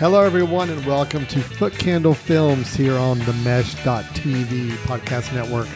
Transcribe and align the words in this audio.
Hello, 0.00 0.22
everyone, 0.22 0.70
and 0.70 0.86
welcome 0.86 1.26
to 1.26 1.40
Foot 1.40 1.74
Candle 1.74 2.14
Films 2.14 2.74
here 2.74 2.96
on 2.96 3.18
the 3.18 3.34
Mesh.tv 3.44 4.70
podcast 4.86 5.34
network. 5.34 5.68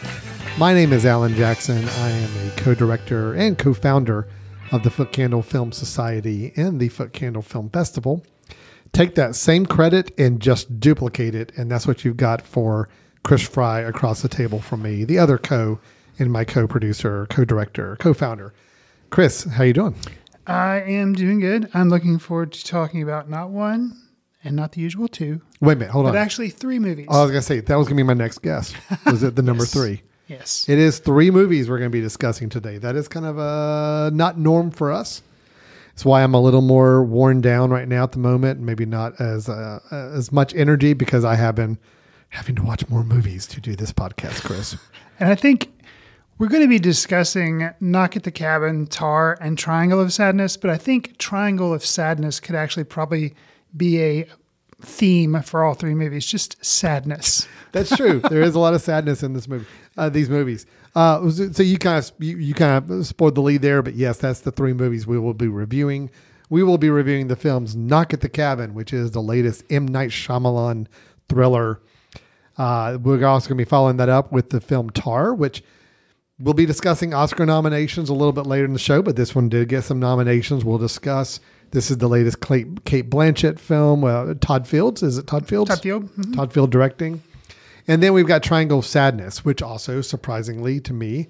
My 0.56 0.72
name 0.72 0.94
is 0.94 1.04
Alan 1.04 1.34
Jackson. 1.34 1.86
I 1.86 2.08
am 2.08 2.48
a 2.48 2.50
co 2.56 2.74
director 2.74 3.34
and 3.34 3.58
co 3.58 3.74
founder 3.74 4.26
of 4.72 4.82
the 4.82 4.88
Foot 4.88 5.12
Candle 5.12 5.42
Film 5.42 5.72
Society 5.72 6.54
and 6.56 6.80
the 6.80 6.88
Foot 6.88 7.12
Candle 7.12 7.42
Film 7.42 7.68
Festival. 7.68 8.24
Take 8.92 9.14
that 9.16 9.34
same 9.34 9.66
credit 9.66 10.10
and 10.18 10.40
just 10.40 10.80
duplicate 10.80 11.34
it, 11.34 11.52
and 11.58 11.70
that's 11.70 11.86
what 11.86 12.02
you've 12.02 12.16
got 12.16 12.40
for 12.40 12.88
Chris 13.24 13.46
Fry 13.46 13.80
across 13.80 14.22
the 14.22 14.28
table 14.30 14.58
from 14.58 14.80
me, 14.80 15.04
the 15.04 15.18
other 15.18 15.36
co 15.36 15.78
and 16.18 16.32
my 16.32 16.46
co 16.46 16.66
producer, 16.66 17.26
co 17.28 17.44
director, 17.44 17.96
co 18.00 18.14
founder. 18.14 18.54
Chris, 19.10 19.44
how 19.44 19.64
you 19.64 19.74
doing? 19.74 19.94
I 20.46 20.80
am 20.80 21.12
doing 21.12 21.40
good. 21.40 21.68
I'm 21.74 21.90
looking 21.90 22.18
forward 22.18 22.52
to 22.52 22.64
talking 22.64 23.02
about 23.02 23.28
not 23.28 23.50
one 23.50 24.00
and 24.44 24.54
not 24.54 24.72
the 24.72 24.80
usual 24.80 25.08
two, 25.08 25.40
Wait 25.60 25.72
a 25.74 25.76
minute, 25.76 25.90
hold 25.92 26.06
on. 26.06 26.12
but 26.12 26.18
on. 26.18 26.24
actually 26.24 26.50
three 26.50 26.78
movies. 26.78 27.06
Oh, 27.08 27.20
I 27.20 27.22
was 27.22 27.30
gonna 27.30 27.42
say 27.42 27.60
that 27.60 27.74
was 27.76 27.86
gonna 27.88 27.96
be 27.96 28.02
my 28.02 28.14
next 28.14 28.42
guess. 28.42 28.74
Was 29.06 29.22
it 29.22 29.36
the 29.36 29.42
number 29.50 29.64
Yes. 29.64 29.72
three? 29.72 30.02
yes. 30.28 30.66
It 30.68 30.78
is 30.78 30.98
three 30.98 31.30
movies 31.30 31.68
we're 31.68 31.78
gonna 31.78 31.90
be 31.90 32.00
discussing 32.00 32.48
today. 32.48 32.78
That 32.78 32.96
is 32.96 33.08
kind 33.08 33.26
of 33.26 33.38
uh, 33.38 34.10
not 34.14 34.38
norm 34.38 34.70
for 34.70 34.92
us. 34.92 35.22
That's 35.88 36.04
why 36.04 36.22
I'm 36.24 36.34
a 36.34 36.40
little 36.40 36.60
more 36.62 37.04
worn 37.04 37.40
down 37.40 37.70
right 37.70 37.86
now 37.86 38.02
at 38.02 38.12
the 38.12 38.18
moment. 38.18 38.58
Maybe 38.60 38.84
not 38.84 39.20
as 39.20 39.48
uh, 39.48 39.78
as 39.90 40.32
much 40.32 40.54
energy 40.54 40.92
because 40.92 41.24
I 41.24 41.36
have 41.36 41.54
been 41.54 41.78
having 42.30 42.56
to 42.56 42.62
watch 42.64 42.88
more 42.88 43.04
movies 43.04 43.46
to 43.46 43.60
do 43.60 43.76
this 43.76 43.92
podcast, 43.92 44.42
Chris. 44.44 44.76
and 45.20 45.28
I 45.30 45.36
think 45.36 45.70
we're 46.36 46.48
going 46.48 46.62
to 46.62 46.68
be 46.68 46.80
discussing 46.80 47.70
Knock 47.78 48.16
at 48.16 48.24
the 48.24 48.32
Cabin, 48.32 48.88
Tar, 48.88 49.38
and 49.40 49.56
Triangle 49.56 50.00
of 50.00 50.12
Sadness, 50.12 50.56
but 50.56 50.68
I 50.68 50.76
think 50.76 51.16
Triangle 51.18 51.72
of 51.72 51.84
Sadness 51.86 52.40
could 52.40 52.56
actually 52.56 52.82
probably 52.82 53.34
be 53.76 54.02
a 54.02 54.26
theme 54.82 55.40
for 55.42 55.64
all 55.64 55.74
three 55.74 55.94
movies, 55.94 56.26
just 56.26 56.62
sadness. 56.64 57.48
That's 57.72 57.94
true. 57.96 58.20
there 58.20 58.42
is 58.42 58.54
a 58.54 58.58
lot 58.58 58.74
of 58.74 58.82
sadness 58.82 59.22
in 59.22 59.32
this 59.32 59.48
movie. 59.48 59.66
Uh, 59.96 60.08
these 60.08 60.28
movies. 60.28 60.66
Uh, 60.94 61.28
so 61.30 61.62
you 61.62 61.78
kind 61.78 61.98
of 61.98 62.12
you, 62.18 62.36
you 62.36 62.54
kind 62.54 62.90
of 62.90 63.06
spoiled 63.06 63.34
the 63.34 63.40
lead 63.40 63.62
there, 63.62 63.82
but 63.82 63.94
yes, 63.94 64.18
that's 64.18 64.40
the 64.40 64.52
three 64.52 64.72
movies 64.72 65.06
we 65.06 65.18
will 65.18 65.34
be 65.34 65.48
reviewing. 65.48 66.10
We 66.50 66.62
will 66.62 66.78
be 66.78 66.90
reviewing 66.90 67.28
the 67.28 67.36
films 67.36 67.74
"Knock 67.74 68.12
at 68.12 68.20
the 68.20 68.28
Cabin," 68.28 68.74
which 68.74 68.92
is 68.92 69.10
the 69.10 69.22
latest 69.22 69.64
M 69.70 69.86
Night 69.86 70.10
Shyamalan 70.10 70.86
thriller. 71.28 71.80
Uh, 72.56 72.98
we're 73.02 73.24
also 73.26 73.48
going 73.48 73.58
to 73.58 73.64
be 73.64 73.68
following 73.68 73.96
that 73.96 74.08
up 74.08 74.30
with 74.30 74.50
the 74.50 74.60
film 74.60 74.90
Tar, 74.90 75.34
which 75.34 75.64
we'll 76.38 76.54
be 76.54 76.66
discussing 76.66 77.12
Oscar 77.12 77.44
nominations 77.44 78.08
a 78.08 78.14
little 78.14 78.32
bit 78.32 78.46
later 78.46 78.64
in 78.64 78.72
the 78.72 78.78
show, 78.78 79.02
but 79.02 79.16
this 79.16 79.34
one 79.34 79.48
did 79.48 79.68
get 79.68 79.82
some 79.82 79.98
nominations. 79.98 80.64
We'll 80.64 80.78
discuss. 80.78 81.40
This 81.74 81.90
is 81.90 81.98
the 81.98 82.08
latest 82.08 82.40
Cate, 82.40 82.84
Cate 82.84 83.10
Blanchett 83.10 83.58
film. 83.58 84.04
Uh, 84.04 84.34
Todd 84.40 84.68
Fields 84.68 85.02
is 85.02 85.18
it 85.18 85.26
Todd 85.26 85.48
Fields? 85.48 85.68
Todd 85.68 85.82
Field. 85.82 86.08
Mhm. 86.16 86.36
Todd 86.36 86.52
Field 86.52 86.70
directing. 86.70 87.20
And 87.88 88.00
then 88.00 88.12
we've 88.12 88.28
got 88.28 88.44
Triangle 88.44 88.78
of 88.78 88.86
Sadness, 88.86 89.44
which 89.44 89.60
also, 89.60 90.00
surprisingly 90.00 90.78
to 90.78 90.92
me, 90.92 91.26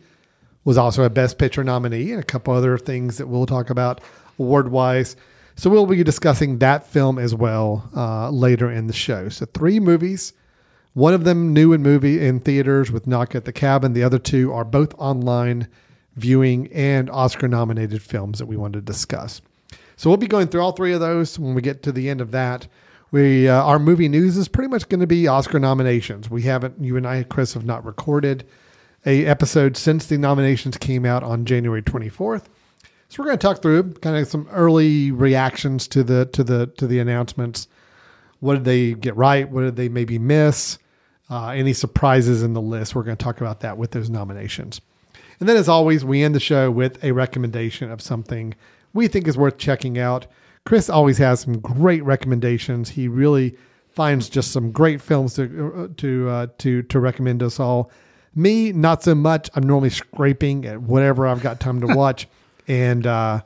was 0.63 0.77
also 0.77 1.03
a 1.03 1.09
Best 1.09 1.39
Picture 1.39 1.65
nominee 1.65 2.11
and 2.13 2.21
a 2.21 2.25
couple 2.25 2.53
other 2.53 2.77
things 2.77 3.17
that 3.17 3.27
we'll 3.27 3.47
talk 3.47 3.71
about 3.71 4.03
award 4.39 4.71
wise. 4.71 5.17
So 5.57 5.71
we'll 5.71 5.87
be 5.87 6.05
discussing 6.05 6.59
that 6.59 6.87
film 6.87 7.19
as 7.19 7.35
well 7.35 7.89
uh, 7.97 8.29
later 8.29 8.71
in 8.71 8.87
the 8.87 8.93
show. 8.93 9.31
So 9.31 9.47
three 9.47 9.81
movies, 9.81 10.35
one 10.93 11.15
of 11.15 11.25
them 11.25 11.55
new 11.55 11.73
in 11.73 11.83
movie 11.83 12.23
in 12.23 12.41
theaters 12.41 12.93
with 12.93 13.07
Knock 13.07 13.35
at 13.35 13.47
the 13.47 13.53
Cabin. 13.53 13.95
The 13.95 14.03
other 14.03 14.19
two 14.19 14.53
are 14.53 14.65
both 14.65 14.95
online 14.99 15.69
viewing 16.17 16.71
and 16.71 17.09
Oscar 17.09 17.49
nominated 17.49 18.03
films 18.03 18.41
that 18.41 18.47
we 18.47 18.59
want 18.59 18.75
to 18.75 18.83
discuss. 18.83 19.41
So 19.97 20.11
we'll 20.11 20.17
be 20.17 20.27
going 20.27 20.49
through 20.49 20.61
all 20.61 20.73
three 20.73 20.93
of 20.93 21.01
those 21.01 21.39
when 21.39 21.55
we 21.55 21.63
get 21.63 21.83
to 21.85 21.93
the 21.93 22.09
end 22.09 22.21
of 22.21 22.31
that. 22.33 22.67
We 23.11 23.49
uh, 23.49 23.63
our 23.63 23.79
movie 23.79 24.09
news 24.09 24.37
is 24.37 24.49
pretty 24.49 24.69
much 24.69 24.89
going 24.89 25.01
to 25.01 25.07
be 25.07 25.29
Oscar 25.29 25.61
nominations. 25.61 26.29
We 26.29 26.43
haven't 26.43 26.83
you 26.83 26.97
and 26.97 27.07
I 27.07 27.23
Chris 27.23 27.55
have 27.55 27.65
not 27.65 27.85
recorded 27.85 28.45
a 29.07 29.25
episode 29.27 29.77
since 29.77 30.07
the 30.07 30.19
nominations 30.19 30.77
came 30.77 31.05
out 31.05 31.23
on 31.23 31.45
January 31.45 31.83
24th. 31.83 32.47
So 33.09 33.23
we're 33.23 33.27
going 33.27 33.39
to 33.39 33.47
talk 33.47 33.63
through 33.63 33.93
kind 33.95 34.17
of 34.17 34.27
some 34.27 34.49
early 34.51 35.13
reactions 35.13 35.87
to 35.89 36.03
the 36.03 36.27
to 36.27 36.43
the 36.43 36.67
to 36.79 36.87
the 36.87 36.99
announcements. 36.99 37.69
What 38.41 38.55
did 38.55 38.65
they 38.65 38.95
get 38.95 39.17
right? 39.17 39.49
What 39.49 39.63
did 39.63 39.77
they 39.77 39.89
maybe 39.89 40.19
miss? 40.19 40.79
Uh, 41.31 41.49
any 41.49 41.73
surprises 41.73 42.43
in 42.43 42.53
the 42.53 42.61
list? 42.61 42.95
We're 42.95 43.05
going 43.05 43.17
to 43.17 43.25
talk 43.25 43.41
about 43.41 43.61
that 43.61 43.79
with 43.79 43.93
those 43.93 44.11
nominations. 44.11 44.81
And 45.41 45.49
then, 45.49 45.57
as 45.57 45.69
always, 45.69 46.05
we 46.05 46.23
end 46.23 46.35
the 46.35 46.41
show 46.41 46.71
with 46.71 47.03
a 47.05 47.13
recommendation 47.13 47.91
of 47.91 48.03
something 48.03 48.55
we 48.95 49.09
think 49.09 49.29
is 49.29 49.37
worth 49.37 49.59
checking 49.59 49.99
out. 49.99 50.27
Chris 50.65 50.89
always 50.89 51.19
has 51.19 51.41
some 51.41 51.61
great 51.61 52.03
recommendations. 52.05 52.89
He 52.89 53.07
really 53.07 53.57
finds 53.91 54.29
just 54.29 54.51
some 54.51 54.73
great 54.73 55.01
films 55.01 55.35
to 55.35 55.93
to 55.97 56.29
uh, 56.29 56.47
to 56.59 56.83
to 56.83 57.01
recommend 57.01 57.43
us 57.43 57.61
all. 57.61 57.91
Me, 58.35 58.73
not 58.73 59.03
so 59.03 59.15
much. 59.15 59.51
I'm 59.55 59.65
normally 59.65 59.91
scraping 59.91 60.65
at 60.65 60.81
whatever 60.81 61.27
I've 61.27 61.43
got 61.43 61.61
time 61.61 61.81
to 61.83 61.87
watch, 61.95 62.27
and 62.67 63.07
uh, 63.07 63.43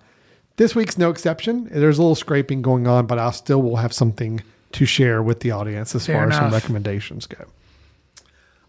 this 0.56 0.74
week's 0.74 0.96
no 0.96 1.10
exception. 1.10 1.68
There's 1.70 1.98
a 1.98 2.02
little 2.02 2.14
scraping 2.14 2.62
going 2.62 2.86
on, 2.86 3.06
but 3.06 3.18
I 3.18 3.30
still 3.32 3.62
will 3.62 3.76
have 3.76 3.92
something 3.92 4.40
to 4.72 4.86
share 4.86 5.22
with 5.22 5.40
the 5.40 5.50
audience 5.50 5.94
as 5.94 6.06
Fair 6.06 6.16
far 6.16 6.28
as 6.28 6.36
some 6.36 6.52
recommendations 6.52 7.26
go. 7.26 7.44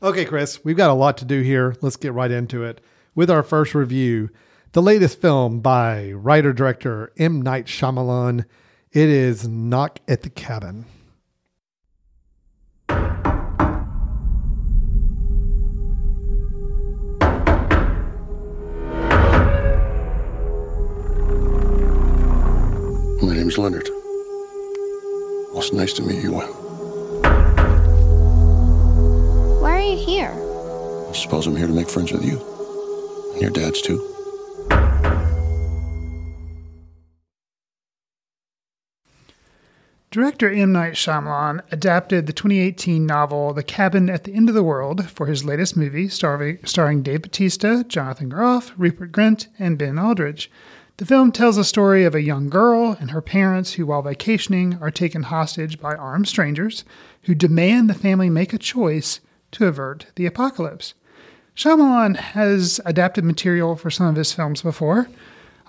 Okay, 0.01 0.23
Chris, 0.23 0.63
we've 0.63 0.77
got 0.77 0.89
a 0.89 0.93
lot 0.93 1.17
to 1.17 1.25
do 1.25 1.41
here. 1.41 1.75
Let's 1.81 1.97
get 1.97 2.13
right 2.13 2.31
into 2.31 2.63
it 2.63 2.79
with 3.15 3.29
our 3.29 3.43
first 3.43 3.75
review. 3.75 4.29
The 4.71 4.83
latest 4.83 5.19
film 5.19 5.61
by 5.61 6.11
writer 6.11 6.53
director 6.53 7.11
M. 7.17 7.41
Night 7.41 7.65
Shyamalan. 7.65 8.45
It 8.91 9.09
is 9.09 9.47
Knock 9.47 9.97
at 10.07 10.21
the 10.21 10.29
Cabin. 10.29 10.85
My 12.87 12.99
name's 23.33 23.57
Leonard. 23.57 23.89
Well, 25.49 25.57
it's 25.57 25.73
nice 25.73 25.93
to 25.93 26.03
meet 26.03 26.21
you. 26.21 26.33
Why 29.61 29.71
are 29.71 29.81
you 29.81 29.97
here? 29.97 30.31
I 31.09 31.13
suppose 31.13 31.47
I'm 31.47 31.55
here 31.55 31.65
to 31.65 31.73
make 31.73 31.89
friends 31.89 32.11
with 32.11 32.23
you. 32.23 32.39
And 33.31 33.41
your 33.41 33.49
dad's 33.49 33.81
too. 33.81 34.17
Director 40.11 40.49
M. 40.49 40.71
Night 40.71 40.93
Shyamalan 40.93 41.61
adapted 41.71 42.25
the 42.25 42.33
2018 42.33 43.05
novel 43.05 43.53
The 43.53 43.61
Cabin 43.61 44.09
at 44.09 44.23
the 44.23 44.33
End 44.33 44.49
of 44.49 44.55
the 44.55 44.63
World 44.63 45.07
for 45.07 45.27
his 45.27 45.45
latest 45.45 45.77
movie, 45.77 46.09
starring, 46.09 47.03
Dave 47.03 47.21
Bautista, 47.21 47.85
Jonathan 47.87 48.27
Groff, 48.27 48.73
Rupert 48.75 49.11
Grint, 49.11 49.45
and 49.59 49.77
Ben 49.77 49.99
Aldridge. 49.99 50.49
The 50.97 51.05
film 51.05 51.31
tells 51.31 51.59
a 51.59 51.63
story 51.63 52.05
of 52.05 52.15
a 52.15 52.23
young 52.23 52.49
girl 52.49 52.97
and 52.99 53.11
her 53.11 53.21
parents 53.21 53.73
who, 53.73 53.85
while 53.85 54.01
vacationing, 54.01 54.79
are 54.81 54.89
taken 54.89 55.21
hostage 55.21 55.79
by 55.79 55.93
armed 55.93 56.27
strangers 56.27 56.83
who 57.25 57.35
demand 57.35 57.87
the 57.87 57.93
family 57.93 58.31
make 58.31 58.51
a 58.51 58.57
choice 58.57 59.19
to 59.51 59.67
avert 59.67 60.07
the 60.15 60.25
apocalypse. 60.25 60.95
Shyamalan 61.55 62.15
has 62.15 62.81
adapted 62.83 63.25
material 63.25 63.75
for 63.75 63.91
some 63.91 64.07
of 64.07 64.15
his 64.15 64.33
films 64.33 64.63
before 64.63 65.07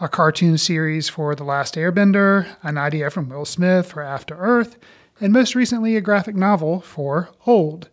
a 0.01 0.09
cartoon 0.09 0.57
series 0.57 1.11
for 1.11 1.35
The 1.35 1.45
Last 1.45 1.75
Airbender, 1.75 2.47
an 2.63 2.79
idea 2.79 3.11
from 3.11 3.29
Will 3.29 3.45
Smith 3.45 3.93
for 3.93 4.03
After 4.03 4.35
Earth, 4.35 4.79
and 5.21 5.31
most 5.31 5.55
recently 5.55 5.95
a 5.95 6.01
graphic 6.01 6.35
novel 6.35 6.81
for 6.81 7.29
Old. 7.47 7.91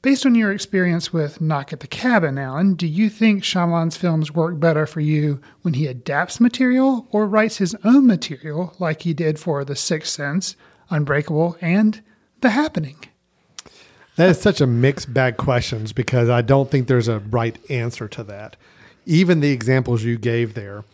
Based 0.00 0.24
on 0.24 0.36
your 0.36 0.52
experience 0.52 1.12
with 1.12 1.40
Knock 1.40 1.72
at 1.72 1.80
the 1.80 1.88
Cabin, 1.88 2.38
Alan, 2.38 2.74
do 2.74 2.86
you 2.86 3.08
think 3.10 3.42
Shyamalan's 3.42 3.96
films 3.96 4.32
work 4.32 4.60
better 4.60 4.86
for 4.86 5.00
you 5.00 5.40
when 5.62 5.74
he 5.74 5.88
adapts 5.88 6.38
material 6.38 7.08
or 7.10 7.26
writes 7.26 7.56
his 7.56 7.74
own 7.82 8.06
material 8.06 8.72
like 8.78 9.02
he 9.02 9.12
did 9.12 9.40
for 9.40 9.64
The 9.64 9.74
Sixth 9.74 10.12
Sense, 10.12 10.54
Unbreakable, 10.88 11.56
and 11.60 12.00
The 12.42 12.50
Happening? 12.50 12.98
That 14.14 14.30
is 14.30 14.40
such 14.40 14.60
a 14.60 14.68
mixed 14.68 15.12
bag 15.12 15.36
questions 15.36 15.92
because 15.92 16.28
I 16.28 16.42
don't 16.42 16.70
think 16.70 16.86
there's 16.86 17.08
a 17.08 17.18
right 17.18 17.58
answer 17.68 18.06
to 18.06 18.22
that. 18.22 18.54
Even 19.04 19.40
the 19.40 19.50
examples 19.50 20.04
you 20.04 20.16
gave 20.16 20.54
there, 20.54 20.84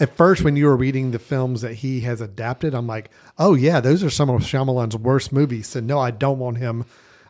at 0.00 0.16
first 0.16 0.42
when 0.42 0.56
you 0.56 0.66
were 0.66 0.76
reading 0.76 1.10
the 1.12 1.18
films 1.18 1.60
that 1.62 1.74
he 1.74 2.00
has 2.00 2.20
adapted, 2.20 2.74
I'm 2.74 2.86
like, 2.86 3.10
oh 3.38 3.54
yeah, 3.54 3.80
those 3.80 4.02
are 4.02 4.10
some 4.10 4.28
of 4.30 4.42
Shyamalan's 4.42 4.96
worst 4.96 5.32
movies. 5.32 5.68
So 5.68 5.80
no, 5.80 5.98
I 6.00 6.10
don't 6.10 6.38
want 6.38 6.58
him 6.58 6.84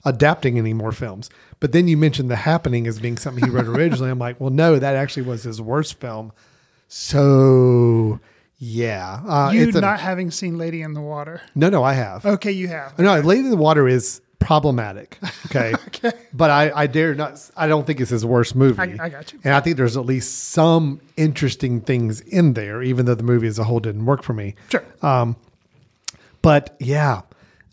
adapting 0.04 0.58
any 0.58 0.72
more 0.72 0.92
films. 0.92 1.30
But 1.60 1.72
then 1.72 1.88
you 1.88 1.96
mentioned 1.96 2.30
The 2.30 2.36
Happening 2.36 2.86
as 2.86 2.98
being 3.00 3.16
something 3.16 3.44
he 3.44 3.50
wrote 3.50 3.66
originally. 3.66 4.10
I'm 4.10 4.18
like, 4.18 4.40
well, 4.40 4.50
no, 4.50 4.78
that 4.78 4.96
actually 4.96 5.22
was 5.24 5.42
his 5.44 5.60
worst 5.60 5.98
film. 6.00 6.32
So 6.88 8.20
yeah, 8.58 9.20
uh, 9.26 9.50
you 9.52 9.62
it's 9.68 9.76
a- 9.76 9.80
not 9.80 10.00
having 10.00 10.30
seen 10.30 10.56
Lady 10.58 10.80
in 10.82 10.94
the 10.94 11.00
Water. 11.00 11.42
no, 11.54 11.68
no, 11.68 11.82
I 11.84 11.92
have. 11.94 12.24
Okay, 12.24 12.52
you 12.52 12.68
have. 12.68 12.98
No, 12.98 13.18
Lady 13.20 13.40
in 13.40 13.50
the 13.50 13.56
Water 13.56 13.86
is 13.88 14.20
problematic. 14.44 15.18
Okay. 15.46 15.72
Okay. 15.88 16.12
But 16.32 16.50
I, 16.50 16.72
I 16.82 16.86
dare 16.86 17.14
not, 17.14 17.40
I 17.56 17.66
don't 17.66 17.86
think 17.86 18.00
it's 18.00 18.10
his 18.10 18.24
worst 18.26 18.54
movie. 18.54 18.80
I- 18.80 19.04
I 19.04 19.08
got 19.08 19.32
you. 19.32 19.38
And 19.44 19.54
I 19.54 19.60
think 19.60 19.76
there's 19.76 19.96
at 19.96 20.04
least 20.04 20.50
some 20.50 21.00
interesting 21.16 21.80
things 21.80 22.20
in 22.20 22.54
there, 22.54 22.82
even 22.82 23.06
though 23.06 23.14
the 23.14 23.22
movie 23.22 23.46
as 23.46 23.58
a 23.58 23.64
whole 23.64 23.80
didn't 23.80 24.04
work 24.04 24.22
for 24.22 24.32
me. 24.34 24.54
Sure. 24.70 24.84
But 26.42 26.76
yeah, 26.78 27.22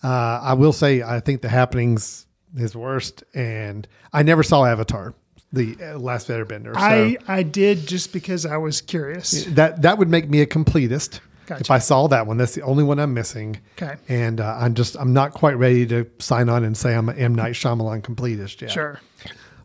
uh, 0.04 0.40
I 0.44 0.54
will 0.54 0.74
say, 0.74 1.02
I 1.02 1.20
think 1.20 1.42
The 1.42 1.50
Happenings 1.50 2.26
is 2.56 2.76
worst. 2.76 3.24
And 3.34 3.88
I 4.14 4.24
never 4.24 4.44
saw 4.44 4.66
Avatar, 4.66 5.14
the 5.52 5.76
uh, 5.82 5.98
last 6.00 6.30
Airbender. 6.30 6.74
So 6.74 6.80
I 6.80 7.18
I 7.28 7.44
did 7.44 7.86
just 7.88 8.14
because 8.14 8.46
I 8.46 8.58
was 8.58 8.80
curious. 8.82 9.44
that, 9.46 9.82
that 9.82 9.98
would 9.98 10.10
make 10.10 10.30
me 10.30 10.42
a 10.42 10.46
completist. 10.46 11.20
Gotcha. 11.46 11.62
If 11.62 11.72
I 11.72 11.80
saw 11.80 12.08
that 12.08 12.28
one, 12.28 12.38
that's 12.38 12.56
the 12.56 12.62
only 12.62 12.84
one 12.84 13.00
I'm 13.00 13.14
missing. 13.14 13.60
Okay. 13.82 13.96
And 14.08 14.40
uh, 14.40 14.58
I'm 14.60 14.74
just, 14.74 14.96
I'm 14.98 15.14
not 15.14 15.34
quite 15.34 15.58
ready 15.58 15.86
to 15.88 16.10
sign 16.20 16.50
on 16.50 16.64
and 16.64 16.78
say 16.78 16.96
I'm 16.96 17.10
an 17.10 17.18
M. 17.18 17.36
Night 17.36 17.54
Shyamalan 17.54 18.02
completist 18.02 18.62
yet. 18.62 18.72
Sure. 18.72 19.00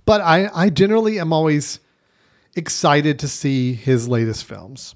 But 0.05 0.21
I, 0.21 0.49
I 0.55 0.71
generally 0.71 1.19
am 1.19 1.33
always 1.33 1.81
excited 2.55 3.19
to 3.21 3.29
see 3.29 3.75
his 3.75 4.09
latest 4.09 4.45
films. 4.45 4.95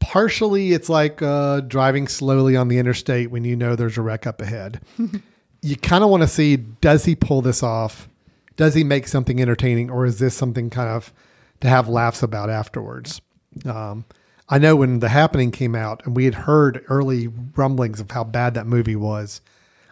Partially, 0.00 0.72
it's 0.72 0.88
like 0.88 1.22
uh, 1.22 1.60
driving 1.60 2.08
slowly 2.08 2.56
on 2.56 2.68
the 2.68 2.78
interstate 2.78 3.30
when 3.30 3.44
you 3.44 3.56
know 3.56 3.76
there's 3.76 3.98
a 3.98 4.02
wreck 4.02 4.26
up 4.26 4.40
ahead. 4.40 4.80
you 5.62 5.76
kind 5.76 6.04
of 6.04 6.10
want 6.10 6.22
to 6.22 6.28
see 6.28 6.56
does 6.56 7.04
he 7.04 7.14
pull 7.14 7.42
this 7.42 7.62
off? 7.62 8.08
Does 8.56 8.74
he 8.74 8.84
make 8.84 9.06
something 9.06 9.40
entertaining, 9.40 9.90
or 9.90 10.04
is 10.04 10.18
this 10.18 10.34
something 10.34 10.70
kind 10.70 10.88
of 10.88 11.12
to 11.60 11.68
have 11.68 11.88
laughs 11.88 12.22
about 12.22 12.50
afterwards? 12.50 13.20
Um, 13.64 14.04
I 14.48 14.58
know 14.58 14.76
when 14.76 15.00
The 15.00 15.08
Happening 15.08 15.50
came 15.50 15.74
out 15.74 16.04
and 16.06 16.16
we 16.16 16.24
had 16.24 16.34
heard 16.34 16.84
early 16.88 17.28
rumblings 17.56 18.00
of 18.00 18.10
how 18.10 18.24
bad 18.24 18.54
that 18.54 18.66
movie 18.66 18.96
was. 18.96 19.40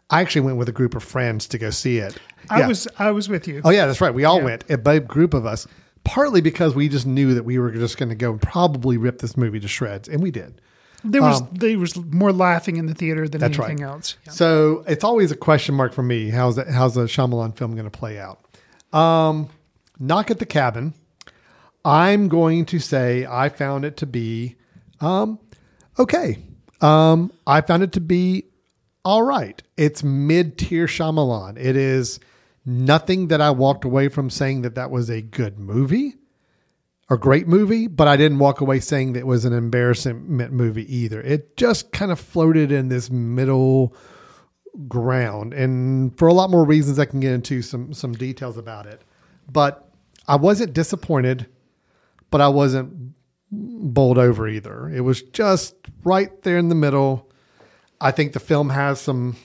I 0.09 0.21
actually 0.21 0.43
went 0.43 0.57
with 0.57 0.69
a 0.69 0.73
group 0.73 0.95
of 0.95 1.03
friends 1.03 1.49
to 1.49 1.59
go 1.59 1.71
see 1.71 1.99
it. 1.99 2.17
I 2.49 2.61
Yeah. 2.61 2.69
was 2.69 2.89
I 2.99 3.11
was 3.11 3.29
with 3.29 3.49
you. 3.49 3.61
Oh 3.65 3.71
yeah, 3.71 3.87
that's 3.87 4.01
right. 4.01 4.15
We 4.15 4.25
all 4.25 4.41
went, 4.41 4.65
a 4.71 4.79
big 4.79 5.09
group 5.09 5.35
of 5.35 5.47
us. 5.47 5.67
Partly 6.05 6.41
because 6.41 6.77
we 6.77 6.89
just 6.89 7.05
knew 7.07 7.35
that 7.35 7.45
we 7.45 7.59
were 7.59 7.73
just 7.73 7.99
going 7.99 8.11
to 8.11 8.15
go 8.15 8.31
and 8.31 8.41
probably 8.41 8.97
rip 8.97 9.19
this 9.19 9.37
movie 9.37 9.59
to 9.59 9.67
shreds, 9.67 10.09
and 10.09 10.23
we 10.23 10.31
did. 10.31 10.61
There 11.03 11.21
was 11.23 11.43
there 11.53 11.77
was 11.79 11.97
more 11.97 12.33
laughing 12.33 12.77
in 12.77 12.87
the 12.87 12.95
theater 12.95 13.29
than 13.29 13.43
um, 13.43 13.47
anything 13.53 13.79
right. 13.79 13.89
else. 13.93 14.17
Yeah. 14.25 14.33
So 14.33 14.85
it's 14.87 15.03
always 15.03 15.33
a 15.33 15.37
question 15.37 15.75
mark 15.75 15.93
for 15.93 16.05
me. 16.05 16.31
How's 16.31 16.57
that? 16.57 16.69
How's 16.69 16.97
a 16.97 17.01
Shyamalan 17.03 17.57
film 17.57 17.73
going 17.75 17.91
to 17.91 17.97
play 17.97 18.19
out? 18.19 18.41
Um, 18.93 19.49
Knock 19.99 20.31
at 20.31 20.39
the 20.39 20.47
Cabin. 20.47 20.95
I'm 21.87 22.27
going 22.27 22.65
to 22.67 22.81
say 22.81 23.25
I 23.25 23.49
found 23.49 23.85
it 23.85 23.97
to 23.99 24.07
be 24.07 24.57
um, 25.01 25.39
okay. 25.99 26.39
Um, 26.81 27.33
I 27.47 27.61
found 27.61 27.85
it 27.85 27.93
to 27.93 28.01
be 28.01 28.47
all 29.05 29.23
right. 29.23 29.63
It's 29.77 30.03
mid 30.03 30.59
tier 30.59 30.87
Shyamalan. 30.87 31.57
It 31.59 31.77
is 31.77 32.19
nothing 32.65 33.29
that 33.29 33.41
I 33.41 33.51
walked 33.53 33.85
away 33.85 34.09
from 34.09 34.31
saying 34.31 34.63
that 34.63 34.75
that 34.75 34.91
was 34.91 35.09
a 35.09 35.23
good 35.23 35.61
movie 35.61 36.17
or 37.09 37.17
great 37.17 37.47
movie, 37.47 37.87
but 37.87 38.09
I 38.09 38.17
didn't 38.17 38.41
walk 38.41 38.61
away 38.61 38.81
saying 38.81 39.13
that 39.13 39.21
it 39.21 39.27
was 39.29 39.45
an 39.45 39.53
embarrassment 39.53 40.53
movie 40.53 40.93
either. 40.93 41.21
It 41.21 41.57
just 41.57 41.93
kind 41.93 42.11
of 42.11 42.19
floated 42.19 42.73
in 42.73 42.89
this 42.89 43.11
middle 43.11 43.95
ground, 44.89 45.55
and 45.55 46.19
for 46.19 46.27
a 46.27 46.35
lot 46.35 46.51
more 46.51 46.65
reasons, 46.65 46.99
I 46.99 47.05
can 47.05 47.21
get 47.21 47.33
into 47.33 47.63
some 47.63 47.93
some 47.95 48.13
details 48.13 48.59
about 48.59 48.87
it. 48.87 49.03
But 49.49 49.89
I 50.27 50.35
wasn't 50.35 50.73
disappointed, 50.73 51.47
but 52.31 52.41
I 52.41 52.49
wasn't 52.49 53.15
bowled 53.51 54.19
over 54.19 54.49
either. 54.49 54.89
It 54.91 55.01
was 55.01 55.23
just 55.23 55.75
right 56.05 56.43
there 56.43 56.59
in 56.59 56.69
the 56.69 56.75
middle. 56.75 57.31
I 58.01 58.11
think 58.11 58.33
the 58.33 58.41
film 58.41 58.71
has 58.71 59.01
some. 59.01 59.37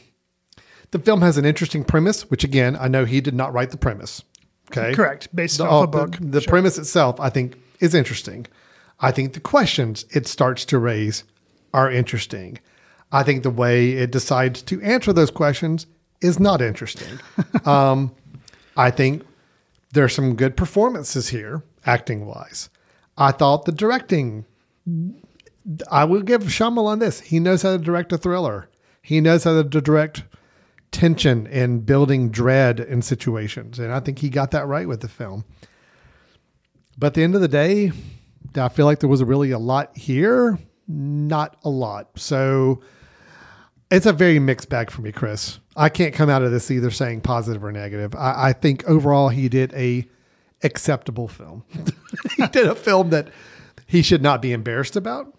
The 0.91 0.99
film 0.99 1.21
has 1.21 1.37
an 1.37 1.45
interesting 1.45 1.83
premise, 1.85 2.29
which 2.29 2.43
again, 2.43 2.75
I 2.79 2.87
know 2.89 3.05
he 3.05 3.21
did 3.21 3.33
not 3.33 3.53
write 3.53 3.71
the 3.71 3.77
premise. 3.77 4.23
Okay, 4.71 4.93
Correct. 4.93 5.33
Based 5.35 5.57
the, 5.57 5.65
off 5.65 5.83
a 5.85 5.91
the- 5.91 5.97
book. 6.05 6.17
The, 6.19 6.41
Sure. 6.41 6.49
premise 6.49 6.77
itself, 6.77 7.19
I 7.19 7.29
think, 7.29 7.57
is 7.79 7.93
interesting. 7.93 8.45
I 8.99 9.11
think 9.11 9.33
the 9.33 9.39
questions 9.39 10.05
it 10.11 10.27
starts 10.27 10.65
to 10.65 10.77
raise 10.79 11.23
are 11.73 11.89
interesting. 11.89 12.59
I 13.11 13.23
think 13.23 13.43
the 13.43 13.49
way 13.49 13.91
it 13.91 14.11
decides 14.11 14.61
to 14.63 14.81
answer 14.81 15.11
those 15.13 15.31
questions 15.31 15.87
is 16.21 16.39
not 16.39 16.61
interesting. 16.61 17.19
um, 17.65 18.13
I 18.77 18.91
think 18.91 19.23
there's 19.93 20.13
some 20.13 20.35
good 20.35 20.55
performances 20.55 21.29
here, 21.29 21.63
acting 21.85 22.25
wise. 22.25 22.69
I 23.17 23.31
thought 23.31 23.65
the 23.65 23.71
directing, 23.71 24.45
I 25.89 26.05
will 26.05 26.21
give 26.21 26.43
Shyamalan 26.43 26.99
this. 26.99 27.19
He 27.19 27.39
knows 27.39 27.61
how 27.61 27.71
to 27.71 27.83
direct 27.83 28.11
a 28.11 28.17
thriller. 28.17 28.69
He 29.01 29.21
knows 29.21 29.43
how 29.43 29.61
to 29.61 29.63
direct 29.63 30.23
tension 30.91 31.47
and 31.47 31.85
building 31.85 32.29
dread 32.29 32.79
in 32.79 33.01
situations. 33.01 33.79
And 33.79 33.91
I 33.91 33.99
think 33.99 34.19
he 34.19 34.29
got 34.29 34.51
that 34.51 34.67
right 34.67 34.87
with 34.87 35.01
the 35.01 35.07
film. 35.07 35.45
But 36.97 37.07
at 37.07 37.13
the 37.15 37.23
end 37.23 37.35
of 37.35 37.41
the 37.41 37.47
day, 37.47 37.91
I 38.55 38.69
feel 38.69 38.85
like 38.85 38.99
there 38.99 39.09
was 39.09 39.23
really 39.23 39.51
a 39.51 39.59
lot 39.59 39.95
here, 39.97 40.59
not 40.87 41.57
a 41.63 41.69
lot. 41.69 42.19
So 42.19 42.81
it's 43.89 44.05
a 44.05 44.13
very 44.13 44.39
mixed 44.39 44.69
bag 44.69 44.91
for 44.91 45.01
me, 45.01 45.11
Chris. 45.11 45.59
I 45.75 45.89
can't 45.89 46.13
come 46.13 46.29
out 46.29 46.43
of 46.43 46.51
this 46.51 46.69
either 46.69 46.91
saying 46.91 47.21
positive 47.21 47.63
or 47.63 47.71
negative. 47.71 48.13
I, 48.15 48.49
I 48.49 48.53
think 48.53 48.87
overall 48.87 49.29
he 49.29 49.49
did 49.49 49.73
a 49.73 50.05
acceptable 50.63 51.27
film. 51.27 51.63
he 52.37 52.47
did 52.47 52.67
a 52.67 52.75
film 52.75 53.09
that 53.11 53.29
he 53.87 54.01
should 54.01 54.21
not 54.21 54.41
be 54.41 54.51
embarrassed 54.51 54.95
about. 54.95 55.33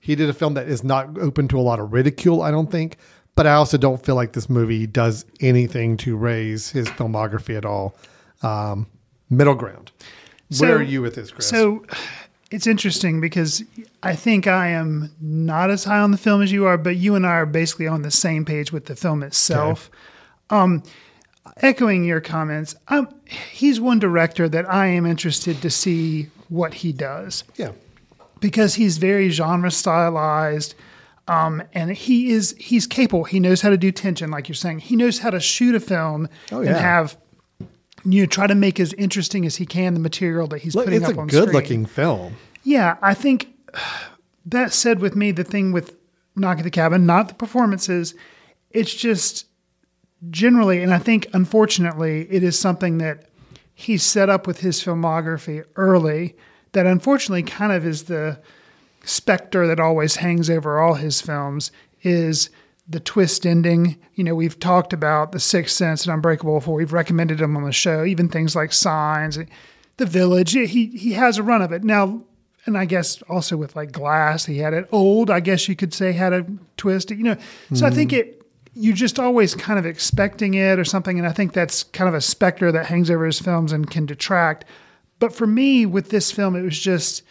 He 0.00 0.14
did 0.14 0.28
a 0.28 0.34
film 0.34 0.54
that 0.54 0.68
is 0.68 0.84
not 0.84 1.18
open 1.18 1.48
to 1.48 1.58
a 1.58 1.62
lot 1.62 1.80
of 1.80 1.92
ridicule, 1.92 2.42
I 2.42 2.50
don't 2.50 2.70
think. 2.70 2.96
But 3.36 3.46
I 3.46 3.54
also 3.54 3.76
don't 3.78 4.04
feel 4.04 4.14
like 4.14 4.32
this 4.32 4.48
movie 4.48 4.86
does 4.86 5.24
anything 5.40 5.96
to 5.98 6.16
raise 6.16 6.70
his 6.70 6.86
filmography 6.88 7.56
at 7.56 7.64
all. 7.64 7.96
Um, 8.42 8.86
middle 9.30 9.54
ground. 9.54 9.90
So- 10.50 10.66
Where 10.66 10.76
are 10.76 10.82
you 10.82 11.02
with 11.02 11.14
this, 11.16 11.30
Chris? 11.32 11.48
So 11.48 11.84
it's 12.50 12.66
interesting 12.66 13.20
because 13.20 13.64
I 14.02 14.14
think 14.14 14.46
I 14.46 14.68
am 14.68 15.10
not 15.20 15.70
as 15.70 15.82
high 15.84 15.98
on 15.98 16.10
the 16.12 16.18
film 16.18 16.42
as 16.42 16.52
you 16.52 16.66
are, 16.66 16.78
but 16.78 16.96
you 16.96 17.14
and 17.16 17.26
I 17.26 17.30
are 17.30 17.46
basically 17.46 17.88
on 17.88 18.02
the 18.02 18.10
same 18.12 18.44
page 18.44 18.70
with 18.70 18.84
the 18.86 18.94
film 18.94 19.22
itself. 19.24 19.90
Um, 20.50 20.82
echoing 21.58 22.04
your 22.04 22.20
comments, 22.20 22.74
um, 22.88 23.08
he's 23.26 23.80
one 23.80 23.98
director 23.98 24.48
that 24.48 24.70
I 24.70 24.86
am 24.86 25.06
interested 25.06 25.60
to 25.62 25.70
see 25.70 26.28
what 26.48 26.74
he 26.74 26.92
does 26.92 27.44
yeah. 27.56 27.72
because 28.40 28.74
he's 28.74 28.98
very 28.98 29.28
genre 29.30 29.70
stylized. 29.70 30.74
Um, 31.26 31.62
and 31.72 31.90
he 31.90 32.30
is 32.32 32.54
he's 32.58 32.86
capable. 32.86 33.24
He 33.24 33.40
knows 33.40 33.62
how 33.62 33.70
to 33.70 33.78
do 33.78 33.90
tension, 33.90 34.30
like 34.30 34.46
you're 34.46 34.54
saying. 34.54 34.80
He 34.80 34.94
knows 34.94 35.18
how 35.18 35.30
to 35.30 35.40
shoot 35.40 35.74
a 35.74 35.80
film 35.80 36.28
Oh, 36.52 36.60
and 36.60 36.68
have 36.68 37.16
you 38.04 38.20
know 38.20 38.26
try 38.26 38.46
to 38.46 38.54
make 38.54 38.78
as 38.78 38.92
interesting 38.92 39.46
as 39.46 39.56
he 39.56 39.64
can 39.64 39.94
the 39.94 40.00
material 40.00 40.46
that 40.48 40.60
he's 40.60 40.74
Look, 40.74 40.84
putting 40.84 41.00
it's 41.00 41.10
up 41.10 41.16
a 41.16 41.26
good-looking 41.26 41.86
film. 41.86 42.36
Yeah, 42.62 42.96
I 43.00 43.14
think 43.14 43.48
that 44.46 44.74
said 44.74 45.00
with 45.00 45.16
me, 45.16 45.32
the 45.32 45.44
thing 45.44 45.72
with 45.72 45.96
Knock 46.36 46.58
at 46.58 46.64
the 46.64 46.70
Cabin, 46.70 47.06
not 47.06 47.28
the 47.28 47.34
performances, 47.34 48.14
it's 48.70 48.92
just 48.92 49.46
generally, 50.30 50.82
and 50.82 50.92
I 50.92 50.98
think 50.98 51.28
unfortunately, 51.32 52.26
it 52.30 52.42
is 52.42 52.58
something 52.58 52.98
that 52.98 53.28
he 53.74 53.98
set 53.98 54.28
up 54.28 54.46
with 54.46 54.60
his 54.60 54.82
filmography 54.82 55.64
early 55.76 56.36
that 56.72 56.86
unfortunately 56.86 57.42
kind 57.42 57.72
of 57.72 57.84
is 57.84 58.04
the 58.04 58.38
specter 59.04 59.66
that 59.66 59.80
always 59.80 60.16
hangs 60.16 60.48
over 60.48 60.80
all 60.80 60.94
his 60.94 61.20
films 61.20 61.70
is 62.02 62.50
the 62.88 63.00
twist 63.00 63.46
ending. 63.46 63.98
You 64.14 64.24
know, 64.24 64.34
we've 64.34 64.58
talked 64.58 64.92
about 64.92 65.32
The 65.32 65.40
Sixth 65.40 65.74
Sense 65.74 66.04
and 66.04 66.14
Unbreakable 66.14 66.58
before. 66.58 66.74
We've 66.74 66.92
recommended 66.92 67.38
them 67.38 67.56
on 67.56 67.64
the 67.64 67.72
show, 67.72 68.04
even 68.04 68.28
things 68.28 68.54
like 68.54 68.72
Signs, 68.72 69.38
The 69.96 70.06
Village. 70.06 70.52
He 70.52 70.66
he 70.66 71.12
has 71.12 71.38
a 71.38 71.42
run 71.42 71.62
of 71.62 71.72
it. 71.72 71.82
Now, 71.82 72.22
and 72.66 72.76
I 72.76 72.84
guess 72.84 73.22
also 73.22 73.56
with 73.56 73.74
like 73.74 73.92
Glass, 73.92 74.44
he 74.44 74.58
had 74.58 74.74
it 74.74 74.88
old, 74.92 75.30
I 75.30 75.40
guess 75.40 75.68
you 75.68 75.76
could 75.76 75.94
say 75.94 76.12
had 76.12 76.32
a 76.32 76.46
twist. 76.76 77.10
You 77.10 77.22
know, 77.22 77.36
so 77.72 77.86
I 77.86 77.90
think 77.90 78.10
mm-hmm. 78.10 78.30
it 78.30 78.43
you 78.74 78.92
just 78.92 79.18
always 79.18 79.54
kind 79.54 79.78
of 79.78 79.86
expecting 79.86 80.54
it 80.54 80.78
or 80.78 80.84
something, 80.84 81.18
and 81.18 81.26
I 81.26 81.32
think 81.32 81.52
that's 81.52 81.84
kind 81.84 82.08
of 82.08 82.14
a 82.14 82.20
specter 82.20 82.72
that 82.72 82.86
hangs 82.86 83.10
over 83.10 83.24
his 83.24 83.40
films 83.40 83.72
and 83.72 83.90
can 83.90 84.06
detract. 84.06 84.64
But 85.18 85.34
for 85.34 85.46
me, 85.46 85.86
with 85.86 86.10
this 86.10 86.32
film, 86.32 86.56
it 86.56 86.62
was 86.62 86.78
just 86.78 87.22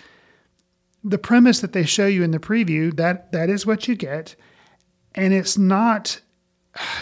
the 1.03 1.17
premise 1.17 1.59
that 1.59 1.73
they 1.73 1.83
show 1.83 2.07
you 2.07 2.23
in 2.23 2.31
the 2.31 2.39
preview 2.39 2.95
that 2.95 3.31
that 3.33 3.49
is 3.49 3.65
what 3.65 3.89
you 3.89 3.95
get 3.95 4.35
and 5.15 5.33
it's 5.33 5.57
not 5.57 6.21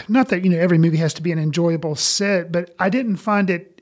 not 0.08 0.28
that 0.28 0.42
you 0.42 0.50
know 0.50 0.58
every 0.58 0.76
movie 0.76 0.96
has 0.96 1.14
to 1.14 1.22
be 1.22 1.30
an 1.30 1.38
enjoyable 1.38 1.94
sit 1.94 2.50
but 2.50 2.74
i 2.80 2.88
didn't 2.88 3.14
find 3.14 3.48
it 3.48 3.80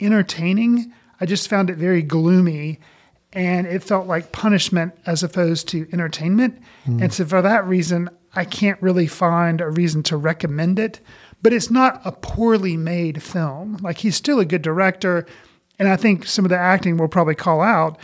entertaining 0.00 0.92
i 1.20 1.24
just 1.24 1.46
found 1.46 1.70
it 1.70 1.76
very 1.76 2.02
gloomy 2.02 2.80
and 3.34 3.66
it 3.66 3.82
felt 3.82 4.06
like 4.06 4.32
punishment 4.32 4.96
as 5.06 5.22
opposed 5.22 5.68
to 5.68 5.88
entertainment. 5.92 6.60
Hmm. 6.84 7.02
And 7.02 7.12
so 7.12 7.24
for 7.24 7.42
that 7.42 7.66
reason, 7.66 8.08
I 8.36 8.44
can't 8.44 8.80
really 8.82 9.06
find 9.06 9.60
a 9.60 9.70
reason 9.70 10.02
to 10.04 10.16
recommend 10.16 10.78
it. 10.78 11.00
But 11.42 11.52
it's 11.52 11.70
not 11.70 12.00
a 12.04 12.12
poorly 12.12 12.76
made 12.76 13.22
film. 13.22 13.78
Like 13.82 13.98
he's 13.98 14.16
still 14.16 14.40
a 14.40 14.46
good 14.46 14.62
director, 14.62 15.26
and 15.78 15.88
I 15.88 15.96
think 15.96 16.24
some 16.24 16.44
of 16.44 16.48
the 16.48 16.58
acting 16.58 16.96
will 16.96 17.08
probably 17.08 17.34
call 17.34 17.60
out 17.60 17.98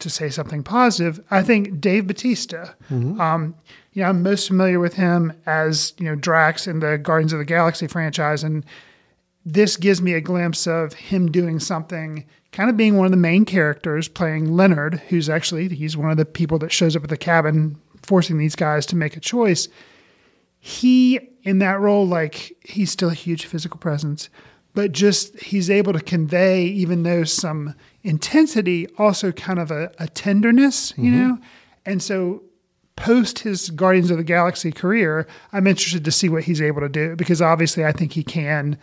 to 0.00 0.10
say 0.10 0.28
something 0.28 0.62
positive. 0.62 1.24
I 1.30 1.42
think 1.42 1.80
Dave 1.80 2.06
Bautista. 2.06 2.74
Um, 3.20 3.54
you 3.94 4.02
know, 4.02 4.08
I'm 4.08 4.22
most 4.22 4.48
familiar 4.48 4.78
with 4.78 4.94
him 4.94 5.32
as 5.46 5.94
you 5.98 6.04
know 6.04 6.14
Drax 6.14 6.66
in 6.66 6.80
the 6.80 6.98
Guardians 6.98 7.32
of 7.32 7.38
the 7.38 7.44
Galaxy 7.46 7.86
franchise, 7.86 8.44
and 8.44 8.64
this 9.46 9.76
gives 9.76 10.02
me 10.02 10.12
a 10.12 10.20
glimpse 10.20 10.66
of 10.66 10.92
him 10.92 11.30
doing 11.30 11.60
something 11.60 12.26
kind 12.52 12.68
of 12.68 12.76
being 12.76 12.96
one 12.96 13.06
of 13.06 13.10
the 13.10 13.16
main 13.16 13.44
characters 13.44 14.08
playing 14.08 14.54
leonard 14.54 15.00
who's 15.08 15.28
actually 15.28 15.68
he's 15.68 15.96
one 15.96 16.10
of 16.10 16.16
the 16.16 16.24
people 16.24 16.58
that 16.58 16.70
shows 16.70 16.94
up 16.94 17.02
at 17.02 17.10
the 17.10 17.16
cabin 17.16 17.76
forcing 18.02 18.38
these 18.38 18.56
guys 18.56 18.86
to 18.86 18.96
make 18.96 19.16
a 19.16 19.20
choice 19.20 19.68
he 20.58 21.18
in 21.42 21.58
that 21.58 21.80
role 21.80 22.06
like 22.06 22.56
he's 22.64 22.90
still 22.90 23.10
a 23.10 23.14
huge 23.14 23.46
physical 23.46 23.78
presence 23.78 24.28
but 24.74 24.92
just 24.92 25.38
he's 25.40 25.68
able 25.68 25.92
to 25.92 26.00
convey 26.00 26.64
even 26.64 27.02
though 27.02 27.24
some 27.24 27.74
intensity 28.04 28.86
also 28.96 29.32
kind 29.32 29.58
of 29.58 29.70
a, 29.70 29.90
a 29.98 30.08
tenderness 30.08 30.94
you 30.96 31.10
know? 31.10 31.38
And 31.84 32.00
so 32.00 32.42
post 32.96 33.40
his 33.40 33.70
guardians 33.70 34.10
of 34.10 34.18
the 34.18 34.24
galaxy 34.24 34.70
career 34.70 35.26
i'm 35.52 35.66
interested 35.66 36.04
to 36.04 36.12
see 36.12 36.28
what 36.28 36.44
he's 36.44 36.60
able 36.60 36.80
to 36.80 36.88
do 36.88 37.16
because 37.16 37.40
obviously 37.40 37.84
i 37.84 37.90
think 37.90 38.12
he 38.12 38.22
can 38.22 38.78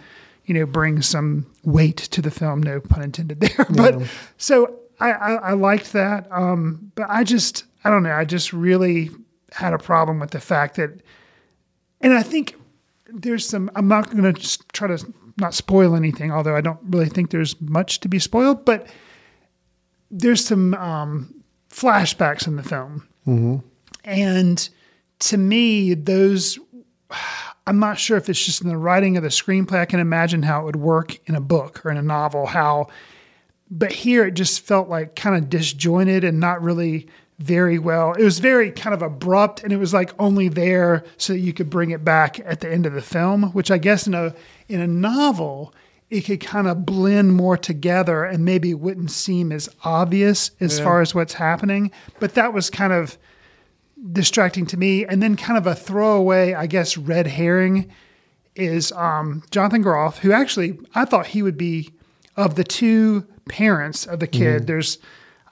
you 0.46 0.54
know 0.54 0.66
bring 0.66 1.02
some 1.02 1.46
weight 1.64 1.98
to 1.98 2.22
the 2.22 2.32
film 2.32 2.62
no 2.62 2.80
pun 2.82 3.04
intended 3.04 3.40
there 3.40 3.66
but 3.76 4.02
so 4.38 4.80
i 5.00 5.12
i, 5.12 5.34
I 5.34 5.54
liked 5.54 5.94
that 5.94 6.28
um 6.32 6.92
but 6.96 7.08
i 7.10 7.24
just 7.24 7.66
i 7.90 7.92
don't 7.92 8.04
know 8.04 8.14
i 8.14 8.24
just 8.24 8.54
really 8.54 9.10
had 9.52 9.74
a 9.74 9.80
problem 9.80 10.20
with 10.20 10.30
the 10.30 10.40
fact 10.40 10.76
that 10.76 11.02
and 12.02 12.14
I 12.14 12.24
think 12.24 12.56
there's 13.12 13.48
some. 13.48 13.70
I'm 13.76 13.88
not 13.88 14.10
going 14.10 14.34
to 14.34 14.68
try 14.74 14.88
to 14.88 15.14
not 15.38 15.54
spoil 15.54 15.96
anything, 15.96 16.32
although 16.32 16.56
I 16.56 16.62
don't 16.62 16.80
really 16.84 17.10
think 17.10 17.32
there's 17.32 17.60
much 17.62 18.00
to 18.02 18.08
be 18.08 18.20
spoiled. 18.20 18.66
But 18.66 18.88
there's 20.12 20.46
some 20.46 20.74
um, 20.76 21.44
flashbacks 21.70 22.48
in 22.48 22.56
the 22.56 22.64
film, 22.64 23.08
and 24.04 24.70
to 25.20 25.38
me, 25.38 25.94
those. 25.94 26.60
I'm 27.68 27.80
not 27.80 28.00
sure 28.00 28.18
if 28.18 28.30
it's 28.30 28.44
just 28.44 28.64
in 28.64 28.68
the 28.68 28.78
writing 28.78 29.16
of 29.18 29.24
the 29.24 29.30
screenplay. 29.30 29.80
I 29.80 29.86
can 29.86 30.00
imagine 30.00 30.42
how 30.42 30.62
it 30.62 30.66
would 30.66 30.76
work 30.76 31.20
in 31.28 31.36
a 31.36 31.42
book 31.42 31.86
or 31.86 31.92
in 31.92 31.98
a 31.98 32.02
novel. 32.02 32.48
How, 32.48 32.88
but 33.70 33.92
here 33.92 34.26
it 34.26 34.34
just 34.34 34.62
felt 34.62 34.90
like 34.90 35.16
kind 35.16 35.36
of 35.36 35.50
disjointed 35.50 36.24
and 36.24 36.40
not 36.40 36.64
really 36.64 37.08
very 37.40 37.80
well. 37.80 38.14
It 38.14 38.24
was 38.24 38.40
very 38.40 38.70
kind 38.72 38.94
of 38.94 39.02
abrupt, 39.02 39.64
and 39.64 39.74
it 39.74 39.78
was 39.78 39.94
like 39.94 40.14
only 40.20 40.50
there 40.50 41.04
so 41.18 41.34
that 41.34 41.40
you 41.40 41.54
could 41.54 41.70
bring 41.70 41.92
it 41.92 42.04
back 42.04 42.40
at 42.42 42.60
the 42.60 42.72
end 42.72 42.86
of 42.86 42.94
the 42.94 43.02
film. 43.02 43.52
Which 43.54 43.72
I 43.72 43.78
guess 43.78 44.06
in 44.08 44.14
a 44.14 44.36
in 44.68 44.82
a 44.82 44.88
novel, 44.88 45.74
it 46.10 46.22
could 46.22 46.42
kind 46.42 46.68
of 46.68 46.86
blend 46.86 47.34
more 47.34 47.58
together, 47.58 48.24
and 48.26 48.44
maybe 48.44 48.72
it 48.72 48.80
wouldn't 48.80 49.12
seem 49.12 49.52
as 49.52 49.70
obvious 49.84 50.52
as 50.60 50.80
far 50.80 51.02
as 51.02 51.16
what's 51.16 51.34
happening. 51.34 51.92
But 52.20 52.34
that 52.36 52.54
was 52.54 52.70
kind 52.70 52.92
of 52.92 53.18
distracting 54.12 54.66
to 54.68 54.78
me. 54.78 55.06
And 55.06 55.22
then 55.22 55.36
kind 55.36 55.58
of 55.58 55.68
a 55.68 55.76
throwaway, 55.76 56.54
I 56.54 56.68
guess, 56.68 56.98
red 56.98 57.28
herring 57.28 57.90
is 58.56 58.92
um, 58.94 59.44
Jonathan 59.52 59.82
Groff, 59.82 60.20
who 60.20 60.32
actually 60.34 60.78
I 60.94 61.06
thought 61.06 61.28
he 61.28 61.42
would 61.42 61.58
be 61.58 61.92
of 62.36 62.56
the 62.56 62.64
two 62.64 63.26
parents 63.48 64.06
of 64.06 64.20
the 64.20 64.28
kid. 64.28 64.68
There's 64.68 64.98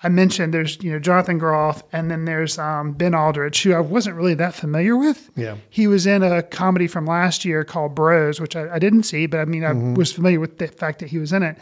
I 0.04 0.10
mentioned 0.10 0.54
there's 0.54 0.82
you 0.84 0.92
know 0.92 1.00
Jonathan 1.00 1.38
Groff, 1.38 1.84
and 1.92 2.12
then 2.12 2.26
there's 2.26 2.60
um, 2.60 2.94
Ben 2.94 3.16
Aldridge, 3.16 3.64
who 3.64 3.74
I 3.74 3.80
wasn't 3.80 4.16
really 4.16 4.36
that 4.36 4.54
familiar 4.54 4.96
with. 4.96 5.30
Yeah. 5.36 5.58
he 5.70 5.88
was 5.88 6.06
in 6.06 6.22
a 6.24 6.44
comedy 6.44 6.88
from 6.88 7.06
last 7.06 7.46
year 7.46 7.64
called 7.64 7.96
Bros, 7.96 8.40
which 8.40 8.56
I, 8.56 8.76
I 8.76 8.80
didn't 8.80 9.04
see, 9.04 9.26
but 9.26 9.40
I 9.40 9.46
mean 9.46 9.64
I 9.64 9.74
was 9.74 10.12
familiar 10.12 10.40
with 10.40 10.58
the 10.60 10.68
fact 10.68 11.00
that 11.00 11.10
he 11.10 11.18
was 11.18 11.34
in 11.34 11.44
it. 11.44 11.58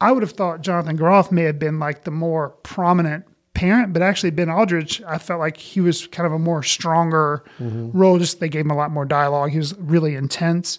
I 0.00 0.12
would 0.12 0.22
have 0.22 0.32
thought 0.32 0.60
Jonathan 0.60 0.96
Groff 0.96 1.32
may 1.32 1.42
have 1.44 1.58
been 1.58 1.78
like 1.78 2.04
the 2.04 2.10
more 2.10 2.50
prominent 2.62 3.24
parent, 3.54 3.92
but 3.92 4.02
actually 4.02 4.30
Ben 4.30 4.50
Aldridge, 4.50 5.00
I 5.06 5.18
felt 5.18 5.40
like 5.40 5.56
he 5.56 5.80
was 5.80 6.06
kind 6.08 6.26
of 6.26 6.32
a 6.32 6.38
more 6.38 6.62
stronger 6.62 7.44
role. 7.60 8.18
Just 8.18 8.40
they 8.40 8.48
gave 8.48 8.64
him 8.64 8.70
a 8.70 8.76
lot 8.76 8.90
more 8.90 9.04
dialogue. 9.04 9.50
He 9.50 9.58
was 9.58 9.74
really 9.78 10.14
intense. 10.14 10.78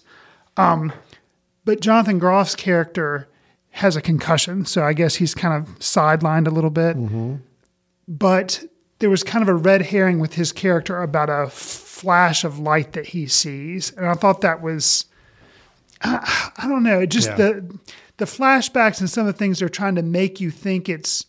Um, 0.56 0.92
but 1.64 1.80
Jonathan 1.80 2.18
Groff's 2.20 2.54
character 2.54 3.28
has 3.76 3.94
a 3.94 4.00
concussion, 4.02 4.64
so 4.64 4.82
I 4.84 4.92
guess 4.94 5.16
he's 5.16 5.34
kind 5.34 5.54
of 5.54 5.78
sidelined 5.80 6.46
a 6.46 6.50
little 6.50 6.70
bit. 6.70 6.96
Mm-hmm. 6.96 7.36
But 8.08 8.64
there 9.00 9.10
was 9.10 9.22
kind 9.22 9.42
of 9.42 9.48
a 9.48 9.54
red 9.54 9.82
herring 9.82 10.18
with 10.18 10.34
his 10.34 10.50
character 10.52 11.02
about 11.02 11.28
a 11.28 11.48
flash 11.50 12.42
of 12.44 12.58
light 12.58 12.92
that 12.92 13.06
he 13.08 13.26
sees, 13.26 13.92
and 13.92 14.06
I 14.06 14.14
thought 14.14 14.40
that 14.40 14.62
was 14.62 15.04
I, 16.02 16.50
I 16.56 16.68
don't 16.68 16.82
know, 16.82 17.04
just 17.06 17.28
Yeah. 17.30 17.36
the 17.36 17.78
the 18.18 18.24
flashbacks 18.24 19.00
and 19.00 19.10
some 19.10 19.26
of 19.26 19.34
the 19.34 19.38
things 19.38 19.58
they're 19.58 19.68
trying 19.68 19.94
to 19.96 20.02
make 20.02 20.40
you 20.40 20.50
think 20.50 20.88
it's 20.88 21.26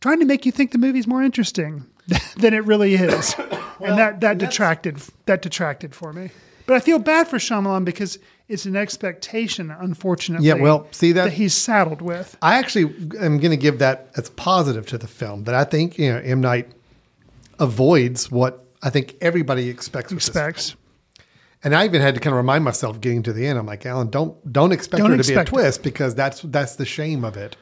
trying 0.00 0.18
to 0.18 0.24
make 0.26 0.44
you 0.44 0.50
think 0.50 0.72
the 0.72 0.78
movie's 0.78 1.06
more 1.06 1.22
interesting 1.22 1.86
than 2.36 2.52
it 2.52 2.64
really 2.64 2.94
is, 2.94 3.34
and 3.80 3.96
that 3.96 4.20
that 4.22 4.38
detracted 4.38 5.00
that 5.26 5.40
detracted 5.42 5.94
for 5.94 6.12
me. 6.12 6.30
But 6.70 6.76
I 6.76 6.80
feel 6.80 7.00
bad 7.00 7.26
for 7.26 7.38
Shyamalan 7.38 7.84
because 7.84 8.20
it's 8.46 8.64
an 8.64 8.76
expectation, 8.76 9.72
unfortunately. 9.72 10.46
Yeah, 10.46 10.54
well, 10.54 10.86
see 10.92 11.10
that- 11.10 11.24
that 11.24 11.32
he's 11.32 11.52
saddled 11.52 12.00
with. 12.00 12.36
I 12.42 12.58
actually 12.58 12.94
am 13.18 13.38
going 13.38 13.50
to 13.50 13.56
give 13.56 13.80
that 13.80 14.08
as 14.16 14.30
positive 14.30 14.86
to 14.86 14.96
the 14.96 15.08
film 15.08 15.42
that 15.44 15.54
I 15.56 15.64
think 15.64 15.98
you 15.98 16.12
know 16.12 16.20
M 16.20 16.40
Night 16.40 16.70
avoids 17.58 18.30
what 18.30 18.64
I 18.84 18.90
think 18.90 19.16
everybody 19.20 19.68
expects. 19.68 20.12
Expects. 20.12 20.76
And 21.64 21.74
I 21.74 21.84
even 21.86 22.00
had 22.02 22.14
to 22.14 22.20
kind 22.20 22.34
of 22.34 22.36
remind 22.36 22.62
myself 22.62 23.00
getting 23.00 23.24
to 23.24 23.32
the 23.32 23.48
end. 23.48 23.58
I'm 23.58 23.66
like, 23.66 23.84
Alan, 23.84 24.08
don't 24.08 24.36
don't 24.52 24.70
expect 24.70 25.00
Don't 25.00 25.10
there 25.10 25.18
to 25.20 25.26
be 25.26 25.34
a 25.34 25.40
expect 25.40 25.48
it. 25.48 25.50
twist 25.50 25.82
because 25.82 26.14
that's 26.14 26.40
that's 26.42 26.76
the 26.76 26.86
shame 26.86 27.24
of 27.24 27.36
it. 27.36 27.56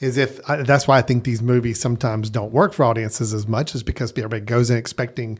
Is 0.00 0.16
if 0.16 0.40
I, 0.48 0.62
that's 0.62 0.88
why 0.88 0.96
I 0.96 1.02
think 1.02 1.24
these 1.24 1.42
movies 1.42 1.78
sometimes 1.78 2.30
don't 2.30 2.52
work 2.54 2.72
for 2.72 2.86
audiences 2.86 3.34
as 3.34 3.46
much 3.46 3.74
is 3.74 3.82
because 3.82 4.12
everybody 4.12 4.40
goes 4.40 4.70
in 4.70 4.78
expecting 4.78 5.38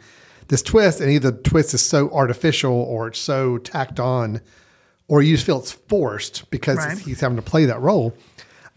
this 0.48 0.62
twist, 0.62 1.00
and 1.00 1.10
either 1.10 1.30
the 1.30 1.38
twist 1.42 1.74
is 1.74 1.82
so 1.82 2.10
artificial 2.10 2.72
or 2.72 3.08
it's 3.08 3.18
so 3.18 3.58
tacked 3.58 3.98
on, 4.00 4.40
or 5.08 5.22
you 5.22 5.34
just 5.34 5.46
feel 5.46 5.58
it's 5.58 5.72
forced 5.72 6.50
because 6.50 6.78
Right. 6.78 6.98
he's 6.98 7.20
having 7.20 7.36
to 7.36 7.42
play 7.42 7.64
that 7.66 7.80
role. 7.80 8.14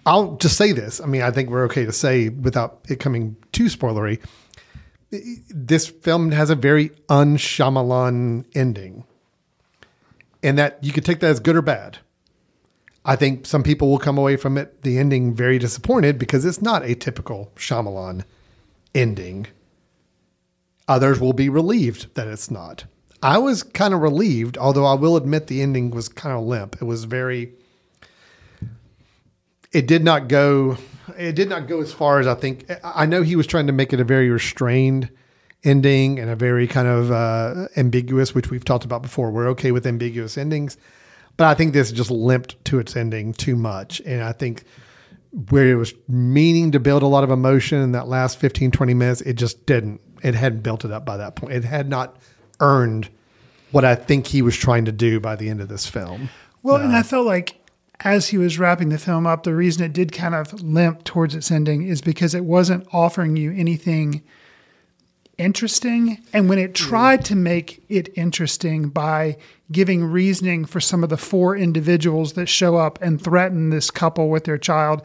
I'll 0.06 0.38
just 0.38 0.58
say 0.58 0.72
this. 0.72 1.00
I 1.02 1.06
mean, 1.06 1.22
I 1.22 1.32
think 1.32 1.50
we're 1.50 1.66
okay 1.66 1.86
to 1.86 1.92
say 1.92 2.30
without 2.30 2.80
it 2.88 3.00
coming 3.00 3.36
too 3.52 3.66
spoilery. 3.66 4.20
This 5.12 5.88
film 5.88 6.32
has 6.32 6.50
a 6.50 6.56
very 6.56 6.92
un-Shyamalan 7.10 8.46
ending 8.56 9.04
and 10.44 10.58
that 10.58 10.78
you 10.84 10.92
could 10.94 11.04
take 11.06 11.20
that 11.20 11.32
as 11.32 11.40
good 11.40 11.56
or 11.56 11.62
bad. 11.62 11.98
I 13.06 13.16
think 13.16 13.46
some 13.46 13.64
people 13.64 13.90
will 13.90 13.98
come 13.98 14.18
away 14.18 14.36
from 14.36 14.58
it, 14.58 14.84
the 14.84 14.98
ending, 14.98 15.34
very 15.34 15.58
disappointed 15.58 16.20
because 16.20 16.46
it's 16.46 16.62
not 16.62 16.84
a 16.84 16.96
typical 16.96 17.52
Shyamalan 17.56 18.24
ending. 18.94 19.48
Others 20.90 21.20
will 21.20 21.34
be 21.34 21.50
relieved 21.50 22.16
that 22.16 22.28
it's 22.28 22.50
not. 22.50 22.86
I 23.22 23.38
was 23.38 23.64
kind 23.64 23.94
of 23.94 24.02
relieved, 24.02 24.58
although 24.58 24.86
I 24.86 24.96
will 24.96 25.16
admit 25.16 25.48
the 25.48 25.62
ending 25.62 25.92
was 25.92 26.10
kind 26.10 26.36
of 26.36 26.44
limp. 26.44 26.78
It 26.82 26.86
was 26.86 27.04
very. 27.04 27.54
It 29.72 29.88
did 29.88 30.04
not 30.04 30.28
go. 30.28 30.78
It 31.18 31.36
did 31.36 31.48
not 31.48 31.68
go 31.68 31.80
as 31.80 31.94
far 31.94 32.20
as 32.20 32.26
I 32.28 32.34
think. 32.34 32.66
I 32.84 33.06
know 33.06 33.22
he 33.22 33.36
was 33.36 33.46
trying 33.46 33.68
to 33.68 33.74
make 33.74 33.94
it 33.94 34.00
a 34.00 34.04
very 34.04 34.30
restrained 34.30 35.10
ending 35.64 36.20
and 36.20 36.30
a 36.30 36.36
very 36.36 36.66
kind 36.68 36.88
of 36.88 37.12
uh, 37.12 37.68
ambiguous, 37.78 38.34
which 38.34 38.50
we've 38.50 38.66
talked 38.66 38.86
about 38.86 39.04
before. 39.04 39.30
We're 39.30 39.50
okay 39.50 39.72
with 39.72 39.86
ambiguous 39.86 40.38
endings, 40.38 40.78
but 41.38 41.46
I 41.46 41.54
think 41.54 41.74
this 41.74 41.92
just 41.92 42.10
limped 42.10 42.64
to 42.66 42.80
its 42.80 42.96
ending 42.96 43.34
too 43.34 43.56
much. 43.56 44.02
And 44.08 44.24
I 44.24 44.32
think 44.32 44.64
where 45.50 45.70
it 45.70 45.76
was 45.76 45.94
meaning 46.08 46.72
to 46.72 46.80
build 46.80 47.04
a 47.04 47.08
lot 47.08 47.24
of 47.24 47.30
emotion 47.30 47.80
in 47.80 47.92
that 47.92 48.08
last 48.08 48.40
15, 48.40 48.72
20 48.72 48.94
minutes, 48.94 49.22
it 49.22 49.34
just 49.34 49.66
didn't. 49.66 50.02
It 50.24 50.36
hadn't 50.36 50.62
built 50.62 50.86
it 50.86 50.92
up 50.92 51.06
by 51.06 51.18
that 51.18 51.36
point. 51.36 51.54
It 51.54 51.64
had 51.64 51.90
not 51.90 52.18
earned 52.60 53.10
what 53.72 53.86
I 53.86 53.96
think 53.96 54.28
he 54.28 54.42
was 54.42 54.56
trying 54.56 54.86
to 54.86 54.92
do 54.92 55.20
by 55.20 55.36
the 55.36 55.50
end 55.50 55.62
of 55.62 55.68
this 55.70 55.86
film. 55.86 56.30
Well, 56.64 56.78
and 56.78 56.94
I 56.94 57.00
uh, 57.00 57.04
felt 57.04 57.26
like 57.26 57.56
as 58.02 58.30
he 58.30 58.38
was 58.38 58.58
wrapping 58.58 58.90
the 58.90 58.98
film 58.98 59.28
up, 59.28 59.44
the 59.44 59.56
reason 59.56 59.84
it 59.84 59.94
did 59.94 60.12
kind 60.12 60.34
of 60.34 60.62
limp 60.62 61.04
towards 61.04 61.36
its 61.36 61.52
ending 61.52 61.88
is 61.88 62.02
because 62.02 62.34
it 62.34 62.46
wasn't 62.46 62.88
offering 62.94 63.36
you 63.36 63.52
anything 63.52 64.24
interesting. 65.38 66.24
And 66.34 66.50
when 66.50 66.60
it 66.60 66.76
tried 66.76 67.26
to 67.26 67.36
make 67.36 67.84
it 67.90 68.10
interesting 68.16 68.90
by 68.90 69.38
giving 69.72 70.04
reasoning 70.04 70.66
for 70.66 70.80
some 70.80 71.04
of 71.04 71.10
the 71.10 71.18
four 71.18 71.56
individuals 71.56 72.34
that 72.34 72.48
show 72.48 72.78
up 72.78 73.00
and 73.02 73.22
threaten 73.22 73.70
this 73.70 73.92
couple 73.92 74.30
with 74.30 74.46
their 74.46 74.58
child, 74.58 75.02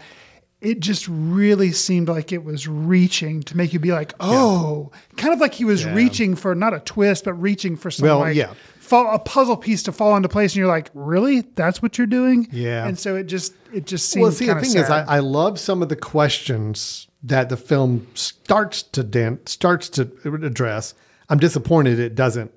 it 0.65 0.81
just 0.81 1.07
really 1.09 1.71
seemed 1.73 2.09
like 2.09 2.33
it 2.33 2.43
was 2.43 2.67
reaching 2.67 3.43
to 3.45 3.57
make 3.57 3.73
you 3.73 3.79
be 3.79 3.93
like, 3.93 4.15
oh, 4.19 4.91
kind 5.17 5.35
of 5.35 5.41
like 5.41 5.55
he 5.55 5.65
was 5.65 5.85
reaching 5.85 6.35
for 6.35 6.55
not 6.55 6.73
a 6.73 6.81
twist, 6.81 7.25
but 7.25 7.35
reaching 7.35 7.77
for 7.77 7.91
some 7.91 8.07
Well, 8.07 8.21
like 8.21 8.35
yeah. 8.35 8.55
fall, 8.79 9.15
a 9.15 9.19
puzzle 9.19 9.57
piece 9.57 9.83
to 9.85 9.93
fall 9.93 10.17
into 10.17 10.29
place, 10.29 10.53
and 10.53 10.57
you're 10.59 10.67
like, 10.67 10.91
really? 10.95 11.43
That's 11.43 11.83
what 11.83 11.99
you're 11.99 12.07
doing? 12.07 12.49
Yeah. 12.51 12.87
And 12.87 12.99
so 12.99 13.15
it 13.15 13.25
just 13.25 13.55
it 13.73 13.87
just 13.87 14.09
seemed 14.09 14.23
Well, 14.23 14.33
see, 14.33 14.47
the 14.47 14.55
thing 14.55 14.77
is, 14.77 14.89
I. 14.89 15.03
I 15.05 15.19
love 15.19 15.61
some 15.61 15.83
of 15.83 15.89
the 15.91 15.97
questions 15.97 17.09
that 17.23 17.49
the 17.49 17.57
film 17.57 18.07
starts 18.15 18.83
to 18.83 19.03
dan- 19.03 19.47
starts 19.47 19.89
to 19.91 20.03
address. 20.25 20.95
I'm 21.29 21.39
disappointed 21.39 21.99
it 21.99 22.15
doesn't 22.15 22.53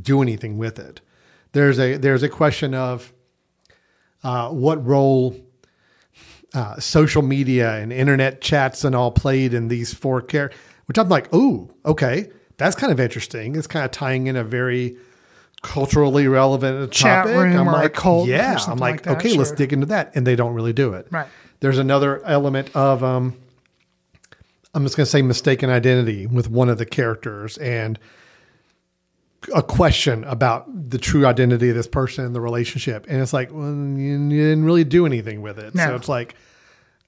do 0.00 0.22
anything 0.22 0.56
with 0.56 0.78
it. 0.78 1.00
There's 1.52 1.78
a 1.78 1.96
there's 1.98 2.22
a 2.22 2.28
question 2.28 2.74
of 2.74 3.12
uh, 4.22 4.48
what 4.48 4.84
role 4.84 5.36
uh, 6.54 6.78
social 6.78 7.22
media 7.22 7.74
and 7.74 7.92
internet 7.92 8.40
chats 8.40 8.84
and 8.84 8.94
all 8.94 9.10
played 9.10 9.52
in 9.52 9.68
these 9.68 9.92
four 9.92 10.22
characters, 10.22 10.58
which 10.86 10.98
I'm 10.98 11.08
like, 11.08 11.28
oh, 11.32 11.70
okay, 11.84 12.30
that's 12.56 12.76
kind 12.76 12.92
of 12.92 13.00
interesting. 13.00 13.56
It's 13.56 13.66
kind 13.66 13.84
of 13.84 13.90
tying 13.90 14.28
in 14.28 14.36
a 14.36 14.44
very 14.44 14.96
culturally 15.62 16.28
relevant 16.28 16.92
Chat 16.92 17.24
topic. 17.24 17.36
room 17.36 17.56
I'm 17.56 17.68
or 17.68 17.72
like, 17.72 17.94
cult 17.94 18.28
yeah, 18.28 18.58
I'm 18.66 18.78
like 18.78 18.94
like, 18.94 19.02
that, 19.02 19.16
okay, 19.18 19.36
let's 19.36 19.50
dig 19.50 19.72
into 19.72 19.86
that, 19.86 20.12
and 20.14 20.26
they 20.26 20.36
don't 20.36 20.54
really 20.54 20.72
do 20.72 20.92
it. 20.92 21.08
Right. 21.10 21.26
There's 21.60 21.78
another 21.78 22.24
element 22.24 22.74
of 22.76 23.02
um, 23.02 23.34
I'm 24.74 24.82
just 24.82 24.96
going 24.96 25.04
to 25.04 25.10
say 25.10 25.22
mistaken 25.22 25.70
identity 25.70 26.26
with 26.26 26.50
one 26.50 26.68
of 26.68 26.78
the 26.78 26.86
characters 26.86 27.56
and 27.58 27.98
a 29.54 29.62
question 29.62 30.24
about 30.24 30.66
the 30.90 30.98
true 30.98 31.26
identity 31.26 31.68
of 31.70 31.74
this 31.76 31.86
person 31.88 32.24
and 32.24 32.34
the 32.34 32.40
relationship. 32.40 33.06
And 33.08 33.20
it's 33.20 33.32
like, 33.32 33.50
well, 33.52 33.66
you, 33.66 34.28
didn't 34.28 34.64
really 34.64 34.84
do 34.84 35.06
anything 35.06 35.42
with 35.42 35.58
it. 35.58 35.76
So 35.76 35.94
it's 35.96 36.08
like, 36.08 36.34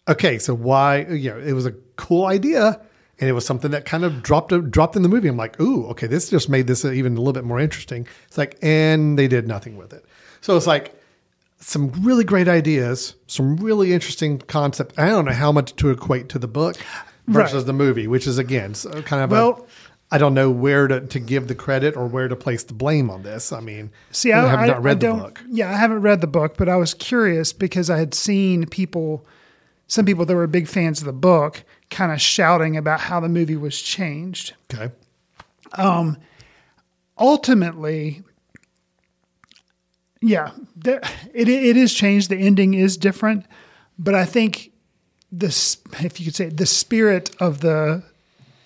okay, 0.08 0.38
so 0.38 0.54
why, 0.54 1.02
you 1.06 1.30
know, 1.30 1.38
it 1.38 1.52
was 1.52 1.66
a 1.66 1.72
cool 1.96 2.26
idea 2.26 2.80
and 3.18 3.30
it 3.30 3.32
was 3.32 3.46
something 3.46 3.70
that 3.70 3.84
kind 3.84 4.04
of 4.04 4.22
dropped, 4.22 4.52
dropped 4.70 4.96
in 4.96 5.02
the 5.02 5.08
movie. 5.08 5.28
I'm 5.28 5.36
like, 5.36 5.58
ooh, 5.60 5.86
okay, 5.88 6.06
this 6.06 6.28
just 6.30 6.48
made 6.48 6.66
this 6.66 6.84
even 6.84 7.14
a 7.14 7.18
little 7.20 7.32
bit 7.32 7.44
more 7.44 7.60
interesting. 7.60 8.06
It's 8.26 8.36
like, 8.38 8.58
and 8.62 9.18
they 9.18 9.28
did 9.28 9.46
nothing 9.48 9.76
with 9.76 9.92
it. 9.92 10.04
So 10.40 10.56
it's 10.56 10.66
like, 10.66 10.92
some 11.58 11.90
really 12.02 12.22
great 12.22 12.48
ideas, 12.48 13.14
some 13.28 13.56
really 13.56 13.94
interesting 13.94 14.38
concept. 14.40 14.98
I 14.98 15.08
don't 15.08 15.24
know 15.24 15.32
how 15.32 15.52
much 15.52 15.74
to 15.76 15.88
equate 15.88 16.28
to 16.28 16.38
the 16.38 16.46
book 16.46 16.76
versus 17.26 17.54
Right. 17.54 17.66
the 17.66 17.72
movie, 17.72 18.06
which 18.06 18.26
is 18.26 18.36
again 18.36 18.74
kind 19.04 19.22
of 19.24 19.30
Well- 19.30 19.66
a. 19.66 19.85
I 20.10 20.18
don't 20.18 20.34
know 20.34 20.50
where 20.50 20.86
to, 20.86 21.00
to 21.00 21.18
give 21.18 21.48
the 21.48 21.54
credit 21.56 21.96
or 21.96 22.06
where 22.06 22.28
to 22.28 22.36
place 22.36 22.62
the 22.62 22.74
blame 22.74 23.10
on 23.10 23.22
this. 23.22 23.52
I 23.52 23.58
mean, 23.60 23.90
See, 24.12 24.32
I, 24.32 24.46
have 24.48 24.60
I- 24.60 24.66
not 24.68 24.82
read 24.82 25.02
I 25.04 25.08
the 25.08 25.14
book. 25.14 25.42
Yeah, 25.48 25.68
I 25.70 25.74
haven't 25.76 26.02
read 26.02 26.20
the 26.20 26.26
book, 26.28 26.56
but 26.56 26.68
I 26.68 26.76
was 26.76 26.94
curious 26.94 27.52
because 27.52 27.90
I 27.90 27.98
had 27.98 28.14
seen 28.14 28.66
people, 28.66 29.26
some 29.88 30.04
people 30.06 30.24
that 30.26 30.34
were 30.34 30.46
big 30.46 30.68
fans 30.68 31.00
of 31.00 31.06
the 31.06 31.12
book, 31.12 31.64
kind 31.90 32.12
of 32.12 32.20
shouting 32.20 32.76
about 32.76 33.00
how 33.00 33.18
the 33.20 33.28
movie 33.28 33.56
was 33.56 33.80
changed. 33.82 34.54
Okay. 34.72 34.92
Um, 35.74 36.18
Ultimately, 37.18 38.22
yeah, 40.20 40.50
there, 40.76 41.00
it 41.32 41.48
it 41.48 41.76
is 41.76 41.94
changed. 41.94 42.28
The 42.28 42.36
ending 42.36 42.74
is 42.74 42.96
different, 42.98 43.46
but 43.98 44.14
I 44.14 44.26
think 44.26 44.70
this, 45.32 45.78
if 46.00 46.20
you 46.20 46.26
could 46.26 46.34
say, 46.34 46.48
the 46.50 46.66
spirit 46.66 47.34
of 47.40 47.60
the 47.60 48.02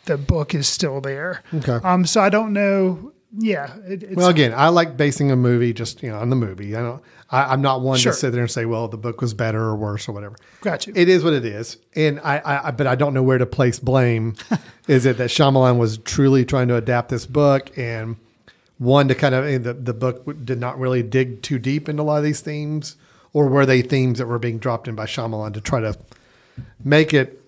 the 0.06 0.16
book 0.16 0.54
is 0.54 0.66
still 0.68 1.00
there. 1.00 1.42
Okay. 1.54 1.78
Um. 1.84 2.06
So 2.06 2.20
I 2.20 2.28
don't 2.28 2.52
know. 2.52 3.12
Yeah. 3.36 3.76
It, 3.86 4.02
it's, 4.02 4.16
Well, 4.16 4.28
again, 4.28 4.52
I 4.56 4.68
like 4.70 4.96
basing 4.96 5.30
a 5.30 5.36
movie 5.36 5.72
just 5.72 6.02
you 6.02 6.10
know 6.10 6.18
on 6.18 6.30
the 6.30 6.36
movie. 6.36 6.74
I 6.74 6.80
don't. 6.80 7.02
I, 7.30 7.52
I'm 7.52 7.62
not 7.62 7.80
one 7.80 7.96
Sure. 7.98 8.10
to 8.12 8.18
sit 8.18 8.32
there 8.32 8.40
and 8.42 8.50
say, 8.50 8.64
well, 8.64 8.88
the 8.88 8.96
book 8.96 9.20
was 9.20 9.34
better 9.34 9.60
or 9.62 9.76
worse 9.76 10.08
or 10.08 10.12
whatever. 10.12 10.34
Got 10.62 10.88
you. 10.88 10.92
It 10.96 11.08
is 11.08 11.22
what 11.22 11.32
it 11.32 11.44
is, 11.44 11.76
and 11.94 12.18
I, 12.24 12.38
I, 12.38 12.68
I 12.68 12.70
but 12.72 12.88
I 12.88 12.96
don't 12.96 13.14
know 13.14 13.22
where 13.22 13.38
to 13.38 13.46
place 13.46 13.78
blame. 13.78 14.34
is 14.88 15.06
it 15.06 15.16
that 15.18 15.30
Shyamalan 15.30 15.78
was 15.78 15.98
truly 15.98 16.44
trying 16.44 16.66
to 16.68 16.76
adapt 16.76 17.08
this 17.08 17.26
book 17.26 17.70
and 17.78 18.16
one 18.78 19.06
to 19.08 19.14
kind 19.14 19.34
of 19.34 19.62
the 19.62 19.74
the 19.74 19.94
book 19.94 20.24
did 20.44 20.58
not 20.58 20.78
really 20.80 21.02
dig 21.04 21.42
too 21.42 21.58
deep 21.60 21.88
into 21.88 22.02
a 22.02 22.04
lot 22.04 22.16
of 22.16 22.24
these 22.24 22.40
themes, 22.40 22.96
or 23.32 23.46
were 23.46 23.64
they 23.64 23.80
themes 23.82 24.18
that 24.18 24.26
were 24.26 24.38
being 24.40 24.58
dropped 24.58 24.88
in 24.88 24.96
by 24.96 25.06
Shyamalan 25.06 25.54
to 25.54 25.60
try 25.60 25.78
to 25.80 25.96
make 26.82 27.14
it 27.14 27.39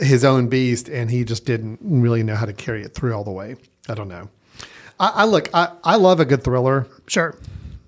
his 0.00 0.24
own 0.24 0.48
beast, 0.48 0.88
and 0.88 1.10
he 1.10 1.24
just 1.24 1.44
didn't 1.46 1.78
really 1.82 2.22
know 2.22 2.34
how 2.36 2.46
to 2.46 2.52
carry 2.52 2.82
it 2.82 2.94
through 2.94 3.14
all 3.14 3.24
the 3.24 3.30
way. 3.30 3.56
I 3.88 3.94
don't 3.94 4.08
know. 4.08 4.28
I, 5.00 5.08
I 5.08 5.24
look, 5.24 5.48
I, 5.54 5.72
I 5.82 5.96
love 5.96 6.20
a 6.20 6.24
good 6.24 6.42
thriller. 6.44 6.86
sure. 7.06 7.36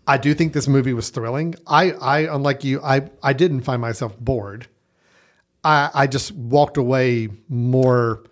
I 0.08 0.18
do 0.18 0.34
think 0.34 0.52
this 0.52 0.68
movie 0.68 0.92
was 0.92 1.10
thrilling. 1.10 1.56
I, 1.66 1.90
I 1.92 2.18
unlike 2.32 2.62
you, 2.62 2.80
I, 2.80 3.10
I 3.24 3.32
didn't 3.32 3.62
find 3.62 3.80
myself 3.82 4.16
bored. 4.20 4.68
I, 5.64 5.90
I 5.94 6.06
just 6.06 6.30
walked 6.32 6.76
away 6.76 7.28
more 7.48 8.22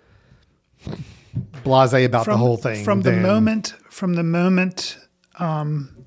blasé 1.65 2.05
about 2.05 2.27
the 2.27 2.37
whole 2.37 2.57
thing. 2.57 2.85
from 2.85 3.03
the 3.03 3.13
moment 3.13 3.75
from 3.91 4.15
the 4.15 4.23
moment 4.23 4.97
um, 5.39 6.05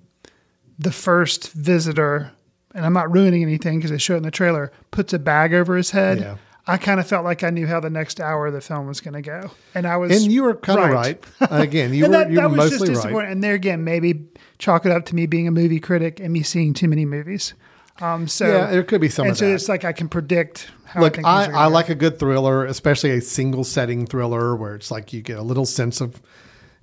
the 0.80 0.91
first 0.91 1.52
visitor 1.54 2.32
and 2.76 2.86
i'm 2.86 2.93
not 2.93 3.12
ruining 3.12 3.41
anything 3.43 3.78
because 3.80 3.91
they 3.91 3.98
show 3.98 4.13
it 4.13 4.17
in 4.17 4.24
the 4.24 4.32
trailer 4.32 4.71
puts 4.91 5.12
a 5.13 5.19
bag 5.19 5.54
over 5.54 5.76
his 5.76 5.91
head 5.91 6.19
Yeah. 6.19 6.38
I 6.67 6.77
kind 6.77 6.99
of 6.99 7.08
felt 7.08 7.23
like 7.23 7.43
i 7.43 7.49
knew 7.49 7.65
how 7.65 7.80
the 7.80 7.89
next 7.89 8.19
hour 8.19 8.47
of 8.47 8.53
the 8.53 8.62
film 8.62 8.88
was 8.88 9.01
going 9.01 9.13
to 9.13 9.21
go 9.21 9.49
and 9.73 9.88
i 9.88 9.97
was 9.97 10.23
and 10.23 10.32
you 10.32 10.43
were 10.43 10.56
kind 10.56 10.80
of 10.80 10.89
right. 10.89 11.23
Again, 11.51 11.93
you 11.93 12.06
and 12.06 12.13
were 12.13 12.19
that, 12.19 12.30
you 12.30 12.36
that 12.38 12.49
were 12.49 12.58
was 12.58 12.69
just 12.69 12.82
mostly 12.82 12.93
disappointing 12.93 13.17
right. 13.17 13.32
and 13.32 13.43
there 13.43 13.53
again 13.53 13.84
maybe 13.84 14.25
chalk 14.60 14.86
it 14.86 14.91
up 14.91 15.06
to 15.06 15.15
me 15.15 15.25
being 15.25 15.47
a 15.47 15.51
movie 15.51 15.80
critic 15.80 16.19
and 16.19 16.32
me 16.34 16.43
seeing 16.43 16.73
too 16.73 16.88
many 16.88 17.06
movies 17.06 17.53
um, 17.99 18.27
so 18.27 18.45
Yeah, 18.45 18.67
there 18.69 18.84
could 18.84 19.01
be 19.01 19.10
some 19.10 19.27
and 19.27 19.36
so 19.38 19.47
that. 19.47 19.56
it's 19.56 19.67
like 19.67 19.84
i 19.84 19.91
can 19.91 20.08
predict 20.08 20.69
how 20.86 21.01
Look, 21.01 21.17
I, 21.19 21.45
I, 21.45 21.51
I 21.51 21.65
like 21.65 21.89
a 21.89 21.95
good 21.95 22.17
thriller, 22.17 22.65
especially 22.65 23.10
a 23.12 23.19
single 23.19 23.65
setting 23.65 24.06
thriller 24.06 24.56
where 24.56 24.73
it's 24.73 24.89
like 24.89 25.12
you 25.12 25.21
get 25.21 25.38
a 25.38 25.41
little 25.41 25.65
sense 25.65 25.99
of 25.99 26.21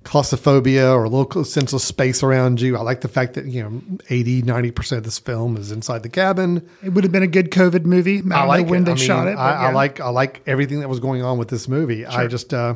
claustrophobia 0.05 0.89
or 0.89 1.03
a 1.03 1.09
little 1.09 1.43
sense 1.43 1.73
of 1.73 1.81
space 1.81 2.23
around 2.23 2.61
you. 2.61 2.77
I 2.77 2.81
like 2.81 3.01
the 3.01 3.07
fact 3.07 3.33
that, 3.33 3.45
you 3.45 3.63
know, 3.63 3.81
80, 4.09 4.43
90% 4.43 4.97
of 4.97 5.03
this 5.03 5.19
film 5.19 5.57
is 5.57 5.71
inside 5.71 6.03
the 6.03 6.09
cabin. 6.09 6.67
it 6.83 6.89
would 6.89 7.03
have 7.03 7.11
been 7.11 7.23
a 7.23 7.27
good 7.27 7.51
covid 7.51 7.85
movie 7.85 8.21
i, 8.31 8.41
I 8.41 8.45
like 8.45 8.67
when 8.67 8.83
they 8.83 8.91
I 8.91 8.95
mean, 8.95 9.03
shot 9.03 9.27
it 9.27 9.33
I, 9.37 9.67
I 9.67 9.71
like 9.73 9.99
I 9.99 10.09
like 10.09 10.41
everything 10.45 10.79
that 10.81 10.87
was 10.87 10.99
going 10.99 11.23
on 11.23 11.37
with 11.37 11.49
this 11.49 11.67
movie. 11.67 12.05
I 12.05 12.27
just 12.27 12.53
uh, 12.53 12.75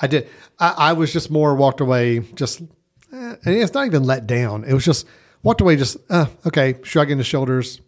I 0.00 0.08
did 0.08 0.28
I, 0.58 0.74
I 0.76 0.92
was 0.92 1.12
just 1.12 1.30
more 1.30 1.54
walked 1.54 1.80
away 1.80 2.18
just 2.34 2.60
eh, 2.60 2.66
and 3.12 3.54
it's 3.56 3.72
not 3.72 3.86
even 3.86 4.04
let 4.04 4.26
down. 4.26 4.64
It 4.64 4.74
was 4.74 4.84
just 4.84 5.06
walked 5.42 5.60
away 5.60 5.76
just 5.76 5.96
uh, 6.10 6.26
okay, 6.44 6.76
shrugging 6.82 7.18
the 7.18 7.24
shoulders, 7.24 7.80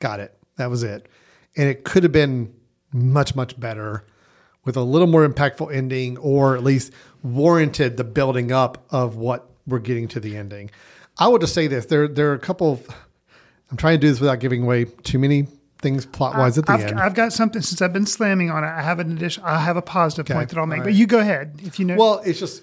got 0.00 0.18
it. 0.18 0.36
That 0.56 0.70
was 0.70 0.82
it. 0.82 1.06
And 1.56 1.68
it 1.68 1.84
could 1.84 2.02
have 2.02 2.12
been 2.12 2.54
much 2.92 3.36
much 3.36 3.58
better 3.60 4.06
with 4.68 4.76
a 4.76 4.82
little 4.82 5.08
more 5.08 5.26
impactful 5.26 5.74
ending 5.74 6.18
or 6.18 6.54
at 6.54 6.62
least 6.62 6.92
warranted 7.22 7.96
the 7.96 8.04
building 8.04 8.52
up 8.52 8.84
of 8.90 9.16
what 9.16 9.48
we're 9.66 9.78
getting 9.78 10.06
to 10.06 10.20
the 10.20 10.36
ending. 10.36 10.70
I 11.16 11.26
will 11.28 11.38
just 11.38 11.54
say 11.54 11.68
this, 11.68 11.86
there 11.86 12.06
there 12.06 12.30
are 12.30 12.34
a 12.34 12.38
couple 12.38 12.72
of 12.72 12.86
I'm 13.70 13.78
trying 13.78 13.98
to 13.98 14.06
do 14.06 14.10
this 14.10 14.20
without 14.20 14.40
giving 14.40 14.64
away 14.64 14.84
too 14.84 15.18
many 15.18 15.48
things 15.78 16.04
plot 16.04 16.36
wise 16.36 16.58
at 16.58 16.66
the 16.66 16.72
I've, 16.72 16.80
end. 16.82 17.00
I've 17.00 17.14
got 17.14 17.32
something 17.32 17.62
since 17.62 17.80
I've 17.80 17.94
been 17.94 18.04
slamming 18.04 18.50
on 18.50 18.62
it. 18.62 18.66
I 18.66 18.82
have 18.82 18.98
an 18.98 19.10
addition. 19.10 19.42
I 19.42 19.58
have 19.58 19.78
a 19.78 19.82
positive 19.82 20.26
Okay, 20.26 20.34
point 20.34 20.50
that 20.50 20.58
I'll 20.58 20.66
make, 20.66 20.80
all 20.80 20.84
but 20.84 20.92
you 20.92 21.06
go 21.06 21.18
ahead 21.18 21.60
if 21.64 21.78
you 21.78 21.86
know. 21.86 21.96
well, 21.96 22.20
it's 22.26 22.38
just, 22.38 22.62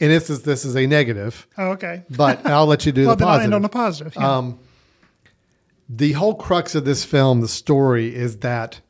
and 0.00 0.10
this 0.10 0.30
is 0.30 0.44
this 0.44 0.64
is 0.64 0.76
a 0.76 0.86
negative, 0.86 1.46
oh, 1.58 1.72
okay. 1.72 2.04
but 2.08 2.46
I'll 2.46 2.64
let 2.64 2.86
you 2.86 2.92
do 2.92 3.06
well, 3.06 3.16
the 3.16 3.26
then 3.26 3.28
I'll 3.28 3.40
end 3.40 3.52
on 3.54 3.68
positive. 3.68 4.06
a 4.06 4.10
positive. 4.10 4.14
yeah. 4.16 4.36
Um, 4.38 4.58
the 5.90 6.12
whole 6.12 6.34
crux 6.34 6.74
of 6.74 6.86
this 6.86 7.04
film, 7.04 7.42
the 7.42 7.48
story, 7.48 8.14
is 8.14 8.38
that 8.38 8.80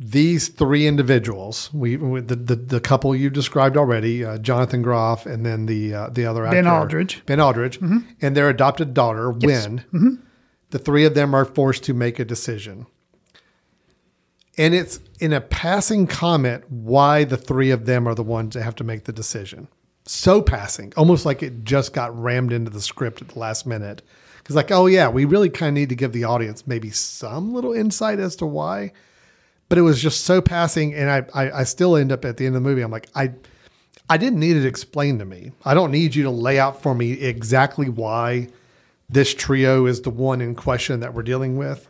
these 0.00 0.48
three 0.48 0.86
individuals, 0.86 1.70
we 1.72 1.96
we- 1.96 2.20
the 2.20 2.36
the, 2.36 2.54
the 2.56 2.80
couple 2.80 3.14
you 3.16 3.30
described 3.30 3.76
already, 3.76 4.24
uh, 4.24 4.38
Jonathan 4.38 4.82
Groff, 4.82 5.26
and 5.26 5.44
then 5.44 5.66
the 5.66 5.94
uh, 5.94 6.08
the 6.10 6.24
other 6.26 6.44
actor, 6.46 6.56
Ben 6.56 6.66
Aldridge. 6.68 7.22
Ben 7.26 7.40
Aldridge, 7.40 7.80
and 7.80 8.36
their 8.36 8.48
adopted 8.48 8.94
daughter, 8.94 9.30
Wen. 9.32 10.22
The 10.70 10.78
three 10.78 11.04
of 11.04 11.14
them 11.14 11.34
are 11.34 11.44
forced 11.46 11.82
to 11.84 11.94
make 11.94 12.18
a 12.18 12.24
decision. 12.24 12.86
And 14.58 14.74
it's 14.74 15.00
in 15.20 15.32
a 15.32 15.40
passing 15.40 16.06
comment 16.06 16.64
why 16.68 17.24
the 17.24 17.36
three 17.36 17.70
of 17.70 17.86
them 17.86 18.06
are 18.08 18.14
the 18.14 18.22
ones 18.24 18.54
that 18.54 18.62
have 18.64 18.74
to 18.76 18.84
make 18.84 19.04
the 19.04 19.12
decision. 19.12 19.68
So 20.04 20.42
passing, 20.42 20.92
almost 20.96 21.24
like 21.24 21.42
it 21.42 21.64
just 21.64 21.92
got 21.92 22.16
rammed 22.20 22.52
into 22.52 22.70
the 22.70 22.80
script 22.80 23.22
at 23.22 23.28
the 23.28 23.38
last 23.38 23.66
minute. 23.66 24.02
Because, 24.38 24.56
like, 24.56 24.70
oh, 24.70 24.86
yeah, 24.86 25.08
we 25.08 25.24
really 25.26 25.50
kind 25.50 25.68
of 25.68 25.74
need 25.74 25.90
to 25.90 25.94
give 25.94 26.12
the 26.12 26.24
audience 26.24 26.66
maybe 26.66 26.90
some 26.90 27.52
little 27.54 27.72
insight 27.72 28.18
as 28.18 28.34
to 28.36 28.46
why. 28.46 28.92
But 29.68 29.78
it 29.78 29.82
was 29.82 30.00
just 30.00 30.24
so 30.24 30.40
passing. 30.40 30.94
And 30.94 31.10
I, 31.10 31.24
I, 31.34 31.50
I 31.60 31.64
still 31.64 31.96
end 31.96 32.10
up 32.12 32.24
at 32.24 32.36
the 32.36 32.46
end 32.46 32.56
of 32.56 32.62
the 32.62 32.68
movie, 32.68 32.82
I'm 32.82 32.90
like, 32.90 33.08
I, 33.14 33.32
I 34.08 34.16
didn't 34.16 34.40
need 34.40 34.56
it 34.56 34.64
explained 34.66 35.18
to 35.18 35.24
me. 35.26 35.52
I 35.64 35.74
don't 35.74 35.90
need 35.90 36.14
you 36.14 36.22
to 36.24 36.30
lay 36.30 36.58
out 36.58 36.82
for 36.82 36.94
me 36.94 37.12
exactly 37.12 37.88
why 37.88 38.48
this 39.10 39.34
trio 39.34 39.86
is 39.86 40.02
the 40.02 40.10
one 40.10 40.40
in 40.40 40.54
question 40.54 41.00
that 41.00 41.14
we're 41.14 41.22
dealing 41.22 41.56
with 41.56 41.88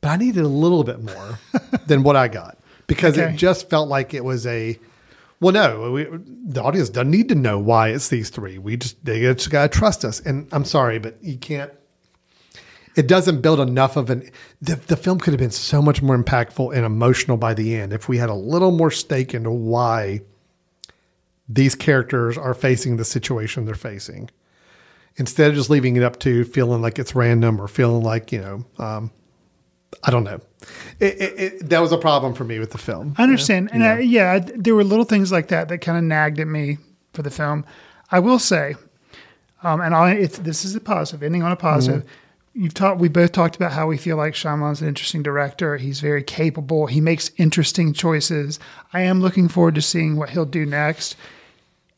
but 0.00 0.10
I 0.10 0.16
needed 0.16 0.44
a 0.44 0.48
little 0.48 0.84
bit 0.84 1.02
more 1.02 1.38
than 1.86 2.02
what 2.02 2.14
I 2.14 2.28
got 2.28 2.58
because 2.86 3.16
Okay. 3.18 3.32
it 3.32 3.36
just 3.38 3.70
felt 3.70 3.88
like 3.88 4.12
it 4.12 4.22
was 4.22 4.46
a. 4.46 4.78
Well, 5.40 5.54
no, 5.54 5.92
we, 5.92 6.04
the 6.46 6.62
audience 6.62 6.90
doesn't 6.90 7.10
need 7.10 7.30
to 7.30 7.34
know 7.34 7.58
why 7.58 7.88
it's 7.88 8.08
these 8.08 8.28
three. 8.28 8.58
We 8.58 8.76
just 8.76 9.02
they 9.02 9.20
just 9.20 9.48
gotta 9.48 9.68
trust 9.70 10.04
us. 10.04 10.20
And 10.20 10.46
I'm 10.52 10.66
sorry, 10.66 10.98
but 10.98 11.16
you 11.22 11.38
can't. 11.38 11.72
It 12.96 13.08
doesn't 13.08 13.40
build 13.40 13.60
enough 13.60 13.96
of 13.96 14.10
an. 14.10 14.30
The, 14.62 14.76
the 14.76 14.96
film 14.96 15.18
could 15.18 15.32
have 15.32 15.40
been 15.40 15.50
so 15.50 15.82
much 15.82 16.00
more 16.00 16.16
impactful 16.16 16.74
and 16.74 16.84
emotional 16.84 17.36
by 17.36 17.54
the 17.54 17.74
end 17.74 17.92
if 17.92 18.08
we 18.08 18.18
had 18.18 18.30
a 18.30 18.34
little 18.34 18.70
more 18.70 18.90
stake 18.90 19.34
into 19.34 19.50
why 19.50 20.22
these 21.48 21.74
characters 21.74 22.38
are 22.38 22.54
facing 22.54 22.96
the 22.96 23.04
situation 23.04 23.64
they're 23.64 23.74
facing, 23.74 24.30
instead 25.16 25.50
of 25.50 25.56
just 25.56 25.70
leaving 25.70 25.96
it 25.96 26.02
up 26.02 26.18
to 26.20 26.44
feeling 26.44 26.80
like 26.80 26.98
it's 26.98 27.14
random 27.14 27.60
or 27.60 27.68
feeling 27.68 28.02
like 28.02 28.30
you 28.32 28.40
know. 28.40 28.64
Um, 28.78 29.10
I 30.02 30.10
don't 30.10 30.24
know. 30.24 30.40
it, 31.00 31.20
it, 31.20 31.40
it, 31.40 31.68
that 31.70 31.80
was 31.80 31.92
a 31.92 31.98
problem 31.98 32.34
for 32.34 32.44
me 32.44 32.58
with 32.58 32.72
the 32.72 32.78
film. 32.78 33.14
I 33.16 33.22
understand, 33.22 33.70
and 33.72 33.84
I, 33.84 34.00
yeah, 34.00 34.32
I, 34.32 34.38
there 34.40 34.74
were 34.74 34.84
little 34.84 35.04
things 35.04 35.30
like 35.30 35.48
that 35.48 35.68
that 35.68 35.78
kind 35.78 35.96
of 35.96 36.04
nagged 36.04 36.40
at 36.40 36.46
me 36.46 36.78
for 37.12 37.22
the 37.22 37.30
film. 37.30 37.64
I 38.10 38.18
will 38.18 38.38
say, 38.38 38.74
um, 39.62 39.80
and 39.80 39.94
I, 39.94 40.12
it's, 40.12 40.38
this 40.38 40.64
is 40.64 40.74
a 40.74 40.80
positive 40.80 41.22
ending 41.22 41.42
on 41.42 41.52
a 41.52 41.56
positive. 41.56 42.04
You've 42.56 42.74
talked. 42.74 43.00
We 43.00 43.08
both 43.08 43.32
talked 43.32 43.56
about 43.56 43.72
how 43.72 43.88
we 43.88 43.96
feel 43.96 44.16
like 44.16 44.34
Shyamalan's 44.34 44.80
an 44.80 44.86
interesting 44.86 45.24
director. 45.24 45.76
He's 45.76 45.98
very 45.98 46.22
capable. 46.22 46.86
He 46.86 47.00
makes 47.00 47.32
interesting 47.36 47.92
choices. 47.92 48.60
I 48.92 49.00
am 49.00 49.20
looking 49.20 49.48
forward 49.48 49.74
to 49.74 49.82
seeing 49.82 50.16
what 50.16 50.30
he'll 50.30 50.44
do 50.44 50.64
next. 50.64 51.16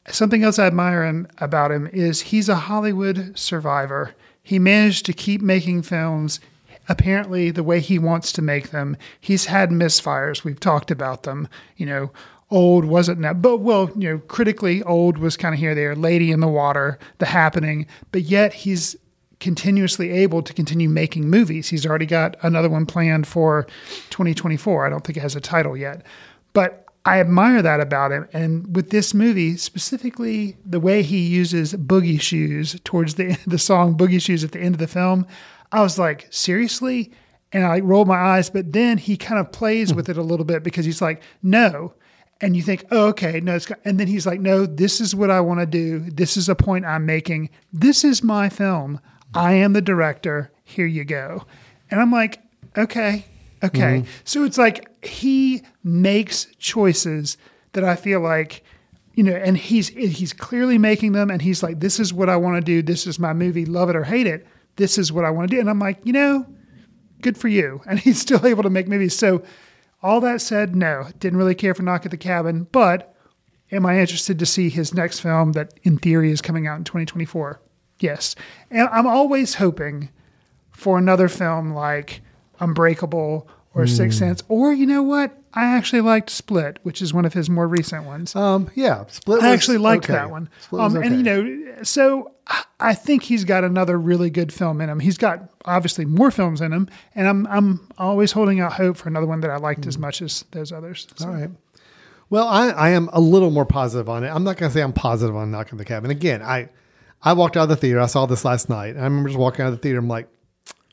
Something 0.09 0.45
else 0.45 0.59
I 0.59 0.67
admire 0.67 1.05
him 1.05 1.29
about 1.39 1.73
him 1.73 1.89
is 1.93 2.23
he's 2.23 2.49
a 2.49 2.55
Hollywood 2.55 3.39
survivor. 3.39 4.15
He 4.43 4.59
managed 4.59 5.05
to 5.07 5.13
keep 5.13 5.43
making 5.43 5.83
films 5.83 6.41
apparently 6.89 7.51
the 7.51 7.65
way 7.65 7.81
he 7.81 7.99
wants 7.99 8.33
to 8.33 8.41
make 8.41 8.71
them. 8.71 8.97
He's 9.21 9.47
had 9.47 9.71
misfires. 9.71 10.43
We've 10.43 10.61
talked 10.61 10.91
about 10.91 11.25
them. 11.25 11.49
You 11.77 11.85
know, 11.85 12.11
old 12.51 12.87
wasn't 12.87 13.21
that, 13.23 13.43
but 13.43 13.59
well, 13.59 13.91
you 13.95 14.09
know, 14.09 14.19
critically 14.21 14.83
old 14.85 15.19
was 15.19 15.37
kind 15.37 15.55
of 15.55 15.59
here 15.59 15.75
there. 15.75 15.95
Lady 15.95 16.31
in 16.31 16.41
the 16.41 16.49
Water, 16.49 16.99
The 17.19 17.27
Happening, 17.27 17.87
but 18.11 18.23
yet 18.23 18.55
he's 18.55 18.97
continuously 19.41 20.11
able 20.13 20.43
to 20.43 20.53
continue 20.53 20.89
making 20.89 21.29
movies. 21.29 21.69
He's 21.69 21.87
already 21.87 22.07
got 22.07 22.37
another 22.43 22.69
one 22.69 22.87
planned 22.87 23.27
for 23.27 23.67
2024. 24.11 24.87
I 24.87 24.91
don't 24.91 25.05
think 25.05 25.17
it 25.17 25.21
has 25.21 25.37
a 25.37 25.41
title 25.41 25.77
yet, 25.77 26.05
but 26.53 26.87
I 27.07 27.21
admire 27.21 27.63
that 27.63 27.81
about 27.81 28.11
him. 28.11 28.29
And 28.33 28.75
with 28.75 28.91
this 28.91 29.15
movie, 29.15 29.57
specifically 29.57 30.57
the 30.67 30.81
way 30.81 31.03
he 31.03 31.19
uses 31.19 31.73
boogie 31.75 32.21
shoes 32.21 32.81
towards 32.83 33.15
the 33.15 33.39
the 33.47 33.59
song 33.59 33.97
Boogie 33.97 34.21
Shoes 34.21 34.43
at 34.43 34.53
the 34.53 34.61
end 34.61 34.75
of 34.75 34.81
the 34.81 34.89
film, 34.89 35.27
I 35.71 35.83
was 35.83 35.99
like, 35.99 36.27
seriously? 36.31 37.13
And 37.53 37.65
I 37.65 37.79
rolled 37.79 38.09
my 38.09 38.17
eyes, 38.17 38.51
but 38.51 38.73
then 38.73 38.99
he 38.99 39.17
kind 39.17 39.41
of 39.41 39.53
plays 39.53 39.95
with 39.95 40.09
it 40.09 40.19
a 40.19 40.23
little 40.23 40.45
bit 40.45 40.65
because 40.65 40.85
he's 40.85 41.01
like, 41.01 41.23
no. 41.43 41.95
And 42.41 42.57
you 42.57 42.63
think, 42.63 42.85
oh, 42.91 43.07
okay, 43.09 43.41
no, 43.41 43.55
it's, 43.55 43.71
and 43.85 43.99
then 43.99 44.09
he's 44.09 44.27
like, 44.27 44.41
no, 44.41 44.67
this 44.67 45.01
is 45.01 45.15
what 45.15 45.31
I 45.31 45.41
want 45.41 45.61
to 45.61 45.67
do. 45.67 46.01
This 46.01 46.37
is 46.37 46.49
a 46.49 46.55
point 46.55 46.85
I'm 46.85 47.07
making. 47.07 47.51
This 47.73 48.05
is 48.05 48.23
my 48.23 48.49
film. 48.49 49.01
I 49.37 49.55
am 49.55 49.73
the 49.73 49.83
director. 49.83 50.51
Here 50.65 50.87
you 50.87 51.05
go. 51.05 51.45
And 51.91 52.01
I'm 52.01 52.11
like, 52.11 52.41
okay, 52.77 53.25
okay. 53.63 54.01
Mm-hmm. 54.01 54.11
So 54.25 54.45
it's 54.45 54.59
like 54.59 55.05
he 55.05 55.63
makes 55.85 56.47
choices 56.59 57.37
that 57.73 57.85
I 57.85 57.97
feel 57.97 58.21
like, 58.21 58.65
you 59.15 59.23
know, 59.23 59.35
and 59.35 59.57
he's 59.57 59.89
he's 59.89 60.33
clearly 60.33 60.79
making 60.79 61.13
them, 61.13 61.31
and 61.31 61.41
he's 61.41 61.63
like, 61.63 61.81
this 61.81 62.01
is 62.01 62.13
what 62.13 62.29
I 62.29 62.37
want 62.37 62.57
to 62.57 62.61
do. 62.61 62.83
This 62.83 63.07
is 63.07 63.19
my 63.19 63.33
movie. 63.33 63.65
Love 63.65 63.89
it 63.91 63.97
or 63.97 64.05
hate 64.05 64.27
it. 64.27 64.47
This 64.77 64.99
is 64.99 65.13
what 65.13 65.25
I 65.25 65.31
want 65.31 65.51
to 65.51 65.57
do. 65.57 65.61
And 65.61 65.71
I'm 65.71 65.79
like, 65.79 65.99
you 66.05 66.13
know, 66.13 66.47
good 67.23 67.39
for 67.39 67.49
you. 67.49 67.81
And 67.87 67.99
he's 68.01 68.21
still 68.21 68.45
able 68.47 68.63
to 68.63 68.71
make 68.71 68.89
movies. 68.89 69.17
So 69.17 69.43
all 70.03 70.21
that 70.21 70.41
said, 70.41 70.77
no, 70.77 71.09
didn't 71.19 71.39
really 71.39 71.55
care 71.55 71.75
for 71.75 71.83
Knock 71.83 72.05
at 72.05 72.11
the 72.11 72.17
Cabin, 72.17 72.67
but 72.73 73.15
am 73.73 73.87
I 73.87 73.99
interested 73.99 74.39
to 74.39 74.47
see 74.47 74.69
his 74.69 74.95
next 74.95 75.21
film 75.21 75.53
that 75.53 75.75
in 75.83 75.99
theory 75.99 76.31
is 76.31 76.43
coming 76.43 76.67
out 76.67 76.79
in 76.79 76.85
2024? 76.85 77.61
Yes. 77.99 78.35
And 78.71 78.89
I'm 78.93 79.07
always 79.07 79.55
hoping 79.55 80.11
for 80.71 80.99
another 80.99 81.29
film 81.29 81.73
like 81.73 82.21
Unbreakable 82.61 83.49
or 83.75 83.87
Sixth 83.87 84.19
Sense, 84.19 84.43
or 84.49 84.73
you 84.73 84.87
know 84.87 85.03
what? 85.03 85.37
I 85.53 85.65
actually 85.77 86.01
liked 86.03 86.31
Split, 86.31 86.79
which 86.83 87.01
is 87.03 87.13
one 87.15 87.25
of 87.27 87.33
his 87.35 87.49
more 87.51 87.67
recent 87.69 88.05
ones. 88.05 88.35
Um, 88.35 88.71
yeah, 88.75 89.05
Split. 89.09 89.43
I 89.43 89.53
actually 89.53 89.79
liked 89.79 90.05
okay. 90.05 90.15
that 90.15 90.31
one. 90.31 90.49
Split 90.61 90.83
was 90.83 90.95
Um, 90.97 91.03
And 91.03 91.17
you 91.17 91.23
know, 91.23 91.83
so 91.83 92.33
I- 92.81 92.95
think 92.95 93.23
he's 93.25 93.45
got 93.45 93.65
another 93.65 93.99
really 93.99 94.31
good 94.31 94.53
film 94.53 94.81
in 94.81 94.89
him. 94.89 95.01
He's 95.01 95.19
got 95.19 95.51
obviously 95.67 96.05
more 96.07 96.31
films 96.31 96.61
in 96.63 96.73
him, 96.73 96.89
and 97.15 97.27
I'm 97.29 97.47
I'm 97.49 97.89
always 97.99 98.33
holding 98.33 98.61
out 98.61 98.75
hope 98.75 98.97
for 98.97 99.09
another 99.09 99.27
one 99.27 99.41
that 99.41 99.51
I 99.51 99.57
liked 99.57 99.87
as 99.87 99.99
much 99.99 100.21
as 100.23 100.45
those 100.53 100.73
others. 100.73 101.07
So, 101.17 101.27
Mm. 101.27 101.29
All 101.29 101.35
right. 101.35 101.51
Well, 102.29 102.49
I, 102.49 102.71
I 102.71 102.89
am 102.91 103.09
a 103.13 103.21
little 103.21 103.51
more 103.51 103.67
positive 103.67 104.09
on 104.09 104.25
it. 104.25 104.29
I'm 104.29 104.43
not 104.45 104.57
going 104.57 104.69
to 104.71 104.75
say 104.75 104.83
I'm 104.83 104.93
positive 104.93 105.37
on 105.37 105.51
Knock 105.51 105.69
at 105.73 105.79
the 105.79 105.85
Cabin. 105.85 106.11
Again, 106.11 106.43
I 106.43 106.69
I 107.27 107.33
walked 107.33 107.57
out 107.57 107.65
of 107.65 107.69
the 107.71 107.77
theater. 107.77 108.01
I 108.01 108.07
saw 108.07 108.25
this 108.25 108.45
last 108.45 108.69
night. 108.69 108.91
And 108.91 109.01
I 109.01 109.05
remember 109.05 109.29
just 109.29 109.39
walking 109.39 109.63
out 109.63 109.69
of 109.69 109.75
the 109.75 109.79
theater. 109.83 109.99
I'm 109.99 110.07
like, 110.09 110.29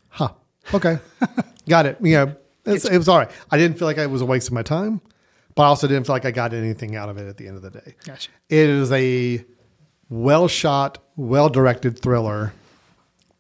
huh, 0.09 0.29
okay, 0.73 0.97
got 1.69 1.85
it. 1.85 1.97
You 2.01 2.13
know, 2.15 2.35
it 2.65 2.97
was 2.97 3.07
all 3.07 3.19
right. 3.19 3.29
I 3.51 3.57
didn't 3.57 3.77
feel 3.77 3.87
like 3.87 3.97
it 3.97 4.09
was 4.09 4.21
a 4.21 4.25
waste 4.25 4.47
of 4.47 4.53
my 4.53 4.63
time, 4.63 4.99
but 5.53 5.63
I 5.63 5.65
also 5.67 5.87
didn't 5.87 6.05
feel 6.07 6.15
like 6.15 6.25
I 6.25 6.31
got 6.31 6.53
anything 6.53 6.95
out 6.95 7.07
of 7.07 7.17
it 7.19 7.27
at 7.27 7.37
the 7.37 7.47
end 7.47 7.57
of 7.57 7.61
the 7.61 7.69
day. 7.69 7.95
Gotcha. 8.03 8.31
It 8.49 8.67
is 8.67 8.91
a 8.91 9.45
well 10.09 10.47
shot, 10.47 10.97
well 11.15 11.49
directed 11.49 11.99
thriller 11.99 12.51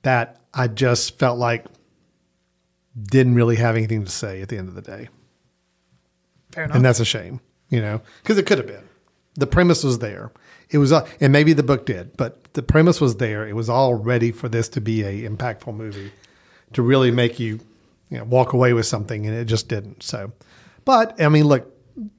that 0.03 0.39
I 0.53 0.67
just 0.67 1.17
felt 1.17 1.39
like 1.39 1.65
didn't 3.01 3.33
really 3.33 3.55
have 3.55 3.75
anything 3.75 4.05
to 4.05 4.11
say 4.11 4.41
at 4.43 4.49
the 4.49 4.57
end 4.57 4.69
of 4.69 4.75
the 4.75 4.81
day 4.83 5.09
Fair 6.51 6.65
enough. 6.65 6.75
and 6.75 6.85
that's 6.85 6.99
a 6.99 7.05
shame, 7.05 7.41
you 7.69 7.81
know, 7.81 8.01
because 8.21 8.37
it 8.37 8.45
could 8.45 8.59
have 8.59 8.67
been. 8.67 8.83
The 9.33 9.47
premise 9.47 9.83
was 9.83 9.97
there. 9.97 10.31
It 10.73 10.79
was, 10.79 10.91
uh, 10.91 11.07
and 11.21 11.31
maybe 11.31 11.53
the 11.53 11.63
book 11.63 11.85
did, 11.85 12.17
but 12.17 12.43
the 12.53 12.63
premise 12.63 12.99
was 12.99 13.15
there. 13.17 13.47
It 13.47 13.55
was 13.55 13.69
all 13.69 13.93
ready 13.93 14.31
for 14.31 14.49
this 14.49 14.67
to 14.69 14.81
be 14.81 15.03
a 15.03 15.29
impactful 15.29 15.73
movie, 15.75 16.11
to 16.73 16.81
really 16.81 17.11
make 17.11 17.39
you, 17.39 17.59
you 18.09 18.17
know, 18.17 18.23
walk 18.25 18.53
away 18.53 18.73
with 18.73 18.85
something, 18.85 19.25
and 19.27 19.35
it 19.35 19.45
just 19.45 19.69
didn't. 19.69 20.03
So, 20.03 20.31
but 20.83 21.19
I 21.21 21.29
mean, 21.29 21.45
look, 21.45 21.69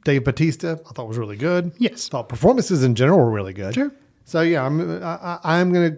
Dave 0.05 0.25
Bautista, 0.25 0.81
I 0.88 0.93
thought 0.93 1.09
was 1.09 1.19
really 1.19 1.37
good. 1.37 1.73
Yes. 1.79 2.09
thought 2.09 2.29
performances 2.29 2.85
in 2.85 2.95
general 2.95 3.19
were 3.19 3.31
really 3.31 3.53
good. 3.53 3.75
Sure. 3.75 3.93
So 4.25 4.40
yeah, 4.40 4.64
I'm, 4.64 5.03
I, 5.03 5.38
I- 5.43 5.61
I'm 5.61 5.73
gonna. 5.73 5.97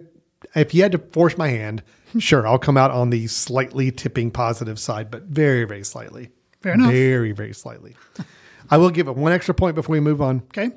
If 0.55 0.73
you 0.73 0.81
had 0.83 0.91
to 0.93 0.97
force 0.99 1.37
my 1.37 1.47
hand, 1.49 1.83
sure, 2.19 2.47
I'll 2.47 2.59
come 2.59 2.77
out 2.77 2.91
on 2.91 3.09
the 3.11 3.27
slightly 3.27 3.91
tipping 3.91 4.31
positive 4.31 4.79
side, 4.79 5.09
but 5.11 5.23
very, 5.23 5.63
very 5.65 5.83
slightly. 5.83 6.29
Fair 6.61 6.73
enough. 6.73 6.91
Very, 6.91 7.31
very 7.31 7.53
slightly. 7.53 7.95
I 8.69 8.77
will 8.77 8.89
give 8.89 9.07
it 9.07 9.15
one 9.15 9.31
extra 9.31 9.53
point 9.53 9.75
before 9.75 9.93
we 9.93 9.99
move 9.99 10.21
on. 10.21 10.37
okay. 10.47 10.71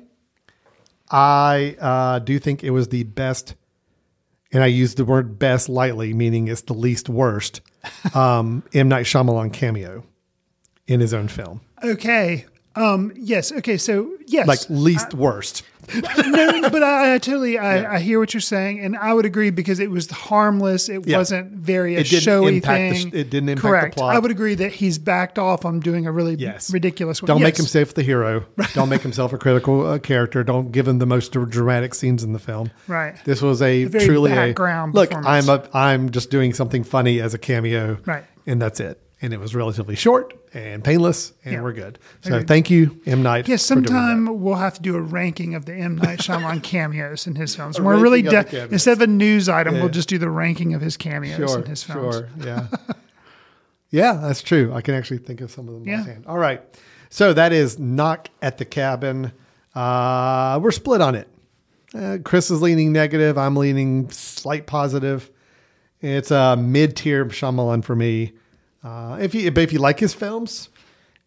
I 1.11 1.75
uh, 1.79 2.19
do 2.19 2.39
think 2.39 2.63
it 2.63 2.71
was 2.71 2.87
the 2.87 3.03
best, 3.03 3.55
and 4.51 4.63
I 4.63 4.67
use 4.67 4.95
the 4.95 5.05
word 5.05 5.37
best 5.37 5.67
lightly, 5.69 6.13
meaning 6.13 6.47
it's 6.47 6.61
the 6.61 6.73
least 6.73 7.09
worst. 7.09 7.61
Um, 8.15 8.63
M 8.73 8.89
Night 8.89 9.05
Shyamalan 9.05 9.51
cameo 9.53 10.03
in 10.85 10.99
his 10.99 11.13
own 11.15 11.27
film, 11.27 11.61
Okay. 11.83 12.45
Um, 12.75 13.11
yes. 13.15 13.51
Okay. 13.51 13.77
So 13.77 14.11
yes, 14.27 14.47
like 14.47 14.59
least 14.69 15.13
worst. 15.13 15.63
no, 15.93 16.69
but 16.69 16.83
I, 16.83 17.15
I 17.15 17.17
totally 17.17 17.57
I, 17.57 17.95
I 17.95 17.99
hear 17.99 18.19
what 18.19 18.33
you're 18.33 18.39
saying, 18.39 18.79
and 18.79 18.95
I 18.95 19.13
would 19.13 19.25
agree 19.25 19.49
because 19.49 19.79
it 19.79 19.89
was 19.89 20.09
harmless. 20.09 20.87
It 20.87 21.05
Yeah. 21.05 21.17
wasn't 21.17 21.51
very 21.53 21.95
a 21.95 21.99
It 21.99 22.03
didn't 22.07 22.21
showy 22.23 22.55
impact 22.57 22.93
the 22.93 22.99
thing. 23.01 23.11
sh- 23.11 23.15
it 23.15 23.29
didn't 23.29 23.49
impact 23.49 23.95
the 23.95 23.99
plot. 23.99 24.15
I 24.15 24.19
would 24.19 24.31
agree 24.31 24.55
that 24.55 24.71
he's 24.71 24.97
backed 24.99 25.37
off 25.39 25.65
on 25.65 25.79
doing 25.81 26.05
a 26.05 26.11
really 26.11 26.35
Yes. 26.35 26.71
ridiculous 26.71 27.21
one. 27.21 27.27
Don't 27.27 27.41
make 27.41 27.53
Yes. 27.55 27.57
himself 27.57 27.93
the 27.95 28.03
hero. 28.03 28.45
Don't 28.73 28.89
make 28.89 29.01
himself 29.01 29.33
a 29.33 29.37
critical 29.37 29.85
uh, 29.85 29.99
character. 29.99 30.43
Don't 30.43 30.71
give 30.71 30.87
him 30.87 30.99
the 30.99 31.07
most 31.07 31.31
dramatic 31.33 31.93
scenes 31.93 32.23
in 32.23 32.31
the 32.31 32.39
film. 32.39 32.71
Right. 32.87 33.15
This 33.25 33.41
was 33.41 33.61
a, 33.61 33.85
very 33.85 34.05
truly 34.05 34.31
background 34.31 34.93
a 34.93 34.97
look. 34.97 35.13
I'm 35.13 35.49
a, 35.49 35.67
I'm 35.73 36.11
just 36.11 36.29
doing 36.29 36.53
something 36.53 36.83
funny 36.83 37.19
as 37.19 37.33
a 37.33 37.37
cameo. 37.39 37.97
Right. 38.05 38.23
And 38.47 38.61
that's 38.61 38.79
it. 38.79 39.01
And 39.23 39.33
it 39.33 39.39
was 39.39 39.53
relatively 39.53 39.95
short 39.95 40.33
and 40.51 40.83
painless, 40.83 41.33
and 41.45 41.53
Yeah. 41.53 41.61
we're 41.61 41.73
good. 41.73 41.99
So 42.21 42.41
thank 42.41 42.71
you, 42.71 42.99
M 43.05 43.21
Night. 43.21 43.47
Yes, 43.47 43.61
for 43.61 43.75
sometime 43.75 44.41
we'll 44.41 44.55
have 44.55 44.73
to 44.75 44.81
do 44.81 44.95
a 44.95 45.01
ranking 45.01 45.53
of 45.53 45.65
the 45.65 45.75
M 45.75 45.95
Night 45.97 46.19
Shyamalan 46.19 46.63
cameos 46.63 47.27
in 47.27 47.35
his 47.35 47.55
films. 47.55 47.79
We're 47.79 47.99
really 47.99 48.23
de- 48.23 48.67
instead 48.71 48.93
of 48.93 49.01
a 49.01 49.07
news 49.07 49.47
item, 49.47 49.75
Yeah. 49.75 49.81
we'll 49.81 49.89
just 49.91 50.09
do 50.09 50.17
the 50.17 50.29
ranking 50.29 50.73
of 50.73 50.81
his 50.81 50.97
cameos 50.97 51.35
Sure, 51.37 51.59
in 51.59 51.65
his 51.67 51.83
films. 51.83 52.15
sure, 52.15 52.29
yeah, 52.43 52.67
yeah, 53.91 54.13
that's 54.13 54.41
true. 54.41 54.73
I 54.73 54.81
can 54.81 54.95
actually 54.95 55.19
think 55.19 55.41
of 55.41 55.51
some 55.51 55.67
of 55.67 55.75
them 55.75 55.83
Yeah. 55.87 56.05
All 56.25 56.37
right, 56.39 56.61
so 57.09 57.31
that 57.33 57.53
is 57.53 57.77
knock 57.77 58.29
at 58.41 58.57
the 58.57 58.65
cabin. 58.65 59.31
Uh, 59.75 60.59
we're 60.61 60.71
split 60.71 61.01
on 61.01 61.15
it. 61.15 61.27
Uh, 61.93 62.17
Chris 62.23 62.49
is 62.49 62.61
leaning 62.61 62.91
negative. 62.91 63.37
I'm 63.37 63.55
leaning 63.55 64.09
slight 64.09 64.65
positive. 64.65 65.29
It's 66.01 66.31
a 66.31 66.57
mid-tier 66.57 67.25
Shyamalan 67.25 67.83
for 67.83 67.95
me. 67.95 68.33
Uh, 68.83 69.17
if 69.19 69.35
you 69.35 69.51
but 69.51 69.63
if 69.63 69.73
you 69.73 69.79
like 69.79 69.99
his 69.99 70.13
films 70.13 70.69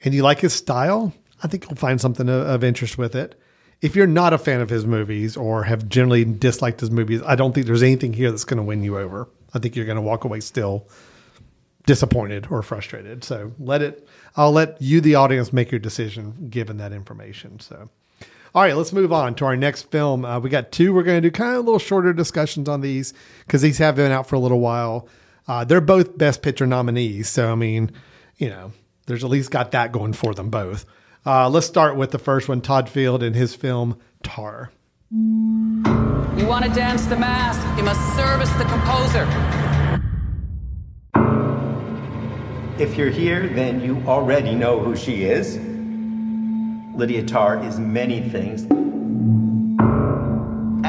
and 0.03 0.14
you 0.14 0.23
like 0.23 0.40
his 0.40 0.53
style, 0.53 1.12
I 1.43 1.49
think 1.49 1.64
you'll 1.64 1.77
find 1.77 2.01
something 2.01 2.29
of, 2.29 2.47
of 2.47 2.64
interest 2.64 2.99
with 2.99 3.14
it. 3.14 3.40
If 3.81 3.95
you're 3.95 4.07
not 4.07 4.33
a 4.33 4.38
fan 4.38 4.61
of 4.61 4.71
his 4.71 4.87
movies 4.87 5.37
or 5.37 5.64
have 5.64 5.88
generally 5.88 6.25
disliked 6.25 6.81
his 6.81 6.90
movies, 6.90 7.21
I 7.25 7.37
don't 7.37 7.53
think 7.53 7.67
there's 7.67 7.83
anything 7.83 8.12
here 8.12 8.31
that's 8.31 8.45
going 8.45 8.57
to 8.57 8.62
win 8.62 8.83
you 8.83 8.99
over. 8.99 9.29
I 9.53 9.59
think 9.59 9.77
you're 9.77 9.85
going 9.85 9.97
to 9.97 10.03
walk 10.03 10.25
away 10.25 10.40
still 10.40 10.88
disappointed 11.87 12.47
or 12.51 12.62
frustrated. 12.62 13.25
So 13.25 13.53
let 13.59 13.83
it. 13.83 14.09
I'll 14.37 14.53
let 14.53 14.81
you, 14.81 15.01
the 15.01 15.17
audience, 15.17 15.53
make 15.53 15.71
your 15.71 15.79
decision 15.79 16.49
given 16.51 16.79
that 16.79 16.93
information. 16.93 17.61
So. 17.61 17.90
All 18.55 18.62
right, 18.62 18.77
let's 18.77 18.93
move 18.93 19.12
on 19.12 19.35
to 19.37 19.45
our 19.47 19.57
next 19.57 19.90
film. 19.90 20.25
Uh, 20.25 20.38
we 20.38 20.49
got 20.49 20.71
two. 20.71 20.95
We're 20.95 21.03
going 21.03 21.21
to 21.21 21.29
do 21.29 21.33
kind 21.33 21.55
of 21.55 21.59
a 21.59 21.62
little 21.62 21.81
shorter 21.81 22.12
discussions 22.12 22.69
on 22.69 22.81
these 22.81 23.12
because 23.45 23.62
these 23.62 23.79
have 23.79 23.97
been 23.97 24.12
out 24.12 24.29
for 24.29 24.37
a 24.37 24.38
little 24.38 24.61
while. 24.61 25.09
Uh, 25.46 25.64
they're 25.64 25.80
both 25.80 26.16
Best 26.16 26.42
Picture 26.42 26.66
nominees, 26.66 27.28
so 27.28 27.52
I 27.52 27.54
mean, 27.54 27.90
you 28.37 28.48
know, 28.48 28.72
there's 29.07 29.24
at 29.24 29.30
least 29.30 29.50
got 29.50 29.72
that 29.72 29.92
going 29.92 30.14
for 30.14 30.35
them 30.35 30.50
both. 30.50 30.87
Uh, 31.26 31.48
let's 31.48 31.66
start 31.66 31.96
with 31.96 32.11
the 32.11 32.18
first 32.18 32.48
one, 32.48 32.61
Todd 32.61 32.88
Field 32.88 33.22
and 33.22 33.35
his 33.35 33.54
film 33.54 33.98
Tar. 34.22 34.70
You 35.11 36.46
want 36.46 36.64
to 36.64 36.70
dance 36.72 37.07
the 37.07 37.16
mask, 37.16 37.61
you 37.78 37.85
must 37.85 38.00
service 38.16 38.50
the 38.52 38.64
composer. 38.64 39.24
If 42.76 42.96
you're 42.96 43.11
here, 43.11 43.46
then 43.48 43.80
you 43.83 44.02
already 44.07 44.54
know 44.54 44.80
who 44.80 44.96
she 44.96 45.24
is. 45.24 45.59
Lydia 46.96 47.24
Tar 47.24 47.62
is 47.62 47.78
many 47.78 48.28
things. 48.28 48.66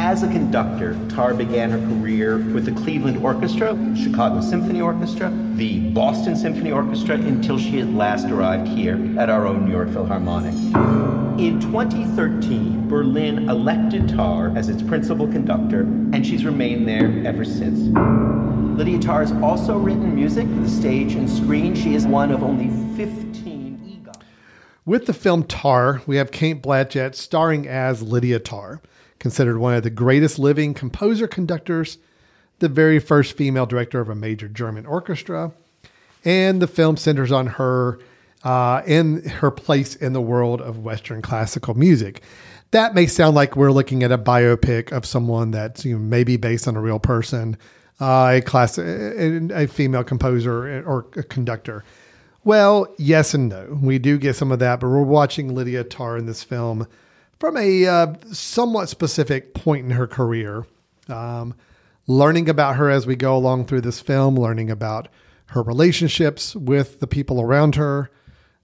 As 0.05 0.21
a 0.21 0.27
conductor, 0.27 0.95
Tar 1.09 1.33
began 1.33 1.71
her 1.71 1.79
career 1.79 2.37
with 2.37 2.65
the 2.65 2.71
Cleveland 2.73 3.25
Orchestra, 3.25 3.75
Chicago 3.97 4.39
Symphony 4.39 4.79
Orchestra, 4.79 5.31
the 5.55 5.79
Boston 5.93 6.35
Symphony 6.35 6.71
Orchestra, 6.71 7.15
until 7.15 7.57
she 7.57 7.79
at 7.79 7.87
last 7.87 8.27
arrived 8.27 8.67
here 8.67 8.99
at 9.19 9.31
our 9.31 9.47
own 9.47 9.65
New 9.65 9.71
York 9.71 9.89
Philharmonic. 9.89 10.53
In 11.39 11.59
2013, 11.59 12.87
Berlin 12.87 13.49
elected 13.49 14.07
Tar 14.07 14.55
as 14.55 14.69
its 14.69 14.83
principal 14.83 15.27
conductor, 15.27 15.81
and 15.81 16.23
she's 16.23 16.45
remained 16.45 16.87
there 16.87 17.25
ever 17.25 17.43
since. 17.43 17.79
Lydia 18.77 18.99
Tar 18.99 19.21
has 19.21 19.31
also 19.41 19.75
written 19.75 20.13
music 20.13 20.45
for 20.49 20.61
the 20.61 20.69
stage 20.69 21.15
and 21.15 21.27
screen. 21.27 21.73
She 21.73 21.95
is 21.95 22.05
one 22.05 22.29
of 22.29 22.43
only 22.43 22.67
15 22.95 24.03
EGOT. 24.05 24.21
With 24.85 25.07
the 25.07 25.13
film 25.15 25.45
Tar, 25.45 26.03
we 26.05 26.17
have 26.17 26.29
Kate 26.29 26.61
Blanchett 26.61 27.15
starring 27.15 27.67
as 27.67 28.03
Lydia 28.03 28.37
Tar, 28.37 28.81
considered 29.19 29.57
one 29.57 29.73
of 29.73 29.83
the 29.83 29.89
greatest 29.89 30.39
living 30.39 30.73
composer 30.73 31.27
conductors, 31.27 31.97
the 32.59 32.69
very 32.69 32.99
first 32.99 33.35
female 33.35 33.65
director 33.65 33.99
of 33.99 34.09
a 34.09 34.15
major 34.15 34.47
German 34.47 34.85
orchestra, 34.85 35.51
and 36.23 36.61
the 36.61 36.67
film 36.67 36.97
centers 36.97 37.31
on 37.31 37.47
her 37.47 37.99
uh, 38.43 38.81
and 38.85 39.25
her 39.25 39.51
place 39.51 39.95
in 39.95 40.13
the 40.13 40.21
world 40.21 40.61
of 40.61 40.79
Western 40.79 41.21
classical 41.21 41.73
music. 41.73 42.21
That 42.71 42.93
may 42.93 43.07
sound 43.07 43.35
like 43.35 43.55
we're 43.55 43.71
looking 43.71 44.03
at 44.03 44.11
a 44.11 44.17
biopic 44.17 44.91
of 44.91 45.05
someone 45.05 45.51
that's 45.51 45.85
you 45.85 45.93
know, 45.93 45.99
maybe 45.99 46.37
based 46.37 46.67
on 46.67 46.75
a 46.75 46.81
real 46.81 46.99
person, 46.99 47.57
uh, 47.99 48.33
a 48.35 48.41
class, 48.41 48.77
a, 48.77 49.53
a 49.53 49.67
female 49.67 50.03
composer 50.03 50.83
or 50.85 51.07
a 51.15 51.23
conductor. 51.23 51.83
Well, 52.43 52.93
yes 52.99 53.33
and 53.33 53.49
no. 53.49 53.79
We 53.81 53.97
do 53.97 54.19
get 54.19 54.35
some 54.35 54.51
of 54.51 54.59
that, 54.59 54.79
but 54.79 54.89
we're 54.89 55.01
watching 55.01 55.55
Lydia 55.55 55.83
Tar 55.83 56.17
in 56.17 56.27
this 56.27 56.43
film 56.43 56.87
from 57.39 57.57
a 57.57 57.85
uh, 57.85 58.13
somewhat 58.31 58.89
specific 58.89 59.53
point 59.53 59.85
in 59.85 59.91
her 59.91 60.07
career. 60.07 60.65
Um, 61.07 61.53
learning 62.07 62.49
about 62.49 62.75
her 62.75 62.89
as 62.89 63.07
we 63.07 63.15
go 63.15 63.35
along 63.35 63.65
through 63.65 63.81
this 63.81 63.99
film, 63.99 64.35
learning 64.37 64.69
about 64.69 65.07
her 65.47 65.61
relationships 65.61 66.55
with 66.55 66.99
the 66.99 67.07
people 67.07 67.41
around 67.41 67.75
her, 67.75 68.09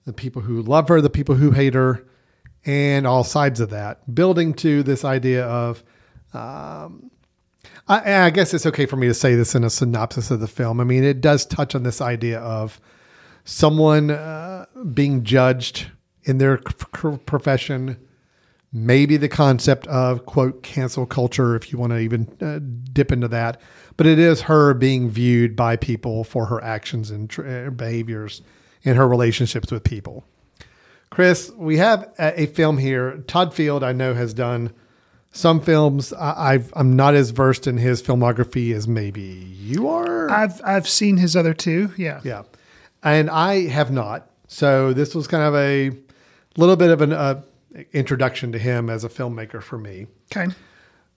the 0.04 0.12
people 0.12 0.42
who 0.42 0.62
love 0.62 0.88
her, 0.88 1.00
the 1.00 1.10
people 1.10 1.34
who 1.36 1.52
hate 1.52 1.74
her, 1.74 2.04
and 2.64 3.06
all 3.06 3.24
sides 3.24 3.60
of 3.60 3.70
that, 3.70 4.14
building 4.14 4.54
to 4.54 4.82
this 4.82 5.04
idea 5.04 5.44
of. 5.44 5.82
Um, 6.32 7.10
I, 7.88 8.24
I 8.24 8.30
guess 8.30 8.54
it's 8.54 8.66
okay 8.66 8.86
for 8.86 8.96
me 8.96 9.08
to 9.08 9.14
say 9.14 9.34
this 9.34 9.54
in 9.54 9.64
a 9.64 9.70
synopsis 9.70 10.30
of 10.30 10.40
the 10.40 10.46
film. 10.46 10.80
I 10.80 10.84
mean, 10.84 11.04
it 11.04 11.20
does 11.20 11.44
touch 11.44 11.74
on 11.74 11.82
this 11.82 12.00
idea 12.00 12.40
of 12.40 12.80
someone 13.44 14.10
uh, 14.10 14.66
being 14.94 15.24
judged 15.24 15.90
in 16.24 16.38
their 16.38 16.58
c- 16.58 17.18
profession 17.26 17.96
maybe 18.72 19.16
the 19.16 19.28
concept 19.28 19.86
of 19.88 20.24
quote 20.24 20.62
cancel 20.62 21.04
culture 21.04 21.54
if 21.54 21.70
you 21.70 21.78
want 21.78 21.92
to 21.92 21.98
even 21.98 22.28
uh, 22.40 22.58
dip 22.92 23.12
into 23.12 23.28
that 23.28 23.60
but 23.96 24.06
it 24.06 24.18
is 24.18 24.42
her 24.42 24.74
being 24.74 25.10
viewed 25.10 25.54
by 25.54 25.76
people 25.76 26.24
for 26.24 26.46
her 26.46 26.62
actions 26.62 27.10
and 27.10 27.28
tr- 27.28 27.46
uh, 27.46 27.70
behaviors 27.70 28.42
in 28.82 28.96
her 28.96 29.06
relationships 29.06 29.70
with 29.70 29.84
people. 29.84 30.24
Chris 31.10 31.52
we 31.56 31.76
have 31.76 32.10
a, 32.18 32.42
a, 32.42 32.46
film 32.46 32.78
here. 32.78 33.18
Todd 33.26 33.52
field 33.52 33.84
i 33.84 33.92
know 33.92 34.14
has 34.14 34.32
done 34.32 34.72
some 35.30 35.60
films. 35.60 36.12
I, 36.12 36.54
I've, 36.54 36.72
i'm 36.74 36.96
not 36.96 37.14
as 37.14 37.30
versed 37.30 37.66
in 37.66 37.76
his 37.76 38.02
filmography 38.02 38.74
as 38.74 38.88
maybe 38.88 39.22
you 39.22 39.88
are. 39.88 40.30
I've 40.30 40.60
i've 40.64 40.88
seen 40.88 41.18
his 41.18 41.36
other 41.36 41.54
two 41.54 41.92
yeah. 41.96 42.20
Yeah. 42.24 42.42
And 43.02 43.28
i 43.28 43.66
have 43.68 43.90
not. 43.90 44.30
So 44.48 44.92
this 44.92 45.14
was 45.14 45.26
kind 45.26 45.42
of 45.42 45.54
a 45.54 45.90
little 46.56 46.76
bit 46.76 46.90
of 46.90 47.02
an 47.02 47.12
uh, 47.12 47.42
introduction 47.92 48.52
to 48.52 48.58
him 48.58 48.90
as 48.90 49.04
a 49.04 49.08
filmmaker 49.08 49.62
for 49.62 49.78
me. 49.78 50.06
Okay. 50.34 50.52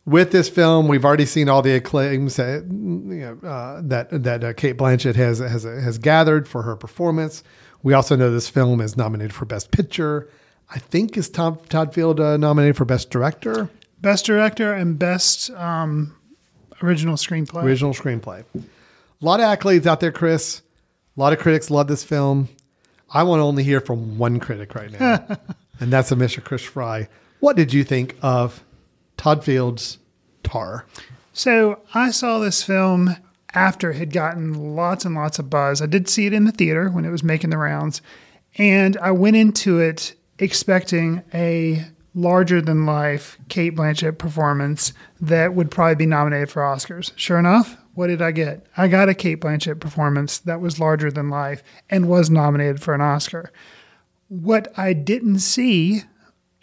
With 0.05 0.31
this 0.31 0.49
film, 0.49 0.87
we've 0.87 1.03
already 1.03 1.25
seen 1.25 1.49
all 1.49 1.61
the 1.61 1.73
acclaims 1.75 2.35
that 2.35 2.63
you 2.63 3.39
know, 3.41 3.47
uh, 3.47 3.81
that 3.83 4.23
that 4.23 4.43
uh, 4.43 4.53
Cate 4.53 4.77
Blanchett 4.77 5.15
has 5.15 5.39
has 5.39 5.63
has 5.63 5.97
gathered 5.97 6.47
for 6.47 6.61
her 6.61 6.75
performance. 6.75 7.43
We 7.81 7.93
also 7.93 8.15
know 8.15 8.31
this 8.31 8.49
film 8.49 8.81
is 8.81 8.95
nominated 8.95 9.33
for 9.33 9.45
Best 9.45 9.71
Picture. 9.71 10.29
I 10.69 10.79
think 10.79 11.17
is 11.17 11.29
Tom 11.29 11.59
Todd 11.69 11.93
Field 11.93 12.19
uh, 12.19 12.37
nominated 12.37 12.77
for 12.77 12.85
Best 12.85 13.09
Director, 13.09 13.69
Best 13.99 14.25
Director, 14.25 14.73
and 14.73 14.99
Best 14.99 15.49
um, 15.51 16.15
Original 16.83 17.15
Screenplay. 17.15 17.63
Original 17.63 17.93
Screenplay. 17.93 18.43
A 18.55 19.25
lot 19.25 19.39
of 19.39 19.45
accolades 19.45 19.87
out 19.87 20.01
there, 20.01 20.11
Chris. 20.11 20.61
A 21.17 21.19
lot 21.19 21.33
of 21.33 21.39
critics 21.39 21.71
love 21.71 21.87
this 21.87 22.03
film. 22.03 22.49
I 23.09 23.23
want 23.23 23.39
to 23.39 23.43
only 23.43 23.63
hear 23.63 23.79
from 23.79 24.17
one 24.17 24.39
critic 24.39 24.75
right 24.75 24.91
now. 24.91 25.25
and 25.79 25.91
that's 25.91 26.11
a 26.11 26.15
Mr. 26.15 26.43
Chris 26.43 26.63
Fry. 26.63 27.07
What 27.39 27.55
did 27.55 27.73
you 27.73 27.83
think 27.83 28.15
of 28.21 28.63
Todd 29.17 29.43
Field's 29.43 29.99
Tar? 30.43 30.85
So 31.33 31.79
I 31.93 32.11
saw 32.11 32.39
this 32.39 32.63
film 32.63 33.17
after 33.53 33.91
it 33.91 33.97
had 33.97 34.13
gotten 34.13 34.75
lots 34.75 35.05
and 35.05 35.15
lots 35.15 35.39
of 35.39 35.49
buzz. 35.49 35.81
I 35.81 35.85
did 35.85 36.09
see 36.09 36.25
it 36.25 36.33
in 36.33 36.45
the 36.45 36.51
theater 36.51 36.89
when 36.89 37.05
it 37.05 37.11
was 37.11 37.23
making 37.23 37.49
the 37.49 37.57
rounds, 37.57 38.01
and 38.57 38.97
I 38.97 39.11
went 39.11 39.35
into 39.35 39.79
it 39.79 40.15
expecting 40.39 41.23
a 41.33 41.85
larger 42.13 42.61
than 42.61 42.85
life 42.85 43.37
Cate 43.49 43.75
Blanchett 43.75 44.17
performance 44.17 44.93
that 45.19 45.53
would 45.53 45.69
probably 45.69 45.95
be 45.95 46.05
nominated 46.05 46.49
for 46.49 46.61
Oscars. 46.61 47.11
Sure 47.17 47.37
enough, 47.37 47.77
what 47.93 48.07
did 48.07 48.21
I 48.21 48.31
get? 48.31 48.65
I 48.77 48.87
got 48.87 49.09
a 49.09 49.13
Cate 49.13 49.41
Blanchett 49.41 49.79
performance 49.79 50.39
that 50.39 50.61
was 50.61 50.79
larger 50.79 51.11
than 51.11 51.29
life 51.29 51.61
and 51.89 52.07
was 52.07 52.29
nominated 52.29 52.81
for 52.81 52.93
an 52.93 53.01
Oscar. 53.01 53.51
What 54.27 54.71
I 54.77 54.93
didn't 54.93 55.39
see, 55.39 56.03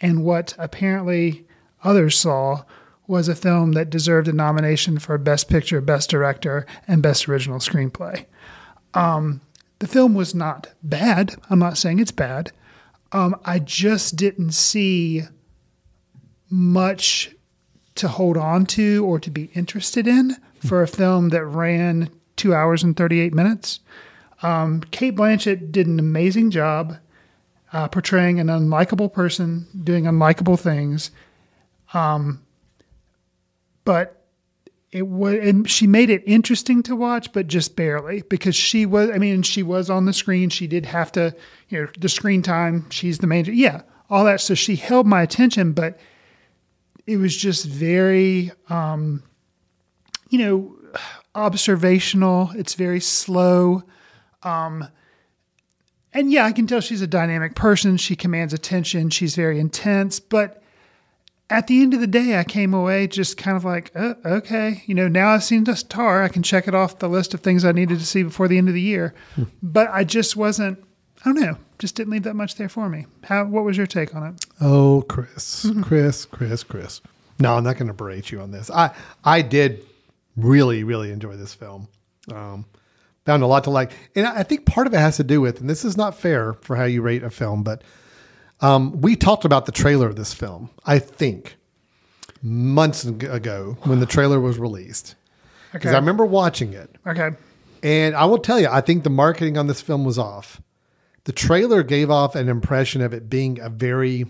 and 0.01 0.23
what 0.23 0.53
apparently 0.57 1.45
others 1.83 2.17
saw, 2.17 2.63
was 3.07 3.27
a 3.27 3.35
film 3.35 3.73
that 3.73 3.89
deserved 3.89 4.27
a 4.27 4.33
nomination 4.33 4.99
for 4.99 5.17
Best 5.17 5.49
Picture, 5.49 5.81
Best 5.81 6.09
Director, 6.09 6.65
and 6.87 7.01
Best 7.01 7.27
Original 7.27 7.59
Screenplay. 7.59 8.25
Um, 8.93 9.41
the 9.79 9.87
film 9.87 10.13
was 10.13 10.33
not 10.33 10.67
bad. 10.81 11.35
I'm 11.49 11.59
not 11.59 11.77
saying 11.77 11.99
it's 11.99 12.11
bad. 12.11 12.51
Um, 13.11 13.35
I 13.43 13.59
just 13.59 14.15
didn't 14.15 14.51
see 14.53 15.23
much 16.49 17.35
to 17.95 18.07
hold 18.07 18.37
on 18.37 18.65
to 18.65 19.05
or 19.05 19.19
to 19.19 19.29
be 19.29 19.51
interested 19.53 20.07
in 20.07 20.35
for 20.65 20.81
a 20.81 20.87
film 20.87 21.29
that 21.29 21.45
ran 21.45 22.09
two 22.35 22.53
hours 22.53 22.83
and 22.83 22.95
38 22.95 23.33
minutes. 23.33 23.79
Um, 24.41 24.81
Cate 24.91 25.15
Blanchett 25.15 25.71
did 25.71 25.87
an 25.87 25.99
amazing 25.99 26.51
job 26.51 26.97
uh, 27.73 27.87
portraying 27.87 28.39
an 28.39 28.47
unlikable 28.47 29.11
person 29.11 29.67
doing 29.83 30.05
unlikable 30.05 30.59
things. 30.59 31.11
Um, 31.93 32.41
but 33.83 34.23
it 34.91 35.07
was, 35.07 35.35
and 35.41 35.69
she 35.69 35.87
made 35.87 36.11
it 36.11 36.21
interesting 36.27 36.83
to 36.83 36.95
watch, 36.95 37.33
but 37.33 37.47
just 37.47 37.75
barely 37.75 38.21
because 38.29 38.55
she 38.55 38.85
was. 38.85 39.09
I 39.09 39.17
mean, 39.17 39.41
she 39.41 39.63
was 39.63 39.89
on 39.89 40.05
the 40.05 40.13
screen. 40.13 40.49
She 40.49 40.67
did 40.67 40.85
have 40.85 41.11
to, 41.13 41.35
you 41.69 41.81
know, 41.81 41.87
the 41.97 42.09
screen 42.09 42.43
time. 42.43 42.89
She's 42.91 43.17
the 43.17 43.27
main. 43.27 43.45
Yeah, 43.45 43.81
all 44.09 44.23
that. 44.25 44.39
So 44.39 44.53
she 44.53 44.75
held 44.75 45.07
my 45.07 45.23
attention, 45.23 45.73
but 45.73 45.99
it 47.07 47.17
was 47.17 47.35
just 47.35 47.65
very, 47.65 48.51
um, 48.69 49.23
you 50.29 50.37
know, 50.37 50.75
observational. 51.33 52.51
It's 52.55 52.75
very 52.75 52.99
slow. 52.99 53.81
Um, 54.43 54.87
and 56.13 56.31
yeah, 56.31 56.45
I 56.45 56.51
can 56.51 56.67
tell 56.67 56.81
she's 56.81 57.01
a 57.01 57.07
dynamic 57.07 57.55
person. 57.55 57.97
She 57.97 58.15
commands 58.15 58.53
attention. 58.53 59.09
She's 59.09 59.35
very 59.35 59.59
intense. 59.59 60.19
But 60.19 60.61
at 61.49 61.67
the 61.67 61.81
end 61.81 61.93
of 61.93 61.99
the 61.99 62.07
day, 62.07 62.37
I 62.37 62.43
came 62.43 62.73
away 62.73 63.07
just 63.07 63.37
kind 63.37 63.57
of 63.57 63.65
like, 63.65 63.91
oh, 63.95 64.15
okay, 64.25 64.83
you 64.85 64.95
know, 64.95 65.07
now 65.07 65.29
I've 65.29 65.43
seen 65.43 65.63
the 65.63 65.75
star. 65.75 66.23
I 66.23 66.27
can 66.27 66.43
check 66.43 66.67
it 66.67 66.75
off 66.75 66.99
the 66.99 67.09
list 67.09 67.33
of 67.33 67.41
things 67.41 67.65
I 67.65 67.71
needed 67.71 67.99
to 67.99 68.05
see 68.05 68.23
before 68.23 68.47
the 68.47 68.57
end 68.57 68.67
of 68.67 68.73
the 68.73 68.81
year. 68.81 69.13
Hmm. 69.35 69.43
But 69.61 69.89
I 69.91 70.03
just 70.03 70.35
wasn't. 70.35 70.83
I 71.25 71.31
don't 71.31 71.39
know. 71.39 71.57
Just 71.79 71.95
didn't 71.95 72.11
leave 72.11 72.23
that 72.23 72.35
much 72.35 72.55
there 72.55 72.69
for 72.69 72.89
me. 72.89 73.05
How? 73.23 73.45
What 73.45 73.63
was 73.63 73.77
your 73.77 73.87
take 73.87 74.13
on 74.15 74.23
it? 74.23 74.45
Oh, 74.61 75.03
Chris, 75.07 75.65
mm-hmm. 75.65 75.81
Chris, 75.81 76.25
Chris, 76.25 76.63
Chris. 76.63 77.01
No, 77.39 77.55
I'm 77.55 77.63
not 77.63 77.77
going 77.77 77.87
to 77.87 77.93
berate 77.93 78.31
you 78.31 78.39
on 78.41 78.51
this. 78.51 78.69
I 78.69 78.91
I 79.23 79.41
did 79.41 79.85
really 80.35 80.83
really 80.83 81.11
enjoy 81.11 81.35
this 81.35 81.53
film. 81.53 81.87
Um, 82.31 82.65
found 83.25 83.43
a 83.43 83.47
lot 83.47 83.63
to 83.65 83.69
like. 83.69 83.91
And 84.15 84.27
I 84.27 84.43
think 84.43 84.65
part 84.65 84.87
of 84.87 84.93
it 84.93 84.97
has 84.97 85.17
to 85.17 85.23
do 85.23 85.41
with, 85.41 85.61
and 85.61 85.69
this 85.69 85.85
is 85.85 85.97
not 85.97 86.17
fair 86.17 86.53
for 86.53 86.75
how 86.75 86.85
you 86.85 87.01
rate 87.01 87.23
a 87.23 87.29
film, 87.29 87.63
but 87.63 87.83
um, 88.61 89.01
we 89.01 89.15
talked 89.15 89.45
about 89.45 89.65
the 89.65 89.71
trailer 89.71 90.07
of 90.07 90.15
this 90.15 90.33
film, 90.33 90.69
I 90.85 90.99
think, 90.99 91.57
months 92.41 93.03
ago 93.05 93.77
when 93.83 93.99
the 93.99 94.05
trailer 94.05 94.39
was 94.39 94.57
released. 94.57 95.15
Because 95.71 95.89
okay. 95.89 95.95
I 95.95 95.99
remember 95.99 96.25
watching 96.25 96.73
it. 96.73 96.95
Okay. 97.05 97.31
And 97.81 98.15
I 98.15 98.25
will 98.25 98.37
tell 98.37 98.59
you, 98.59 98.67
I 98.69 98.81
think 98.81 99.03
the 99.03 99.09
marketing 99.09 99.57
on 99.57 99.67
this 99.67 99.81
film 99.81 100.05
was 100.05 100.17
off. 100.17 100.61
The 101.25 101.31
trailer 101.31 101.83
gave 101.83 102.11
off 102.11 102.35
an 102.35 102.47
impression 102.47 103.01
of 103.01 103.13
it 103.13 103.29
being 103.29 103.59
a 103.59 103.69
very, 103.69 104.25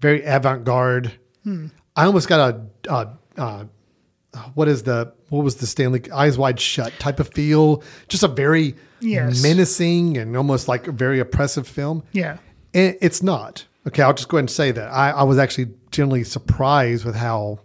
very 0.00 0.22
avant 0.24 0.64
garde. 0.64 1.12
Hmm. 1.44 1.66
I 1.94 2.06
almost 2.06 2.28
got 2.28 2.54
a, 2.54 2.92
a, 2.92 3.42
a 3.42 3.68
what 4.54 4.68
is 4.68 4.82
the 4.84 5.12
what 5.28 5.44
was 5.44 5.56
the 5.56 5.66
Stanley 5.66 6.02
Eyes 6.12 6.38
Wide 6.38 6.58
Shut 6.60 6.92
type 6.98 7.20
of 7.20 7.28
feel? 7.28 7.82
Just 8.08 8.22
a 8.22 8.28
very 8.28 8.74
Yes. 9.00 9.42
menacing 9.42 10.16
and 10.16 10.36
almost 10.36 10.68
like 10.68 10.86
a 10.86 10.92
very 10.92 11.18
oppressive 11.18 11.66
film. 11.66 12.04
Yeah. 12.12 12.38
And 12.72 12.96
it's 13.00 13.22
not. 13.22 13.64
Okay, 13.86 14.00
I'll 14.02 14.14
just 14.14 14.28
go 14.28 14.36
ahead 14.36 14.42
and 14.44 14.50
say 14.50 14.70
that. 14.70 14.92
I, 14.92 15.10
I 15.10 15.22
was 15.24 15.38
actually 15.38 15.70
generally 15.90 16.22
surprised 16.22 17.04
with 17.04 17.16
how 17.16 17.58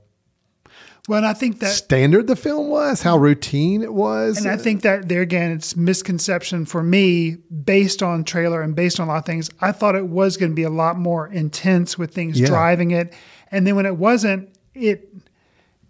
Well, 1.07 1.23
I 1.23 1.33
think 1.33 1.59
that 1.59 1.69
standard 1.73 2.25
the 2.27 2.35
film 2.35 2.69
was, 2.69 3.03
how 3.03 3.17
routine 3.17 3.83
it 3.83 3.93
was. 3.93 4.39
And 4.39 4.49
I 4.49 4.57
think 4.57 4.81
that 4.81 5.07
there 5.09 5.21
again, 5.21 5.51
it's 5.51 5.75
misconception 5.77 6.65
for 6.65 6.81
me 6.83 7.35
based 7.63 8.01
on 8.01 8.23
trailer 8.23 8.61
and 8.63 8.75
based 8.75 8.99
on 8.99 9.07
a 9.07 9.11
lot 9.11 9.19
of 9.19 9.25
things. 9.25 9.49
I 9.61 9.71
thought 9.71 9.95
it 9.95 10.07
was 10.07 10.37
going 10.37 10.51
to 10.51 10.55
be 10.55 10.63
a 10.63 10.69
lot 10.71 10.97
more 10.97 11.27
intense 11.27 11.97
with 11.99 12.13
things 12.15 12.39
Yeah. 12.39 12.47
driving 12.47 12.91
it, 12.91 13.13
and 13.51 13.65
then 13.67 13.75
when 13.75 13.85
it 13.85 13.95
wasn't, 13.97 14.49
it 14.73 15.07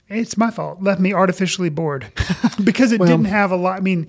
it's 0.09 0.37
my 0.37 0.51
fault. 0.51 0.81
Left 0.81 0.99
me 0.99 1.13
artificially 1.13 1.69
bored 1.69 2.07
because 2.63 2.91
it 2.91 3.01
didn't 3.01 3.25
have 3.25 3.51
a 3.51 3.55
lot. 3.55 3.77
I 3.77 3.81
mean, 3.81 4.07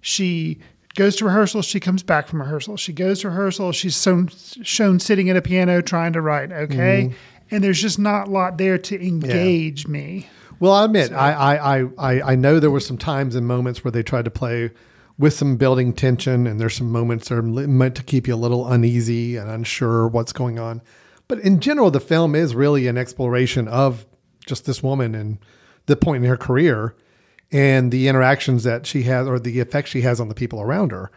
she 0.00 0.58
goes 0.94 1.16
to 1.16 1.24
rehearsal, 1.24 1.62
she 1.62 1.80
comes 1.80 2.02
back 2.02 2.26
from 2.28 2.40
rehearsal, 2.40 2.76
she 2.76 2.92
goes 2.92 3.20
to 3.20 3.28
rehearsal, 3.28 3.72
she's 3.72 4.00
shown, 4.00 4.28
shown 4.28 4.98
sitting 5.00 5.30
at 5.30 5.36
a 5.36 5.42
piano 5.42 5.80
trying 5.80 6.12
to 6.14 6.20
write. 6.20 6.50
Okay. 6.52 7.04
Mm-hmm. 7.10 7.14
And 7.50 7.64
there's 7.64 7.80
just 7.80 7.98
not 7.98 8.28
a 8.28 8.30
lot 8.30 8.58
there 8.58 8.76
to 8.78 9.06
engage 9.06 9.86
me. 9.86 10.28
Well, 10.60 10.72
I 10.72 10.84
admit, 10.84 11.12
I, 11.12 11.32
I, 11.32 11.76
I- 11.80 11.88
I, 11.98 12.32
I 12.32 12.34
know 12.34 12.58
there 12.60 12.70
were 12.70 12.80
some 12.80 12.98
times 12.98 13.34
and 13.36 13.46
moments 13.46 13.84
where 13.84 13.92
they 13.92 14.02
tried 14.02 14.24
to 14.26 14.30
play 14.30 14.70
with 15.18 15.32
some 15.32 15.56
building 15.56 15.92
tension, 15.92 16.46
and 16.46 16.60
there's 16.60 16.74
some 16.76 16.92
moments 16.92 17.28
that 17.28 17.36
are 17.36 17.42
meant 17.42 17.94
to 17.96 18.02
keep 18.04 18.28
you 18.28 18.34
a 18.34 18.36
little 18.36 18.70
uneasy 18.70 19.36
and 19.36 19.50
unsure 19.50 20.06
what's 20.08 20.32
going 20.32 20.58
on. 20.58 20.80
But 21.26 21.40
in 21.40 21.60
general, 21.60 21.90
the 21.90 22.00
film 22.00 22.34
is 22.34 22.54
really 22.54 22.86
an 22.86 22.96
exploration 22.98 23.66
of 23.66 24.06
just 24.48 24.64
this 24.66 24.82
woman 24.82 25.14
and 25.14 25.38
the 25.86 25.94
point 25.96 26.24
in 26.24 26.28
her 26.30 26.36
career 26.36 26.96
and 27.52 27.92
the 27.92 28.08
interactions 28.08 28.64
that 28.64 28.86
she 28.86 29.04
has 29.04 29.26
or 29.28 29.38
the 29.38 29.60
effect 29.60 29.88
she 29.88 30.00
has 30.02 30.20
on 30.20 30.28
the 30.28 30.34
people 30.34 30.60
around 30.60 30.90
her. 30.90 31.10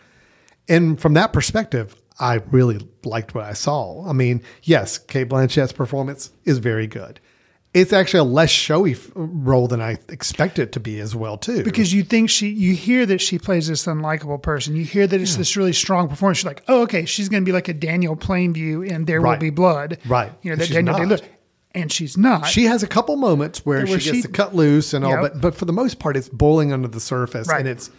And 0.69 0.99
from 1.01 1.13
that 1.15 1.33
perspective, 1.33 1.95
I 2.19 2.35
really 2.51 2.87
liked 3.03 3.33
what 3.33 3.45
I 3.45 3.53
saw. 3.53 4.07
I 4.07 4.13
mean, 4.13 4.41
yes, 4.63 4.97
Cate 4.99 5.27
Blanchett's 5.27 5.73
performance 5.73 6.31
is 6.45 6.59
very 6.59 6.85
good. 6.87 7.19
It's 7.73 7.93
actually 7.93 8.19
a 8.19 8.23
less 8.25 8.49
showy 8.49 8.97
role 9.15 9.67
than 9.67 9.81
I 9.81 9.97
expected 10.09 10.63
it 10.63 10.71
to 10.73 10.79
be 10.81 10.99
as 10.99 11.15
well, 11.15 11.37
too. 11.37 11.63
because 11.63 11.93
you 11.93 12.03
think 12.03 12.29
she 12.29 12.49
you 12.49 12.75
hear 12.75 13.05
that 13.05 13.21
she 13.21 13.39
plays 13.39 13.67
this 13.69 13.85
unlikable 13.85 14.41
person 14.41 14.75
you 14.75 14.83
hear 14.83 15.07
that 15.07 15.21
it's 15.21 15.37
this 15.37 15.55
really 15.55 15.71
strong 15.71 16.09
performance 16.09 16.43
you're 16.43 16.49
like 16.49 16.63
oh 16.67 16.81
okay 16.81 17.05
she's 17.05 17.29
going 17.29 17.41
to 17.43 17.45
be 17.45 17.53
like 17.53 17.69
a 17.69 17.73
daniel 17.73 18.17
plainview 18.17 18.85
in 18.85 19.05
there 19.05 19.21
Right. 19.21 19.31
will 19.37 19.39
be 19.39 19.51
blood 19.51 19.99
Right. 20.05 20.33
you 20.41 20.49
know 20.51 20.57
that 20.57 20.65
she's 20.65 20.75
daniel 20.75 20.97
not. 20.97 21.03
Day-Lewis. 21.03 21.21
And 21.73 21.91
she's 21.91 22.17
not 22.17 22.45
she 22.47 22.65
has 22.65 22.83
a 22.83 22.87
couple 22.87 23.15
moments 23.15 23.65
where, 23.65 23.85
Where 23.85 23.99
she 23.99 24.11
gets 24.11 24.17
she- 24.17 24.21
to 24.23 24.27
cut 24.27 24.53
loose 24.55 24.93
and 24.93 25.03
all, 25.05 25.11
Yep. 25.11 25.21
but 25.21 25.41
but 25.41 25.55
for 25.55 25.65
the 25.65 25.73
most 25.73 25.99
part, 25.99 26.17
it's 26.17 26.29
boiling 26.29 26.71
under 26.73 26.87
the 26.87 26.99
surface, 26.99 27.47
Right. 27.47 27.59
and 27.61 27.69
it's 27.69 27.89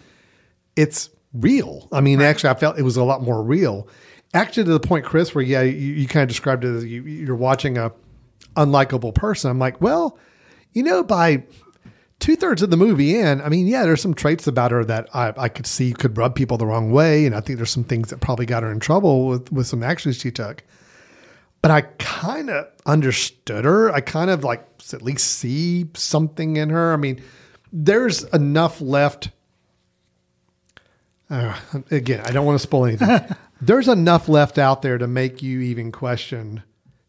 it's 0.76 1.10
real. 1.34 1.88
I 1.92 2.00
mean, 2.00 2.20
actually, 2.20 2.50
I 2.50 2.54
felt 2.54 2.78
it 2.78 2.82
was 2.82 2.96
a 2.96 3.04
lot 3.04 3.22
more 3.22 3.42
real. 3.42 3.88
Actually, 4.34 4.64
to 4.64 4.72
the 4.72 4.80
point, 4.80 5.04
Chris, 5.04 5.34
where 5.34 5.44
yeah, 5.44 5.62
you, 5.62 5.72
you 5.72 6.06
kind 6.08 6.22
of 6.22 6.28
described 6.28 6.64
it 6.64 6.74
as 6.74 6.84
you, 6.84 7.02
you're 7.02 7.34
watching 7.36 7.76
a 7.78 7.92
unlikable 8.56 9.14
person. 9.14 9.50
I'm 9.50 9.58
like, 9.58 9.80
well, 9.80 10.18
you 10.72 10.82
know, 10.82 11.02
by 11.02 11.42
two 12.18 12.36
thirds 12.36 12.62
of 12.62 12.70
the 12.70 12.76
movie 12.76 13.18
in, 13.18 13.40
I 13.42 13.48
mean, 13.48 13.66
yeah, 13.66 13.82
there's 13.84 14.00
some 14.00 14.14
traits 14.14 14.46
about 14.46 14.70
her 14.70 14.84
that 14.84 15.08
I, 15.14 15.32
I 15.36 15.48
could 15.48 15.66
see 15.66 15.92
could 15.92 16.16
rub 16.16 16.34
people 16.34 16.56
the 16.56 16.66
wrong 16.66 16.92
way, 16.92 17.26
and 17.26 17.34
I 17.34 17.40
think 17.40 17.58
there's 17.58 17.70
some 17.70 17.84
things 17.84 18.10
that 18.10 18.20
probably 18.20 18.46
got 18.46 18.62
her 18.62 18.70
in 18.70 18.80
trouble 18.80 19.26
with 19.26 19.50
with 19.52 19.66
some 19.66 19.82
actions 19.82 20.16
she 20.16 20.30
took 20.30 20.62
but 21.62 21.70
I 21.70 21.82
kind 21.82 22.50
of 22.50 22.68
understood 22.84 23.64
her. 23.64 23.90
I 23.92 24.00
kind 24.00 24.30
of 24.30 24.42
like 24.44 24.68
at 24.92 25.00
least 25.00 25.38
see 25.38 25.88
something 25.94 26.56
in 26.56 26.70
her. 26.70 26.92
I 26.92 26.96
mean, 26.96 27.22
there's 27.72 28.24
enough 28.24 28.80
left. 28.80 29.30
Uh, 31.30 31.56
again, 31.90 32.20
I 32.26 32.32
don't 32.32 32.44
want 32.44 32.56
to 32.56 32.62
spoil 32.62 32.86
anything. 32.86 33.20
there's 33.62 33.88
enough 33.88 34.28
left 34.28 34.58
out 34.58 34.82
there 34.82 34.98
to 34.98 35.06
make 35.06 35.40
you 35.40 35.60
even 35.60 35.92
question, 35.92 36.62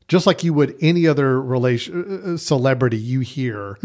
just 0.07 0.27
like 0.27 0.43
you 0.43 0.53
would 0.53 0.77
any 0.79 1.07
other 1.07 1.41
relation 1.41 2.33
uh, 2.35 2.37
celebrity 2.37 2.97
you 2.97 3.21
hear. 3.21 3.77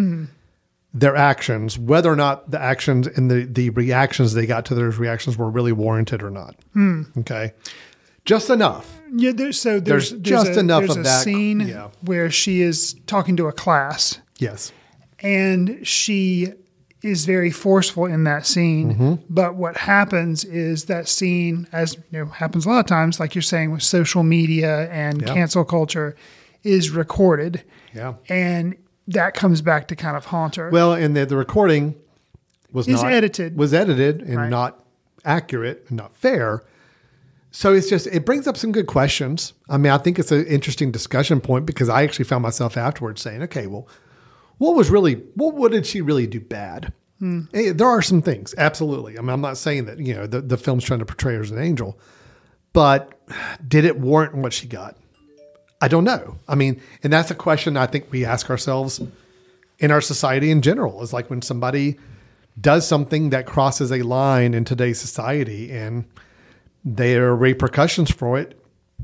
Their 0.94 1.16
actions, 1.16 1.78
whether 1.78 2.10
or 2.10 2.16
not 2.16 2.50
the 2.50 2.60
actions 2.60 3.06
and 3.06 3.30
the, 3.30 3.44
the 3.44 3.70
reactions 3.70 4.32
they 4.32 4.46
got 4.46 4.64
to 4.66 4.74
those 4.74 4.96
reactions 4.96 5.36
were 5.36 5.50
really 5.50 5.72
warranted 5.72 6.22
or 6.22 6.30
not. 6.30 6.56
Okay. 7.18 7.52
Just 8.24 8.48
enough. 8.48 8.97
Yeah 9.14 9.32
there's 9.32 9.60
so 9.60 9.80
there's, 9.80 10.10
There's 10.10 10.22
just 10.22 10.50
a, 10.52 10.60
enough 10.60 10.80
there's 10.80 10.90
of 10.92 10.98
a 10.98 11.02
that, 11.04 11.22
scene 11.24 11.60
yeah. 11.60 11.88
where 12.02 12.30
she 12.30 12.60
is 12.62 12.94
talking 13.06 13.36
to 13.36 13.46
a 13.46 13.52
class 13.52 14.18
Yes. 14.38 14.72
and 15.20 15.86
she 15.86 16.52
is 17.02 17.24
very 17.26 17.50
forceful 17.52 18.06
in 18.06 18.24
that 18.24 18.44
scene. 18.44 18.92
Mm-hmm. 18.94 19.14
But 19.30 19.54
what 19.54 19.76
happens 19.76 20.44
is 20.44 20.86
that 20.86 21.08
scene, 21.08 21.68
as 21.70 21.94
you 22.10 22.18
know, 22.18 22.26
happens 22.26 22.66
a 22.66 22.68
lot 22.68 22.80
of 22.80 22.86
times, 22.86 23.20
like 23.20 23.36
you're 23.36 23.42
saying 23.42 23.70
with 23.70 23.84
social 23.84 24.24
media 24.24 24.90
and 24.90 25.22
Yeah. 25.22 25.32
cancel 25.32 25.64
culture, 25.64 26.16
is 26.64 26.90
recorded, 26.90 27.62
Yeah. 27.94 28.14
and 28.28 28.74
that 29.06 29.34
comes 29.34 29.62
back 29.62 29.86
to 29.88 29.96
kind 29.96 30.16
of 30.16 30.24
haunt 30.24 30.56
her. 30.56 30.70
Well, 30.70 30.92
and 30.92 31.16
the, 31.16 31.24
the 31.24 31.36
recording 31.36 31.94
was 32.72 32.88
Is 32.88 33.00
not 33.00 33.12
edited. 33.12 33.56
was 33.56 33.72
edited 33.72 34.22
and 34.22 34.36
Right. 34.36 34.50
not 34.50 34.84
accurate 35.24 35.84
and 35.88 35.98
not 35.98 36.16
fair. 36.16 36.64
So 37.50 37.72
it's 37.72 37.88
just 37.88 38.06
it 38.08 38.24
brings 38.26 38.46
up 38.46 38.56
some 38.56 38.72
good 38.72 38.86
questions. 38.86 39.54
I 39.68 39.78
mean, 39.78 39.92
I 39.92 39.98
think 39.98 40.18
it's 40.18 40.30
an 40.32 40.46
interesting 40.46 40.90
discussion 40.90 41.40
point 41.40 41.66
because 41.66 41.88
I 41.88 42.02
actually 42.02 42.26
found 42.26 42.42
myself 42.42 42.76
afterwards 42.76 43.22
saying, 43.22 43.42
"Okay, 43.44 43.66
well, 43.66 43.88
what 44.58 44.76
was 44.76 44.90
really 44.90 45.14
what 45.34 45.54
what 45.54 45.72
did 45.72 45.86
she 45.86 46.00
really 46.00 46.26
do 46.26 46.40
bad?" 46.40 46.92
Eh, 47.54 47.72
There 47.72 47.86
are 47.88 48.02
some 48.02 48.22
things, 48.22 48.54
absolutely. 48.58 49.18
I 49.18 49.22
mean, 49.22 49.30
I'm 49.30 49.40
not 49.40 49.56
saying 49.56 49.86
that 49.86 49.98
you 49.98 50.14
know 50.14 50.26
the, 50.26 50.40
the 50.40 50.56
film's 50.56 50.84
trying 50.84 51.00
to 51.00 51.06
portray 51.06 51.34
her 51.34 51.40
as 51.40 51.50
an 51.50 51.58
angel, 51.58 51.98
but 52.72 53.18
did 53.66 53.84
it 53.84 53.98
warrant 53.98 54.34
what 54.36 54.52
she 54.52 54.66
got? 54.68 54.96
I 55.80 55.88
don't 55.88 56.04
know. 56.04 56.38
I 56.48 56.54
mean, 56.54 56.80
and 57.02 57.12
that's 57.12 57.30
a 57.30 57.34
question 57.34 57.76
I 57.76 57.86
think 57.86 58.06
we 58.10 58.24
ask 58.24 58.50
ourselves 58.50 59.00
in 59.78 59.90
our 59.90 60.00
society 60.00 60.50
in 60.50 60.60
general. 60.60 61.02
Is 61.02 61.12
like 61.12 61.30
when 61.30 61.40
somebody 61.42 61.98
does 62.60 62.86
something 62.86 63.30
that 63.30 63.46
crosses 63.46 63.90
a 63.90 64.02
line 64.02 64.52
in 64.54 64.64
today's 64.64 65.00
society 65.00 65.70
and 65.72 66.04
there 66.96 67.28
are 67.28 67.36
repercussions 67.36 68.10
for 68.10 68.38
it. 68.38 68.58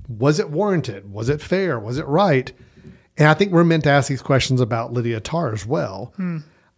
Was 0.09 0.39
it 0.39 0.51
warranted? 0.51 1.13
Was 1.13 1.29
it 1.29 1.41
fair? 1.41 1.79
Was 1.79 1.99
it 1.99 2.07
right? 2.07 2.53
And 3.17 3.29
I 3.29 3.35
think 3.35 3.53
we're 3.53 3.65
meant 3.65 3.85
to 3.85 3.91
ask 3.91 4.09
these 4.09 4.23
questions 4.23 4.61
about 4.61 4.93
Lydia 4.93 5.21
Tar 5.21 5.53
as 5.53 5.67
well. 5.67 6.13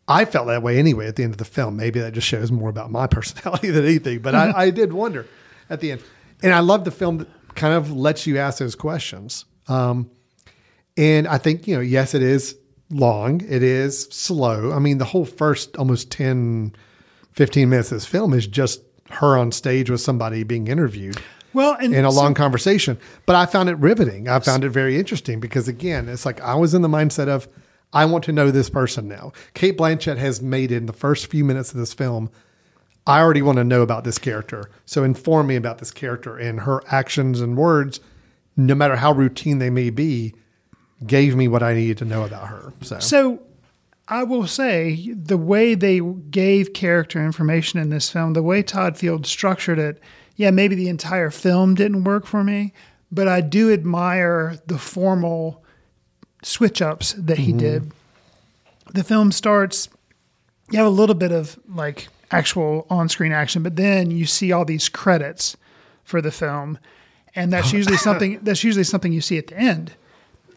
I 0.09 0.25
felt 0.25 0.49
that 0.49 0.63
way 0.63 0.79
anyway 0.79 1.07
at 1.07 1.17
the 1.17 1.23
end 1.23 1.33
of 1.33 1.39
the 1.39 1.45
film. 1.45 1.77
Maybe 1.77 2.01
that 2.01 2.13
just 2.13 2.27
shows 2.27 2.53
more 2.53 2.69
about 2.69 2.91
my 2.91 3.07
personality 3.19 3.71
than 3.71 3.85
anything, 3.85 4.21
but 4.21 4.35
I, 4.35 4.53
I 4.57 4.71
did 4.71 4.93
wonder 4.93 5.27
at 5.71 5.81
the 5.81 5.93
end. 5.93 6.03
And 6.43 6.53
I 6.53 6.61
love 6.61 6.85
the 6.85 6.91
film 6.91 7.19
that 7.19 7.29
kind 7.55 7.75
of 7.75 7.91
lets 7.91 8.27
you 8.27 8.39
ask 8.39 8.59
those 8.59 8.75
questions. 8.75 9.45
Um, 9.69 10.11
and 10.97 11.27
I 11.27 11.39
think, 11.39 11.67
you 11.67 11.75
know, 11.75 11.81
yes, 11.81 12.15
it 12.15 12.23
is 12.23 12.57
long, 12.91 13.41
it 13.41 13.63
is 13.63 14.03
slow. 14.11 14.73
I 14.73 14.79
mean, 14.79 14.99
the 14.99 15.05
whole 15.05 15.25
first 15.25 15.77
almost 15.77 16.11
10, 16.11 16.75
15 17.33 17.69
minutes 17.69 17.91
of 17.91 17.97
this 17.97 18.07
film 18.07 18.33
is 18.33 18.47
just 18.47 18.83
her 19.11 19.37
on 19.37 19.53
stage 19.53 19.91
with 19.91 20.01
somebody 20.01 20.43
being 20.43 20.69
interviewed 20.69 21.21
well, 21.53 21.77
and 21.81 21.95
in 21.95 22.05
a 22.05 22.13
so- 22.13 22.21
long 22.21 22.35
conversation. 22.35 22.99
But 23.25 23.37
I 23.37 23.47
found 23.47 23.69
it 23.69 23.79
riveting. 23.79 24.29
I 24.29 24.39
found 24.41 24.65
it 24.65 24.71
very 24.71 24.99
interesting 24.99 25.41
because, 25.41 25.69
again, 25.69 26.09
it's 26.09 26.27
like 26.27 26.41
I 26.41 26.55
was 26.55 26.75
in 26.75 26.83
the 26.83 26.89
mindset 26.89 27.29
of, 27.29 27.49
I 27.93 28.05
want 28.05 28.25
to 28.25 28.33
know 28.33 28.51
this 28.51 28.69
person 28.69 29.09
now. 29.09 29.33
Cate 29.55 29.79
Blanchett 29.79 30.19
has 30.19 30.43
made 30.43 30.71
it 30.71 30.77
in 30.77 30.87
the 30.87 30.93
first 30.93 31.29
few 31.29 31.45
minutes 31.45 31.71
of 31.73 31.79
this 31.79 31.95
film. 31.95 32.31
I 33.07 33.21
already 33.21 33.43
want 33.43 33.57
to 33.57 33.65
know 33.65 33.83
about 33.83 34.05
this 34.05 34.19
character. 34.19 34.69
So 34.85 35.05
inform 35.05 35.47
me 35.47 35.57
about 35.57 35.79
this 35.79 35.93
character 35.93 36.37
and 36.37 36.61
her 36.61 36.83
actions 36.89 37.41
and 37.41 37.57
words, 37.57 38.01
no 38.57 38.75
matter 38.75 38.97
how 38.97 39.13
routine 39.13 39.59
they 39.59 39.71
may 39.71 39.91
be, 39.91 40.35
gave 41.07 41.37
me 41.37 41.47
what 41.47 41.63
I 41.63 41.75
needed 41.75 41.99
to 41.99 42.05
know 42.05 42.25
about 42.25 42.49
her. 42.49 42.73
So, 42.83 42.99
So 42.99 43.43
I 44.09 44.23
will 44.23 44.47
say 44.47 45.13
the 45.13 45.37
way 45.37 45.75
they 45.75 46.01
gave 46.31 46.73
character 46.73 47.25
information 47.25 47.81
in 47.81 47.91
this 47.91 48.11
film, 48.11 48.35
the 48.35 48.43
way 48.43 48.63
Todd 48.63 48.97
Field 48.97 49.27
structured 49.27 49.79
it, 49.79 50.01
yeah, 50.37 50.51
maybe 50.51 50.75
the 50.75 50.89
entire 50.89 51.31
film 51.31 51.75
didn't 51.75 52.05
work 52.05 52.27
for 52.27 52.45
me, 52.45 52.73
but 53.11 53.27
I 53.27 53.41
do 53.41 53.73
admire 53.73 54.59
the 54.67 54.79
formal 54.79 55.65
switch 56.43 56.81
ups 56.81 57.15
that 57.15 57.39
he 57.39 57.49
mm-hmm. 57.49 57.59
did. 57.59 57.93
The 58.93 59.03
film 59.03 59.33
starts, 59.33 59.89
you 60.71 60.79
have 60.79 60.87
a 60.87 60.91
little 60.91 61.15
bit 61.15 61.33
of 61.33 61.59
like 61.69 62.09
actual 62.31 62.87
on 62.89 63.09
screen 63.09 63.33
action, 63.33 63.63
but 63.63 63.77
then 63.77 64.11
you 64.11 64.27
see 64.27 64.53
all 64.53 64.65
these 64.65 64.89
credits 64.89 65.57
for 66.05 66.21
the 66.21 66.31
film. 66.31 66.79
And 67.35 67.53
that's 67.53 67.73
usually 67.73 67.97
something 67.97 68.39
that's 68.43 68.63
usually 68.63 68.85
something 68.85 69.13
you 69.13 69.21
see 69.21 69.39
at 69.39 69.49
the 69.49 69.59
end 69.59 69.95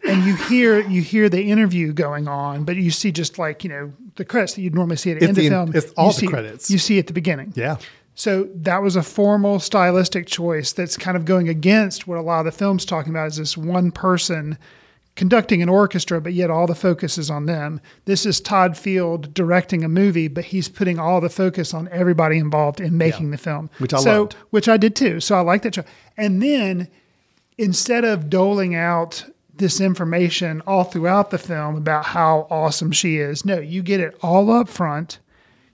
and 0.08 0.24
you 0.26 0.36
hear 0.36 0.80
you 0.88 1.02
hear 1.02 1.30
the 1.30 1.42
interview 1.44 1.94
going 1.94 2.28
on, 2.28 2.64
but 2.64 2.76
you 2.76 2.92
see 2.92 3.12
just 3.12 3.38
like 3.40 3.64
you 3.64 3.70
know 3.70 3.94
the 4.16 4.26
credits 4.26 4.54
that 4.56 4.62
you'd 4.62 4.76
normally 4.76 4.98
see 4.98 5.12
at 5.12 5.20
the 5.20 5.26
It's 5.26 5.30
end 5.30 5.38
the 5.38 5.48
of 5.48 5.52
film. 5.52 5.72
it's 5.76 5.92
all 5.94 6.08
you 6.08 6.12
the 6.14 6.18
see, 6.20 6.28
credits. 6.28 6.72
you 6.72 6.78
see 6.78 7.00
at 7.00 7.08
the 7.08 7.14
beginning. 7.14 7.54
yeah. 7.56 7.78
So 8.16 8.50
that 8.54 8.82
was 8.82 8.98
a 8.98 9.04
formal 9.04 9.62
stylistic 9.62 10.28
choice 10.28 10.74
that's 10.74 10.98
kind 10.98 11.16
of 11.16 11.24
going 11.24 11.48
against 11.48 12.06
what 12.06 12.18
a 12.18 12.22
lot 12.22 12.40
of 12.40 12.46
the 12.46 12.52
film's 12.52 12.84
talking 12.84 13.12
about 13.14 13.28
is 13.28 13.38
this 13.38 13.56
one 13.56 13.92
person 13.94 14.58
conducting 15.16 15.62
an 15.62 15.70
orchestra, 15.70 16.20
but 16.20 16.34
yet 16.34 16.50
all 16.50 16.68
the 16.68 16.76
focus 16.76 17.18
is 17.18 17.30
on 17.30 17.46
them. 17.46 17.80
This 18.06 18.26
is 18.26 18.42
Todd 18.42 18.78
Field 18.78 19.34
directing 19.34 19.86
a 19.86 19.90
movie, 19.90 20.28
but 20.28 20.44
he's 20.46 20.68
putting 20.68 21.00
all 21.00 21.22
the 21.22 21.30
focus 21.30 21.74
on 21.74 21.88
everybody 21.94 22.38
involved 22.38 22.82
in 22.82 22.98
making 22.98 23.28
Yeah. 23.28 23.32
the 23.32 23.38
film. 23.38 23.70
Which 23.80 23.94
I 23.94 24.00
so, 24.00 24.20
loved. 24.20 24.34
Which 24.50 24.68
I 24.68 24.76
did 24.76 24.96
too. 24.98 25.20
So 25.22 25.36
I 25.36 25.40
like 25.42 25.62
that 25.62 25.76
show. 25.76 25.84
And 26.18 26.42
then 26.42 26.90
instead 27.58 28.04
of 28.04 28.30
doling 28.30 28.76
out 28.76 29.24
this 29.60 29.80
information 29.80 30.62
all 30.66 30.84
throughout 30.84 31.30
the 31.30 31.38
film 31.38 31.76
about 31.76 32.06
how 32.06 32.48
awesome 32.50 32.92
she 32.92 33.18
is, 33.18 33.46
no, 33.46 33.60
you 33.60 33.84
get 33.84 34.00
it 34.00 34.18
all 34.22 34.52
up 34.52 34.68
front. 34.68 35.20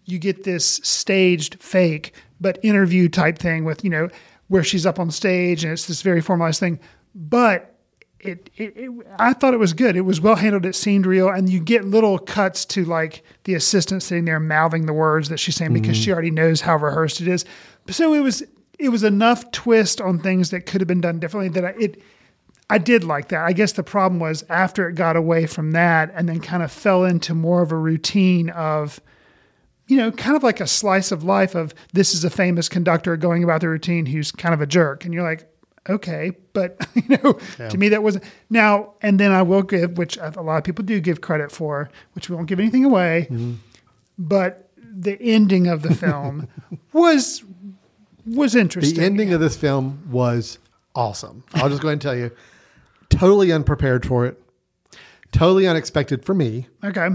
You 0.03 0.19
get 0.19 0.43
this 0.43 0.65
staged 0.83 1.61
fake, 1.63 2.13
but 2.39 2.59
interview 2.63 3.09
type 3.09 3.39
thing 3.39 3.63
with, 3.63 3.83
you 3.83 3.89
know, 3.89 4.09
where 4.47 4.63
she's 4.63 4.85
up 4.85 4.99
on 4.99 5.09
stage 5.09 5.63
and 5.63 5.73
it's 5.73 5.85
this 5.85 6.01
very 6.01 6.21
formalized 6.21 6.59
thing. 6.59 6.79
But 7.15 7.75
it, 8.19 8.49
it, 8.57 8.73
it 8.75 8.91
I 9.17 9.33
thought 9.33 9.53
it 9.53 9.59
was 9.59 9.73
good. 9.73 9.95
It 9.95 10.01
was 10.01 10.19
well 10.19 10.35
handled. 10.35 10.65
It 10.65 10.75
seemed 10.75 11.05
real, 11.05 11.29
and 11.29 11.49
you 11.49 11.59
get 11.59 11.85
little 11.85 12.17
cuts 12.17 12.65
to 12.65 12.85
like 12.85 13.23
the 13.43 13.53
assistant 13.53 14.03
sitting 14.03 14.25
there 14.25 14.39
mouthing 14.39 14.85
the 14.85 14.93
words 14.93 15.29
that 15.29 15.39
she's 15.39 15.55
saying 15.55 15.73
because 15.73 15.95
she 15.95 16.05
mm-hmm. 16.05 16.13
already 16.13 16.31
knows 16.31 16.61
how 16.61 16.75
rehearsed 16.77 17.21
it 17.21 17.27
is. 17.27 17.45
So 17.89 18.13
it 18.13 18.21
was 18.21 18.43
it 18.79 18.89
was 18.89 19.03
enough 19.03 19.51
twist 19.51 20.01
on 20.01 20.19
things 20.19 20.49
that 20.49 20.65
could 20.65 20.81
have 20.81 20.87
been 20.87 21.01
done 21.01 21.19
differently 21.19 21.49
that 21.49 21.65
I, 21.65 21.75
it 21.79 22.01
I 22.69 22.77
did 22.77 23.03
like 23.03 23.29
that. 23.29 23.45
I 23.45 23.53
guess 23.53 23.73
the 23.73 23.83
problem 23.83 24.19
was 24.19 24.43
after 24.49 24.89
it 24.89 24.93
got 24.93 25.15
away 25.15 25.45
from 25.45 25.71
that 25.71 26.11
and 26.15 26.27
then 26.27 26.39
kind 26.39 26.63
of 26.63 26.71
fell 26.71 27.05
into 27.05 27.35
more 27.35 27.61
of 27.61 27.71
a 27.71 27.77
routine 27.77 28.49
of 28.49 28.99
you 29.87 29.97
know, 29.97 30.11
kind 30.11 30.35
of 30.35 30.43
like 30.43 30.59
a 30.59 30.67
slice 30.67 31.11
of 31.11 31.23
life 31.23 31.53
of 31.53 31.73
this 31.93 32.13
is 32.13 32.23
a 32.23 32.29
famous 32.29 32.67
conductor 32.67 33.15
going 33.17 33.43
about 33.43 33.61
the 33.61 33.69
routine 33.69 34.05
who's 34.05 34.31
kind 34.31 34.53
of 34.53 34.61
a 34.61 34.65
jerk. 34.65 35.05
And 35.05 35.13
you're 35.13 35.23
like, 35.23 35.47
okay, 35.87 36.31
but 36.53 36.87
you 36.95 37.17
know, 37.17 37.33
to 37.69 37.77
me 37.77 37.89
that 37.89 38.03
wasn't 38.03 38.23
now. 38.49 38.93
And 39.01 39.19
then 39.19 39.31
I 39.31 39.41
will 39.41 39.61
give, 39.61 39.97
which 39.97 40.17
a 40.17 40.41
lot 40.41 40.57
of 40.57 40.63
people 40.63 40.83
do 40.83 40.99
give 40.99 41.21
credit 41.21 41.51
for, 41.51 41.89
which 42.13 42.29
we 42.29 42.35
won't 42.35 42.47
give 42.47 42.59
anything 42.59 42.85
away, 42.85 43.27
mm-hmm. 43.29 43.53
but 44.17 44.69
the 44.77 45.21
ending 45.21 45.67
of 45.67 45.81
the 45.81 45.93
film 45.93 46.47
was 46.93 47.43
was 48.25 48.55
interesting. 48.55 48.97
The 48.97 49.05
ending 49.05 49.33
of 49.33 49.39
this 49.39 49.55
film 49.55 50.01
was 50.09 50.57
awesome. 50.95 51.43
I'll 51.53 51.69
just 51.69 51.81
go 51.81 51.89
ahead 51.89 51.93
and 51.93 52.01
tell 52.01 52.15
you, 52.15 52.31
totally 53.17 53.51
unprepared 53.51 54.05
for 54.05 54.25
it, 54.25 54.41
totally 55.31 55.67
unexpected 55.67 56.25
for 56.25 56.33
me. 56.33 56.67
okay, 56.83 57.07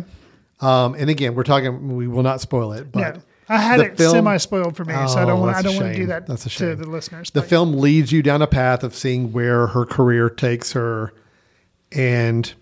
Um, 0.60 0.94
and 0.94 1.08
again, 1.10 1.34
we're 1.34 1.42
talking. 1.44 1.96
We 1.96 2.06
will 2.08 2.22
not 2.22 2.40
spoil 2.40 2.72
it, 2.72 2.90
but 2.92 3.16
no, 3.16 3.22
I 3.48 3.56
had 3.58 3.80
it 3.80 3.96
film- 3.96 4.12
semi 4.12 4.36
spoiled 4.36 4.76
for 4.76 4.84
me, 4.84 4.92
so 5.06 5.18
I 5.18 5.24
don't 5.24 5.38
Oh, 5.38 5.42
want. 5.42 5.56
I 5.56 5.62
don't 5.62 5.76
want 5.76 5.92
to 5.92 5.98
do 5.98 6.06
that 6.06 6.26
That's 6.26 6.46
a 6.46 6.48
shame. 6.50 6.70
to 6.70 6.76
the 6.84 6.90
listeners. 6.90 7.30
the 7.30 7.40
but- 7.40 7.48
film 7.48 7.78
leads 7.78 8.12
you 8.12 8.22
down 8.22 8.42
a 8.42 8.46
path 8.46 8.82
of 8.84 8.94
seeing 8.94 9.32
where 9.32 9.68
her 9.68 9.84
career 9.86 10.28
takes 10.30 10.72
her, 10.72 11.12
and 11.92 12.52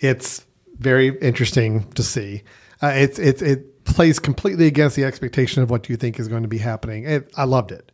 it's 0.00 0.44
very 0.78 1.16
interesting 1.20 1.84
to 1.92 2.02
see. 2.02 2.42
Uh, 2.82 2.88
it's 2.94 3.18
it's 3.18 3.42
it 3.42 3.84
plays 3.84 4.18
completely 4.18 4.66
against 4.66 4.96
the 4.96 5.04
expectation 5.04 5.62
of 5.62 5.70
what 5.70 5.88
you 5.88 5.96
think 5.96 6.18
is 6.18 6.28
going 6.28 6.42
to 6.42 6.48
be 6.48 6.58
happening. 6.58 7.04
It, 7.04 7.30
I 7.36 7.44
loved 7.44 7.72
it, 7.72 7.90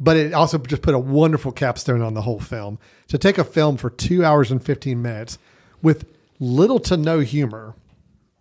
but 0.00 0.16
it 0.16 0.32
also 0.32 0.58
just 0.58 0.82
put 0.82 0.94
a 0.94 0.98
wonderful 0.98 1.52
capstone 1.52 2.02
on 2.02 2.14
the 2.14 2.22
whole 2.22 2.40
film. 2.40 2.78
To 3.08 3.18
take 3.18 3.38
a 3.38 3.44
film 3.44 3.76
for 3.76 3.90
two 3.90 4.24
hours 4.24 4.50
and 4.50 4.62
fifteen 4.62 5.02
minutes 5.02 5.38
with 5.82 6.06
little 6.38 6.78
to 6.80 6.96
no 6.96 7.20
humor, 7.20 7.74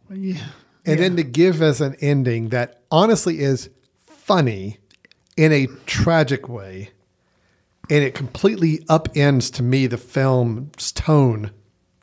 yeah, 0.10 0.46
and 0.86 1.00
then 1.00 1.16
to 1.16 1.24
give 1.24 1.62
us 1.62 1.82
an 1.82 1.96
ending 2.02 2.50
that 2.50 2.82
honestly 2.92 3.40
is 3.40 3.70
funny 4.06 4.78
in 5.36 5.54
a 5.54 5.68
tragic 5.86 6.50
way 6.50 6.90
and 7.90 8.04
it 8.04 8.14
completely 8.14 8.80
upends 8.90 9.54
to 9.54 9.64
me 9.64 9.88
the 9.88 9.98
film's 9.98 10.92
tone 10.92 11.52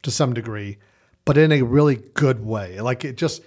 to 0.03 0.11
some 0.11 0.33
degree 0.33 0.79
but 1.25 1.39
in 1.39 1.53
a 1.53 1.63
really 1.63 1.97
good 1.97 2.45
way. 2.45 2.81
Like 2.81 3.05
it 3.05 3.17
just 3.17 3.43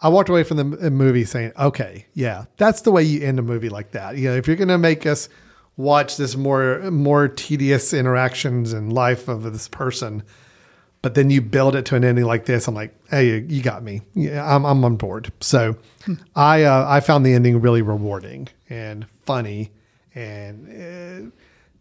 i 0.00 0.08
walked 0.08 0.28
away 0.28 0.42
from 0.42 0.56
the 0.56 0.90
movie 0.90 1.24
saying 1.24 1.52
okay 1.56 2.06
yeah 2.12 2.46
that's 2.56 2.80
the 2.80 2.90
way 2.90 3.04
you 3.04 3.24
end 3.24 3.38
a 3.38 3.42
movie 3.42 3.68
like 3.68 3.92
that. 3.92 4.16
You 4.16 4.30
know 4.30 4.36
if 4.36 4.46
you're 4.46 4.56
going 4.56 4.68
to 4.68 4.78
make 4.78 5.06
us 5.06 5.28
watch 5.76 6.16
this 6.16 6.36
more 6.36 6.90
more 6.90 7.28
tedious 7.28 7.92
interactions 7.92 8.72
and 8.72 8.92
life 8.92 9.28
of 9.28 9.42
this 9.44 9.68
person 9.68 10.22
but 11.02 11.16
then 11.16 11.30
you 11.30 11.42
build 11.42 11.74
it 11.74 11.84
to 11.86 11.96
an 11.96 12.04
ending 12.04 12.24
like 12.24 12.46
this. 12.46 12.68
I'm 12.68 12.76
like, 12.76 12.94
hey, 13.10 13.40
you 13.40 13.60
got 13.60 13.82
me. 13.82 14.02
Yeah, 14.14 14.54
I'm, 14.54 14.64
I'm 14.64 14.84
on 14.84 14.96
board. 14.96 15.32
So 15.40 15.76
I 16.36 16.62
uh, 16.62 16.86
I 16.88 17.00
found 17.00 17.26
the 17.26 17.34
ending 17.34 17.60
really 17.60 17.82
rewarding 17.82 18.48
and 18.70 19.04
funny 19.24 19.72
and 20.14 20.68
uh, 20.68 21.30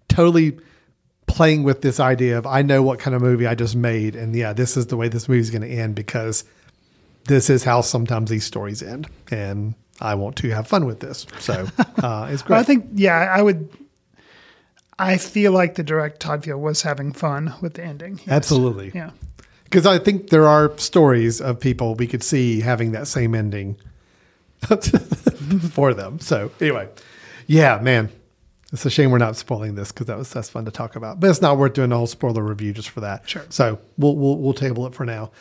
totally 0.10 0.58
playing 1.28 1.64
with 1.64 1.82
this 1.82 2.00
idea 2.00 2.38
of 2.38 2.48
I 2.48 2.64
know 2.64 2.82
what 2.82 3.00
kind 3.00 3.16
of 3.16 3.22
movie 3.22 3.46
I 3.46 3.56
just 3.56 3.76
made, 3.76 4.16
and 4.16 4.36
yeah, 4.36 4.54
this 4.54 4.76
is 4.76 4.88
the 4.88 4.98
way 4.98 5.08
this 5.08 5.30
movie's 5.30 5.52
going 5.52 5.62
to 5.62 5.70
end 5.70 5.96
because 5.96 6.44
this 7.26 7.50
is 7.50 7.64
how 7.64 7.82
sometimes 7.82 8.32
these 8.32 8.44
stories 8.44 8.82
end, 8.82 9.08
and 9.30 9.76
I 10.02 10.16
want 10.16 10.36
to 10.38 10.50
have 10.50 10.68
fun 10.68 10.86
with 10.86 11.00
this. 11.00 11.26
So 11.40 11.68
uh, 12.04 12.30
it's 12.32 12.42
great. 12.42 12.58
I 12.58 12.64
think, 12.64 12.88
yeah, 12.94 13.32
I 13.34 13.42
would. 13.42 13.70
I 15.00 15.18
feel 15.18 15.52
like 15.52 15.76
the 15.76 15.84
direct 15.84 16.20
Todd 16.20 16.44
Field 16.44 16.62
was 16.62 16.84
having 16.84 17.12
fun 17.12 17.54
with 17.62 17.74
the 17.76 17.84
ending. 17.84 18.20
Yes. 18.20 18.28
Absolutely. 18.30 18.92
Yeah. 18.94 19.12
Because 19.64 19.86
I 19.88 19.98
think 19.98 20.30
there 20.30 20.48
are 20.48 20.78
stories 20.78 21.42
of 21.42 21.60
people 21.60 21.96
we 21.96 22.06
could 22.06 22.22
see 22.22 22.60
having 22.62 22.92
that 22.92 23.08
same 23.08 23.34
ending 23.34 23.78
for 25.72 25.94
them. 25.94 26.20
So 26.20 26.52
anyway, 26.60 26.90
yeah, 27.48 27.80
man, 27.82 28.10
it's 28.72 28.86
a 28.86 28.90
shame 28.90 29.12
we're 29.12 29.18
not 29.18 29.36
spoiling 29.36 29.76
this 29.76 29.92
because 29.92 30.08
that 30.08 30.18
was 30.18 30.32
that's 30.32 30.50
fun 30.50 30.66
to 30.66 30.72
talk 30.72 30.96
about. 30.96 31.20
But 31.20 31.30
it's 31.30 31.42
not 31.42 31.58
worth 31.58 31.74
doing 31.74 31.92
a 31.92 31.98
whole 31.98 32.08
spoiler 32.08 32.44
review 32.44 32.74
just 32.74 32.90
for 32.90 33.02
that. 33.02 33.28
Sure. 33.28 33.46
So 33.50 33.80
we'll 33.98 34.16
we'll, 34.16 34.38
we'll 34.38 34.54
table 34.54 34.86
it 34.86 34.94
for 34.94 35.06
now. 35.06 35.32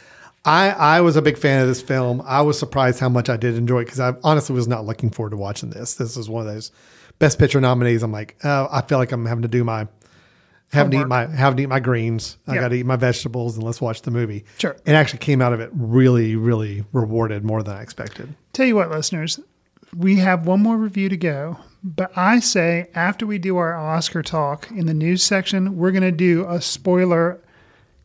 I 0.45 0.71
I 0.71 1.01
was 1.03 1.17
a 1.17 1.23
big 1.23 1.37
fan 1.39 1.61
of 1.63 1.69
this 1.69 1.83
film. 1.83 2.23
I 2.25 2.41
was 2.43 2.59
surprised 2.59 2.99
how 3.01 3.09
much 3.09 3.29
I 3.29 3.37
did 3.37 3.57
enjoy 3.57 3.81
it 3.81 3.85
because 3.87 4.01
I 4.01 4.15
honestly 4.25 4.55
was 4.55 4.69
not 4.69 4.87
looking 4.87 5.11
forward 5.11 5.31
to 5.31 5.37
watching 5.37 5.71
this. 5.71 5.95
This 5.95 6.17
is 6.17 6.29
one 6.31 6.47
of 6.47 6.53
those 6.53 6.71
best 7.19 7.39
picture 7.39 7.61
nominees. 7.61 8.03
I'm 8.03 8.13
like, 8.13 8.37
oh, 8.45 8.69
I 8.71 8.81
feel 8.83 8.99
like 8.99 9.13
I'm 9.13 9.27
having 9.27 9.43
to 9.43 9.49
do 9.49 9.65
my 9.65 9.87
having 10.73 10.93
to 10.93 11.01
eat 11.01 11.07
my 11.09 11.27
having 11.27 11.59
to 11.59 11.63
eat 11.65 11.69
my 11.69 11.81
greens. 11.81 12.39
I 12.47 12.55
Yeah. 12.55 12.61
got 12.63 12.69
to 12.69 12.77
eat 12.77 12.87
my 12.87 12.97
vegetables 12.97 13.57
and 13.57 13.65
let's 13.65 13.81
watch 13.81 14.03
the 14.03 14.11
movie. 14.11 14.45
Sure. 14.59 14.77
It 14.87 14.93
actually 14.93 15.19
came 15.19 15.43
out 15.43 15.53
of 15.53 15.61
it 15.61 15.71
really, 15.75 16.37
really 16.37 16.85
rewarded 16.93 17.45
more 17.45 17.63
than 17.63 17.77
I 17.77 17.83
expected. 17.83 18.35
Tell 18.55 18.67
you 18.67 18.77
what, 18.77 18.91
listeners, 18.91 19.41
we 19.95 20.17
have 20.17 20.47
one 20.47 20.63
more 20.63 20.77
review 20.79 21.09
to 21.11 21.17
go. 21.17 21.59
But 21.83 22.13
I 22.17 22.41
say 22.41 22.89
after 22.95 23.27
we 23.27 23.39
do 23.39 23.57
our 23.57 23.75
Oscar 23.77 24.23
talk 24.23 24.71
in 24.71 24.87
the 24.87 24.95
news 24.95 25.23
section, 25.23 25.77
we're 25.77 25.91
going 25.93 26.03
to 26.03 26.13
do 26.13 26.47
a 26.49 26.61
spoiler 26.61 27.41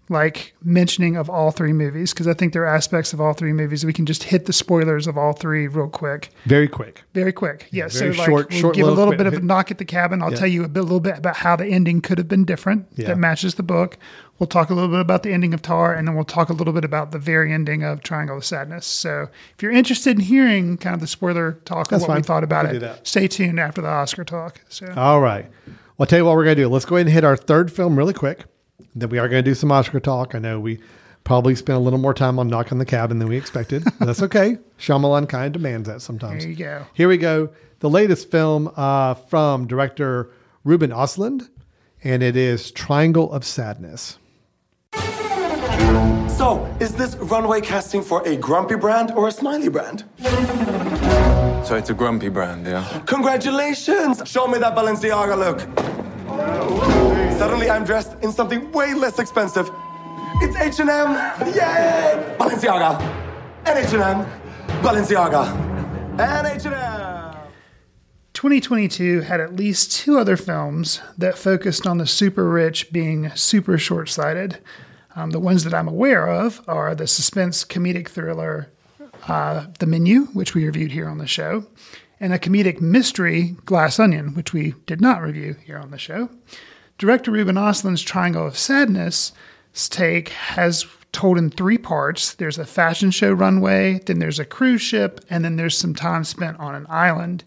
like 0.07 0.53
mentioning 0.63 1.15
of 1.15 1.29
all 1.29 1.49
three 1.51 1.73
movies 1.73 2.13
because 2.13 2.27
I 2.27 2.33
think 2.33 2.53
there 2.53 2.61
are 2.63 2.75
aspects 2.75 3.11
of 3.11 3.19
all 3.19 3.33
three 3.33 3.53
movies 3.53 3.83
we 3.85 3.93
can 3.93 4.05
just 4.05 4.23
hit 4.23 4.45
the 4.45 4.53
spoilers 4.53 5.07
of 5.07 5.17
all 5.17 5.33
three 5.33 5.67
real 5.67 5.89
quick. 5.89 6.29
Very 6.45 6.67
quick. 6.67 7.03
Very 7.13 7.33
quick. 7.33 7.67
Yeah. 7.71 7.87
very 7.87 8.13
so 8.13 8.19
like 8.19 8.27
short- 8.29 8.49
we'll 8.51 8.59
short 8.59 8.75
give 8.75 8.87
a 8.87 8.91
little 8.91 9.07
quick 9.07 9.17
bit 9.17 9.27
of 9.27 9.33
a 9.33 9.39
knock 9.41 9.71
at 9.71 9.79
the 9.79 9.85
cabin. 9.85 10.21
I'll 10.21 10.31
Yeah. 10.31 10.37
tell 10.37 10.47
you 10.47 10.63
a 10.63 10.67
bit, 10.67 10.81
a 10.81 10.83
little 10.83 10.99
bit 10.99 11.17
about 11.17 11.37
how 11.37 11.55
the 11.55 11.65
ending 11.65 12.01
could 12.01 12.17
have 12.19 12.27
been 12.27 12.45
different 12.45 12.85
Yeah. 12.95 13.07
that 13.07 13.17
matches 13.17 13.55
the 13.55 13.63
book. 13.63 13.97
We'll 14.37 14.47
talk 14.47 14.69
a 14.69 14.73
little 14.73 14.89
bit 14.89 14.99
about 14.99 15.23
the 15.23 15.31
ending 15.31 15.53
of 15.53 15.61
Tar, 15.61 15.93
and 15.93 16.05
then 16.07 16.13
we'll 16.13 16.25
talk 16.25 16.49
a 16.49 16.53
little 16.53 16.73
bit 16.73 16.83
about 16.83 17.11
the 17.11 17.19
very 17.19 17.53
ending 17.53 17.83
of 17.83 18.03
Triangle 18.03 18.37
of 18.37 18.43
Sadness. 18.45 18.85
So 18.85 19.29
if 19.55 19.63
you're 19.63 19.71
interested 19.71 20.11
in 20.11 20.19
hearing 20.19 20.77
kind 20.77 20.93
of 20.93 20.99
the 20.99 21.07
spoiler 21.07 21.53
talk 21.65 21.87
That's 21.87 22.03
of 22.03 22.09
what 22.09 22.17
we 22.17 22.21
thought 22.21 22.43
about 22.43 22.65
We 22.71 22.79
can 22.79 22.89
it, 22.89 23.07
stay 23.07 23.27
tuned 23.29 23.59
after 23.59 23.81
the 23.81 23.87
Oscar 23.87 24.23
talk. 24.25 24.59
So 24.67 24.87
All 24.95 25.21
right. 25.21 25.45
Well, 25.65 25.75
I'll 26.01 26.05
tell 26.05 26.19
you 26.19 26.25
what 26.25 26.35
we're 26.35 26.43
going 26.43 26.57
to 26.57 26.63
do. 26.63 26.67
Let's 26.67 26.83
go 26.85 26.97
ahead 26.97 27.07
and 27.07 27.13
hit 27.13 27.23
our 27.23 27.37
third 27.37 27.71
film 27.71 27.95
really 27.97 28.13
quick. 28.13 28.43
Then 28.95 29.09
we 29.09 29.19
are 29.19 29.27
going 29.27 29.43
to 29.43 29.49
do 29.49 29.55
some 29.55 29.71
Oscar 29.71 29.99
talk. 29.99 30.33
I 30.33 30.39
know 30.39 30.59
we 30.59 30.79
probably 31.25 31.55
spent 31.55 31.77
a 31.77 31.81
little 31.81 31.99
more 31.99 32.13
time 32.13 32.39
on 32.39 32.47
Knock 32.47 32.71
on 32.71 32.77
the 32.77 32.85
Cabin 32.85 33.19
than 33.19 33.27
we 33.27 33.35
expected. 33.37 33.83
but 33.83 33.99
that's 34.05 34.21
okay. 34.21 34.57
Shyamalan 34.79 35.27
kind 35.27 35.47
of 35.47 35.61
demands 35.61 35.87
that 35.89 36.01
sometimes. 36.01 36.43
There 36.43 36.51
you 36.51 36.57
go. 36.57 36.85
Here 36.93 37.09
we 37.09 37.17
go. 37.17 37.49
The 37.79 37.89
latest 37.89 38.31
film 38.31 38.71
uh, 38.75 39.15
from 39.15 39.67
director 39.67 40.31
Ruben 40.63 40.91
Ostlund, 40.91 41.49
and 42.03 42.23
it 42.23 42.35
is 42.37 42.71
Triangle 42.71 43.31
of 43.31 43.43
Sadness. 43.43 44.17
So, 46.37 46.65
is 46.79 46.93
this 46.95 47.15
runway 47.15 47.61
casting 47.61 48.01
for 48.01 48.25
a 48.27 48.35
grumpy 48.37 48.75
brand 48.75 49.11
or 49.11 49.27
a 49.27 49.31
smiley 49.31 49.69
brand? 49.69 50.03
So 51.65 51.75
it's 51.75 51.89
a 51.89 51.93
grumpy 51.93 52.29
brand, 52.29 52.65
yeah? 52.65 53.01
Congratulations! 53.05 54.21
Show 54.25 54.47
me 54.47 54.59
that 54.59 54.75
Balenciaga 54.75 55.37
look. 55.37 56.04
Suddenly, 57.37 57.69
I'm 57.69 57.83
dressed 57.83 58.15
in 58.21 58.31
something 58.31 58.71
way 58.71 58.93
less 58.93 59.19
expensive. 59.19 59.69
It's 60.41 60.55
H&M! 60.57 60.87
Yay! 61.53 62.35
Balenciaga! 62.37 62.99
And 63.65 63.79
H&M! 63.79 64.25
Balenciaga! 64.81 66.19
And 66.19 66.47
H&M! 66.47 67.15
2022 68.33 69.21
had 69.21 69.39
at 69.39 69.55
least 69.55 69.93
two 69.93 70.19
other 70.19 70.35
films 70.35 71.01
that 71.17 71.37
focused 71.37 71.87
on 71.87 71.97
the 71.99 72.05
super 72.05 72.49
rich 72.49 72.91
being 72.91 73.29
super 73.31 73.77
short 73.77 74.09
sighted. 74.09 74.59
Um, 75.15 75.31
the 75.31 75.39
ones 75.39 75.63
that 75.63 75.73
I'm 75.73 75.87
aware 75.87 76.27
of 76.27 76.61
are 76.67 76.93
the 76.93 77.07
suspense 77.07 77.63
comedic 77.63 78.09
thriller 78.09 78.69
uh, 79.27 79.67
The 79.79 79.85
Menu, 79.85 80.25
which 80.33 80.53
we 80.53 80.65
reviewed 80.65 80.91
here 80.91 81.07
on 81.07 81.17
the 81.17 81.27
show, 81.27 81.65
and 82.25 82.33
a 82.33 82.39
comedic 82.39 82.81
mystery 82.81 83.55
Glass 83.65 83.99
Onion, 83.99 84.33
which 84.33 84.51
we 84.51 84.73
did 84.87 84.99
not 84.99 85.21
review 85.21 85.55
here 85.63 85.77
on 85.77 85.91
the 85.91 85.99
show. 85.99 86.27
Director 86.97 87.29
Ruben 87.29 87.55
Ostlund's 87.55 88.01
Triangle 88.01 88.47
of 88.47 88.57
Sadness 88.57 89.31
take 89.91 90.29
has 90.29 90.87
told 91.11 91.37
in 91.37 91.51
three 91.51 91.77
parts. 91.77 92.33
There's 92.33 92.57
a 92.57 92.65
fashion 92.65 93.11
show 93.11 93.31
runway, 93.31 93.99
then 94.07 94.17
there's 94.17 94.39
a 94.39 94.45
cruise 94.45 94.81
ship, 94.81 95.23
and 95.29 95.45
then 95.45 95.55
there's 95.55 95.77
some 95.77 95.93
time 95.93 96.23
spent 96.23 96.59
on 96.59 96.73
an 96.73 96.87
island. 96.89 97.43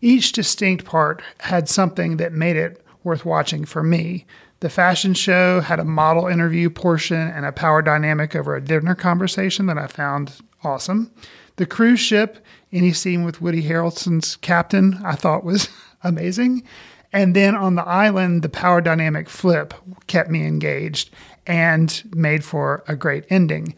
Each 0.00 0.32
distinct 0.32 0.86
part 0.86 1.22
had 1.40 1.68
something 1.68 2.16
that 2.16 2.32
made 2.32 2.56
it 2.56 2.82
worth 3.02 3.26
watching 3.26 3.66
for 3.66 3.82
me. 3.82 4.24
The 4.60 4.70
fashion 4.70 5.12
show 5.12 5.60
had 5.60 5.80
a 5.80 5.84
model 5.84 6.28
interview 6.28 6.70
portion 6.70 7.18
and 7.18 7.44
a 7.44 7.52
power 7.52 7.82
dynamic 7.82 8.34
over 8.34 8.56
a 8.56 8.64
dinner 8.64 8.94
conversation 8.94 9.66
that 9.66 9.76
I 9.76 9.86
found 9.86 10.32
awesome. 10.62 11.10
The 11.56 11.66
cruise 11.66 12.00
ship, 12.00 12.44
any 12.72 12.92
scene 12.92 13.24
with 13.24 13.40
Woody 13.40 13.62
Harrelson's 13.62 14.36
captain, 14.36 15.00
I 15.04 15.14
thought 15.14 15.44
was 15.44 15.68
amazing. 16.02 16.64
And 17.12 17.36
then 17.36 17.54
on 17.54 17.76
the 17.76 17.86
island, 17.86 18.42
the 18.42 18.48
power 18.48 18.80
dynamic 18.80 19.28
flip 19.28 19.72
kept 20.08 20.30
me 20.30 20.44
engaged 20.44 21.10
and 21.46 22.02
made 22.14 22.44
for 22.44 22.82
a 22.88 22.96
great 22.96 23.24
ending. 23.30 23.74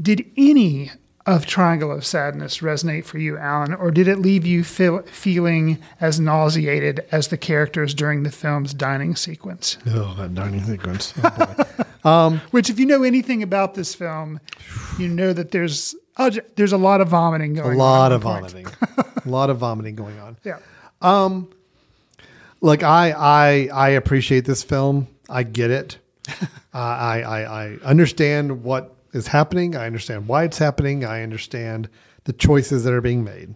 Did 0.00 0.30
any 0.36 0.90
of 1.26 1.46
Triangle 1.46 1.90
of 1.90 2.04
Sadness 2.04 2.58
resonate 2.58 3.06
for 3.06 3.18
you, 3.18 3.38
Alan, 3.38 3.72
or 3.72 3.90
did 3.90 4.08
it 4.08 4.18
leave 4.18 4.44
you 4.44 4.62
feel, 4.62 5.00
feeling 5.02 5.78
as 6.00 6.20
nauseated 6.20 7.06
as 7.10 7.28
the 7.28 7.38
characters 7.38 7.94
during 7.94 8.22
the 8.22 8.30
film's 8.30 8.74
dining 8.74 9.16
sequence? 9.16 9.78
Oh, 9.86 10.14
that 10.18 10.34
dining 10.34 10.62
sequence. 10.64 11.14
Oh, 11.22 11.64
um, 12.04 12.40
Which, 12.50 12.68
if 12.68 12.78
you 12.78 12.84
know 12.84 13.02
anything 13.02 13.42
about 13.42 13.74
this 13.74 13.94
film, 13.94 14.38
you 14.98 15.08
know 15.08 15.32
that 15.32 15.50
there's 15.52 15.94
uh, 16.16 16.30
there's 16.56 16.72
a 16.72 16.78
lot 16.78 17.00
of 17.00 17.08
vomiting 17.08 17.54
going 17.54 17.70
on. 17.70 17.74
A 17.74 17.78
lot 17.78 18.12
of 18.12 18.22
vomiting. 18.22 18.66
a 18.96 19.28
lot 19.28 19.50
of 19.50 19.58
vomiting 19.58 19.94
going 19.94 20.18
on. 20.18 20.36
Yeah. 20.44 20.58
Um, 21.00 21.50
look, 22.60 22.82
I 22.82 23.10
I 23.12 23.68
I 23.72 23.88
appreciate 23.90 24.44
this 24.44 24.62
film. 24.62 25.08
I 25.28 25.42
get 25.42 25.70
it. 25.70 25.98
uh, 26.28 26.44
I, 26.74 27.20
I 27.22 27.40
I 27.64 27.78
understand 27.84 28.62
what 28.62 28.94
is 29.12 29.26
happening. 29.28 29.76
I 29.76 29.86
understand 29.86 30.28
why 30.28 30.44
it's 30.44 30.58
happening. 30.58 31.04
I 31.04 31.22
understand 31.22 31.88
the 32.24 32.32
choices 32.32 32.84
that 32.84 32.92
are 32.92 33.00
being 33.00 33.24
made. 33.24 33.54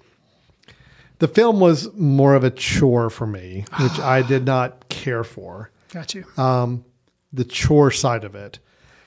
The 1.18 1.28
film 1.28 1.58
was 1.58 1.92
more 1.94 2.34
of 2.34 2.44
a 2.44 2.50
chore 2.50 3.10
for 3.10 3.26
me, 3.26 3.64
which 3.80 3.98
I 3.98 4.22
did 4.28 4.44
not 4.44 4.88
care 4.88 5.24
for. 5.24 5.70
Got 5.92 6.14
you. 6.14 6.24
Um, 6.36 6.84
the 7.32 7.44
chore 7.44 7.90
side 7.90 8.24
of 8.24 8.34
it. 8.34 8.58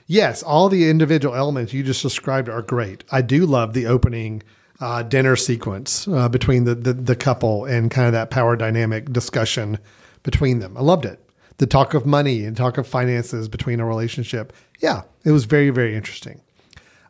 Yes, 0.06 0.42
all 0.42 0.68
the 0.68 0.90
individual 0.90 1.34
elements 1.34 1.72
you 1.72 1.82
just 1.82 2.02
described 2.02 2.48
are 2.48 2.62
great. 2.62 3.04
I 3.10 3.22
do 3.22 3.46
love 3.46 3.72
the 3.72 3.86
opening 3.86 4.42
uh, 4.80 5.02
dinner 5.02 5.36
sequence 5.36 6.08
uh, 6.08 6.28
between 6.28 6.64
the, 6.64 6.74
the 6.74 6.92
the 6.92 7.16
couple 7.16 7.64
and 7.64 7.90
kind 7.90 8.06
of 8.06 8.12
that 8.12 8.30
power 8.30 8.56
dynamic 8.56 9.12
discussion 9.12 9.78
between 10.22 10.58
them. 10.58 10.76
I 10.76 10.80
loved 10.80 11.04
it. 11.04 11.20
The 11.58 11.66
talk 11.66 11.94
of 11.94 12.04
money 12.04 12.44
and 12.44 12.56
talk 12.56 12.78
of 12.78 12.86
finances 12.86 13.48
between 13.48 13.78
a 13.78 13.86
relationship 13.86 14.52
yeah, 14.82 15.02
it 15.24 15.30
was 15.30 15.44
very, 15.44 15.70
very 15.70 15.94
interesting. 15.94 16.42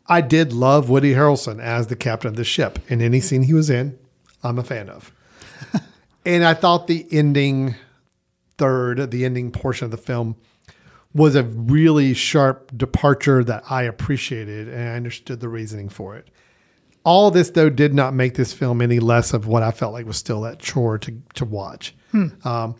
I 0.06 0.20
did 0.20 0.52
love 0.52 0.90
Woody 0.90 1.14
Harrelson 1.14 1.58
as 1.58 1.86
the 1.86 1.96
captain 1.96 2.28
of 2.28 2.36
the 2.36 2.44
ship. 2.44 2.78
In 2.88 3.00
any 3.00 3.20
scene 3.20 3.44
he 3.44 3.54
was 3.54 3.70
in, 3.70 3.98
I'm 4.44 4.58
a 4.58 4.64
fan 4.64 4.90
of. 4.90 5.10
and 6.26 6.44
I 6.44 6.52
thought 6.54 6.86
the 6.86 7.06
ending 7.10 7.74
third, 8.58 9.10
the 9.10 9.24
ending 9.24 9.50
portion 9.50 9.86
of 9.86 9.90
the 9.90 9.96
film, 9.96 10.36
was 11.14 11.34
a 11.34 11.42
really 11.42 12.14
sharp 12.14 12.76
departure 12.76 13.44
that 13.44 13.64
I 13.70 13.82
appreciated 13.82 14.68
and 14.68 14.88
I 14.88 14.94
understood 14.94 15.40
the 15.40 15.48
reasoning 15.48 15.88
for 15.88 16.16
it. 16.16 16.28
All 17.04 17.30
this, 17.30 17.50
though, 17.50 17.68
did 17.68 17.94
not 17.94 18.14
make 18.14 18.34
this 18.34 18.52
film 18.52 18.80
any 18.80 19.00
less 19.00 19.32
of 19.34 19.46
what 19.46 19.62
I 19.62 19.72
felt 19.72 19.92
like 19.92 20.06
was 20.06 20.16
still 20.16 20.42
that 20.42 20.60
chore 20.60 20.98
to, 20.98 21.20
to 21.34 21.44
watch. 21.44 21.94
Hmm. 22.12 22.28
Um, 22.44 22.76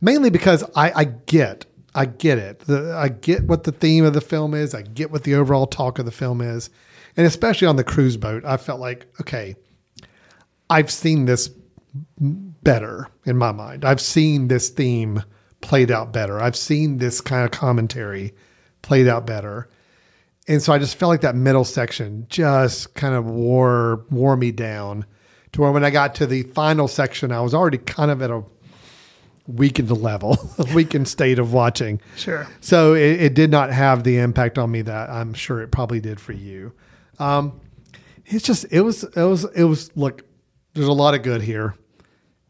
mainly 0.00 0.30
because 0.30 0.64
I, 0.74 0.92
I 0.92 1.04
get 1.04 1.66
I 1.94 2.04
get 2.04 2.38
it. 2.38 2.60
The, 2.60 2.94
I 2.96 3.08
get 3.08 3.44
what 3.44 3.64
the 3.64 3.72
theme 3.72 4.04
of 4.04 4.14
the 4.14 4.20
film 4.20 4.54
is. 4.54 4.72
I 4.72 4.82
get 4.82 5.10
what 5.10 5.24
the 5.24 5.34
overall 5.34 5.66
talk 5.66 5.98
of 5.98 6.04
the 6.04 6.12
film 6.12 6.40
is. 6.40 6.70
And 7.16 7.26
especially 7.26 7.66
on 7.66 7.74
the 7.74 7.82
cruise 7.82 8.16
boat, 8.16 8.44
I 8.44 8.56
felt 8.56 8.78
like, 8.78 9.06
okay, 9.20 9.56
I've 10.70 10.92
seen 10.92 11.24
this 11.24 11.50
better 12.20 13.08
in 13.24 13.36
my 13.36 13.50
mind. 13.50 13.84
I've 13.84 14.00
seen 14.00 14.46
this 14.46 14.68
theme 14.68 15.24
played 15.60 15.90
out 15.90 16.12
better. 16.12 16.40
I've 16.40 16.56
seen 16.56 16.98
this 16.98 17.20
kind 17.20 17.44
of 17.44 17.50
commentary 17.50 18.34
played 18.82 19.08
out 19.08 19.26
better. 19.26 19.68
And 20.46 20.62
so 20.62 20.72
I 20.72 20.78
just 20.78 20.96
felt 20.96 21.10
like 21.10 21.20
that 21.20 21.34
middle 21.34 21.64
section 21.64 22.26
just 22.28 22.94
kind 22.94 23.14
of 23.14 23.26
wore 23.26 24.04
wore 24.10 24.36
me 24.36 24.50
down 24.50 25.04
to 25.52 25.60
where 25.60 25.72
when 25.72 25.84
I 25.84 25.90
got 25.90 26.14
to 26.16 26.26
the 26.26 26.42
final 26.42 26.88
section, 26.88 27.32
I 27.32 27.40
was 27.40 27.54
already 27.54 27.78
kind 27.78 28.10
of 28.10 28.22
at 28.22 28.30
a 28.30 28.42
weakened 29.46 29.90
level, 29.90 30.38
a 30.58 30.64
weakened 30.74 31.08
state 31.08 31.38
of 31.38 31.52
watching. 31.52 32.00
Sure. 32.16 32.46
So 32.60 32.94
it, 32.94 33.20
it, 33.20 33.34
did 33.34 33.50
not 33.50 33.70
have 33.70 34.04
the 34.04 34.18
impact 34.18 34.58
on 34.58 34.70
me 34.70 34.82
that 34.82 35.10
I'm 35.10 35.34
sure 35.34 35.60
it 35.60 35.70
probably 35.70 36.00
did 36.00 36.20
for 36.20 36.32
you. 36.32 36.72
Um, 37.18 37.60
it's 38.26 38.44
just 38.44 38.66
it 38.70 38.82
was 38.82 39.04
it 39.04 39.22
was 39.22 39.44
it 39.44 39.64
was 39.64 39.94
look. 39.96 40.22
There's 40.74 40.88
a 40.88 40.92
lot 40.92 41.14
of 41.14 41.22
good 41.22 41.42
here. 41.42 41.74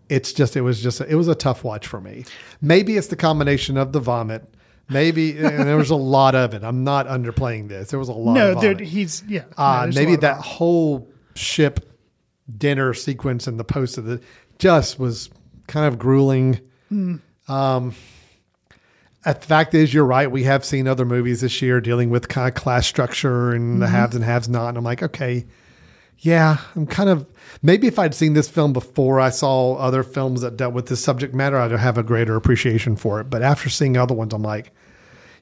It's 0.09 0.32
just 0.32 0.56
it 0.56 0.62
was 0.62 0.82
just 0.82 1.00
it 1.00 1.14
was 1.14 1.28
a 1.28 1.34
tough 1.34 1.64
watch 1.64 1.86
for 1.86 2.00
me. 2.00 2.24
Maybe 2.61 2.96
it's 2.96 3.09
the 3.09 3.16
combination 3.16 3.76
of 3.76 3.92
the 3.92 4.00
vomit. 4.00 4.54
Maybe 4.90 5.32
there 5.32 5.76
was 5.76 5.90
a 5.90 5.96
lot 5.96 6.34
of 6.34 6.54
it. 6.54 6.64
I'm 6.64 6.82
not 6.82 7.06
underplaying 7.06 7.68
this. 7.68 7.90
There 7.90 7.98
was 7.98 8.09
a 8.09 8.14
lot. 8.14 8.32
No, 8.32 8.54
there, 8.54 8.74
he's 8.74 9.22
yeah. 9.28 9.44
Uh, 9.56 9.86
no, 9.90 9.94
maybe 9.94 10.16
that 10.16 10.40
whole 10.40 11.11
ship 11.34 11.84
dinner 12.56 12.94
sequence 12.94 13.46
and 13.46 13.61
the 13.61 13.64
post 13.64 13.98
of 13.98 14.06
the 14.06 14.20
just 14.59 14.98
was 14.98 15.28
kind 15.66 15.86
of 15.86 15.98
grueling 15.98 16.61
Mm. 16.90 17.20
Um, 17.48 17.94
the 19.24 19.34
fact 19.34 19.74
is, 19.74 19.92
you're 19.92 20.04
right. 20.04 20.30
We 20.30 20.44
have 20.44 20.64
seen 20.64 20.88
other 20.88 21.04
movies 21.04 21.40
this 21.40 21.61
year 21.61 21.80
dealing 21.80 22.11
with 22.11 22.28
kind 22.28 22.48
of 22.48 22.54
class 22.54 22.86
structure 22.86 23.50
and 23.50 23.72
mm-hmm. 23.72 23.80
the 23.80 23.88
haves 23.88 24.14
and 24.14 24.24
haves 24.24 24.48
not. 24.48 24.68
And 24.70 24.78
I'm 24.78 24.84
like, 24.84 25.02
okay, 25.02 25.46
yeah, 26.18 26.59
I'm 26.74 26.86
kind 26.86 27.11
of 27.11 27.26
maybe 27.62 27.86
if 27.86 27.98
I'd 27.98 28.14
seen 28.14 28.34
this 28.34 28.48
film 28.48 28.72
before 28.72 29.20
I 29.20 29.30
saw 29.30 29.76
other 29.76 30.02
films 30.02 30.40
that 30.42 30.56
dealt 30.56 30.74
with 30.74 30.86
this 30.86 31.02
subject 31.02 31.34
matter, 31.34 31.56
I'd 31.56 31.72
have 31.72 31.98
a 31.98 32.02
greater 32.02 32.36
appreciation 32.36 32.96
for 32.96 33.20
it. 33.20 33.24
But 33.24 33.42
after 33.42 33.68
seeing 33.68 33.96
other 33.96 34.14
ones, 34.14 34.32
I'm 34.32 34.42
like, 34.42 34.72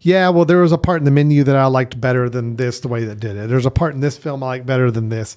yeah, 0.01 0.29
well, 0.29 0.45
there 0.45 0.61
was 0.61 0.73
a 0.73 0.79
part 0.79 0.99
in 0.99 1.05
the 1.05 1.11
menu 1.11 1.43
that 1.45 1.57
I 1.57 1.67
liked 1.67 2.01
better 2.01 2.29
than 2.29 2.57
this, 2.57 2.81
the 2.81 2.89
way 2.89 3.05
that 3.05 3.21
did 3.21 3.37
it. 3.37 3.49
There's 3.49 3.67
a 3.67 3.71
part 3.71 3.95
in 3.95 4.01
this 4.01 4.17
film 4.19 4.43
I 4.43 4.47
like 4.47 4.67
better 4.67 4.91
than 4.91 5.09
this. 5.09 5.37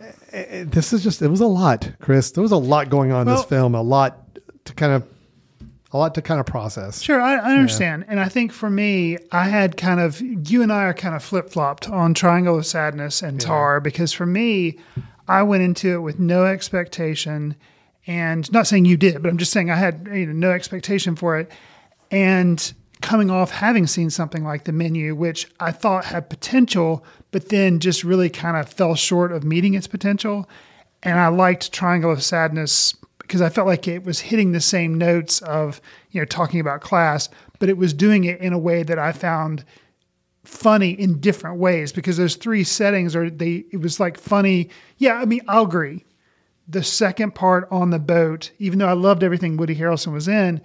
Eh, 0.00 0.12
eh, 0.32 0.64
this 0.66 0.92
is 0.92 1.02
just, 1.02 1.20
it 1.20 1.28
was 1.28 1.40
a 1.40 1.46
lot, 1.46 1.90
Chris. 2.00 2.30
There 2.30 2.42
was 2.42 2.52
a 2.52 2.56
lot 2.56 2.88
going 2.90 3.12
on 3.12 3.26
well, 3.26 3.34
in 3.34 3.40
this 3.40 3.48
film, 3.48 3.74
a 3.74 3.82
lot 3.82 4.18
to 4.64 4.74
kind 4.74 4.92
of 4.92 5.06
a 5.92 5.98
lot 5.98 6.14
to 6.14 6.22
kind 6.22 6.40
of 6.40 6.46
process. 6.46 7.02
Sure, 7.02 7.20
I, 7.20 7.34
I 7.34 7.52
understand. 7.52 8.04
Yeah. 8.06 8.12
And 8.12 8.20
I 8.20 8.28
think 8.28 8.52
for 8.52 8.70
me, 8.70 9.18
I 9.30 9.44
had 9.44 9.76
kind 9.76 10.00
of, 10.00 10.20
you 10.20 10.62
and 10.62 10.72
I 10.72 10.84
are 10.84 10.94
kind 10.94 11.14
of 11.14 11.22
flip 11.22 11.50
flopped 11.50 11.88
on 11.88 12.14
Triangle 12.14 12.56
of 12.56 12.64
Sadness 12.64 13.22
and 13.22 13.40
yeah. 13.40 13.46
Tar 13.46 13.80
because 13.80 14.12
for 14.12 14.24
me, 14.24 14.78
I 15.28 15.42
went 15.42 15.62
into 15.62 15.94
it 15.94 16.00
with 16.00 16.18
no 16.18 16.46
expectation. 16.46 17.56
And 18.06 18.50
not 18.52 18.66
saying 18.66 18.84
you 18.84 18.96
did, 18.96 19.22
but 19.22 19.28
I'm 19.28 19.38
just 19.38 19.52
saying 19.52 19.70
I 19.70 19.76
had 19.76 20.08
you 20.12 20.26
know, 20.26 20.32
no 20.32 20.50
expectation 20.50 21.14
for 21.14 21.38
it. 21.38 21.50
And 22.10 22.72
coming 23.00 23.30
off 23.30 23.50
having 23.50 23.86
seen 23.86 24.10
something 24.10 24.44
like 24.44 24.64
the 24.64 24.72
menu, 24.72 25.14
which 25.14 25.48
I 25.60 25.72
thought 25.72 26.06
had 26.06 26.30
potential, 26.30 27.04
but 27.30 27.48
then 27.48 27.80
just 27.80 28.04
really 28.04 28.30
kind 28.30 28.56
of 28.56 28.68
fell 28.68 28.94
short 28.94 29.32
of 29.32 29.44
meeting 29.44 29.74
its 29.74 29.86
potential. 29.86 30.48
And 31.02 31.18
I 31.18 31.28
liked 31.28 31.72
Triangle 31.72 32.12
of 32.12 32.22
Sadness 32.22 32.94
because 33.18 33.40
I 33.40 33.48
felt 33.48 33.66
like 33.66 33.88
it 33.88 34.04
was 34.04 34.20
hitting 34.20 34.52
the 34.52 34.60
same 34.60 34.98
notes 34.98 35.40
of, 35.42 35.80
you 36.10 36.20
know, 36.20 36.24
talking 36.24 36.60
about 36.60 36.80
class, 36.80 37.28
but 37.58 37.68
it 37.68 37.76
was 37.76 37.92
doing 37.92 38.24
it 38.24 38.40
in 38.40 38.52
a 38.52 38.58
way 38.58 38.82
that 38.82 38.98
I 38.98 39.12
found 39.12 39.64
funny 40.44 40.90
in 40.90 41.20
different 41.20 41.58
ways 41.58 41.92
because 41.92 42.16
those 42.16 42.36
three 42.36 42.64
settings 42.64 43.14
are 43.14 43.30
they 43.30 43.64
it 43.72 43.80
was 43.80 44.00
like 44.00 44.18
funny. 44.18 44.70
Yeah, 44.98 45.14
I 45.14 45.24
mean, 45.24 45.40
I'll 45.48 45.64
agree. 45.64 46.04
The 46.68 46.82
second 46.82 47.34
part 47.34 47.68
on 47.70 47.90
the 47.90 47.98
boat, 47.98 48.52
even 48.58 48.78
though 48.78 48.88
I 48.88 48.92
loved 48.92 49.22
everything 49.22 49.56
Woody 49.56 49.76
Harrelson 49.76 50.12
was 50.12 50.28
in, 50.28 50.60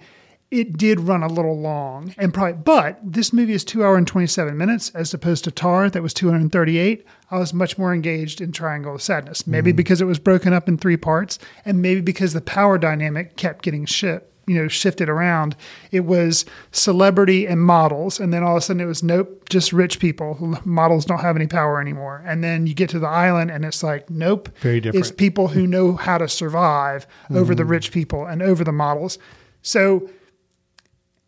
it 0.50 0.78
did 0.78 1.00
run 1.00 1.22
a 1.22 1.28
little 1.28 1.58
long 1.58 2.14
and 2.16 2.32
probably 2.32 2.54
but 2.54 2.98
this 3.02 3.32
movie 3.32 3.52
is 3.52 3.64
two 3.64 3.84
hour 3.84 3.96
and 3.96 4.06
27 4.06 4.56
minutes 4.56 4.90
as 4.94 5.12
opposed 5.12 5.44
to 5.44 5.50
tar 5.50 5.90
that 5.90 6.02
was 6.02 6.14
238 6.14 7.04
i 7.30 7.38
was 7.38 7.52
much 7.52 7.76
more 7.76 7.92
engaged 7.92 8.40
in 8.40 8.50
triangle 8.50 8.94
of 8.94 9.02
sadness 9.02 9.46
maybe 9.46 9.72
mm. 9.72 9.76
because 9.76 10.00
it 10.00 10.06
was 10.06 10.18
broken 10.18 10.52
up 10.52 10.68
in 10.68 10.78
three 10.78 10.96
parts 10.96 11.38
and 11.64 11.82
maybe 11.82 12.00
because 12.00 12.32
the 12.32 12.40
power 12.40 12.78
dynamic 12.78 13.36
kept 13.36 13.62
getting 13.62 13.84
shit 13.84 14.32
you 14.48 14.54
know 14.54 14.66
shifted 14.66 15.08
around 15.08 15.54
it 15.92 16.00
was 16.00 16.44
celebrity 16.72 17.46
and 17.46 17.60
models 17.60 18.18
and 18.18 18.32
then 18.32 18.42
all 18.42 18.56
of 18.56 18.58
a 18.58 18.60
sudden 18.62 18.80
it 18.80 18.86
was 18.86 19.02
nope 19.02 19.48
just 19.48 19.72
rich 19.72 20.00
people 20.00 20.58
models 20.64 21.04
don't 21.04 21.20
have 21.20 21.36
any 21.36 21.46
power 21.46 21.80
anymore 21.80 22.22
and 22.26 22.42
then 22.42 22.66
you 22.66 22.74
get 22.74 22.88
to 22.88 22.98
the 22.98 23.06
island 23.06 23.50
and 23.50 23.64
it's 23.64 23.82
like 23.82 24.08
nope 24.08 24.48
very 24.60 24.80
different 24.80 25.04
it's 25.04 25.14
people 25.14 25.48
who 25.48 25.66
know 25.66 25.92
how 25.94 26.18
to 26.18 26.26
survive 26.26 27.06
mm. 27.30 27.36
over 27.36 27.54
the 27.54 27.62
mm-hmm. 27.62 27.72
rich 27.72 27.92
people 27.92 28.26
and 28.26 28.42
over 28.42 28.64
the 28.64 28.72
models 28.72 29.18
so 29.62 30.08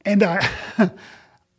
and 0.04 0.22
I, 0.22 0.48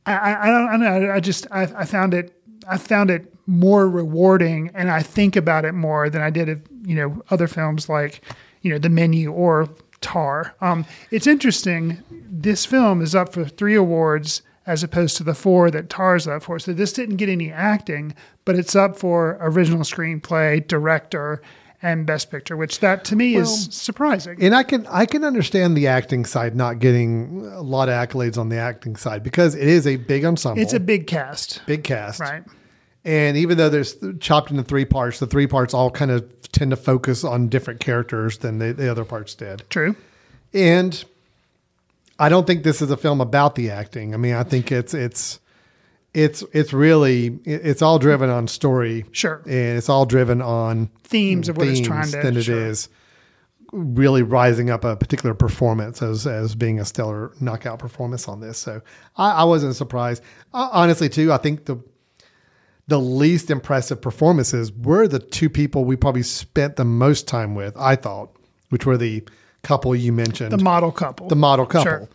I, 0.06 0.36
I 0.42 0.48
don't, 0.48 0.80
know. 0.80 1.12
I 1.12 1.20
just, 1.20 1.48
I, 1.52 1.64
I 1.76 1.86
found 1.86 2.14
it, 2.14 2.34
I 2.68 2.78
found 2.78 3.10
it 3.10 3.34
more 3.48 3.88
rewarding, 3.90 4.72
and 4.74 4.90
I 4.90 5.02
think 5.02 5.36
about 5.36 5.66
it 5.66 5.74
more 5.74 6.10
than 6.10 6.22
I 6.22 6.30
did, 6.30 6.50
of, 6.50 6.62
you 6.84 6.96
know, 6.96 7.22
other 7.30 7.48
films 7.48 7.90
like, 7.90 8.24
you 8.62 8.72
know, 8.72 8.78
The 8.78 8.90
Menu 8.90 9.32
or 9.32 9.70
Tar. 10.02 10.56
Um, 10.62 10.86
it's 11.12 11.28
interesting. 11.28 12.04
This 12.10 12.66
film 12.66 13.02
is 13.02 13.16
up 13.16 13.34
for 13.34 13.46
three 13.46 13.76
awards 13.76 14.42
as 14.68 14.84
opposed 14.84 15.18
to 15.18 15.24
the 15.24 15.34
four 15.34 15.72
that 15.72 15.90
Tar's 15.90 16.28
up 16.28 16.44
for. 16.44 16.60
So 16.60 16.74
this 16.74 16.94
didn't 16.94 17.18
get 17.18 17.30
any 17.30 17.52
acting, 17.52 18.14
but 18.46 18.56
it's 18.56 18.76
up 18.76 18.98
for 18.98 19.38
original 19.42 19.82
screenplay, 19.82 20.66
director, 20.68 21.42
and 21.82 22.06
best 22.06 22.30
picture, 22.30 22.56
which 22.56 22.80
that 22.80 23.04
to 23.06 23.16
me 23.16 23.34
Well, 23.34 23.44
is 23.44 23.70
surprising. 23.72 24.38
And 24.42 24.54
I 24.56 24.62
can 24.64 24.86
I 24.88 25.06
can 25.08 25.24
understand 25.24 25.76
the 25.76 25.88
acting 25.88 26.26
side 26.26 26.56
not 26.56 26.78
getting 26.80 27.46
a 27.54 27.62
lot 27.62 27.90
of 27.90 27.94
accolades 27.96 28.38
on 28.38 28.50
the 28.50 28.58
acting 28.58 28.96
side 28.96 29.24
because 29.24 29.56
it 29.56 29.68
is 29.68 29.88
a 29.88 29.96
big 29.96 30.24
ensemble. 30.24 30.62
it's 30.62 30.74
a 30.74 30.80
big 30.80 31.08
cast, 31.08 31.62
big 31.66 31.84
cast. 31.84 32.20
right? 32.20 32.44
And 33.04 33.36
even 33.36 33.58
though 33.58 33.70
there's 33.70 33.98
chopped 34.20 34.52
into 34.52 34.64
three 34.64 34.86
parts, 34.86 35.20
the 35.20 35.28
three 35.28 35.48
parts 35.48 35.74
all 35.74 35.90
kind 35.90 36.12
of 36.12 36.52
tend 36.52 36.72
to 36.72 36.78
focus 36.78 37.24
on 37.24 37.48
different 37.48 37.80
characters 37.80 38.38
than 38.40 38.60
the, 38.60 38.74
the 38.74 38.90
other 38.90 39.06
parts 39.06 39.34
did. 39.34 39.64
True. 39.70 39.96
And 40.54 41.04
I 42.20 42.30
don't 42.30 42.46
think 42.46 42.64
this 42.64 42.82
is 42.82 42.92
a 42.92 42.98
film 42.98 43.20
about 43.20 43.56
the 43.56 43.72
acting. 43.72 44.14
I 44.14 44.18
mean, 44.18 44.36
I 44.36 44.44
think 44.44 44.72
it's 44.72 44.94
it's 44.94 45.40
it's 46.14 46.44
it's 46.54 46.74
really 46.74 47.40
it's 47.46 47.82
all 47.82 47.98
driven 47.98 48.30
on 48.30 48.48
story. 48.48 49.06
Sure. 49.12 49.42
And 49.46 49.78
it's 49.78 49.90
all 49.90 50.06
driven 50.06 50.42
on 50.42 50.92
Themes 51.04 51.50
of 51.50 51.58
what 51.58 51.68
it's 51.68 51.80
trying 51.80 52.12
to- 52.12 52.22
than 52.22 52.38
it 52.38 52.44
sure. 52.44 52.68
is 52.68 52.90
really 53.72 54.22
rising 54.22 54.70
up 54.70 54.84
a 54.84 54.98
particular 54.98 55.34
performance 55.34 56.02
as 56.02 56.28
as 56.28 56.54
being 56.54 56.80
a 56.80 56.86
stellar 56.86 57.32
knockout 57.40 57.80
performance 57.80 58.28
on 58.28 58.42
this. 58.42 58.58
So 58.58 58.82
I, 59.16 59.32
I 59.32 59.44
wasn't 59.46 59.76
surprised. 59.76 60.22
Uh, 60.54 60.70
honestly, 60.72 61.10
too, 61.10 61.32
I 61.32 61.38
think 61.38 61.66
the 61.66 61.78
the 62.92 63.00
least 63.00 63.50
impressive 63.50 64.02
performances 64.02 64.72
were 64.72 65.08
the 65.08 65.20
two 65.20 65.50
people 65.50 65.84
we 65.86 65.96
probably 65.96 66.24
spent 66.24 66.76
the 66.76 66.86
most 66.86 67.28
time 67.28 67.56
with. 67.56 67.76
I 67.78 67.96
thought, 67.96 68.30
which 68.70 68.86
were 68.86 68.98
the 68.98 69.24
couple 69.64 69.96
you 69.96 70.12
mentioned, 70.14 70.52
The 70.52 70.58
model 70.64 70.92
couple. 70.92 71.28
the 71.28 71.36
model 71.36 71.66
couple. 71.66 71.84
Sure. 71.92 72.10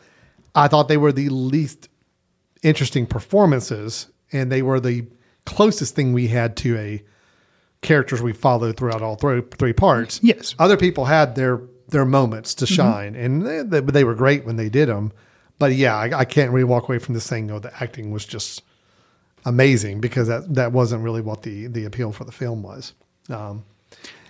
I 0.54 0.68
thought 0.68 0.88
they 0.88 0.96
were 0.96 1.12
the 1.12 1.28
least 1.28 1.88
interesting 2.62 3.06
performances, 3.06 4.08
and 4.32 4.50
they 4.52 4.62
were 4.62 4.80
the 4.80 5.06
closest 5.44 5.94
thing 5.94 6.12
we 6.12 6.28
had 6.28 6.56
to 6.58 6.76
a 6.76 7.02
characters 7.82 8.20
we 8.22 8.32
followed 8.32 8.76
throughout 8.76 9.02
all 9.02 9.16
three 9.16 9.42
three 9.58 9.72
parts. 9.72 10.18
Yes. 10.22 10.54
other 10.58 10.76
people 10.76 11.04
had 11.04 11.34
their 11.36 11.60
their 11.88 12.04
moments 12.04 12.54
to 12.56 12.64
Mhm. 12.64 12.74
shine, 12.74 13.14
and 13.14 13.46
they, 13.46 13.62
they, 13.62 13.80
they 13.80 14.04
were 14.04 14.14
great 14.14 14.44
when 14.44 14.56
they 14.56 14.68
did 14.68 14.88
them. 14.88 15.12
But 15.58 15.74
yeah, 15.74 15.96
I, 15.96 16.20
I 16.20 16.24
can't 16.24 16.50
really 16.50 16.64
walk 16.64 16.88
away 16.88 16.98
from 16.98 17.14
this 17.14 17.24
saying, 17.24 17.50
"Oh, 17.50 17.60
the 17.60 17.72
acting 17.82 18.10
was 18.10 18.24
just 18.24 18.62
amazing," 19.46 20.00
because 20.00 20.28
that 20.28 20.54
that 20.54 20.72
wasn't 20.72 21.02
really 21.02 21.22
what 21.22 21.42
the 21.42 21.66
the 21.68 21.86
appeal 21.86 22.12
for 22.12 22.24
the 22.24 22.32
film 22.32 22.62
was. 22.62 22.92
Um, 23.30 23.64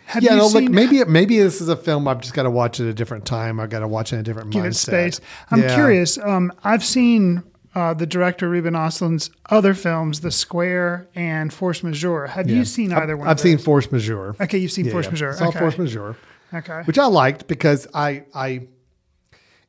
Have 0.07 0.23
yeah, 0.23 0.33
you 0.33 0.37
no, 0.39 0.45
look, 0.47 0.53
seen- 0.63 0.73
maybe 0.73 1.05
maybe 1.05 1.39
this 1.41 1.61
is 1.61 1.69
a 1.69 1.77
film 1.77 2.07
I've 2.07 2.21
just 2.21 2.33
got 2.35 2.45
to 2.45 2.51
watch 2.51 2.79
at 2.79 2.87
a 2.87 2.95
different 2.95 3.27
time. 3.27 3.59
I've 3.59 3.71
got 3.71 3.81
to 3.81 3.89
watch 3.89 4.13
it 4.13 4.17
in 4.17 4.21
a 4.21 4.23
different 4.23 4.51
give 4.51 4.63
mindset. 4.63 4.69
it 4.69 5.15
space. 5.15 5.21
I'm 5.51 5.63
Yeah. 5.63 5.75
curious. 5.75 6.17
Um, 6.19 6.53
I've 6.63 6.85
seen 6.85 7.43
uh, 7.75 7.93
the 7.93 8.07
director 8.07 8.49
Ruben 8.49 8.75
Ostlund's 8.75 9.29
other 9.51 9.75
films, 9.75 10.21
The 10.21 10.31
Square 10.31 11.09
and 11.15 11.53
Force 11.53 11.83
Majeure. 11.83 12.27
Have 12.29 12.49
Yeah. 12.49 12.57
you 12.57 12.65
seen 12.65 12.91
I've- 12.93 13.03
either 13.03 13.17
one? 13.19 13.29
I've 13.29 13.39
seen? 13.41 13.59
Force 13.59 13.93
Majeure. 13.93 14.35
Okay, 14.41 14.57
you've 14.59 14.73
seen 14.73 14.89
Force 14.91 15.11
Majeure. 15.11 15.35
Saw 15.35 15.49
Okay. 15.49 15.59
Force 15.59 15.77
Majeure. 15.77 16.17
Okay. 16.55 16.83
which 16.85 16.99
I 16.99 17.07
liked 17.07 17.49
because 17.49 17.87
I 17.93 18.23
I 18.33 18.69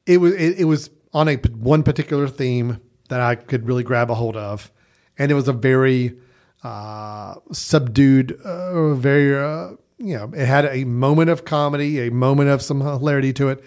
it 0.05 0.17
was 0.21 0.33
it, 0.35 0.59
it 0.59 0.63
was 0.65 0.89
on 1.13 1.27
a 1.27 1.35
one 1.35 1.83
particular 1.83 2.27
theme 2.27 2.79
that 3.09 3.19
I 3.19 3.35
could 3.35 3.65
really 3.67 3.83
grab 3.83 4.11
a 4.11 4.15
hold 4.15 4.37
of, 4.37 4.71
and 5.17 5.31
it 5.31 5.35
was 5.35 5.47
a 5.47 5.53
very 5.53 6.17
uh, 6.63 7.35
subdued, 7.51 8.39
uh, 8.43 8.93
very 8.95 9.37
uh, 9.37 9.75
you 9.97 10.15
know, 10.15 10.31
it 10.35 10.45
had 10.45 10.65
a 10.65 10.83
moment 10.83 11.29
of 11.29 11.45
comedy, 11.45 12.07
a 12.07 12.11
moment 12.11 12.49
of 12.49 12.61
some 12.61 12.81
hilarity 12.81 13.33
to 13.33 13.49
it, 13.49 13.63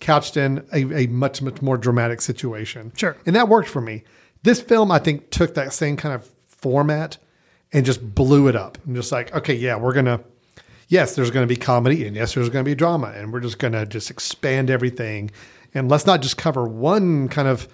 couched 0.00 0.36
in 0.36 0.66
a, 0.72 1.04
a 1.04 1.06
much 1.08 1.42
much 1.42 1.62
more 1.62 1.76
dramatic 1.76 2.20
situation. 2.20 2.92
Sure. 2.96 3.16
and 3.26 3.34
that 3.36 3.48
worked 3.48 3.68
for 3.68 3.80
me. 3.80 4.04
This 4.42 4.60
film, 4.60 4.90
I 4.90 4.98
think, 4.98 5.30
took 5.30 5.54
that 5.54 5.72
same 5.72 5.96
kind 5.96 6.14
of 6.14 6.28
format 6.48 7.18
and 7.72 7.84
just 7.84 8.14
blew 8.14 8.48
it 8.48 8.56
up. 8.56 8.78
And 8.86 8.96
just 8.96 9.12
like, 9.12 9.34
okay, 9.34 9.54
yeah, 9.54 9.76
we're 9.76 9.92
gonna 9.92 10.20
yes, 10.90 11.14
there's 11.14 11.30
going 11.30 11.44
to 11.44 11.48
be 11.48 11.56
comedy 11.56 12.06
and 12.06 12.14
yes, 12.14 12.34
there's 12.34 12.50
going 12.50 12.64
to 12.64 12.68
be 12.68 12.74
drama. 12.74 13.12
And 13.16 13.32
we're 13.32 13.40
just 13.40 13.58
going 13.58 13.72
to 13.72 13.86
just 13.86 14.10
expand 14.10 14.68
everything. 14.68 15.30
And 15.72 15.88
let's 15.88 16.04
not 16.04 16.20
just 16.20 16.36
cover 16.36 16.68
one 16.68 17.28
kind 17.28 17.48
of 17.48 17.66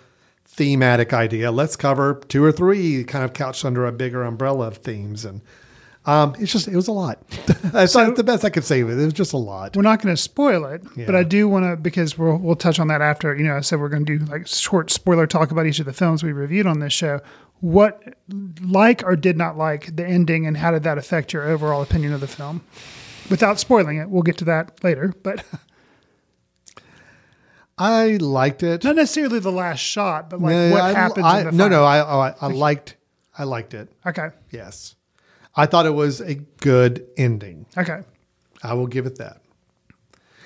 thematic 0.57 1.12
idea. 1.12 1.50
Let's 1.52 1.76
cover 1.76 2.22
two 2.28 2.42
or 2.42 2.50
three 2.50 3.04
kind 3.04 3.24
of 3.24 3.32
couched 3.34 3.64
under 3.64 3.86
a 3.86 3.92
bigger 3.92 4.24
umbrella 4.24 4.68
of 4.68 4.78
themes. 4.78 5.24
And 5.24 5.42
um, 6.07 6.34
it's 6.38 6.50
just, 6.50 6.66
it 6.66 6.74
was 6.74 6.88
a 6.88 6.92
lot. 6.92 7.18
That's 7.64 7.94
not 7.94 8.16
the 8.16 8.24
best 8.24 8.44
I 8.44 8.50
could 8.50 8.64
say 8.64 8.80
it. 8.80 8.88
It 8.88 8.94
was 8.94 9.12
just 9.12 9.32
a 9.32 9.38
lot. 9.38 9.76
We're 9.76 9.82
not 9.82 10.00
going 10.00 10.14
to 10.14 10.20
spoil 10.20 10.64
it, 10.64 10.82
but 11.04 11.14
I 11.14 11.24
do 11.24 11.48
want 11.48 11.64
to 11.64 11.76
because 11.76 12.16
we'll 12.16 12.38
we'll 12.38 12.57
touch 12.57 12.78
on 12.78 12.88
that 12.88 13.02
after. 13.02 13.34
You 13.36 13.44
know, 13.44 13.57
I 13.57 13.61
said 13.61 13.80
we're 13.80 13.88
going 13.88 14.07
to 14.07 14.18
do 14.18 14.24
like 14.24 14.46
short 14.46 14.90
spoiler 14.90 15.26
talk 15.26 15.50
about 15.50 15.66
each 15.66 15.80
of 15.80 15.86
the 15.86 15.92
films 15.92 16.22
we 16.22 16.32
reviewed 16.32 16.66
on 16.66 16.78
this 16.80 16.92
show. 16.92 17.20
What 17.61 18.02
like 18.62 19.02
or 19.04 19.16
did 19.16 19.36
not 19.36 19.59
like 19.59 19.96
the 19.96 20.07
ending, 20.07 20.46
and 20.46 20.57
how 20.57 20.70
did 20.70 20.84
that 20.84 20.96
affect 20.96 21.32
your 21.32 21.48
overall 21.48 21.82
opinion 21.82 22.12
of 22.12 22.20
the 22.20 22.28
film? 22.28 22.62
Without 23.28 23.59
spoiling 23.59 23.96
it, 23.96 24.09
we'll 24.09 24.22
get 24.22 24.38
to 24.38 24.44
that 24.44 24.84
later. 24.84 25.12
But 25.24 25.44
I 27.79 28.16
liked 28.16 28.62
it. 28.62 28.85
not 28.85 28.97
necessarily 28.97 29.39
the 29.39 29.53
last 29.53 29.81
shot, 29.81 30.31
but 30.31 30.41
like 30.41 30.53
No, 30.53 30.70
what 30.72 30.81
I- 30.81 30.93
happens. 30.93 31.27
I- 31.27 31.41
in 31.41 31.47
the 31.47 31.53
no, 31.53 31.68
no. 31.68 31.83
Oh, 31.83 31.87
I, 31.87 32.29
I, 32.31 32.35
I 32.41 32.47
liked, 32.49 32.97
I 33.37 33.45
liked 33.45 33.74
it. 33.74 33.91
Okay. 34.07 34.29
Yes. 34.51 34.95
I 35.55 35.66
thought 35.66 35.87
it 35.87 35.95
was 35.95 36.20
a 36.20 36.35
good 36.35 37.07
ending. 37.16 37.66
Okay. 37.77 38.01
I 38.62 38.74
will 38.74 38.87
give 38.87 39.07
it 39.07 39.16
that. 39.18 39.41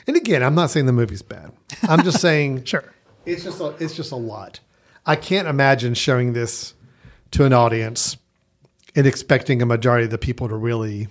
And 0.06 0.16
again, 0.16 0.42
I'm 0.42 0.54
not 0.54 0.70
saying 0.70 0.86
the 0.86 0.92
movie's 0.92 1.22
bad. 1.22 1.52
I'm 1.82 2.02
just 2.02 2.20
saying 2.20 2.64
Sure. 2.64 2.84
it's 3.26 3.44
just 3.44 3.60
a, 3.60 3.68
it's 3.78 3.94
just 3.94 4.10
a 4.12 4.16
lot. 4.16 4.60
I 5.06 5.14
can't 5.16 5.46
imagine 5.48 5.94
showing 5.94 6.32
this 6.32 6.74
to 7.32 7.44
an 7.44 7.52
audience 7.52 8.16
and 8.96 9.06
expecting 9.06 9.62
a 9.62 9.66
majority 9.66 10.04
of 10.04 10.10
the 10.10 10.18
people 10.18 10.48
to 10.48 10.56
really 10.56 11.06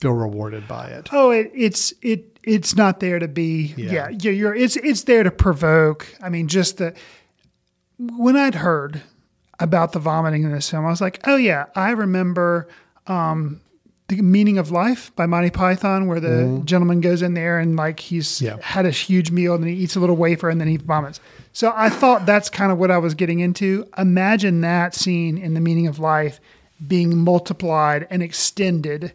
feel 0.00 0.12
rewarded 0.12 0.68
by 0.68 0.88
it. 0.88 1.08
Oh, 1.12 1.30
it, 1.30 1.50
it's 1.54 1.92
it 2.02 2.33
it's 2.46 2.76
not 2.76 3.00
there 3.00 3.18
to 3.18 3.28
be. 3.28 3.74
Yeah. 3.76 4.08
Yeah, 4.10 4.30
you're 4.30 4.54
it's 4.54 4.76
it's 4.76 5.04
there 5.04 5.22
to 5.22 5.30
provoke. 5.30 6.06
I 6.22 6.28
mean, 6.28 6.48
just 6.48 6.78
the 6.78 6.94
when 7.98 8.36
I'd 8.36 8.56
heard 8.56 9.02
about 9.60 9.92
the 9.92 9.98
vomiting 10.00 10.42
in 10.42 10.52
this 10.52 10.68
film, 10.70 10.84
I 10.84 10.90
was 10.90 11.00
like, 11.00 11.20
oh 11.26 11.36
yeah, 11.36 11.66
I 11.76 11.90
remember 11.90 12.68
um, 13.06 13.60
the 14.08 14.20
Meaning 14.20 14.58
of 14.58 14.70
Life 14.70 15.14
by 15.16 15.26
Monty 15.26 15.50
Python, 15.50 16.06
where 16.06 16.20
the 16.20 16.28
Mhm. 16.28 16.64
gentleman 16.64 17.00
goes 17.00 17.22
in 17.22 17.34
there 17.34 17.58
and 17.58 17.76
like 17.76 18.00
he's 18.00 18.40
Yeah. 18.42 18.56
had 18.60 18.84
a 18.84 18.90
huge 18.90 19.30
meal 19.30 19.54
and 19.54 19.64
he 19.64 19.74
eats 19.74 19.94
a 19.96 20.00
little 20.00 20.16
wafer 20.16 20.50
and 20.50 20.60
then 20.60 20.68
he 20.68 20.76
vomits. 20.76 21.20
So 21.52 21.72
I 21.74 21.88
thought 21.88 22.26
that's 22.26 22.50
kind 22.50 22.72
of 22.72 22.78
what 22.78 22.90
I 22.90 22.98
was 22.98 23.14
getting 23.14 23.40
into. 23.40 23.86
Imagine 23.96 24.60
that 24.62 24.94
scene 24.94 25.38
in 25.38 25.54
the 25.54 25.60
Meaning 25.60 25.86
of 25.86 25.98
Life 26.00 26.40
being 26.84 27.16
multiplied 27.16 28.06
and 28.10 28.22
extended 28.22 29.12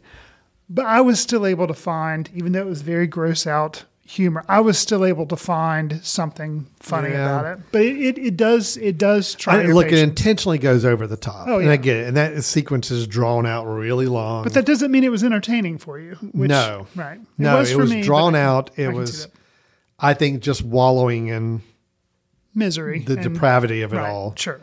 but 0.69 0.85
I 0.85 1.01
was 1.01 1.19
still 1.19 1.45
able 1.45 1.67
to 1.67 1.73
find, 1.73 2.29
even 2.33 2.51
though 2.51 2.61
it 2.61 2.67
was 2.67 2.81
very 2.81 3.07
gross 3.07 3.47
out 3.47 3.85
humor, 4.05 4.43
I 4.49 4.59
was 4.61 4.77
still 4.79 5.05
able 5.05 5.27
to 5.27 5.35
find 5.35 5.99
something 6.03 6.65
funny 6.79 7.09
Yeah. 7.11 7.25
about 7.39 7.57
it. 7.59 7.63
But 7.71 7.81
it, 7.83 7.97
it, 7.97 8.17
it 8.17 8.37
does 8.37 8.75
it 8.77 8.97
does 8.97 9.35
try. 9.35 9.61
I, 9.61 9.65
look, 9.67 9.87
it 9.91 9.99
intentionally 9.99 10.57
goes 10.57 10.83
over 10.83 11.05
the 11.05 11.15
top. 11.17 11.47
Oh, 11.47 11.57
And 11.57 11.65
yeah. 11.67 11.73
I 11.73 11.77
get 11.77 11.97
it. 11.97 12.07
And 12.07 12.17
that 12.17 12.43
sequence 12.43 12.89
is 12.89 13.05
drawn 13.05 13.45
out 13.45 13.65
really 13.65 14.07
long. 14.07 14.43
but 14.43 14.53
that 14.55 14.65
doesn't 14.65 14.89
mean 14.91 15.03
it 15.03 15.11
was 15.11 15.23
entertaining 15.23 15.77
for 15.77 15.99
you. 15.99 16.15
Which, 16.31 16.49
no. 16.49 16.87
right? 16.95 17.19
It 17.19 17.27
No, 17.37 17.57
was 17.59 17.71
it 17.71 17.77
was 17.77 17.91
me, 17.91 18.01
drawn 18.01 18.33
I 18.35 18.41
out. 18.41 18.71
I 18.77 18.81
It 18.81 18.87
see 18.89 18.93
was. 18.93 19.27
I 19.99 20.13
think, 20.13 20.41
just 20.41 20.63
wallowing 20.63 21.27
in 21.27 21.61
misery, 22.55 22.99
the 22.99 23.13
and- 23.13 23.23
depravity 23.23 23.81
of 23.81 23.93
it 23.93 23.97
right, 23.97 24.09
all. 24.09 24.33
Sure. 24.37 24.59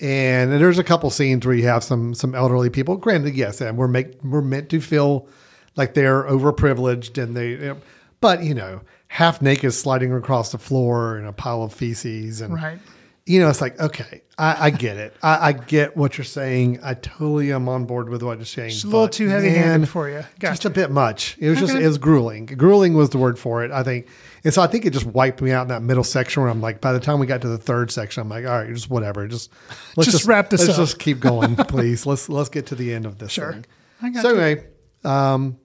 And 0.00 0.50
there's 0.52 0.78
a 0.78 0.84
couple 0.84 1.10
scenes 1.10 1.44
where 1.46 1.54
you 1.54 1.64
have 1.68 1.84
some 1.84 2.14
some 2.14 2.34
elderly 2.34 2.70
people. 2.70 2.96
Granted, 2.96 3.34
yes, 3.34 3.60
and 3.60 3.76
we're 3.76 3.86
make 3.88 4.22
we're 4.24 4.40
meant 4.40 4.70
to 4.70 4.80
feel 4.80 5.28
like 5.76 5.94
they're 5.94 6.24
overprivileged 6.24 7.22
and 7.22 7.36
they, 7.36 7.74
but 8.20 8.42
you 8.42 8.54
know, 8.54 8.80
half 9.08 9.40
naked 9.42 9.72
sliding 9.74 10.12
across 10.12 10.52
the 10.52 10.58
floor 10.58 11.18
in 11.18 11.26
a 11.26 11.32
pile 11.32 11.62
of 11.62 11.72
feces 11.72 12.40
and 12.40 12.54
Right. 12.54 12.78
You 13.26 13.38
know, 13.38 13.48
it's 13.48 13.60
like 13.60 13.78
okay, 13.78 14.22
I, 14.38 14.66
I 14.66 14.70
get 14.70 14.96
it. 14.96 15.14
I, 15.22 15.48
I 15.48 15.52
get 15.52 15.96
what 15.96 16.18
you're 16.18 16.24
saying. 16.24 16.80
I 16.82 16.94
totally 16.94 17.52
am 17.52 17.68
on 17.68 17.84
board 17.84 18.08
with 18.08 18.22
what 18.24 18.38
you're 18.38 18.44
saying. 18.44 18.70
Just 18.70 18.84
a 18.84 18.88
little 18.88 19.08
too 19.08 19.28
heavy-handed 19.28 19.88
for 19.88 20.08
you. 20.08 20.24
Just 20.40 20.64
a 20.64 20.70
bit 20.70 20.90
much. 20.90 21.36
It 21.38 21.48
was 21.48 21.60
just 21.60 21.74
Okay. 21.74 21.84
it 21.84 21.86
was 21.86 21.98
grueling. 21.98 22.46
Grueling 22.46 22.94
was 22.94 23.10
the 23.10 23.18
word 23.18 23.38
for 23.38 23.62
it. 23.62 23.70
I 23.70 23.84
think, 23.84 24.08
and 24.42 24.52
so 24.52 24.62
I 24.62 24.66
think 24.66 24.84
it 24.84 24.90
just 24.90 25.06
wiped 25.06 25.42
me 25.42 25.52
out 25.52 25.62
in 25.62 25.68
that 25.68 25.82
middle 25.82 26.02
section 26.02 26.42
where 26.42 26.50
I'm 26.50 26.60
like, 26.60 26.80
by 26.80 26.92
the 26.92 26.98
time 26.98 27.20
we 27.20 27.26
got 27.26 27.42
to 27.42 27.48
the 27.48 27.58
third 27.58 27.92
section, 27.92 28.22
I'm 28.22 28.28
like, 28.28 28.46
all 28.46 28.50
right, 28.58 28.74
just 28.74 28.90
whatever, 28.90 29.28
just 29.28 29.50
let's 29.96 30.10
Just 30.10 30.24
wrap 30.26 30.50
this 30.50 30.62
up. 30.62 30.68
let's 30.68 30.78
up. 30.80 30.86
just 30.86 30.98
keep 30.98 31.20
going, 31.20 31.54
please. 31.56 32.06
let's 32.06 32.28
let's 32.28 32.48
get 32.48 32.66
to 32.68 32.74
the 32.74 32.92
end 32.92 33.06
of 33.06 33.18
this 33.18 33.30
Sure. 33.30 33.52
thing. 33.52 33.66
I 34.02 34.10
got 34.10 34.22
so 34.22 34.32
you. 34.32 34.40
anyway, 34.40 34.66
um, 35.04 35.58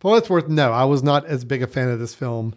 for 0.00 0.10
what 0.10 0.18
it's 0.18 0.30
worth, 0.30 0.48
no, 0.48 0.72
I 0.72 0.84
was 0.84 1.02
not 1.02 1.26
as 1.26 1.44
big 1.44 1.62
a 1.62 1.66
fan 1.66 1.88
of 1.88 1.98
this 1.98 2.14
film. 2.14 2.54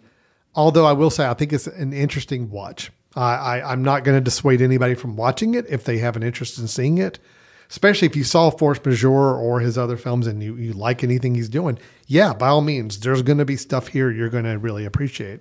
Although 0.54 0.86
I 0.86 0.92
will 0.92 1.10
say, 1.10 1.26
I 1.26 1.34
think 1.34 1.52
it's 1.52 1.66
an 1.66 1.92
interesting 1.92 2.50
watch. 2.50 2.90
I, 3.14 3.34
I, 3.34 3.72
I'm 3.72 3.82
not 3.82 4.04
going 4.04 4.16
to 4.16 4.24
dissuade 4.24 4.60
anybody 4.60 4.94
from 4.94 5.16
watching 5.16 5.54
it 5.54 5.66
if 5.68 5.84
they 5.84 5.98
have 5.98 6.16
an 6.16 6.22
interest 6.22 6.58
in 6.58 6.68
seeing 6.68 6.98
it. 6.98 7.18
Especially 7.70 8.06
if 8.06 8.16
you 8.16 8.24
saw 8.24 8.50
Force 8.50 8.82
Majeure 8.82 9.36
or 9.36 9.60
his 9.60 9.76
other 9.76 9.98
films 9.98 10.26
and 10.26 10.42
you, 10.42 10.56
you 10.56 10.72
like 10.72 11.04
anything 11.04 11.34
he's 11.34 11.50
doing. 11.50 11.78
Yeah, 12.06 12.32
by 12.32 12.48
all 12.48 12.62
means, 12.62 13.00
there's 13.00 13.20
going 13.22 13.38
to 13.38 13.44
be 13.44 13.56
stuff 13.56 13.88
here 13.88 14.10
you're 14.10 14.30
going 14.30 14.44
to 14.44 14.58
really 14.58 14.86
appreciate. 14.86 15.40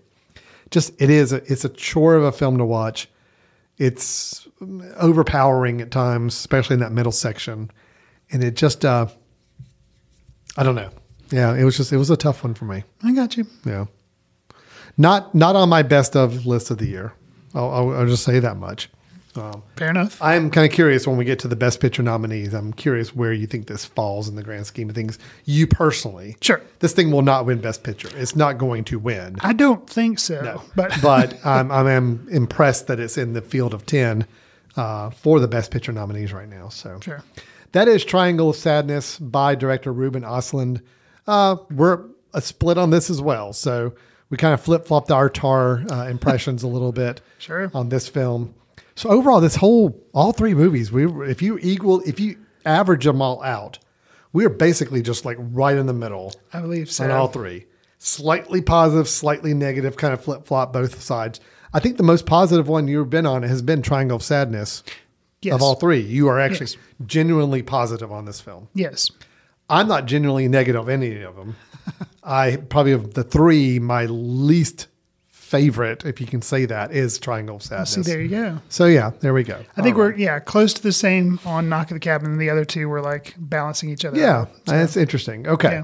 Just 0.70 1.02
it 1.02 1.10
is 1.10 1.32
a, 1.32 1.38
it's 1.52 1.64
a 1.64 1.70
chore 1.70 2.16
of 2.16 2.24
a 2.24 2.34
film 2.34 2.58
to 2.58 2.66
watch. 2.66 3.08
it's 3.78 4.48
overpowering 4.98 5.82
at 5.82 5.92
times, 5.92 6.34
especially 6.34 6.74
in 6.76 6.80
that 6.80 6.92
middle 6.92 7.12
section, 7.12 7.72
and 8.32 8.44
it 8.44 8.56
just 8.56 8.84
uh, 8.84 9.08
I 10.58 10.64
don't 10.64 10.76
know. 10.76 10.90
Yeah, 11.30 11.56
it 11.56 11.64
was 11.64 11.78
just 11.78 11.92
it 11.94 11.98
was 11.98 12.10
a 12.10 12.18
tough 12.18 12.44
one 12.44 12.54
for 12.54 12.66
me. 12.66 12.84
I 13.04 13.14
got 13.14 13.38
you. 13.38 13.46
Yeah, 13.66 13.86
not 14.98 15.34
not 15.36 15.56
on 15.56 15.70
my 15.70 15.84
best 15.84 16.16
of 16.16 16.46
list 16.46 16.72
of 16.72 16.78
the 16.78 16.88
year. 16.88 17.14
I'll, 17.54 17.70
I'll, 17.72 17.90
I'll 17.96 18.06
just 18.08 18.24
say 18.24 18.40
that 18.40 18.58
much. 18.58 18.90
Um, 19.36 19.62
Fair 19.76 19.90
enough. 19.92 20.20
I'm 20.22 20.50
kind 20.50 20.66
of 20.66 20.74
curious 20.74 21.06
when 21.06 21.16
we 21.16 21.24
get 21.24 21.38
to 21.40 21.48
the 21.48 21.56
best 21.56 21.80
picture 21.80 22.02
nominees. 22.02 22.54
I'm 22.54 22.74
curious 22.74 23.16
where 23.16 23.32
you 23.34 23.46
think 23.46 23.68
this 23.68 23.86
falls 23.86 24.28
in 24.28 24.36
the 24.36 24.42
grand 24.42 24.66
scheme 24.66 24.90
of 24.90 24.96
things. 24.96 25.20
You 25.46 25.68
personally, 25.68 26.38
Sure. 26.42 26.60
this 26.80 26.94
thing 26.94 27.12
will 27.12 27.22
not 27.22 27.46
win 27.46 27.62
best 27.62 27.84
picture. 27.84 28.10
It's 28.16 28.36
not 28.36 28.58
going 28.58 28.84
to 28.86 28.98
win. 28.98 29.36
I 29.42 29.54
don't 29.54 29.88
think 29.88 30.18
so. 30.18 30.42
No, 30.42 30.62
But 30.76 30.92
but 31.04 31.46
I'm, 31.46 31.72
I 31.72 31.92
am 31.92 32.28
impressed 32.32 32.88
that 32.88 33.00
it's 33.00 33.16
in 33.18 33.34
the 33.34 33.42
field 33.44 33.76
of 33.76 33.86
ten 33.86 34.26
uh, 34.76 35.12
for 35.12 35.40
the 35.40 35.48
best 35.48 35.70
picture 35.72 35.92
nominees 35.92 36.34
right 36.34 36.50
now. 36.50 36.70
So 36.70 37.00
Sure. 37.02 37.24
That 37.72 37.88
is 37.88 38.04
Triangle 38.06 38.50
of 38.52 38.56
Sadness 38.56 39.20
by 39.20 39.56
director 39.56 39.92
Ruben 39.94 40.24
Ostlund. 40.24 40.82
Uh, 41.26 41.58
we're 41.72 42.06
a 42.34 42.42
split 42.42 42.78
on 42.78 42.90
this 42.90 43.10
as 43.10 43.22
well, 43.22 43.54
so 43.54 43.94
we 44.30 44.38
kind 44.38 44.54
of 44.54 44.62
flip 44.62 44.86
flopped 44.86 45.12
our 45.12 45.30
tar 45.30 45.84
uh, 45.92 46.08
impressions 46.08 46.64
a 46.64 46.68
little 46.68 46.92
bit 46.92 47.22
Sure. 47.38 47.72
on 47.74 47.90
this 47.90 48.08
film. 48.08 48.54
So 48.96 49.10
overall, 49.10 49.42
this 49.42 49.56
whole 49.56 50.02
all 50.14 50.32
three 50.32 50.54
movies, 50.54 50.92
we 50.92 51.06
if 51.30 51.42
you 51.42 51.60
equal 51.62 52.02
if 52.06 52.20
you 52.20 52.38
average 52.66 53.06
them 53.06 53.22
all 53.22 53.42
out, 53.44 53.80
we 54.34 54.44
are 54.46 54.50
basically 54.50 55.02
just 55.02 55.24
like 55.26 55.38
right 55.40 55.78
in 55.78 55.86
the 55.86 55.94
middle 55.94 56.34
I 56.54 56.62
believe 56.62 56.92
so. 56.92 57.04
on 57.04 57.12
all 57.12 57.28
three. 57.28 57.66
Slightly 58.00 58.62
positive, 58.62 59.08
slightly 59.08 59.54
negative, 59.54 59.98
kind 59.98 60.14
of 60.14 60.24
flip 60.24 60.46
flop 60.46 60.72
both 60.74 61.02
sides. 61.02 61.40
I 61.74 61.80
think 61.80 61.98
the 61.98 62.04
most 62.04 62.26
positive 62.26 62.68
one 62.68 62.88
you've 62.88 63.10
been 63.10 63.26
on 63.26 63.44
has 63.44 63.62
been 63.62 63.82
Triangle 63.82 64.16
of 64.18 64.24
Sadness 64.24 64.84
Yes. 65.48 65.56
of 65.56 65.62
all 65.62 65.76
three. 65.76 66.00
You 66.00 66.28
are 66.30 66.40
actually 66.40 66.68
Yes. 66.68 66.78
genuinely 67.06 67.62
positive 67.64 68.12
on 68.12 68.26
this 68.26 68.40
film. 68.40 68.68
Yes. 68.74 69.10
I'm 69.70 69.88
not 69.88 70.06
genuinely 70.06 70.48
negative 70.48 70.82
of 70.84 70.90
any 70.90 71.22
of 71.24 71.36
them. 71.36 71.56
I 72.24 72.58
probably 72.58 72.92
of 72.94 73.14
the 73.16 73.24
three, 73.24 73.80
my 73.80 74.06
least 74.06 74.88
favorite, 75.28 76.06
if 76.06 76.20
you 76.20 76.28
can 76.28 76.42
say 76.42 76.66
that, 76.66 76.92
is 76.92 77.18
Triangle 77.18 77.56
of 77.56 77.64
Sadness. 77.64 77.94
See, 77.94 78.02
there 78.02 78.22
you 78.22 78.28
go. 78.30 78.60
So 78.70 78.86
yeah, 78.86 79.12
there 79.22 79.34
we 79.34 79.44
go. 79.44 79.56
I 79.78 79.82
think 79.82 79.96
All 79.98 80.04
right. 80.04 80.14
we're 80.16 80.20
yeah 80.20 80.40
close 80.40 80.74
to 80.74 80.84
the 80.84 80.92
same 80.92 81.40
on 81.46 81.70
Knock 81.70 81.88
at 81.90 81.94
the 81.94 82.00
Cabin, 82.00 82.32
and 82.32 82.40
the 82.42 82.50
other 82.50 82.66
two 82.66 82.90
were 82.90 83.02
like 83.02 83.36
balancing 83.38 83.90
each 83.90 84.04
other. 84.06 84.18
Yeah, 84.20 84.40
out. 84.42 84.66
that's 84.66 84.98
interesting. 84.98 85.48
Okay. 85.48 85.72
Yeah. 85.72 85.84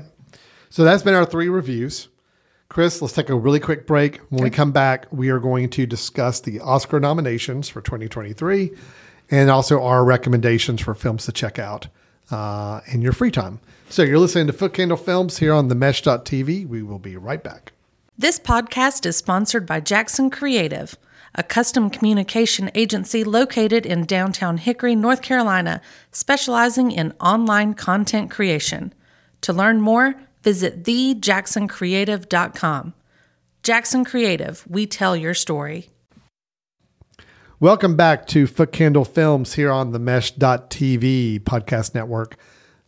So 0.70 0.84
that's 0.84 1.03
been 1.03 1.14
our 1.14 1.26
three 1.26 1.49
reviews. 1.49 2.09
Chris, 2.70 3.01
let's 3.01 3.14
take 3.14 3.30
a 3.30 3.36
really 3.36 3.59
quick 3.59 3.86
break. 3.86 4.18
When 4.30 4.43
we 4.43 4.49
come 4.49 4.72
back, 4.72 5.05
we 5.11 5.30
are 5.30 5.39
going 5.39 5.70
to 5.70 5.86
discuss 5.86 6.41
the 6.41 6.59
Oscar 6.59 6.99
nominations 6.99 7.70
for 7.70 7.82
2023 7.82 8.72
and 9.30 9.50
also 9.50 9.82
our 9.82 10.04
recommendations 10.04 10.82
for 10.82 10.94
films 10.94 11.26
to 11.26 11.32
check 11.32 11.60
out 11.60 11.88
uh, 12.32 12.82
in 12.88 13.02
your 13.02 13.14
free 13.14 13.32
time. 13.32 13.60
So 13.90 14.04
you're 14.04 14.20
listening 14.20 14.48
to 14.48 14.54
Foot 14.54 14.74
Candle 14.74 14.98
Films 14.98 15.38
here 15.38 15.54
on 15.54 15.68
the 15.68 15.76
mesh.tv. 15.76 16.68
We 16.68 16.82
will 16.82 17.00
be 17.00 17.16
right 17.16 17.44
back. 17.44 17.74
This 18.18 18.40
podcast 18.40 19.06
is 19.06 19.18
sponsored 19.18 19.66
by 19.66 19.80
Jackson 19.80 20.30
Creative, 20.30 20.96
a 21.36 21.44
custom 21.44 21.90
communication 21.90 22.70
agency 22.76 23.24
located 23.24 23.86
in 23.86 24.06
downtown 24.06 24.58
Hickory, 24.58 24.96
North 24.96 25.22
Carolina, 25.22 25.82
specializing 26.12 26.92
in 26.92 27.14
online 27.20 27.74
content 27.74 28.30
creation. 28.30 28.94
To 29.42 29.54
learn 29.54 29.82
more, 29.82 30.16
visit 30.44 30.84
thejacksoncreative.com. 30.84 32.94
Jackson 33.64 34.06
Creative, 34.06 34.64
we 34.68 34.86
tell 34.86 35.16
your 35.16 35.34
story. 35.34 35.90
Welcome 37.64 37.95
back 37.95 38.28
to 38.28 38.45
Foot 38.45 38.74
Candle 38.74 39.05
Films 39.05 39.53
here 39.53 39.72
on 39.72 39.93
the 39.93 39.99
Mesh.tv 39.99 41.39
podcast 41.43 41.95
network. 41.95 42.36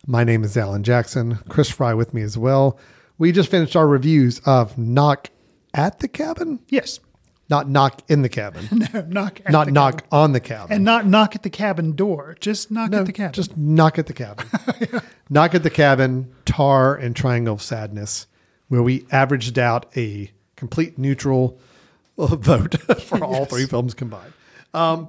My 0.06 0.22
name 0.22 0.44
is 0.44 0.54
Alan 0.54 0.82
Jackson. 0.82 1.36
Chris 1.48 1.70
Fry 1.70 1.94
with 1.94 2.12
me 2.12 2.20
as 2.20 2.36
well. 2.36 2.78
We 3.16 3.32
just 3.32 3.50
finished 3.50 3.74
our 3.74 3.86
reviews 3.88 4.38
of 4.40 4.76
Knock 4.76 5.30
at 5.72 6.00
the 6.00 6.08
Cabin, 6.08 6.60
Yes. 6.68 7.00
not 7.48 7.70
Knock 7.70 8.02
in 8.10 8.20
the 8.20 8.28
Cabin, 8.28 8.68
No, 8.92 9.00
knock. 9.08 9.40
At 9.46 9.52
not 9.52 9.64
the 9.64 9.72
Knock 9.72 9.94
cabin. 10.02 10.08
on 10.12 10.32
the 10.32 10.40
Cabin. 10.40 10.76
and 10.76 10.84
not 10.84 11.06
knock 11.06 11.34
at 11.34 11.42
the 11.42 11.48
cabin 11.48 11.92
door. 11.96 12.36
Just 12.38 12.70
knock 12.70 12.90
no, 12.90 12.98
at 13.00 13.06
the 13.06 13.12
cabin. 13.14 13.32
just 13.32 13.56
Knock 13.56 13.98
at 13.98 14.08
the 14.08 14.12
Cabin. 14.12 14.46
Knock 15.30 15.54
at 15.54 15.62
the 15.62 15.70
Cabin, 15.70 16.30
Tar, 16.44 16.94
and 16.94 17.16
Triangle 17.16 17.54
of 17.54 17.62
Sadness, 17.62 18.26
where 18.68 18.82
we 18.82 19.06
averaged 19.10 19.58
out 19.58 19.86
a 19.96 20.30
complete 20.54 20.98
neutral 20.98 21.58
vote 22.18 22.74
for 23.00 23.24
all 23.24 23.40
Yes. 23.40 23.48
three 23.50 23.64
films 23.64 23.94
combined. 23.94 24.34
Um, 24.76 25.08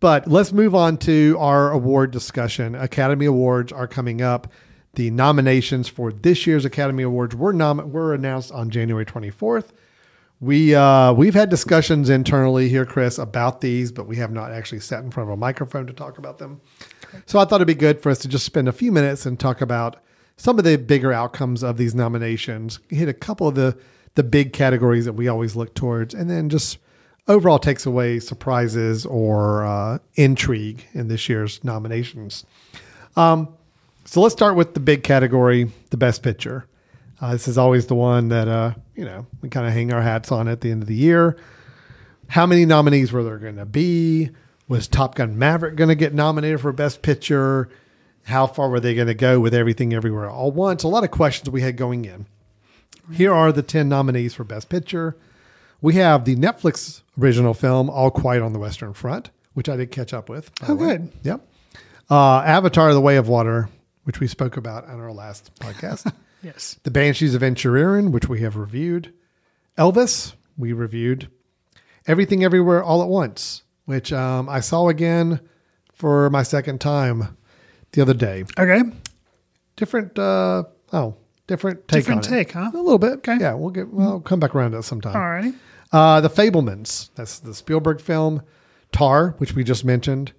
but 0.00 0.28
let's 0.28 0.52
move 0.52 0.74
on 0.74 0.98
to 0.98 1.36
our 1.38 1.72
award 1.72 2.10
discussion. 2.10 2.74
Academy 2.74 3.26
Awards 3.26 3.72
are 3.72 3.88
coming 3.88 4.22
up. 4.22 4.52
The 4.94 5.10
nominations 5.10 5.88
for 5.88 6.12
this 6.12 6.46
year's 6.46 6.64
Academy 6.64 7.02
Awards 7.02 7.34
were 7.34 7.52
nom- 7.52 7.92
were 7.92 8.14
announced 8.14 8.52
on 8.52 8.70
January 8.70 9.04
24th. 9.04 9.70
We 10.38 10.74
uh, 10.74 11.12
we've 11.14 11.34
had 11.34 11.48
discussions 11.48 12.10
internally 12.10 12.68
here, 12.68 12.84
Chris, 12.84 13.18
about 13.18 13.62
these, 13.62 13.90
but 13.90 14.06
we 14.06 14.16
have 14.16 14.30
not 14.30 14.52
actually 14.52 14.80
sat 14.80 15.02
in 15.02 15.10
front 15.10 15.30
of 15.30 15.32
a 15.32 15.36
microphone 15.36 15.86
to 15.86 15.92
talk 15.94 16.18
about 16.18 16.38
them. 16.38 16.60
So 17.24 17.38
I 17.38 17.44
thought 17.44 17.56
it'd 17.56 17.66
be 17.66 17.74
good 17.74 18.02
for 18.02 18.10
us 18.10 18.18
to 18.18 18.28
just 18.28 18.44
spend 18.44 18.68
a 18.68 18.72
few 18.72 18.92
minutes 18.92 19.24
and 19.24 19.40
talk 19.40 19.62
about 19.62 19.96
some 20.36 20.58
of 20.58 20.64
the 20.64 20.76
bigger 20.76 21.12
outcomes 21.12 21.62
of 21.62 21.78
these 21.78 21.94
nominations, 21.94 22.80
hit 22.90 23.08
a 23.08 23.14
couple 23.14 23.48
of 23.48 23.54
the 23.54 23.78
the 24.14 24.22
big 24.22 24.52
categories 24.52 25.06
that 25.06 25.14
we 25.14 25.26
always 25.28 25.56
look 25.56 25.74
towards, 25.74 26.14
and 26.14 26.28
then 26.30 26.50
just 26.50 26.78
overall 27.28 27.58
takes 27.58 27.86
away 27.86 28.20
surprises 28.20 29.06
or 29.06 29.64
uh, 29.64 29.98
intrigue 30.14 30.84
in 30.92 31.08
this 31.08 31.28
year's 31.28 31.62
nominations. 31.64 32.44
Um, 33.16 33.48
so 34.04 34.20
let's 34.20 34.34
start 34.34 34.56
with 34.56 34.74
the 34.74 34.80
big 34.80 35.02
category, 35.02 35.70
the 35.90 35.96
best 35.96 36.22
picture. 36.22 36.66
Uh, 37.20 37.32
this 37.32 37.48
is 37.48 37.58
always 37.58 37.86
the 37.86 37.94
one 37.94 38.28
that 38.28 38.46
uh, 38.46 38.74
you 38.94 39.04
know 39.04 39.26
we 39.40 39.48
kind 39.48 39.66
of 39.66 39.72
hang 39.72 39.92
our 39.92 40.02
hats 40.02 40.30
on 40.30 40.48
at 40.48 40.60
the 40.60 40.70
end 40.70 40.82
of 40.82 40.88
the 40.88 40.94
year. 40.94 41.36
How 42.28 42.46
many 42.46 42.64
nominees 42.64 43.12
were 43.12 43.24
there 43.24 43.38
going 43.38 43.56
to 43.56 43.64
be? 43.64 44.30
Was 44.68 44.88
Top 44.88 45.14
Gun 45.14 45.38
Maverick 45.38 45.76
going 45.76 45.88
to 45.88 45.94
get 45.94 46.12
nominated 46.12 46.60
for 46.60 46.72
Best 46.72 47.00
Picture? 47.02 47.68
How 48.24 48.48
far 48.48 48.68
were 48.68 48.80
they 48.80 48.96
going 48.96 49.06
to 49.06 49.14
go 49.14 49.38
with 49.38 49.54
everything 49.54 49.94
everywhere 49.94 50.28
all 50.28 50.50
once? 50.50 50.82
A 50.82 50.88
lot 50.88 51.04
of 51.04 51.12
questions 51.12 51.48
we 51.48 51.60
had 51.60 51.76
going 51.76 52.04
in. 52.04 52.26
Here 53.12 53.32
are 53.32 53.52
the 53.52 53.62
10 53.62 53.88
nominees 53.88 54.34
for 54.34 54.42
Best 54.42 54.68
Picture. 54.68 55.16
We 55.80 55.94
have 55.94 56.24
the 56.24 56.36
Netflix 56.36 57.02
original 57.20 57.54
film, 57.54 57.90
All 57.90 58.10
Quiet 58.10 58.42
on 58.42 58.52
the 58.52 58.58
Western 58.58 58.92
Front, 58.92 59.30
which 59.54 59.68
I 59.68 59.76
did 59.76 59.90
catch 59.90 60.14
up 60.14 60.28
with. 60.28 60.50
Oh, 60.66 60.74
good. 60.74 61.12
Yep. 61.22 61.46
Uh, 62.10 62.38
Avatar 62.40 62.92
The 62.94 63.00
Way 63.00 63.16
of 63.16 63.28
Water, 63.28 63.68
which 64.04 64.20
we 64.20 64.26
spoke 64.26 64.56
about 64.56 64.86
on 64.88 65.00
our 65.00 65.12
last 65.12 65.50
podcast. 65.60 66.12
yes. 66.42 66.78
The 66.84 66.90
Banshees 66.90 67.34
of 67.34 67.42
Inisherin, 67.42 68.10
which 68.10 68.28
we 68.28 68.40
have 68.40 68.56
reviewed. 68.56 69.12
Elvis, 69.76 70.34
we 70.56 70.72
reviewed. 70.72 71.28
Everything 72.06 72.44
Everywhere 72.44 72.82
All 72.82 73.02
at 73.02 73.08
Once, 73.08 73.62
which 73.84 74.12
um, 74.12 74.48
I 74.48 74.60
saw 74.60 74.88
again 74.88 75.40
for 75.92 76.30
my 76.30 76.42
second 76.42 76.80
time 76.80 77.36
the 77.92 78.02
other 78.02 78.14
day. 78.14 78.44
Okay. 78.58 78.82
Different, 79.76 80.18
uh, 80.18 80.64
oh, 80.92 81.16
different 81.46 81.86
take 81.88 82.00
Different 82.04 82.26
on 82.26 82.32
it. 82.32 82.36
take, 82.36 82.52
huh? 82.52 82.70
A 82.74 82.76
little 82.76 82.98
bit. 82.98 83.14
Okay. 83.14 83.36
Yeah, 83.40 83.54
we'll 83.54 83.70
get. 83.70 83.92
Well, 83.92 84.20
come 84.20 84.40
back 84.40 84.54
around 84.54 84.72
to 84.72 84.78
it 84.78 84.82
sometime. 84.82 85.16
All 85.16 85.28
right. 85.30 85.54
Uh, 85.92 86.20
the 86.20 86.30
Fabelmans. 86.30 87.10
That's 87.14 87.38
the 87.38 87.54
Spielberg 87.54 88.00
film. 88.00 88.42
Tar, 88.92 89.30
which 89.38 89.54
we 89.54 89.64
just 89.64 89.84
mentioned. 89.84 90.32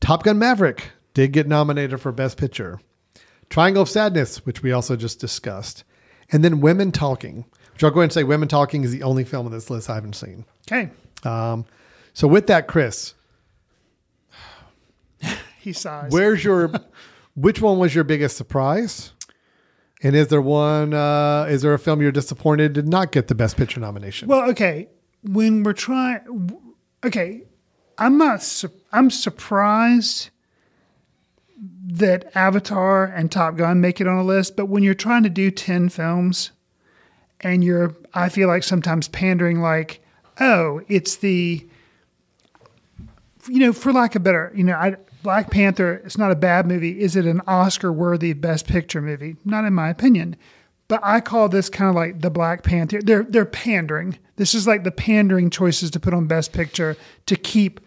Top 0.00 0.22
Gun 0.24 0.38
Maverick 0.38 0.90
did 1.14 1.32
get 1.32 1.46
nominated 1.48 2.00
for 2.00 2.12
Best 2.12 2.36
Picture. 2.36 2.80
Triangle 3.50 3.82
of 3.82 3.88
Sadness, 3.88 4.44
which 4.46 4.62
we 4.62 4.72
also 4.72 4.96
just 4.96 5.20
discussed. 5.20 5.84
And 6.30 6.42
then 6.44 6.60
Women 6.60 6.92
Talking, 6.92 7.44
which 7.72 7.84
I'll 7.84 7.90
go 7.90 8.00
ahead 8.00 8.04
and 8.04 8.12
say 8.12 8.24
Women 8.24 8.48
Talking 8.48 8.82
is 8.84 8.90
the 8.92 9.02
only 9.02 9.24
film 9.24 9.46
on 9.46 9.52
this 9.52 9.70
list 9.70 9.88
I 9.88 9.94
haven't 9.94 10.14
seen. 10.16 10.44
Okay. 10.66 10.90
Um, 11.22 11.64
so 12.12 12.26
with 12.28 12.46
that, 12.48 12.66
Chris, 12.68 13.14
He 15.60 15.72
sighs. 15.72 16.10
where's 16.12 16.44
your, 16.44 16.70
which 17.34 17.60
one 17.62 17.78
was 17.78 17.94
your 17.94 18.04
biggest 18.04 18.36
surprise? 18.36 19.12
And 20.02 20.14
is 20.14 20.28
there 20.28 20.42
one, 20.42 20.92
uh, 20.92 21.46
is 21.48 21.62
there 21.62 21.72
a 21.72 21.78
film 21.78 22.02
you're 22.02 22.12
disappointed 22.12 22.74
did 22.74 22.88
not 22.88 23.12
get 23.12 23.28
the 23.28 23.34
Best 23.34 23.56
Picture 23.56 23.80
nomination? 23.80 24.28
Well, 24.28 24.50
okay. 24.50 24.88
When 25.22 25.62
we're 25.62 25.72
trying, 25.72 26.20
okay, 27.04 27.42
I'm 27.96 28.18
not. 28.18 28.42
Su- 28.42 28.70
I'm 28.92 29.10
surprised 29.10 30.30
that 31.86 32.30
Avatar 32.36 33.04
and 33.04 33.30
Top 33.32 33.56
Gun 33.56 33.80
make 33.80 34.00
it 34.00 34.06
on 34.06 34.18
a 34.18 34.24
list. 34.24 34.56
But 34.56 34.66
when 34.66 34.82
you're 34.82 34.94
trying 34.94 35.22
to 35.22 35.30
do 35.30 35.50
ten 35.50 35.88
films, 35.88 36.50
and 37.40 37.62
you're, 37.62 37.94
I 38.14 38.28
feel 38.28 38.48
like 38.48 38.62
sometimes 38.62 39.08
pandering, 39.08 39.60
like, 39.60 40.04
oh, 40.40 40.80
it's 40.88 41.16
the, 41.16 41.66
you 43.48 43.58
know, 43.58 43.72
for 43.72 43.92
lack 43.92 44.14
of 44.14 44.22
better, 44.22 44.50
you 44.54 44.64
know, 44.64 44.74
I, 44.74 44.96
Black 45.24 45.50
Panther. 45.50 45.94
It's 46.04 46.18
not 46.18 46.30
a 46.30 46.36
bad 46.36 46.66
movie. 46.66 47.00
Is 47.00 47.16
it 47.16 47.24
an 47.24 47.40
Oscar-worthy 47.48 48.34
Best 48.34 48.68
Picture 48.68 49.00
movie? 49.00 49.36
Not 49.44 49.64
in 49.64 49.72
my 49.72 49.88
opinion. 49.88 50.36
But 50.86 51.00
I 51.02 51.20
call 51.20 51.48
this 51.48 51.70
kind 51.70 51.88
of 51.88 51.96
like 51.96 52.20
the 52.20 52.30
Black 52.30 52.62
Panther. 52.62 53.00
They're 53.02 53.24
they're 53.24 53.46
pandering. 53.46 54.18
This 54.36 54.54
is 54.54 54.66
like 54.66 54.84
the 54.84 54.90
pandering 54.92 55.48
choices 55.48 55.90
to 55.92 55.98
put 55.98 56.12
on 56.12 56.26
Best 56.26 56.52
Picture 56.52 56.94
to 57.24 57.36
keep 57.36 57.80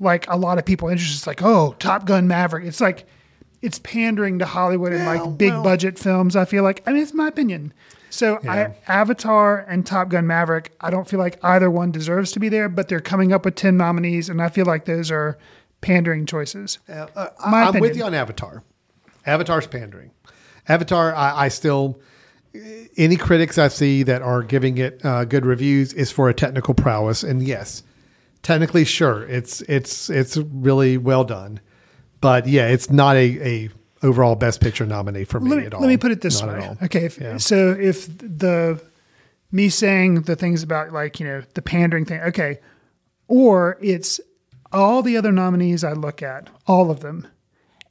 like 0.00 0.28
a 0.28 0.36
lot 0.36 0.58
of 0.58 0.64
people 0.66 0.88
interested. 0.88 1.16
It's 1.16 1.26
like, 1.28 1.42
oh, 1.42 1.76
Top 1.78 2.06
Gun 2.06 2.26
Maverick. 2.26 2.66
It's 2.66 2.80
like 2.80 3.06
it's 3.62 3.78
pandering 3.78 4.40
to 4.40 4.46
Hollywood 4.46 4.92
and 4.92 5.06
like 5.06 5.38
big 5.38 5.52
well- 5.52 5.62
budget 5.62 5.96
films. 5.96 6.34
I 6.34 6.44
feel 6.44 6.64
like 6.64 6.82
I 6.86 6.92
mean 6.92 7.02
it's 7.02 7.14
my 7.14 7.28
opinion. 7.28 7.72
So 8.12 8.40
Yeah. 8.42 8.72
I, 8.88 8.92
Avatar 8.92 9.60
and 9.68 9.86
Top 9.86 10.08
Gun 10.08 10.26
Maverick, 10.26 10.72
I 10.80 10.90
don't 10.90 11.08
feel 11.08 11.20
like 11.20 11.38
either 11.44 11.70
one 11.70 11.92
deserves 11.92 12.32
to 12.32 12.40
be 12.40 12.48
there, 12.48 12.68
but 12.68 12.88
they're 12.88 12.98
coming 12.98 13.32
up 13.32 13.44
with 13.44 13.54
ten 13.54 13.76
nominees, 13.76 14.28
and 14.28 14.42
I 14.42 14.48
feel 14.48 14.66
like 14.66 14.86
those 14.86 15.12
are 15.12 15.38
pandering 15.80 16.26
choices. 16.26 16.78
Uh, 16.88 17.06
My 17.46 17.62
I, 17.62 17.68
am 17.68 17.80
with 17.80 17.96
you 17.96 18.04
on 18.04 18.14
Avatar. 18.14 18.62
Avatar's 19.26 19.66
pandering. 19.66 20.10
Avatar, 20.68 21.14
I, 21.14 21.44
I 21.44 21.48
still 21.48 22.00
any 22.96 23.16
critics 23.16 23.58
I 23.58 23.68
see 23.68 24.02
that 24.02 24.22
are 24.22 24.42
giving 24.42 24.78
it 24.78 25.04
uh, 25.04 25.24
good 25.24 25.46
reviews 25.46 25.92
is 25.92 26.10
for 26.10 26.28
a 26.28 26.34
technical 26.34 26.74
prowess, 26.74 27.22
and 27.22 27.42
yes, 27.42 27.82
technically, 28.42 28.84
sure, 28.84 29.24
it's 29.24 29.60
it's 29.62 30.10
it's 30.10 30.36
really 30.36 30.96
well 30.98 31.24
done, 31.24 31.60
but 32.20 32.46
yeah, 32.46 32.68
it's 32.68 32.90
not 32.90 33.16
a, 33.16 33.46
a 33.46 33.70
overall 34.02 34.34
Best 34.34 34.60
Picture 34.60 34.86
nominee 34.86 35.24
for 35.24 35.40
me 35.40 35.50
let 35.50 35.58
me, 35.58 35.66
at 35.66 35.74
all. 35.74 35.80
Let 35.80 35.88
me 35.88 35.96
put 35.96 36.10
it 36.10 36.20
this 36.20 36.42
Not 36.42 36.58
way. 36.58 36.76
Okay. 36.82 37.04
If, 37.04 37.20
Yeah. 37.20 37.36
So 37.36 37.70
if 37.72 38.06
the 38.18 38.82
me 39.52 39.68
saying 39.68 40.22
the 40.22 40.36
things 40.36 40.62
about 40.62 40.92
like, 40.92 41.20
you 41.20 41.26
know, 41.26 41.42
the 41.54 41.62
pandering 41.62 42.04
thing, 42.04 42.20
okay. 42.20 42.60
Or 43.28 43.78
it's 43.80 44.20
all 44.72 45.02
the 45.02 45.16
other 45.16 45.32
nominees 45.32 45.84
I 45.84 45.92
look 45.92 46.22
at, 46.22 46.48
all 46.66 46.90
of 46.90 47.00
them, 47.00 47.26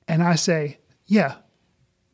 and 0.08 0.24
I 0.24 0.36
say, 0.36 0.80
yeah, 1.06 1.36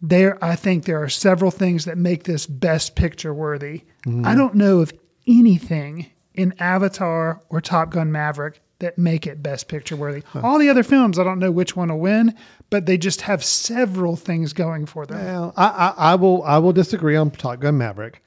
there 0.01 0.43
I 0.43 0.55
think 0.55 0.85
there 0.85 1.01
are 1.01 1.09
several 1.09 1.51
things 1.51 1.85
that 1.85 1.97
make 1.97 2.23
this 2.23 2.45
best 2.45 2.95
picture 2.95 3.33
worthy. 3.33 3.83
Mm-hmm. 4.05 4.25
I 4.25 4.35
don't 4.35 4.55
know 4.55 4.79
of 4.79 4.93
anything 5.27 6.07
in 6.33 6.53
Avatar 6.59 7.41
or 7.49 7.61
Top 7.61 7.91
Gun 7.91 8.11
Maverick 8.11 8.61
that 8.79 8.97
make 8.97 9.25
it 9.25 9.41
best 9.41 9.67
picture 9.67 9.95
worthy. 9.95 10.21
All 10.35 10.59
the 10.59 10.69
other 10.69 10.83
films, 10.83 11.17
I 11.17 11.23
don't 11.23 11.39
know 11.39 11.51
which 11.51 11.75
one 11.75 11.89
will 11.89 11.99
win, 11.99 12.35
but 12.69 12.85
they 12.85 12.97
just 12.97 13.21
have 13.21 13.43
several 13.43 14.15
things 14.17 14.51
going 14.51 14.85
for 14.85 15.05
them. 15.05 15.23
Well, 15.23 15.53
I, 15.55 15.67
I, 15.67 15.93
I 16.11 16.15
will 16.15 16.43
I 16.43 16.57
will 16.57 16.73
disagree 16.73 17.15
on 17.15 17.31
Top 17.31 17.59
Gun 17.61 17.77
Maverick. 17.77 18.21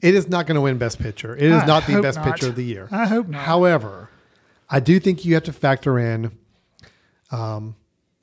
It 0.00 0.14
is 0.14 0.28
not 0.28 0.46
going 0.46 0.56
to 0.56 0.60
win 0.60 0.78
Best 0.78 0.98
Picture. 0.98 1.36
It 1.36 1.44
is 1.44 1.62
I 1.62 1.66
not 1.66 1.86
the 1.86 2.02
best 2.02 2.18
not. 2.18 2.26
picture 2.26 2.48
of 2.48 2.56
the 2.56 2.64
year. 2.64 2.88
I 2.90 3.06
hope 3.06 3.28
not. 3.28 3.42
However, 3.42 4.10
I 4.72 4.80
do 4.80 4.98
think 4.98 5.26
you 5.26 5.34
have 5.34 5.42
to 5.44 5.52
factor 5.52 5.98
in, 5.98 6.32
um, 7.30 7.76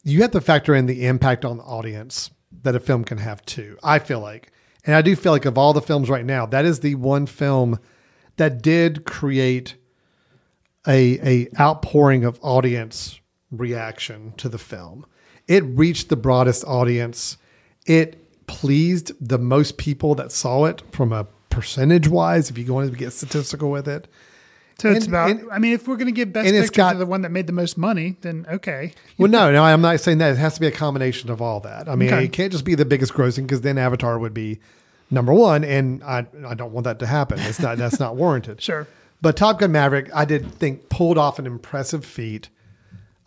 you 0.04 0.24
have 0.24 0.32
to 0.32 0.41
factor 0.41 0.74
in 0.74 0.88
the 0.88 1.06
impact 1.06 1.45
on 1.45 1.58
the 1.58 1.64
audience 1.64 2.32
that 2.64 2.76
a 2.76 2.80
film 2.80 3.04
can 3.04 3.20
have 3.20 3.45
too. 3.45 3.78
I 3.84 4.00
feel 4.00 4.20
like, 4.20 4.52
and 4.84 4.95
I 4.95 5.04
do 5.04 5.16
feel 5.16 5.32
like 5.32 5.45
of 5.45 5.60
all 5.60 5.74
the 5.74 5.82
films 5.82 6.10
right 6.10 6.26
now, 6.26 6.47
that 6.47 6.66
is 6.66 6.80
the 6.80 6.95
one 6.95 7.28
film 7.28 7.80
that 8.38 8.64
did 8.64 9.06
create 9.06 9.76
a 10.88 11.20
a 11.22 11.47
outpouring 11.60 12.26
of 12.26 12.39
audience 12.41 13.20
reaction 13.52 14.34
to 14.38 14.50
the 14.50 14.58
film. 14.58 15.06
It 15.47 15.64
reached 15.66 16.10
the 16.10 16.16
broadest 16.16 16.64
audience. 16.66 17.38
It 17.86 18.47
pleased 18.47 19.12
the 19.20 19.38
most 19.38 19.78
people 19.78 20.16
that 20.16 20.32
saw 20.32 20.66
it 20.66 20.82
from 20.91 21.14
a 21.14 21.28
percentage 21.50 22.08
wise. 22.08 22.50
If 22.50 22.58
you 22.58 22.74
wanted 22.74 22.91
to 22.91 22.97
get 22.97 23.14
statistical 23.14 23.70
with 23.70 23.88
it, 23.88 24.08
So 24.80 24.90
it's 24.90 25.06
And- 25.06 25.14
about. 25.14 25.30
and- 25.32 25.42
I 25.52 25.60
mean, 25.60 25.74
if 25.74 25.88
we're 25.88 25.96
going 25.98 26.08
to 26.08 26.12
give 26.12 26.32
best 26.34 26.50
picture 26.50 26.72
got- 26.72 26.94
to 26.94 26.98
the 27.00 27.06
one 27.06 27.22
that 27.24 27.32
made 27.32 27.48
the 27.48 27.54
most 27.54 27.78
money, 27.78 28.18
then 28.22 28.46
okay. 28.52 28.94
well, 29.18 29.30
no, 29.30 29.52
no, 29.52 29.64
I'm 29.64 29.82
not 29.82 30.00
saying 30.00 30.20
that. 30.20 30.32
It 30.32 30.38
has 30.38 30.54
to 30.56 30.60
be 30.62 30.68
a 30.68 30.72
combination 30.72 31.30
of 31.30 31.42
all 31.42 31.60
that. 31.62 31.88
I 31.90 31.96
mean, 31.96 32.14
Okay. 32.14 32.26
it 32.26 32.32
can't 32.32 32.52
just 32.52 32.66
be 32.66 32.76
the 32.76 32.86
biggest 32.86 33.14
grossing 33.14 33.44
because 33.44 33.62
then 33.62 33.78
Avatar 33.78 34.18
would 34.18 34.34
be 34.34 34.60
number 35.12 35.34
one, 35.34 35.64
and 35.64 36.04
I 36.04 36.26
I 36.48 36.54
don't 36.54 36.72
want 36.72 36.86
that 36.86 37.00
to 37.00 37.06
happen. 37.08 37.40
It's 37.40 37.60
not 37.60 37.78
that's 37.78 38.00
not 38.00 38.16
warranted. 38.16 38.62
Sure. 38.70 38.88
But 39.22 39.36
Top 39.36 39.60
Gun 39.60 39.74
Maverick, 39.74 40.10
I 40.14 40.24
did 40.24 40.50
think 40.54 40.88
pulled 40.88 41.18
off 41.18 41.40
an 41.40 41.46
impressive 41.46 42.06
feat 42.06 42.48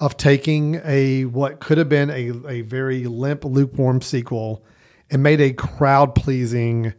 of 0.01 0.17
taking 0.17 0.81
a 0.87 1.27
what 1.27 1.61
could 1.61 1.77
have 1.77 1.91
been 1.91 2.09
a, 2.09 2.33
a 2.49 2.61
very 2.63 3.05
limp, 3.05 3.45
lukewarm 3.45 4.01
sequel 4.01 4.65
and 5.11 5.23
made 5.23 5.39
a 5.43 5.53
crowd 5.53 6.15
pleasing, 6.15 6.95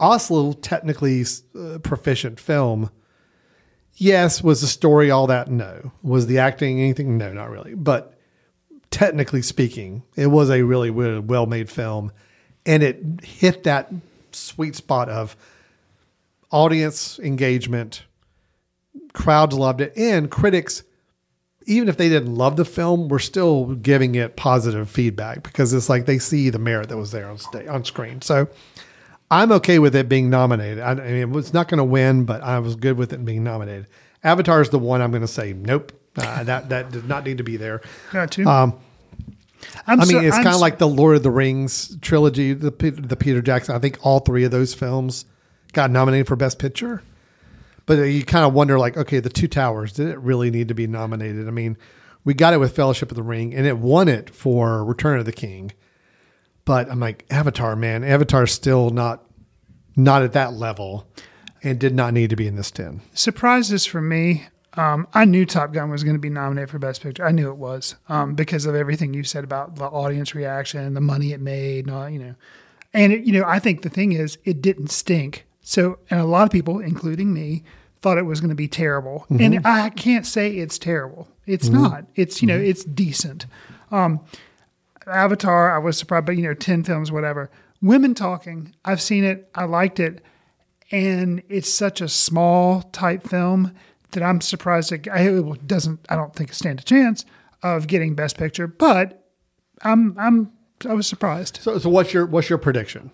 also 0.00 0.52
technically 0.52 1.22
uh, 1.58 1.78
proficient 1.82 2.40
film. 2.40 2.90
Yes, 4.00 4.42
was 4.42 4.62
the 4.62 4.66
story 4.66 5.10
all 5.10 5.26
that? 5.26 5.50
No. 5.50 5.92
Was 6.02 6.26
the 6.26 6.38
acting 6.38 6.80
anything? 6.80 7.18
No, 7.18 7.34
not 7.34 7.50
really. 7.50 7.74
But 7.74 8.18
technically 8.90 9.42
speaking, 9.42 10.04
it 10.16 10.28
was 10.28 10.48
a 10.48 10.62
really, 10.62 10.88
well 10.88 11.44
made 11.44 11.68
film. 11.68 12.10
And 12.64 12.82
it 12.82 13.20
hit 13.22 13.64
that 13.64 13.92
sweet 14.32 14.74
spot 14.74 15.10
of 15.10 15.36
audience 16.50 17.18
engagement. 17.18 18.04
Crowds 19.12 19.54
loved 19.54 19.82
it. 19.82 19.92
And 19.98 20.30
critics, 20.30 20.82
even 21.66 21.86
if 21.90 21.98
they 21.98 22.08
didn't 22.08 22.34
love 22.34 22.56
the 22.56 22.64
film, 22.64 23.08
were 23.08 23.18
still 23.18 23.74
giving 23.74 24.14
it 24.14 24.34
positive 24.34 24.88
feedback 24.88 25.42
because 25.42 25.74
it's 25.74 25.90
like 25.90 26.06
they 26.06 26.18
see 26.18 26.48
the 26.48 26.58
merit 26.58 26.88
that 26.88 26.96
was 26.96 27.10
there 27.10 27.28
on, 27.28 27.36
sta- 27.36 27.68
on 27.68 27.84
screen. 27.84 28.22
So 28.22 28.48
I'm 29.30 29.52
okay 29.52 29.78
with 29.78 29.94
it 29.94 30.08
being 30.08 30.28
nominated. 30.28 30.80
I, 30.80 30.90
I 30.90 30.94
mean, 30.94 31.16
it 31.16 31.30
was 31.30 31.54
not 31.54 31.68
going 31.68 31.78
to 31.78 31.84
win, 31.84 32.24
but 32.24 32.42
I 32.42 32.58
was 32.58 32.74
good 32.74 32.96
with 32.98 33.12
it 33.12 33.24
being 33.24 33.44
nominated. 33.44 33.86
Avatar 34.24 34.60
is 34.60 34.70
the 34.70 34.78
one 34.78 35.00
I'm 35.00 35.10
going 35.10 35.22
to 35.22 35.28
say, 35.28 35.52
nope, 35.52 35.92
uh, 36.16 36.42
that 36.44 36.68
that 36.70 36.90
did 36.90 37.06
not 37.06 37.24
need 37.24 37.38
to 37.38 37.44
be 37.44 37.56
there. 37.56 37.80
Got 38.12 38.32
to. 38.32 38.44
Um, 38.44 38.78
I'm 39.86 40.00
I 40.00 40.04
mean, 40.04 40.12
so- 40.12 40.20
it's 40.20 40.36
kind 40.36 40.48
of 40.48 40.54
so- 40.54 40.60
like 40.60 40.78
the 40.78 40.88
Lord 40.88 41.16
of 41.16 41.22
the 41.22 41.30
Rings 41.30 41.96
trilogy, 42.00 42.52
the 42.52 42.70
the 42.70 43.16
Peter 43.16 43.40
Jackson. 43.40 43.74
I 43.74 43.78
think 43.78 43.98
all 44.02 44.20
three 44.20 44.44
of 44.44 44.50
those 44.50 44.74
films 44.74 45.24
got 45.72 45.90
nominated 45.90 46.26
for 46.26 46.36
Best 46.36 46.58
Picture. 46.58 47.02
But 47.86 47.94
you 47.94 48.24
kind 48.24 48.44
of 48.44 48.52
wonder, 48.54 48.78
like, 48.78 48.96
okay, 48.96 49.18
the 49.18 49.30
Two 49.30 49.48
Towers, 49.48 49.92
did 49.92 50.08
it 50.08 50.18
really 50.20 50.50
need 50.50 50.68
to 50.68 50.74
be 50.74 50.86
nominated? 50.86 51.48
I 51.48 51.50
mean, 51.50 51.76
we 52.24 52.34
got 52.34 52.52
it 52.54 52.58
with 52.58 52.76
Fellowship 52.76 53.10
of 53.10 53.16
the 53.16 53.22
Ring, 53.22 53.52
and 53.54 53.66
it 53.66 53.78
won 53.78 54.06
it 54.06 54.30
for 54.30 54.84
Return 54.84 55.18
of 55.18 55.24
the 55.24 55.32
King. 55.32 55.72
But 56.70 56.88
I'm 56.88 57.00
like, 57.00 57.26
Avatar, 57.30 57.74
man, 57.74 58.04
Avatar's 58.04 58.52
still 58.52 58.90
not 58.90 59.24
not 59.96 60.22
at 60.22 60.34
that 60.34 60.52
level, 60.52 61.04
and 61.64 61.80
did 61.80 61.96
not 61.96 62.14
need 62.14 62.30
to 62.30 62.36
be 62.36 62.46
in 62.46 62.54
this 62.54 62.70
ten. 62.70 63.00
surprises 63.12 63.86
for 63.86 64.00
me. 64.00 64.46
Um, 64.74 65.08
I 65.12 65.24
knew 65.24 65.44
Top 65.44 65.72
Gun 65.72 65.90
was 65.90 66.04
going 66.04 66.14
to 66.14 66.20
be 66.20 66.30
nominated 66.30 66.70
for 66.70 66.78
Best 66.78 67.02
Picture. 67.02 67.26
I 67.26 67.32
knew 67.32 67.50
it 67.50 67.56
was 67.56 67.96
um, 68.08 68.36
because 68.36 68.66
of 68.66 68.76
everything 68.76 69.14
you 69.14 69.24
said 69.24 69.42
about 69.42 69.74
the 69.74 69.86
audience 69.86 70.32
reaction, 70.32 70.94
the 70.94 71.00
money 71.00 71.32
it 71.32 71.40
made, 71.40 71.86
and 71.86 71.96
all, 71.96 72.08
you 72.08 72.20
know. 72.20 72.36
And 72.94 73.14
it, 73.14 73.24
you 73.24 73.32
know, 73.32 73.44
I 73.44 73.58
think 73.58 73.82
the 73.82 73.90
thing 73.90 74.12
is, 74.12 74.38
it 74.44 74.62
didn't 74.62 74.92
stink. 74.92 75.46
So, 75.62 75.98
and 76.08 76.20
a 76.20 76.24
lot 76.24 76.44
of 76.44 76.52
people, 76.52 76.78
including 76.78 77.34
me, 77.34 77.64
thought 78.00 78.16
it 78.16 78.26
was 78.26 78.40
going 78.40 78.50
to 78.50 78.54
be 78.54 78.68
terrible. 78.68 79.26
And 79.28 79.66
I 79.66 79.90
can't 79.90 80.24
say 80.24 80.52
it's 80.52 80.78
terrible. 80.78 81.26
It's 81.46 81.68
not. 81.68 82.04
It's 82.14 82.40
you 82.40 82.46
know, 82.46 82.56
it's 82.56 82.84
decent. 82.84 83.46
Um, 83.90 84.20
Avatar, 85.06 85.74
I 85.74 85.78
was 85.78 85.98
surprised, 85.98 86.26
but 86.26 86.36
you 86.36 86.42
know, 86.42 86.54
ten 86.54 86.84
films, 86.84 87.10
whatever. 87.10 87.50
Women 87.82 88.14
talking. 88.14 88.74
I've 88.84 89.00
seen 89.00 89.24
it. 89.24 89.50
I 89.54 89.64
liked 89.64 90.00
it 90.00 90.22
and 90.90 91.42
it's 91.48 91.72
such 91.72 92.00
a 92.00 92.08
small 92.08 92.82
type 92.82 93.26
film 93.26 93.72
that 94.12 94.22
I'm 94.22 94.40
surprised 94.40 94.92
it, 94.92 95.06
it 95.06 95.66
doesn't. 95.66 96.00
I 96.08 96.16
don't 96.16 96.34
think 96.34 96.50
it 96.50 96.54
stand 96.54 96.80
a 96.80 96.82
chance 96.82 97.24
of 97.62 97.86
getting 97.86 98.14
Best 98.14 98.36
Picture, 98.36 98.66
but 98.66 99.24
I'm 99.82 100.16
I'm 100.18 100.52
I 100.88 100.94
was 100.94 101.06
surprised. 101.06 101.58
So, 101.62 101.78
so 101.78 101.88
what's 101.88 102.12
your 102.12 102.26
what's 102.26 102.48
your 102.48 102.58
prediction? 102.58 103.10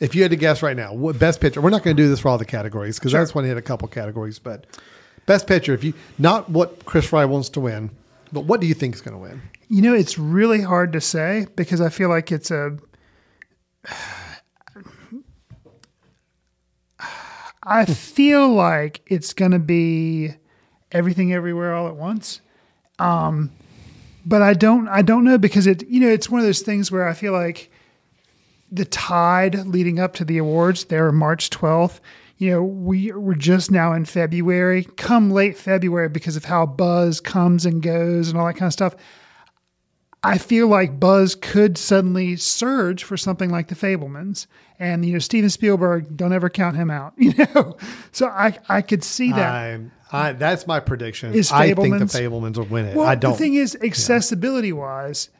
If 0.00 0.16
you 0.16 0.22
had 0.22 0.32
to 0.32 0.36
guess 0.36 0.62
right 0.62 0.76
now, 0.76 0.92
what 0.92 1.16
best 1.20 1.40
picture? 1.40 1.60
We're 1.60 1.70
not 1.70 1.84
going 1.84 1.96
to 1.96 2.02
do 2.02 2.08
this 2.08 2.18
for 2.18 2.28
all 2.28 2.38
the 2.38 2.44
categories 2.44 2.98
because 2.98 3.14
I 3.14 3.22
just 3.22 3.36
want 3.36 3.44
to 3.44 3.48
hit 3.50 3.56
a 3.56 3.62
couple 3.62 3.86
categories. 3.86 4.40
But 4.40 4.66
best 5.26 5.46
picture, 5.46 5.74
if 5.74 5.84
you 5.84 5.94
not 6.18 6.50
what 6.50 6.84
Chris 6.86 7.06
Fry 7.06 7.24
wants 7.24 7.48
to 7.50 7.60
win, 7.60 7.90
but 8.32 8.44
what 8.44 8.60
do 8.60 8.66
you 8.66 8.74
think 8.74 8.94
is 8.94 9.00
going 9.00 9.14
to 9.14 9.18
win? 9.18 9.42
You 9.68 9.82
know, 9.82 9.94
it's 9.94 10.18
really 10.18 10.60
hard 10.60 10.92
to 10.94 11.00
say 11.00 11.46
because 11.54 11.80
I 11.80 11.88
feel 11.90 12.08
like 12.08 12.32
it's 12.32 12.50
a. 12.50 12.78
I 17.64 17.84
feel 17.84 18.48
like 18.48 19.02
it's 19.06 19.32
going 19.32 19.52
to 19.52 19.60
be 19.60 20.34
everything 20.90 21.32
everywhere 21.32 21.74
all 21.74 21.86
at 21.86 21.94
once. 21.94 22.40
Um, 22.98 23.52
but 24.26 24.42
I 24.42 24.54
don't 24.54 24.88
I 24.88 25.02
don't 25.02 25.24
know 25.24 25.38
because 25.38 25.66
it 25.66 25.86
you 25.88 26.00
know 26.00 26.08
it's 26.08 26.28
one 26.28 26.40
of 26.40 26.46
those 26.46 26.62
things 26.62 26.90
where 26.90 27.08
I 27.08 27.14
feel 27.14 27.32
like 27.32 27.70
the 28.70 28.84
tide 28.84 29.66
leading 29.66 29.98
up 29.98 30.14
to 30.14 30.24
the 30.24 30.38
awards 30.38 30.84
there 30.84 31.10
March 31.12 31.50
12th 31.50 32.00
you 32.42 32.50
know 32.50 32.62
we 32.64 33.12
we're 33.12 33.34
just 33.36 33.70
now 33.70 33.92
in 33.92 34.04
February 34.04 34.82
come 34.96 35.30
late 35.30 35.56
February 35.56 36.08
because 36.08 36.34
of 36.34 36.44
how 36.44 36.66
buzz 36.66 37.20
comes 37.20 37.64
and 37.64 37.80
goes 37.80 38.28
and 38.28 38.36
all 38.36 38.46
that 38.46 38.54
kind 38.54 38.66
of 38.66 38.72
stuff 38.72 38.96
I 40.24 40.38
feel 40.38 40.66
like 40.66 40.98
buzz 40.98 41.36
could 41.36 41.78
suddenly 41.78 42.34
surge 42.34 43.04
for 43.04 43.16
something 43.16 43.50
like 43.50 43.68
the 43.68 43.76
Fabelmans 43.76 44.48
and 44.80 45.06
you 45.06 45.12
know 45.12 45.18
Steven 45.20 45.50
Spielberg 45.50 46.16
don't 46.16 46.32
ever 46.32 46.50
count 46.50 46.76
him 46.76 46.90
out 46.90 47.12
you 47.16 47.32
know 47.54 47.76
so 48.10 48.26
I 48.26 48.58
I 48.68 48.82
could 48.82 49.04
see 49.04 49.30
that 49.30 49.54
I'm, 49.54 49.92
I, 50.10 50.32
that's 50.32 50.66
my 50.66 50.78
prediction. 50.78 51.32
Is 51.32 51.50
I 51.50 51.72
think 51.72 51.98
the 51.98 52.04
Fabelmans- 52.04 52.58
will 52.58 52.66
win 52.66 52.84
it. 52.84 52.94
Well, 52.94 53.06
I 53.06 53.14
don't. 53.14 53.32
The 53.32 53.38
thing 53.38 53.54
is, 53.54 53.74
accessibility 53.76 54.70
wise, 54.70 55.30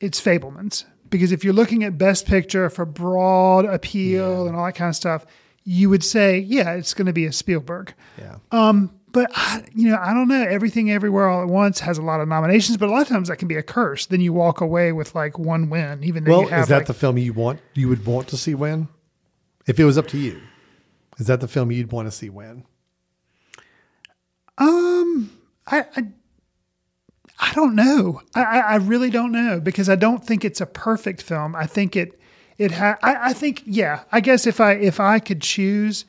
it's 0.00 0.18
Fabelmans. 0.18 0.86
Because 1.10 1.30
if 1.30 1.44
you're 1.44 1.52
looking 1.52 1.84
at 1.84 1.98
Best 1.98 2.24
Picture 2.24 2.70
for 2.70 2.86
broad 2.86 3.66
appeal 3.66 4.46
and 4.46 4.56
all 4.56 4.64
that 4.64 4.76
kind 4.76 4.88
of 4.88 4.96
stuff, 4.96 5.26
you 5.68 5.90
would 5.90 6.02
say, 6.02 6.38
yeah, 6.38 6.72
it's 6.72 6.94
going 6.94 7.06
to 7.06 7.12
be 7.12 7.26
a 7.26 7.32
Spielberg. 7.32 7.92
yeah. 8.16 8.36
But 8.50 8.90
but 9.10 9.30
I, 9.34 9.64
you 9.74 9.88
know, 9.88 9.98
I 10.00 10.12
don't 10.12 10.28
know. 10.28 10.42
Everything 10.42 10.90
Everywhere 10.90 11.28
All 11.28 11.42
at 11.42 11.48
Once 11.48 11.80
has 11.80 11.98
a 11.98 12.02
lot 12.02 12.20
of 12.20 12.28
nominations, 12.28 12.76
but 12.76 12.88
a 12.88 12.92
lot 12.92 13.02
of 13.02 13.08
times 13.08 13.28
that 13.28 13.36
can 13.36 13.48
be 13.48 13.56
a 13.56 13.62
curse. 13.62 14.06
Then 14.06 14.20
you 14.20 14.32
walk 14.32 14.60
away 14.60 14.92
with 14.92 15.14
like 15.14 15.38
one 15.38 15.70
win, 15.70 16.04
even 16.04 16.24
though 16.24 16.30
Well, 16.30 16.42
you 16.42 16.48
have 16.48 16.62
is 16.62 16.68
that 16.68 16.76
like, 16.78 16.86
the 16.86 16.94
film 16.94 17.16
you 17.18 17.32
want 17.32 17.60
you 17.74 17.88
would 17.88 18.04
want 18.04 18.28
to 18.28 18.36
see 18.36 18.54
win? 18.54 18.88
If 19.66 19.78
it 19.80 19.84
was 19.84 19.98
up 19.98 20.08
to 20.08 20.18
you, 20.18 20.40
is 21.18 21.26
that 21.26 21.40
the 21.40 21.48
film 21.48 21.72
you'd 21.72 21.90
want 21.90 22.06
to 22.06 22.12
see 22.12 22.28
win? 22.28 22.64
Um, 24.58 25.30
I, 25.66 25.84
I, 25.96 26.02
I 27.40 27.54
don't 27.54 27.74
know. 27.74 28.20
I, 28.34 28.42
I 28.42 28.58
I 28.58 28.76
really 28.76 29.10
don't 29.10 29.32
know 29.32 29.60
because 29.60 29.88
I 29.88 29.96
don't 29.96 30.24
think 30.24 30.44
it's 30.44 30.60
a 30.60 30.66
perfect 30.66 31.22
film. 31.22 31.54
I 31.56 31.66
think 31.66 31.96
it, 31.96 32.18
it 32.58 32.72
ha- 32.72 32.98
I, 33.02 33.30
I 33.30 33.32
think 33.32 33.62
yeah. 33.64 34.00
I 34.12 34.20
guess 34.20 34.46
if 34.46 34.60
I 34.60 34.72
if 34.72 34.98
I 35.00 35.18
could 35.20 35.40
choose 35.40 36.04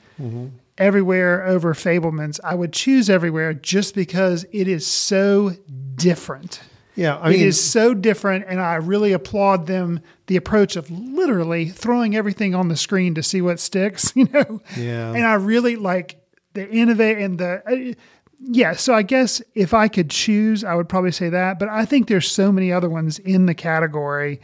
everywhere 0.77 1.45
over 1.45 1.73
Fabelmans, 1.73 2.39
I 2.43 2.55
would 2.55 2.73
choose 2.73 3.09
everywhere 3.09 3.53
just 3.53 3.95
because 3.95 4.45
it 4.51 4.67
is 4.67 4.85
so 4.87 5.51
different. 5.95 6.61
Yeah, 6.95 7.17
I 7.17 7.29
mean- 7.29 7.39
it 7.39 7.47
is 7.47 7.63
so 7.63 7.93
different, 7.93 8.45
and 8.47 8.59
I 8.59 8.75
really 8.75 9.13
applaud 9.13 9.67
them 9.67 10.01
the 10.27 10.35
approach 10.35 10.75
of 10.75 10.89
literally 10.91 11.69
throwing 11.69 12.15
everything 12.15 12.53
on 12.55 12.67
the 12.67 12.75
screen 12.77 13.15
to 13.15 13.23
see 13.23 13.41
what 13.41 13.59
sticks. 13.59 14.13
You 14.15 14.27
know, 14.33 14.61
Yeah. 14.77 15.13
and 15.13 15.25
I 15.25 15.33
really 15.35 15.75
like 15.75 16.19
the 16.53 16.69
innovate 16.69 17.17
and 17.19 17.37
the 17.39 17.61
uh, 17.65 17.93
yeah. 18.41 18.73
So 18.73 18.93
I 18.93 19.01
guess 19.03 19.41
if 19.55 19.73
I 19.73 19.87
could 19.87 20.09
choose, 20.09 20.63
I 20.63 20.73
would 20.75 20.89
probably 20.89 21.11
say 21.11 21.29
that. 21.29 21.57
But 21.59 21.69
I 21.69 21.85
think 21.85 22.07
there's 22.07 22.29
so 22.29 22.51
many 22.51 22.71
other 22.71 22.89
ones 22.89 23.19
in 23.19 23.45
the 23.45 23.53
category. 23.53 24.41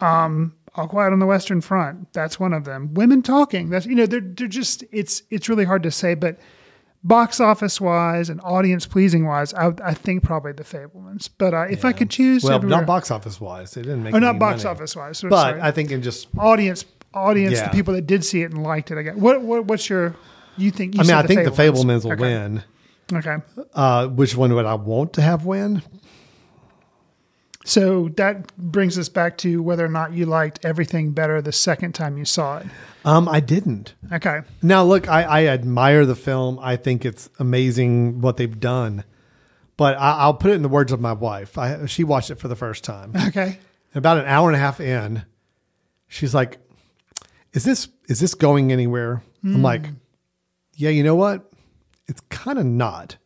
Um, 0.00 0.54
All 0.76 0.88
Quiet 0.88 1.12
on 1.12 1.20
the 1.20 1.26
Western 1.26 1.60
Front, 1.60 2.12
that's 2.12 2.40
one 2.40 2.52
of 2.52 2.64
them. 2.64 2.94
Women 2.94 3.22
Talking, 3.22 3.70
that's 3.70 3.86
you 3.86 3.94
know 3.94 4.06
they're 4.06 4.20
they're 4.20 4.48
just 4.48 4.82
it's 4.90 5.22
it's 5.30 5.48
really 5.48 5.64
hard 5.64 5.82
to 5.84 5.90
say, 5.90 6.14
but 6.14 6.38
box 7.04 7.38
office 7.38 7.80
wise 7.80 8.28
and 8.30 8.40
audience 8.42 8.86
pleasing 8.86 9.24
wise, 9.26 9.52
I, 9.54 9.72
I 9.84 9.94
think 9.94 10.22
probably 10.24 10.52
the 10.52 10.64
Fabelmans. 10.64 11.28
But 11.38 11.54
uh, 11.54 11.66
if 11.70 11.84
I 11.84 11.92
could 11.92 12.10
choose, 12.10 12.42
Well, 12.42 12.54
everywhere- 12.54 12.78
not 12.78 12.86
box 12.86 13.10
office 13.10 13.40
wise. 13.40 13.76
It 13.76 13.82
didn't 13.82 14.02
make. 14.02 14.14
Or 14.14 14.20
not 14.20 14.30
any 14.30 14.38
box 14.38 14.64
money. 14.64 14.74
office 14.76 14.96
wise. 14.96 15.18
so 15.18 15.28
But 15.28 15.40
sorry. 15.50 15.60
I 15.60 15.70
think 15.70 15.90
in 15.92 16.02
just 16.02 16.26
audience, 16.38 16.84
audience, 17.12 17.54
Yeah. 17.58 17.68
the 17.68 17.70
people 17.76 17.94
that 17.94 18.06
did 18.06 18.24
see 18.24 18.42
it 18.42 18.50
and 18.52 18.62
liked 18.64 18.90
it. 18.90 18.98
I 18.98 19.02
guess. 19.02 19.14
What, 19.16 19.42
what 19.42 19.66
what's 19.66 19.88
your? 19.88 20.16
You 20.56 20.70
think? 20.72 20.94
You 20.94 21.00
I 21.00 21.04
mean, 21.04 21.12
I 21.14 21.22
think 21.24 21.44
the 21.44 21.50
Fabelmans. 21.50 21.84
Fabelmans 21.84 22.04
will 22.04 22.12
Okay. 22.12 22.20
win. 22.22 22.62
Okay. 23.12 23.36
Uh, 23.74 24.08
which 24.08 24.34
one 24.34 24.52
would 24.54 24.64
I 24.66 24.74
want 24.74 25.12
to 25.12 25.22
have 25.22 25.44
win? 25.44 25.82
So 27.66 28.10
that 28.16 28.54
brings 28.58 28.98
us 28.98 29.08
back 29.08 29.38
to 29.38 29.62
whether 29.62 29.84
or 29.84 29.88
not 29.88 30.12
you 30.12 30.26
liked 30.26 30.64
everything 30.64 31.12
better 31.12 31.40
the 31.40 31.50
second 31.52 31.94
time 31.94 32.18
you 32.18 32.26
saw 32.26 32.58
it. 32.58 32.66
Um, 33.06 33.26
I 33.28 33.40
didn't. 33.40 33.94
Okay. 34.12 34.42
Now, 34.62 34.84
look, 34.84 35.08
I, 35.08 35.22
I 35.22 35.46
admire 35.46 36.04
the 36.04 36.14
film. 36.14 36.58
I 36.60 36.76
think 36.76 37.04
it's 37.06 37.30
amazing 37.38 38.20
what 38.20 38.36
they've 38.36 38.60
done. 38.60 39.04
But 39.78 39.96
I, 39.96 40.18
I'll 40.18 40.34
put 40.34 40.50
it 40.50 40.54
in 40.54 40.62
the 40.62 40.68
words 40.68 40.92
of 40.92 41.00
my 41.00 41.14
wife. 41.14 41.56
I, 41.56 41.86
she 41.86 42.04
watched 42.04 42.30
it 42.30 42.36
for 42.38 42.48
the 42.48 42.56
first 42.56 42.84
time. 42.84 43.12
Okay. 43.28 43.58
About 43.94 44.18
an 44.18 44.26
hour 44.26 44.48
and 44.48 44.56
a 44.56 44.60
half 44.60 44.80
in, 44.80 45.24
she's 46.08 46.34
like, 46.34 46.58
"Is 47.52 47.62
this 47.64 47.88
is 48.08 48.18
this 48.20 48.34
going 48.34 48.72
anywhere?" 48.72 49.22
I'm 49.44 49.54
Hmm. 49.56 49.62
like, 49.62 49.86
"Yeah, 50.74 50.90
you 50.90 51.02
know 51.04 51.14
what? 51.14 51.50
It's 52.08 52.20
kind 52.28 52.58
of 52.58 52.66
not 52.66 53.16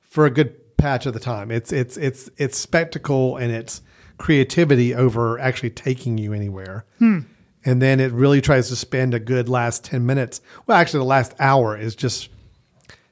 for 0.00 0.24
a 0.24 0.30
good 0.30 0.54
patch 0.84 1.06
of 1.06 1.14
the 1.14 1.20
time. 1.20 1.50
It's 1.50 1.72
it's 1.72 1.96
it's 1.96 2.28
it's 2.36 2.58
spectacle 2.58 3.38
and 3.38 3.50
it's 3.50 3.80
creativity 4.18 4.94
over 4.94 5.38
actually 5.38 5.70
taking 5.70 6.18
you 6.18 6.32
anywhere." 6.34 6.84
Hmm. 6.98 7.20
And 7.64 7.80
then 7.80 7.98
it 7.98 8.12
really 8.12 8.42
tries 8.42 8.68
to 8.68 8.76
spend 8.76 9.14
a 9.14 9.18
good 9.18 9.48
last 9.48 9.84
10 9.84 10.04
minutes. 10.04 10.42
Well, 10.66 10.76
actually, 10.76 11.00
the 11.00 11.04
last 11.04 11.34
hour 11.40 11.78
is 11.78 11.94
just, 11.94 12.28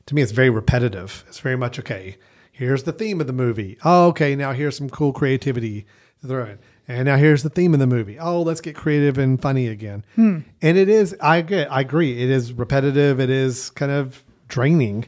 to 0.05 0.15
me, 0.15 0.21
it's 0.21 0.33
very 0.33 0.51
repetitive. 0.51 1.25
It's 1.27 1.39
very 1.39 1.57
much, 1.57 1.79
okay, 1.79 2.19
here's 2.53 2.83
the 2.83 2.93
theme 2.93 3.21
of 3.21 3.27
the 3.27 3.33
movie. 3.33 3.79
Oh, 3.83 4.09
okay, 4.09 4.37
now 4.37 4.53
here's 4.53 4.77
some 4.77 4.91
cool 4.91 5.15
creativity 5.15 5.87
to 6.21 6.27
throw 6.27 6.45
in. 6.45 6.59
And 6.87 7.07
now 7.07 7.17
here's 7.17 7.43
the 7.43 7.49
theme 7.49 7.73
of 7.73 7.81
the 7.81 7.87
movie. 7.87 8.19
Oh, 8.19 8.43
let's 8.43 8.61
get 8.61 8.77
creative 8.77 9.17
and 9.17 9.41
funny 9.41 9.69
again. 9.69 10.05
Hmm. 10.17 10.41
And 10.61 10.77
it 10.77 10.91
is, 10.91 11.17
I 11.19 11.41
get, 11.41 11.73
I 11.73 11.81
agree. 11.81 12.23
It 12.23 12.29
is 12.29 12.53
repetitive. 12.53 13.21
It 13.21 13.31
is 13.31 13.71
kind 13.71 13.91
of 13.91 14.23
draining. 14.49 15.07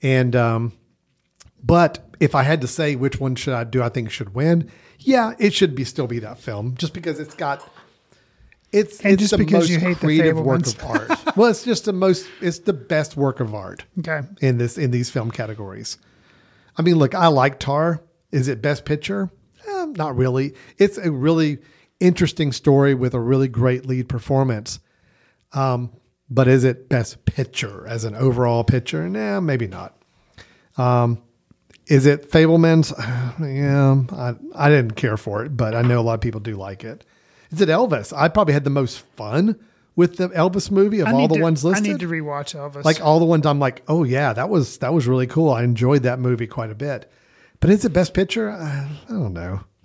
And, 0.00 0.34
um, 0.34 0.72
but 1.62 2.06
if 2.20 2.34
I 2.34 2.42
had 2.42 2.60
to 2.62 2.66
say 2.66 2.96
which 2.96 3.18
one 3.20 3.34
should 3.34 3.54
I 3.54 3.64
do, 3.64 3.82
I 3.82 3.88
think 3.88 4.10
should 4.10 4.34
win. 4.34 4.70
Yeah, 4.98 5.34
it 5.38 5.54
should 5.54 5.74
be 5.74 5.84
still 5.84 6.06
be 6.06 6.18
that 6.20 6.38
film 6.38 6.74
just 6.76 6.92
because 6.92 7.18
it's 7.18 7.34
got, 7.34 7.66
it's, 8.72 9.00
And 9.00 9.14
it's 9.14 9.20
just 9.22 9.30
the 9.32 9.38
because 9.38 9.68
most 9.68 9.70
you 9.70 9.78
hate 9.78 9.94
the 10.00 10.06
creative 10.06 10.38
work 10.38 10.60
Fabelmans. 10.62 11.08
of 11.08 11.10
art. 11.20 11.36
well, 11.36 11.50
it's 11.50 11.64
just 11.64 11.86
the 11.86 11.92
most, 11.92 12.26
it's 12.40 12.60
the 12.60 12.72
best 12.72 13.16
work 13.16 13.40
of 13.40 13.54
art 13.54 13.84
Okay. 13.98 14.20
in 14.40 14.58
this, 14.58 14.76
in 14.78 14.90
these 14.90 15.10
film 15.10 15.30
categories. 15.30 15.96
I 16.76 16.82
mean, 16.82 16.96
look, 16.96 17.14
I 17.14 17.28
like 17.28 17.58
Tar. 17.58 18.02
Is 18.30 18.48
it 18.48 18.62
best 18.62 18.84
picture? 18.84 19.30
Eh, 19.66 19.86
not 19.96 20.16
really. 20.16 20.54
It's 20.78 20.98
a 20.98 21.10
really 21.10 21.58
interesting 21.98 22.52
story 22.52 22.94
with 22.94 23.12
a 23.14 23.20
really 23.20 23.48
great 23.48 23.86
lead 23.86 24.08
performance. 24.08 24.78
Um, 25.52 25.90
but 26.30 26.46
is 26.46 26.62
it 26.62 26.88
best 26.88 27.24
picture 27.24 27.86
as 27.88 28.04
an 28.04 28.14
overall 28.14 28.62
picture? 28.62 29.08
Nah, 29.08 29.40
maybe 29.40 29.66
not. 29.66 29.96
Um, 30.76 31.20
is 31.90 32.06
it 32.06 32.30
Fabelman's? 32.30 32.92
Yeah, 33.40 34.02
I, 34.12 34.34
I 34.54 34.68
didn't 34.68 34.96
care 34.96 35.16
for 35.16 35.44
it, 35.44 35.56
but 35.56 35.74
I 35.74 35.80
know 35.80 35.98
a 35.98 36.02
lot 36.02 36.14
of 36.14 36.20
people 36.20 36.40
do 36.40 36.56
like 36.56 36.84
it. 36.84 37.06
Is 37.50 37.60
it 37.62 37.70
Elvis? 37.70 38.12
I 38.14 38.28
probably 38.28 38.52
had 38.52 38.64
the 38.64 38.70
most 38.70 38.98
fun 39.16 39.58
with 39.96 40.18
the 40.18 40.28
Elvis 40.28 40.70
movie 40.70 41.00
of 41.00 41.08
all 41.08 41.26
the 41.26 41.36
to- 41.36 41.40
ones 41.40 41.64
listed. 41.64 41.86
I 41.86 41.92
need 41.92 42.00
to 42.00 42.08
rewatch 42.08 42.54
Elvis. 42.54 42.84
Like 42.84 43.00
all 43.00 43.18
the 43.18 43.24
ones 43.24 43.46
I'm 43.46 43.58
like, 43.58 43.82
oh 43.88 44.04
yeah, 44.04 44.34
that 44.34 44.50
was 44.50 44.78
that 44.78 44.92
was 44.92 45.06
really 45.06 45.26
cool. 45.26 45.50
I 45.50 45.62
enjoyed 45.62 46.02
that 46.02 46.18
movie 46.18 46.46
quite 46.46 46.70
a 46.70 46.74
bit. 46.74 47.10
But 47.60 47.70
is 47.70 47.84
it 47.84 47.94
best 47.94 48.12
picture? 48.12 48.50
Uh, 48.50 48.88
I 49.08 49.12
don't 49.12 49.32
know. 49.32 49.60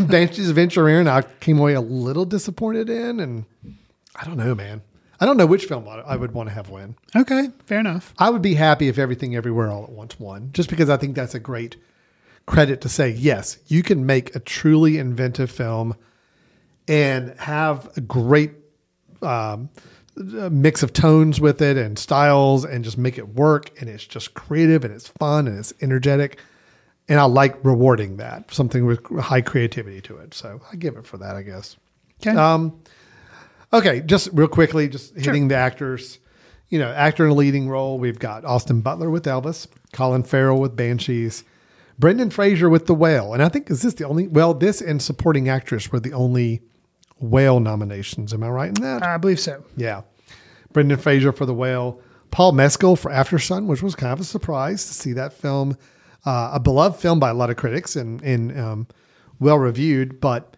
Banshees 0.00 0.52
Inisherin, 0.52 1.06
I 1.08 1.22
came 1.40 1.58
away 1.58 1.74
a 1.74 1.80
little 1.80 2.24
disappointed 2.24 2.90
in, 2.90 3.20
and 3.20 3.44
I 4.16 4.24
don't 4.24 4.36
know, 4.36 4.54
man. 4.54 4.82
I 5.22 5.24
don't 5.24 5.36
know 5.36 5.46
which 5.46 5.66
film 5.66 5.86
I 5.88 6.16
would 6.16 6.32
want 6.32 6.48
to 6.48 6.52
have 6.52 6.68
win. 6.68 6.96
okay, 7.14 7.50
fair 7.66 7.78
enough. 7.78 8.12
I 8.18 8.28
would 8.28 8.42
be 8.42 8.54
happy 8.54 8.88
if 8.88 8.98
everything 8.98 9.36
everywhere 9.36 9.70
all 9.70 9.84
at 9.84 9.90
once 9.90 10.18
won, 10.18 10.50
just 10.52 10.68
because 10.68 10.90
I 10.90 10.96
think 10.96 11.14
that's 11.14 11.32
a 11.32 11.38
great 11.38 11.76
credit 12.46 12.80
to 12.80 12.88
say, 12.88 13.10
yes, 13.10 13.58
you 13.68 13.84
can 13.84 14.04
make 14.04 14.34
a 14.34 14.40
truly 14.40 14.98
inventive 14.98 15.48
film 15.48 15.94
and 16.88 17.38
have 17.38 17.96
a 17.96 18.00
great 18.00 18.50
um, 19.22 19.70
mix 20.16 20.82
of 20.82 20.92
tones 20.92 21.40
with 21.40 21.62
it 21.62 21.76
and 21.76 22.00
styles 22.00 22.64
and 22.64 22.82
just 22.82 22.98
make 22.98 23.16
it 23.16 23.28
work. 23.28 23.80
And 23.80 23.88
it's 23.88 24.04
just 24.04 24.34
creative 24.34 24.84
and 24.84 24.92
it's 24.92 25.06
fun 25.06 25.46
and 25.46 25.56
it's 25.56 25.72
energetic. 25.80 26.40
And 27.08 27.20
I 27.20 27.26
like 27.26 27.64
rewarding 27.64 28.16
that, 28.16 28.52
something 28.52 28.86
with 28.86 29.06
high 29.20 29.42
creativity 29.42 30.00
to 30.00 30.16
it. 30.16 30.34
So 30.34 30.60
I 30.72 30.74
give 30.74 30.96
it 30.96 31.06
for 31.06 31.18
that, 31.18 31.36
I 31.36 31.42
guess. 31.42 31.76
Okay. 32.20 32.36
Um, 32.36 32.82
okay, 33.72 34.00
just 34.00 34.28
real 34.32 34.48
quickly, 34.48 34.88
just 34.88 35.16
hitting 35.16 35.48
the 35.48 35.56
actors. 35.56 36.18
You 36.68 36.78
know, 36.78 36.90
actor 36.90 37.26
in 37.26 37.30
a 37.30 37.34
leading 37.34 37.68
role, 37.68 37.98
we've 37.98 38.18
got 38.18 38.44
Austin 38.44 38.80
Butler 38.80 39.10
with 39.10 39.24
Elvis, 39.24 39.66
Colin 39.92 40.22
Farrell 40.22 40.58
with 40.58 40.74
Banshees, 40.74 41.44
Brendan 41.98 42.30
Fraser 42.30 42.70
with 42.70 42.86
The 42.86 42.94
Whale. 42.94 43.34
And 43.34 43.42
I 43.42 43.48
think, 43.48 43.70
is 43.70 43.82
this 43.82 43.94
the 43.94 44.06
only, 44.06 44.26
well, 44.26 44.54
this 44.54 44.80
and 44.80 45.02
supporting 45.02 45.48
actress 45.48 45.92
were 45.92 46.00
the 46.00 46.14
only 46.14 46.62
whale 47.18 47.60
nominations. 47.60 48.32
Am 48.32 48.42
I 48.42 48.48
right 48.48 48.68
in 48.68 48.82
that? 48.82 49.02
I 49.02 49.18
believe 49.18 49.38
so. 49.38 49.62
Yeah. 49.76 50.02
Brendan 50.72 50.98
Fraser 50.98 51.32
for 51.32 51.44
The 51.44 51.54
Whale. 51.54 52.00
Paul 52.30 52.52
Mescal 52.52 52.96
for 52.96 53.10
Aftersun, 53.10 53.66
which 53.66 53.82
was 53.82 53.94
kind 53.94 54.12
of 54.14 54.20
a 54.20 54.24
surprise 54.24 54.86
to 54.86 54.94
see 54.94 55.12
that 55.12 55.34
film. 55.34 55.76
Uh, 56.24 56.52
a 56.54 56.60
beloved 56.60 56.98
film 56.98 57.20
by 57.20 57.28
a 57.28 57.34
lot 57.34 57.50
of 57.50 57.56
critics 57.56 57.94
and, 57.94 58.22
and 58.22 58.58
um, 58.58 58.86
well 59.38 59.58
reviewed, 59.58 60.18
but 60.20 60.56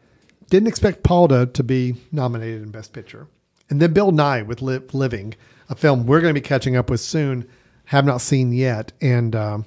didn't 0.51 0.69
expect 0.69 1.03
Paul 1.03 1.29
to, 1.29 1.63
be 1.63 1.97
nominated 2.13 2.63
in 2.63 2.71
Best 2.71 2.93
Picture. 2.93 3.27
And 3.71 3.81
then 3.81 3.93
Bill 3.93 4.13
Nighy 4.13 4.47
with 4.47 4.63
Li- 4.63 4.81
Living, 4.93 5.35
a 5.69 5.75
film 5.75 6.07
we're 6.07 6.21
going 6.21 6.35
to 6.35 6.41
be 6.41 6.47
catching 6.47 6.77
up 6.77 6.91
with 6.91 7.01
soon, 7.01 7.49
have 7.87 8.05
not 8.05 8.21
seen 8.21 8.53
yet. 8.53 8.93
And, 9.01 9.35
um, 9.35 9.65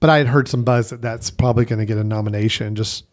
but 0.00 0.10
I 0.10 0.18
had 0.18 0.28
heard 0.28 0.48
some 0.48 0.64
buzz 0.64 0.90
that 0.90 1.02
that's 1.02 1.30
probably 1.30 1.64
going 1.64 1.78
to 1.80 1.84
get 1.84 1.98
a 1.98 2.04
nomination 2.04 2.74
just 2.74 3.04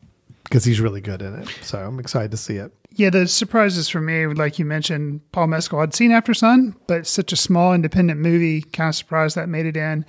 because 0.43 0.64
he's 0.64 0.80
really 0.80 1.01
good 1.01 1.22
in 1.22 1.36
it. 1.36 1.47
So 1.62 1.80
I'm 1.80 1.99
excited 1.99 2.32
to 2.32 2.38
see 2.38 2.55
it. 2.55 2.72
Yeah, 2.91 3.12
the 3.12 3.28
surprises 3.28 3.88
for 3.88 4.01
me, 4.01 4.26
like 4.28 4.57
you 4.57 4.66
mentioned, 4.66 5.22
Paul 5.32 5.47
Mescal. 5.47 5.80
I'd 5.80 5.93
seen 5.93 6.12
Aftersun, 6.12 6.76
but 6.88 7.05
such 7.05 7.32
a 7.32 7.36
small 7.36 7.74
independent 7.74 8.20
movie, 8.20 8.62
kind 8.62 8.89
of 8.89 8.95
surprised 8.95 9.36
that 9.36 9.47
made 9.47 9.68
it 9.68 9.78
in. 9.78 10.05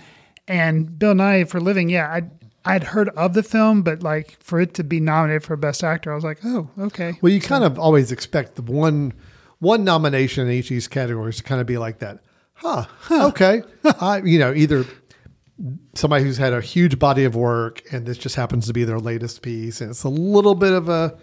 And 0.48 0.98
Bill 0.98 1.14
Nighy 1.14 1.48
for 1.48 1.60
Living, 1.60 1.90
yeah, 1.90 2.10
I'd, 2.10 2.30
I'd 2.64 2.84
heard 2.84 3.08
of 3.10 3.34
the 3.34 3.42
film, 3.42 3.82
but 3.82 4.02
like 4.02 4.36
for 4.40 4.60
it 4.60 4.74
to 4.74 4.84
be 4.84 5.00
nominated 5.00 5.44
for 5.44 5.56
Best 5.56 5.82
Actor, 5.82 6.12
I 6.12 6.14
was 6.14 6.24
like, 6.24 6.38
oh, 6.44 6.68
okay. 6.78 7.14
Well, 7.22 7.32
you 7.32 7.40
kind 7.40 7.64
of 7.64 7.78
always 7.78 8.12
expect 8.12 8.56
the 8.56 8.62
one 8.62 9.14
one 9.58 9.84
nomination 9.84 10.46
in 10.46 10.54
each 10.54 10.66
of 10.66 10.70
these 10.70 10.88
categories 10.88 11.36
to 11.36 11.42
kind 11.42 11.60
of 11.60 11.66
be 11.66 11.78
like 11.78 11.98
that. 11.98 12.20
Huh. 12.54 12.86
Okay. 13.10 13.62
I, 14.00 14.22
you 14.22 14.38
know, 14.38 14.52
either 14.52 14.84
somebody 15.94 16.24
who's 16.24 16.38
had 16.38 16.52
a 16.52 16.60
huge 16.60 16.98
body 16.98 17.24
of 17.24 17.34
work 17.34 17.82
and 17.92 18.06
this 18.06 18.18
just 18.18 18.36
happens 18.36 18.66
to 18.66 18.72
be 18.72 18.84
their 18.84 18.98
latest 18.98 19.42
piece, 19.42 19.80
and 19.80 19.90
it's 19.90 20.04
a 20.04 20.08
little 20.08 20.54
bit 20.54 20.72
of 20.72 20.88
a 20.88 21.16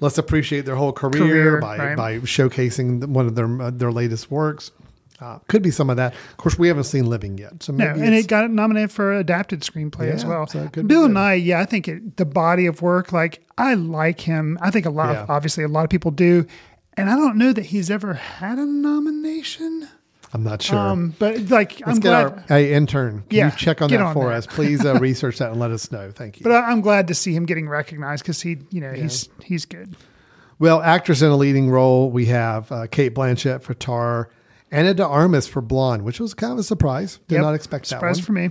let's 0.00 0.18
appreciate 0.18 0.64
their 0.64 0.76
whole 0.76 0.92
career, 0.92 1.22
Career, 1.22 1.60
by 1.60 1.76
right. 1.76 1.96
by 1.96 2.18
showcasing 2.20 3.06
one 3.06 3.26
of 3.26 3.34
their 3.34 3.62
uh, 3.62 3.70
their 3.70 3.92
latest 3.92 4.30
works. 4.30 4.72
Uh, 5.20 5.38
could 5.48 5.62
be 5.62 5.70
some 5.70 5.90
of 5.90 5.96
that. 5.96 6.14
Of 6.14 6.36
course, 6.38 6.58
we 6.58 6.68
haven't 6.68 6.84
seen 6.84 7.06
Living 7.06 7.36
yet, 7.38 7.62
so 7.62 7.72
No, 7.72 7.86
and 7.90 8.14
it 8.14 8.26
got 8.26 8.50
nominated 8.50 8.90
for 8.90 9.12
adapted 9.12 9.60
screenplay 9.60 10.10
as 10.10 10.24
well. 10.24 10.46
so 10.46 10.60
it 10.62 10.72
could 10.72 10.88
Bill 10.88 11.06
good. 11.08 11.16
Nighy, 11.16 11.44
yeah, 11.44 11.60
I 11.60 11.66
think 11.66 11.88
it, 11.88 12.16
the 12.16 12.24
body 12.24 12.66
of 12.66 12.80
work, 12.82 13.12
like 13.12 13.44
I 13.58 13.74
like 13.74 14.20
him. 14.20 14.58
I 14.62 14.70
think 14.70 14.86
a 14.86 14.90
lot 14.90 15.12
Yeah. 15.12 15.22
of 15.24 15.30
obviously 15.30 15.62
a 15.64 15.68
lot 15.68 15.84
of 15.84 15.90
people 15.90 16.10
do, 16.10 16.46
and 16.94 17.10
I 17.10 17.16
don't 17.16 17.36
know 17.36 17.52
that 17.52 17.66
he's 17.66 17.90
ever 17.90 18.14
had 18.14 18.58
a 18.58 18.64
nomination. 18.66 19.88
I'm 20.32 20.44
not 20.44 20.62
sure. 20.62 20.78
Um, 20.78 21.14
but 21.18 21.50
like 21.50 21.80
Let's 21.80 21.82
I'm 21.86 21.94
get 21.96 22.02
glad. 22.02 22.24
our 22.26 22.44
hey, 22.48 22.72
intern. 22.72 23.24
Can 23.28 23.36
Yeah, 23.36 23.46
you 23.46 23.56
check 23.56 23.82
on 23.82 23.90
that 23.90 24.00
on 24.00 24.14
for 24.14 24.28
that. 24.28 24.36
us? 24.36 24.46
Please 24.46 24.84
uh, 24.84 24.94
research 25.00 25.38
that 25.38 25.50
and 25.50 25.58
let 25.60 25.72
us 25.72 25.90
know. 25.90 26.12
Thank 26.12 26.38
you. 26.38 26.44
but 26.44 26.52
I, 26.52 26.70
I'm 26.70 26.80
glad 26.82 27.08
to 27.08 27.14
see 27.14 27.34
him 27.34 27.46
getting 27.46 27.68
recognized 27.68 28.22
because 28.22 28.40
he, 28.40 28.58
you 28.70 28.80
know, 28.80 28.92
he's 28.92 29.28
he's 29.42 29.64
good. 29.64 29.96
Well, 30.60 30.82
actress 30.82 31.20
in 31.22 31.30
a 31.30 31.36
leading 31.36 31.68
role, 31.70 32.10
we 32.10 32.26
have 32.26 32.70
uh, 32.70 32.86
Cate 32.86 33.14
Blanchett 33.14 33.62
for 33.62 33.74
Tar, 33.74 34.28
Ana 34.72 34.94
de 34.94 35.04
Armas 35.06 35.46
for 35.46 35.60
Blonde, 35.60 36.04
which 36.04 36.20
was 36.20 36.34
kind 36.34 36.52
of 36.52 36.58
a 36.58 36.62
surprise. 36.62 37.18
Did 37.28 37.36
Yep. 37.36 37.42
not 37.42 37.54
expect 37.54 37.84
that 37.90 37.96
Surprise 37.96 38.20
for 38.20 38.32
me. 38.32 38.50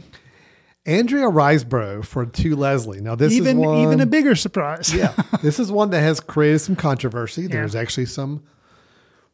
Andrea 0.85 1.25
Riseborough 1.27 2.03
for 2.03 2.25
To 2.25 2.55
Leslie. 2.55 3.01
Now, 3.01 3.15
this 3.15 3.33
even 3.33 3.59
is 3.59 3.65
one. 3.65 3.77
even 3.79 3.99
a 4.01 4.05
bigger 4.05 4.35
surprise. 4.35 4.93
yeah, 4.93 5.13
this 5.41 5.59
is 5.59 5.71
one 5.71 5.91
that 5.91 6.01
has 6.01 6.19
created 6.19 6.59
some 6.59 6.75
controversy. 6.75 7.47
There's 7.47 7.75
actually 7.75 8.07
some 8.07 8.43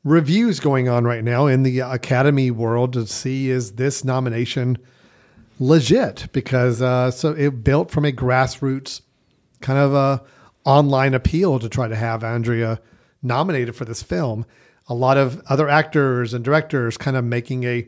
reviews 0.04 0.60
going 0.60 0.88
on 0.90 1.04
right 1.06 1.24
now 1.24 1.48
in 1.48 1.64
the 1.64 1.80
Academy 1.80 2.52
world 2.52 2.94
to 2.94 3.08
see 3.08 3.50
is 3.50 3.74
this 3.74 4.04
nomination 4.04 4.78
legit 5.60 6.28
because 6.34 6.82
uh, 6.82 7.10
so 7.12 7.32
it 7.32 7.64
built 7.64 7.90
from 7.90 8.06
a 8.06 8.12
grassroots 8.12 9.02
kind 9.62 9.80
of 9.80 9.94
a 9.94 10.22
online 10.66 11.14
appeal 11.14 11.58
to 11.60 11.70
try 11.70 11.88
to 11.88 11.96
have 11.96 12.24
Andrea 12.24 12.80
nominated 13.24 13.76
for 13.76 13.86
this 13.86 14.04
film. 14.04 14.46
A 14.88 14.94
lot 14.94 15.18
of 15.18 15.42
other 15.50 15.68
actors 15.68 16.34
and 16.34 16.44
directors 16.46 16.98
kind 16.98 17.18
of 17.18 17.24
making 17.26 17.64
a 17.64 17.88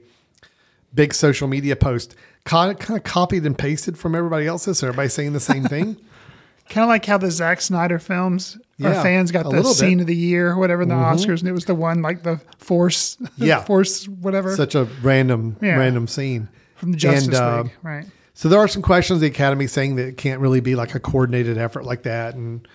big 0.93 1.14
social 1.14 1.48
media 1.48 1.76
post, 1.76 2.16
kind 2.43 2.72
of, 2.72 2.80
kind 2.80 2.98
of 2.98 3.04
copied 3.04 3.45
and 3.45 3.58
pasted 3.58 3.98
from 3.98 4.16
everybody 4.16 4.48
else's. 4.48 4.80
So 4.80 4.88
everybody 4.88 5.10
saying 5.10 5.34
the 5.34 5.39
same 5.39 5.64
thing. 5.66 5.95
kind 6.70 6.84
of 6.84 6.89
like 6.89 7.06
how 7.06 7.18
the 7.18 7.30
Zack 7.32 7.62
Snyder 7.62 8.00
films. 8.00 8.58
Our 8.84 8.91
Yeah, 8.91 9.04
fans 9.04 9.32
got 9.32 9.50
the 9.50 9.64
scene 9.64 9.98
bit. 9.98 10.02
of 10.04 10.08
the 10.08 10.16
year, 10.16 10.52
or 10.52 10.58
whatever, 10.58 10.84
in 10.84 10.89
the 10.89 10.95
Mhm. 10.95 11.14
Oscars, 11.16 11.39
and 11.39 11.48
it 11.50 11.52
was 11.52 11.66
the 11.66 11.74
one 11.76 12.02
like 12.04 12.22
the 12.24 12.39
Force, 12.60 13.18
Yeah. 13.38 13.64
Force, 13.64 14.08
whatever. 14.08 14.56
Such 14.56 14.76
a 14.76 14.88
random, 15.02 15.56
Yeah. 15.62 15.78
random 15.78 16.08
scene 16.08 16.48
From 16.76 16.91
the 16.91 16.98
Justice 16.98 17.26
And, 17.28 17.36
uh, 17.36 17.62
League, 17.64 17.72
right. 17.82 18.06
So 18.36 18.50
there 18.50 18.60
are 18.60 18.68
some 18.68 18.84
questions 18.84 19.20
the 19.20 19.26
Academy 19.28 19.66
saying 19.66 19.95
that 19.95 20.08
it 20.08 20.18
can't 20.18 20.39
really 20.41 20.60
be 20.62 20.76
like 20.76 20.93
a 20.93 21.00
coordinated 21.00 21.58
effort 21.58 21.86
like 21.86 22.04
that, 22.04 22.36
and 22.36 22.68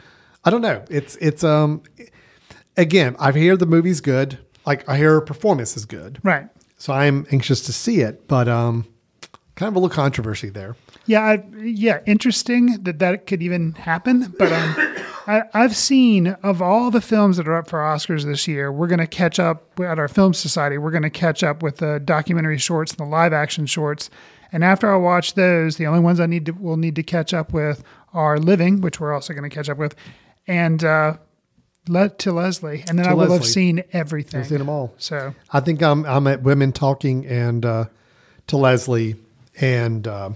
I 0.45 0.51
don't 0.51 0.61
know. 0.63 0.83
It's 0.91 1.15
it's 1.21 1.45
um 1.45 1.83
again, 2.77 3.17
I 3.19 3.33
hear 3.33 3.57
the 3.57 3.67
movie's 3.67 4.01
good. 4.01 4.39
Like 4.65 4.89
I 4.89 4.97
hear 4.97 5.15
her 5.15 5.21
performance 5.21 5.77
is 5.77 5.85
good, 5.85 6.21
Right. 6.23 6.49
So 6.79 6.93
I'm 6.93 7.27
anxious 7.31 7.61
to 7.67 7.73
see 7.73 8.01
it, 8.01 8.27
but 8.27 8.49
um, 8.49 8.87
kind 9.55 9.69
of 9.69 9.77
a 9.77 9.79
little 9.79 9.95
controversy 9.95 10.49
there. 10.49 10.75
Yeah, 11.07 11.21
I, 11.21 11.45
yeah, 11.61 12.01
interesting 12.07 12.83
that 12.83 12.99
that 12.99 13.29
could 13.29 13.41
even 13.41 13.73
happen. 13.75 14.35
But 14.37 14.53
um, 14.53 14.75
I, 15.29 15.43
I've 15.55 15.77
seen 15.77 16.29
of 16.43 16.61
all 16.61 16.91
the 16.91 17.01
films 17.01 17.37
that 17.37 17.47
are 17.47 17.57
up 17.57 17.69
for 17.69 17.79
Oscars 17.79 18.25
this 18.25 18.49
year, 18.49 18.73
we're 18.73 18.89
going 18.89 18.99
to 18.99 19.07
catch 19.07 19.39
up 19.39 19.79
at 19.79 20.01
our 20.01 20.09
film 20.09 20.35
society. 20.35 20.77
We're 20.77 20.91
going 20.91 21.05
to 21.05 21.11
catch 21.11 21.45
up 21.45 21.63
with 21.63 21.77
the 21.77 22.01
documentary 22.01 22.59
shorts 22.59 22.91
and 22.93 22.99
the 22.99 23.11
live 23.11 23.33
action 23.33 23.67
shorts. 23.67 24.11
And 24.51 24.65
after 24.65 24.93
I 24.93 24.97
watch 24.97 25.35
those, 25.35 25.77
the 25.77 25.87
only 25.87 26.01
ones 26.01 26.19
I 26.19 26.27
need 26.27 26.47
to 26.47 26.53
will 26.53 26.77
need 26.77 26.97
to 26.97 27.05
catch 27.05 27.33
up 27.33 27.53
with 27.53 27.85
are 28.13 28.39
Living, 28.39 28.81
which 28.81 28.99
we're 28.99 29.15
also 29.15 29.33
going 29.33 29.49
to 29.49 29.55
catch 29.55 29.69
up 29.69 29.79
with, 29.79 29.95
and 30.47 30.83
uh, 30.85 31.17
let 31.89 32.19
to 32.21 32.33
Leslie, 32.33 32.85
and 32.89 32.99
then 32.99 33.07
I 33.07 33.15
will 33.15 33.33
have 33.33 33.47
seen 33.47 33.83
everything. 33.93 34.41
I've 34.41 34.47
seen 34.47 34.59
them 34.59 34.69
all. 34.69 34.95
So 34.99 35.35
I 35.51 35.61
think 35.61 35.83
I'm 35.83 36.05
I'm 36.07 36.27
at 36.27 36.43
Women 36.43 36.73
Talking 36.73 37.27
and 37.27 37.65
uh, 37.65 37.85
to 38.49 38.57
Leslie 38.57 39.17
and 39.61 40.07
uh, 40.07 40.31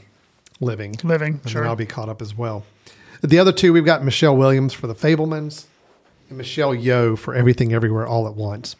Living. 0.60 0.96
Living, 1.04 1.40
and 1.42 1.50
sure. 1.50 1.66
I'll 1.66 1.76
be 1.76 1.86
caught 1.86 2.08
up 2.08 2.20
as 2.20 2.36
well. 2.36 2.64
The 3.22 3.38
other 3.38 3.52
two, 3.52 3.72
we've 3.72 3.84
got 3.84 4.04
Michelle 4.04 4.36
Williams 4.36 4.74
for 4.74 4.86
The 4.86 4.94
Fabelmans 4.94 5.64
and 6.28 6.38
Michelle 6.38 6.74
Yeoh 6.74 7.18
for 7.18 7.34
Everything 7.34 7.72
Everywhere 7.72 8.06
All 8.06 8.26
at 8.26 8.34
Once. 8.34 8.76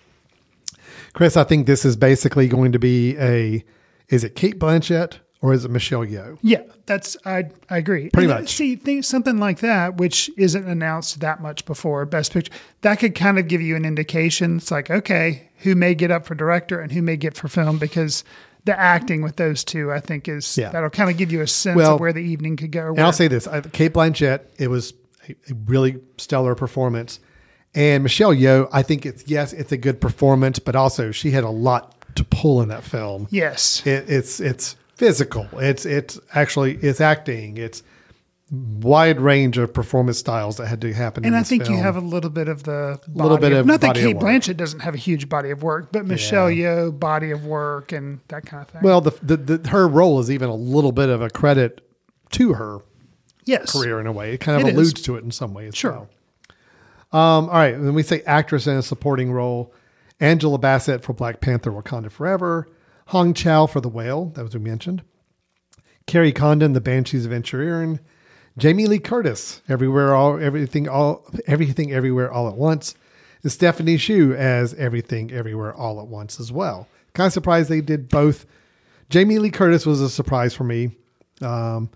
Chris, 1.12 1.36
I 1.36 1.44
think 1.44 1.66
this 1.66 1.84
is 1.84 1.96
basically 1.96 2.48
going 2.48 2.72
to 2.72 2.78
be 2.78 3.16
a 3.18 3.64
is 4.08 4.22
it 4.22 4.36
Cate 4.36 4.58
Blanchett 4.58 5.18
or 5.46 5.52
is 5.54 5.64
it 5.64 5.70
Michelle 5.70 6.04
Yeoh? 6.04 6.38
Yeah, 6.42 6.62
that's 6.86 7.16
I 7.24 7.44
I 7.70 7.78
agree. 7.78 8.10
Pretty 8.10 8.30
And, 8.30 8.40
much. 8.42 8.54
See, 8.54 8.76
think 8.76 9.04
something 9.04 9.38
like 9.38 9.60
that, 9.60 9.96
which 9.96 10.30
isn't 10.36 10.66
announced 10.66 11.20
that 11.20 11.40
much 11.40 11.64
before 11.64 12.04
Best 12.06 12.32
Picture, 12.32 12.52
that 12.82 12.98
could 12.98 13.14
kind 13.14 13.38
of 13.38 13.46
give 13.48 13.62
you 13.62 13.76
an 13.76 13.84
indication. 13.84 14.56
It's 14.56 14.70
like, 14.70 14.90
okay, 14.90 15.48
who 15.58 15.74
may 15.74 15.94
get 15.94 16.10
up 16.10 16.26
for 16.26 16.34
director 16.34 16.80
and 16.80 16.90
who 16.92 17.00
may 17.02 17.16
get 17.16 17.36
for 17.36 17.48
film 17.48 17.78
because 17.78 18.24
the 18.64 18.78
acting 18.78 19.22
with 19.22 19.36
those 19.36 19.62
two, 19.62 19.92
I 19.92 20.00
think, 20.00 20.28
is 20.28 20.58
Yeah. 20.58 20.70
that'll 20.70 20.90
kind 20.90 21.08
of 21.10 21.16
give 21.16 21.30
you 21.30 21.40
a 21.42 21.46
sense 21.46 21.76
Well, 21.76 21.94
of 21.94 22.00
where 22.00 22.12
the 22.12 22.18
evening 22.22 22.56
could 22.56 22.72
go. 22.72 22.88
And 22.88 23.00
I'll 23.00 23.12
say 23.12 23.28
this: 23.28 23.46
I, 23.46 23.60
Cate 23.60 23.92
Blanchett, 23.94 24.40
it 24.58 24.68
was 24.68 24.92
a, 25.28 25.32
a 25.50 25.54
really 25.66 26.00
stellar 26.18 26.54
performance, 26.56 27.20
and 27.74 28.02
Michelle 28.02 28.34
Yeoh, 28.34 28.68
I 28.72 28.82
think 28.82 29.06
it's 29.06 29.22
yes, 29.28 29.52
it's 29.52 29.70
a 29.70 29.76
good 29.76 30.00
performance, 30.00 30.58
but 30.58 30.74
also 30.74 31.12
she 31.12 31.30
had 31.30 31.44
a 31.44 31.50
lot 31.50 31.92
to 32.16 32.24
pull 32.24 32.62
in 32.62 32.68
that 32.70 32.82
film. 32.82 33.28
yes, 33.30 33.86
It, 33.86 34.06
it's 34.08 34.40
it's 34.40 34.74
physical. 34.96 35.46
It's 35.54 35.86
it's 35.86 36.18
actually 36.34 36.74
it's 36.76 37.00
acting. 37.00 37.56
It's 37.58 37.82
wide 38.50 39.20
range 39.20 39.58
of 39.58 39.74
performance 39.74 40.18
styles 40.18 40.56
that 40.56 40.66
had 40.68 40.80
to 40.80 40.92
happen. 40.92 41.24
and 41.24 41.34
I 41.34 41.42
think 41.42 41.68
you 41.68 41.76
have 41.76 41.96
a 41.96 42.00
little 42.00 42.30
bit 42.30 42.46
of 42.46 42.62
the 42.62 43.00
Little 43.12 43.38
bit 43.38 43.52
of 43.52 43.66
not 43.66 43.80
that 43.80 43.96
of 43.96 44.02
Cate. 44.02 44.16
Blanchett 44.16 44.56
doesn't 44.56 44.80
have 44.80 44.94
a 44.94 44.98
huge 44.98 45.28
body 45.28 45.50
of 45.50 45.62
work, 45.64 45.88
but 45.90 46.06
Michelle 46.06 46.48
Yeoh 46.48 46.96
body 46.98 47.32
of 47.32 47.44
work 47.44 47.90
and 47.92 48.20
that 48.28 48.46
kind 48.46 48.62
of 48.62 48.68
thing. 48.68 48.82
well, 48.82 49.00
the, 49.00 49.10
the 49.22 49.36
the 49.58 49.68
her 49.68 49.88
role 49.88 50.20
is 50.20 50.30
even 50.30 50.48
a 50.48 50.54
little 50.54 50.92
bit 50.92 51.08
of 51.08 51.22
a 51.22 51.28
credit 51.30 51.80
to 52.32 52.54
her 52.54 52.78
yes, 53.44 53.72
career 53.72 53.98
in 54.00 54.06
a 54.06 54.12
way. 54.12 54.34
It 54.34 54.38
kind 54.38 54.60
of 54.62 54.68
It 54.68 54.70
is. 54.72 54.76
alludes 54.76 55.02
to 55.02 55.16
it 55.16 55.24
in 55.24 55.30
some 55.32 55.52
ways. 55.52 55.74
Sure. 55.74 55.92
well. 55.92 56.08
Um, 57.12 57.48
all 57.48 57.54
right. 57.54 57.78
When 57.78 57.94
we 57.94 58.02
say 58.02 58.22
actress 58.26 58.66
in 58.66 58.76
a 58.76 58.82
supporting 58.82 59.32
role, 59.32 59.72
Angela 60.20 60.58
Bassett 60.58 61.02
for 61.02 61.12
Black 61.14 61.40
Panther 61.40 61.70
Wakanda 61.72 62.10
Forever, 62.10 62.68
Hong 63.06 63.34
Chau 63.34 63.66
for 63.66 63.80
The 63.80 63.88
Whale, 63.88 64.26
that 64.34 64.42
was 64.42 64.54
we 64.54 64.60
mentioned, 64.60 65.02
Kerry 66.06 66.32
Condon, 66.32 66.72
The 66.72 66.80
Banshees 66.80 67.24
of 67.26 67.32
Inisherin, 67.32 68.00
Jamie 68.58 68.86
Lee 68.86 68.98
Curtis, 68.98 69.62
Everywhere, 69.68 70.14
All, 70.14 70.40
Everything, 70.40 70.88
All, 70.88 71.24
Everything, 71.46 71.92
Everywhere, 71.92 72.30
All 72.32 72.48
at 72.48 72.56
Once, 72.56 72.94
and 73.42 73.52
Stephanie 73.52 73.96
Hsu 73.98 74.34
as 74.34 74.74
Everything, 74.74 75.30
Everywhere, 75.32 75.74
All 75.74 76.00
at 76.00 76.06
Once 76.08 76.40
as 76.40 76.50
well. 76.50 76.88
Kind 77.14 77.26
of 77.28 77.32
surprised 77.32 77.68
they 77.68 77.80
did 77.80 78.08
both. 78.08 78.44
Jamie 79.08 79.38
Lee 79.38 79.50
Curtis 79.50 79.86
was 79.86 80.00
a 80.00 80.10
surprise 80.10 80.54
for 80.54 80.64
me. 80.64 80.90
Um, 81.42 81.90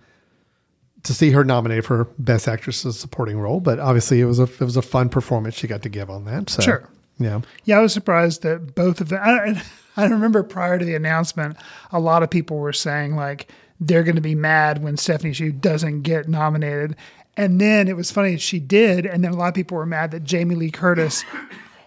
to 1.05 1.15
see 1.15 1.31
her 1.31 1.45
nominated 1.45 1.87
for 1.87 2.05
Best 2.19 2.47
Actress 2.47 2.85
in 2.85 2.93
Supporting 2.93 3.39
Role, 3.41 3.59
but 3.59 3.79
obviously 3.81 4.21
it 4.21 4.27
was 4.27 4.39
a 4.39 4.43
it 4.43 4.61
was 4.61 4.77
a 4.77 4.83
fun 4.83 5.09
performance 5.09 5.55
she 5.55 5.67
got 5.67 5.81
to 5.83 5.89
give 5.89 6.11
on 6.11 6.27
that. 6.27 6.51
So, 6.51 6.61
Sure. 6.63 6.89
yeah, 7.19 7.41
Yeah, 7.65 7.79
I 7.79 7.81
was 7.81 7.95
surprised 7.95 8.43
that 8.43 8.75
both 8.75 9.01
of 9.01 9.09
them. 9.09 9.21
I, 9.23 9.63
I 9.97 10.07
remember 10.07 10.43
prior 10.43 10.79
to 10.79 10.85
the 10.85 10.95
announcement, 10.95 11.57
a 11.93 11.99
lot 12.01 12.23
of 12.23 12.31
people 12.31 12.59
were 12.59 12.73
saying 12.73 13.17
like 13.17 13.51
they're 13.81 14.03
going 14.05 14.17
to 14.17 14.23
be 14.23 14.35
mad 14.35 14.83
when 14.83 14.97
Stephanie 14.97 15.33
Hsu 15.33 15.53
doesn't 15.53 16.03
get 16.03 16.29
nominated, 16.29 16.97
and 17.37 17.61
then 17.61 17.89
it 17.89 17.97
was 17.97 18.11
funny 18.11 18.37
she 18.37 18.59
did, 18.61 19.07
and 19.07 19.25
then 19.25 19.33
a 19.33 19.37
lot 19.37 19.49
of 19.49 19.55
people 19.55 19.77
were 19.77 19.87
mad 19.87 20.11
that 20.13 20.25
Jamie 20.25 20.55
Lee 20.55 20.71
Curtis. 20.71 21.25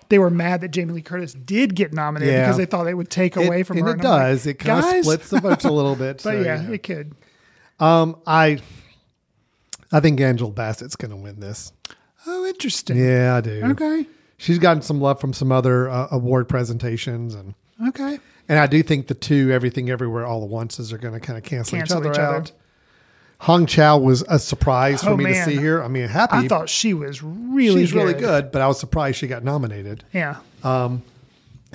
They 0.09 0.19
were 0.19 0.29
mad 0.29 0.61
that 0.61 0.69
Jamie 0.69 0.93
Lee 0.93 1.01
Curtis 1.01 1.33
did 1.33 1.75
get 1.75 1.93
nominated 1.93 2.33
Yeah. 2.33 2.41
because 2.43 2.57
they 2.57 2.65
thought 2.65 2.87
it 2.87 2.93
would 2.95 3.09
take 3.09 3.35
away 3.35 3.61
It- 3.61 3.67
from 3.67 3.77
and 3.77 3.87
her. 3.87 3.93
it 3.93 3.99
I'm 4.05 4.11
like, 4.11 4.21
does. 4.21 4.45
it 4.47 4.59
kind 4.59 4.79
of 4.85 5.03
splits 5.03 5.29
the 5.29 5.39
votes 5.39 5.65
a 5.65 5.71
little 5.71 5.95
bit. 5.95 6.17
but 6.17 6.21
so, 6.21 6.31
yeah, 6.31 6.61
you 6.61 6.67
know. 6.67 6.73
it 6.73 6.83
could. 6.83 7.13
um, 7.79 8.17
I 8.27 8.59
I 9.91 9.99
think 9.99 10.19
Angela 10.19 10.51
Bassett's 10.51 10.95
going 10.95 11.11
to 11.11 11.17
win 11.17 11.39
this. 11.39 11.71
Oh, 12.25 12.45
interesting. 12.45 12.97
Yeah, 12.97 13.35
I 13.35 13.41
do. 13.41 13.61
Okay. 13.71 14.07
She's 14.37 14.57
gotten 14.59 14.81
some 14.81 14.99
love 14.99 15.19
from 15.21 15.33
some 15.33 15.51
other 15.51 15.89
uh, 15.89 16.07
award 16.11 16.49
presentations, 16.49 17.33
and 17.35 17.53
Okay. 17.87 18.19
and 18.49 18.59
I 18.59 18.67
do 18.67 18.83
think 18.83 19.07
the 19.07 19.13
two 19.13 19.51
Everything 19.51 19.89
Everywhere 19.89 20.25
All 20.25 20.43
at 20.43 20.49
Onces 20.49 20.91
are 20.93 20.97
going 20.97 21.13
to 21.13 21.19
kind 21.19 21.37
of 21.37 21.43
cancel, 21.43 21.77
Cancel 21.77 21.97
each 21.99 22.01
other 22.05 22.11
each 22.11 22.19
other. 22.19 22.35
out. 22.37 22.51
Hong 23.39 23.65
Chau 23.65 23.97
was 23.97 24.23
a 24.29 24.39
surprise 24.39 25.03
for 25.03 25.11
Oh, 25.11 25.17
me 25.17 25.25
man. 25.25 25.33
to 25.33 25.43
see 25.53 25.57
here. 25.59 25.83
I 25.83 25.87
mean, 25.89 26.07
happy. 26.07 26.37
I 26.37 26.47
thought 26.47 26.69
she 26.69 26.93
was 26.93 27.21
really 27.21 27.81
she's 27.81 27.93
really 27.93 28.13
good. 28.13 28.21
good, 28.21 28.51
but 28.51 28.61
I 28.61 28.67
was 28.67 28.79
surprised 28.79 29.17
she 29.17 29.27
got 29.27 29.43
nominated. 29.43 30.05
Yeah. 30.13 30.37
because 30.61 31.01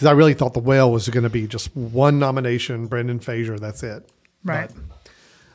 I 0.06 0.12
really 0.12 0.32
thought 0.34 0.54
the 0.54 0.60
whale 0.60 0.90
was 0.90 1.08
going 1.10 1.24
to 1.24 1.28
be 1.30 1.46
just 1.46 1.76
one 1.76 2.18
nomination, 2.18 2.86
Brendan 2.86 3.18
Fraser. 3.20 3.58
That's 3.58 3.82
it. 3.82 4.08
Right. 4.44 4.70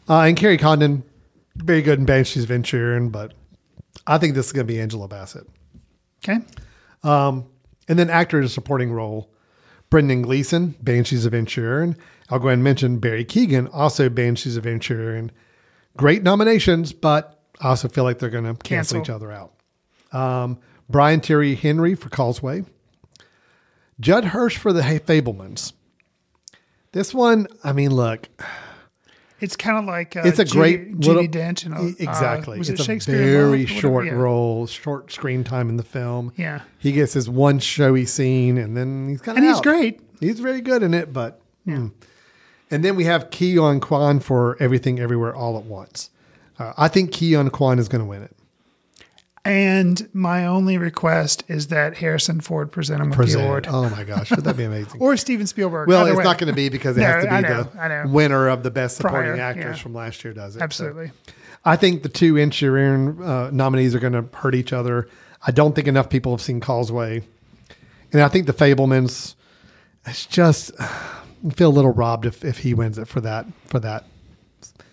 Uh, 0.08 0.20
and 0.22 0.38
Kerry 0.38 0.58
Condon, 0.58 1.02
very 1.56 1.82
good 1.82 1.98
in 1.98 2.06
Banshees 2.06 2.46
Inisherin, 2.46 3.12
but 3.12 3.34
I 4.06 4.18
think 4.20 4.36
this 4.36 4.48
is 4.48 4.52
going 4.52 4.68
to 4.68 4.72
be 4.72 4.80
Angela 4.80 5.08
Bassett. 5.08 5.48
Okay. 6.24 6.40
Um, 7.04 7.46
and 7.88 7.98
then 7.98 8.10
actor 8.12 8.38
in 8.38 8.46
a 8.46 8.50
supporting 8.50 8.92
role, 8.92 9.30
Brendan 9.94 10.24
Gleeson, 10.24 10.74
Banshees 10.82 11.24
of 11.28 11.34
Inisherin. 11.34 11.96
I'll 12.32 12.40
go 12.40 12.48
ahead 12.48 12.56
and 12.56 12.64
mention 12.64 12.98
Barry 12.98 13.24
Keoghan, 13.24 13.70
also 13.72 14.10
Banshees 14.10 14.58
of 14.58 14.64
Inisherin. 14.64 15.30
Great 15.98 16.24
nominations, 16.24 16.92
but 16.92 17.40
I 17.62 17.68
also 17.68 17.88
feel 17.88 18.04
like 18.04 18.18
they're 18.18 18.32
going 18.32 18.46
to 18.46 18.56
cancel, 18.56 18.98
Cancel. 18.98 19.02
each 19.02 19.10
other 19.12 19.32
out. 19.32 19.54
Um, 20.12 20.58
Brian 20.90 21.22
Tyree 21.22 21.54
Henry 21.54 21.94
for 21.94 22.10
Causeway. 22.10 22.66
Judd 24.00 24.26
Hirsch 24.26 24.58
for 24.58 24.74
the 24.74 24.82
Fabelmans. 24.82 25.74
This 26.94 27.14
one, 27.14 27.46
I 27.64 27.72
mean, 27.72 27.92
look, 27.92 28.30
It's 29.44 29.58
kind 29.58 29.78
of 29.78 29.84
like 29.84 30.16
uh, 30.16 30.22
it's 30.24 30.40
a 30.40 30.46
great 30.46 31.00
Judy 31.00 31.28
little, 31.28 31.42
Dench. 31.42 31.66
And, 31.66 31.76
uh, 31.76 31.94
exactly. 32.00 32.58
was 32.58 32.70
it's 32.70 32.80
it 32.80 32.84
a 32.84 32.86
Shakespeare? 32.86 33.18
very 33.18 33.66
or 33.66 33.68
short 33.68 34.06
Yeah. 34.06 34.14
role, 34.14 34.66
short 34.68 35.12
screen 35.12 35.44
time 35.44 35.68
in 35.68 35.76
the 35.76 35.84
film. 35.84 36.32
Yeah. 36.38 36.62
he 36.80 36.94
gets 36.94 37.12
his 37.12 37.30
one 37.30 37.60
showy 37.60 38.06
scene, 38.06 38.58
and 38.58 38.78
then 38.78 39.10
he's 39.10 39.20
kind 39.22 39.38
of 39.38 39.44
And 39.44 39.52
he's 39.52 39.60
great. 39.60 40.00
He's 40.22 40.40
very 40.40 40.62
good 40.62 40.82
in 40.82 40.94
it, 40.94 41.12
but 41.12 41.42
hmm. 41.66 41.88
and 42.72 42.86
then 42.86 42.96
we 42.96 43.04
have 43.04 43.30
Ke 43.32 43.58
Huy 43.58 43.80
Quan 43.82 44.22
for 44.22 44.56
Everything 44.62 44.98
Everywhere 45.00 45.36
All 45.36 45.58
at 45.58 45.66
Once. 45.66 46.10
Uh, 46.58 46.72
I 46.78 46.88
think 46.88 47.12
Ke 47.12 47.36
Huy 47.36 47.50
Quan 47.50 47.80
is 47.80 47.90
going 47.90 48.02
to 48.02 48.08
win 48.08 48.24
it. 48.24 48.34
And 49.46 50.10
my 50.14 50.46
only 50.46 50.78
request 50.78 51.44
is 51.50 51.68
that 51.68 51.98
Harrison 51.98 52.40
Ford 52.40 52.72
present 52.72 53.02
him 53.02 53.10
with 53.10 53.18
Present. 53.18 53.42
the 53.42 53.46
award, 53.48 53.68
Oh 53.70 53.90
my 53.90 54.06
gosh, 54.06 54.32
would 54.32 54.46
that 54.46 54.56
be 54.56 54.64
amazing? 54.64 55.02
or 55.02 55.18
Steven 55.18 55.48
Spielberg. 55.48 55.90
well, 55.90 56.06
it's 56.06 56.16
way. 56.18 56.24
not 56.24 56.38
going 56.38 56.48
to 56.48 56.56
be 56.56 56.70
because 56.70 56.96
it 56.96 57.02
No, 57.02 57.08
has 57.08 57.24
to 57.26 57.30
be 57.30 57.42
know, 57.42 58.04
the 58.04 58.10
winner 58.10 58.48
of 58.48 58.64
the 58.64 58.72
best 58.72 58.98
supporting 58.98 59.34
Prior, 59.34 59.42
actress 59.42 59.78
yeah. 59.78 59.84
from 59.84 59.94
last 59.94 60.24
year 60.24 60.34
does 60.34 60.56
it. 60.56 60.60
So 60.60 60.64
Absolutely. 60.64 61.12
I 61.66 61.76
think 61.76 62.04
the 62.04 62.10
two 62.10 62.36
Inisherin 62.36 63.22
uh, 63.26 63.50
nominees 63.52 63.94
are 63.96 64.00
going 64.00 64.14
to 64.14 64.26
hurt 64.38 64.56
each 64.56 64.72
other. 64.72 65.10
I 65.46 65.52
don't 65.52 65.76
think 65.76 65.88
enough 65.90 66.10
people 66.10 66.32
have 66.32 66.42
seen 66.42 66.62
Causeway, 66.62 67.22
and 68.14 68.22
I 68.22 68.30
think 68.30 68.48
the 68.48 68.54
Fabelmans. 68.54 69.36
It's 70.06 70.26
just 70.26 70.72
I 70.80 71.50
feel 71.54 71.70
a 71.70 71.76
little 71.76 71.92
robbed 71.92 72.26
if, 72.26 72.46
if 72.46 72.60
he 72.60 72.74
wins 72.74 72.98
it 72.98 73.10
for 73.10 73.20
that 73.22 73.46
for 73.66 73.80
that 73.82 74.06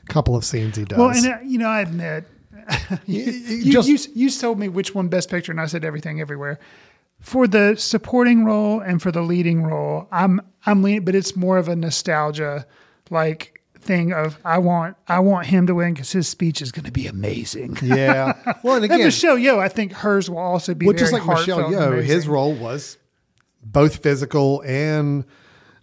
couple 0.09 0.35
of 0.35 0.45
scenes 0.45 0.77
he 0.77 0.85
does. 0.85 0.99
Well, 0.99 1.11
and 1.11 1.27
uh, 1.27 1.39
you 1.45 1.59
know, 1.59 1.69
I 1.69 1.81
admit, 1.83 2.25
you, 3.07 3.23
you, 3.25 3.73
just- 3.73 3.89
you, 3.89 3.99
you 4.15 4.31
told 4.31 4.59
me 4.59 4.69
which 4.69 4.95
one 4.95 5.09
Best 5.09 5.31
Picture, 5.31 5.53
and 5.53 5.61
I 5.61 5.67
said 5.67 5.85
everything 5.85 6.21
everywhere. 6.21 6.59
For 7.21 7.47
the 7.47 7.77
supporting 7.77 8.45
role 8.45 8.81
and 8.81 9.03
for 9.03 9.13
the 9.13 9.21
leading 9.23 9.63
role, 9.63 10.09
I'm 10.11 10.41
I'm 10.65 10.83
leaning, 10.83 11.05
but 11.05 11.15
it's 11.15 11.37
more 11.37 11.59
of 11.59 11.69
a 11.69 11.77
nostalgia 11.77 12.67
like 13.11 13.61
thing 13.79 14.13
of 14.13 14.39
I 14.45 14.59
want 14.59 14.97
I 15.07 15.19
want 15.21 15.47
him 15.47 15.67
to 15.67 15.75
win 15.75 15.93
because 15.95 16.13
his 16.13 16.29
speech 16.29 16.63
is 16.63 16.73
going 16.73 16.87
to 16.87 16.93
be 16.93 17.07
amazing. 17.07 17.77
yeah. 17.83 18.33
Well, 18.63 18.77
and 18.77 18.85
And 18.85 18.93
again, 18.93 19.05
Michelle 19.05 19.37
Yeoh, 19.37 19.59
I 19.59 19.69
think 19.69 19.93
hers 19.93 20.31
will 20.31 20.39
also 20.39 20.73
be 20.75 20.87
well, 20.87 20.97
just 20.97 21.13
like 21.13 21.27
Michelle 21.27 21.71
Yeoh, 21.71 22.03
his 22.03 22.27
role 22.27 22.55
was 22.55 22.97
both 23.63 23.97
physical 24.03 24.63
and 24.67 25.25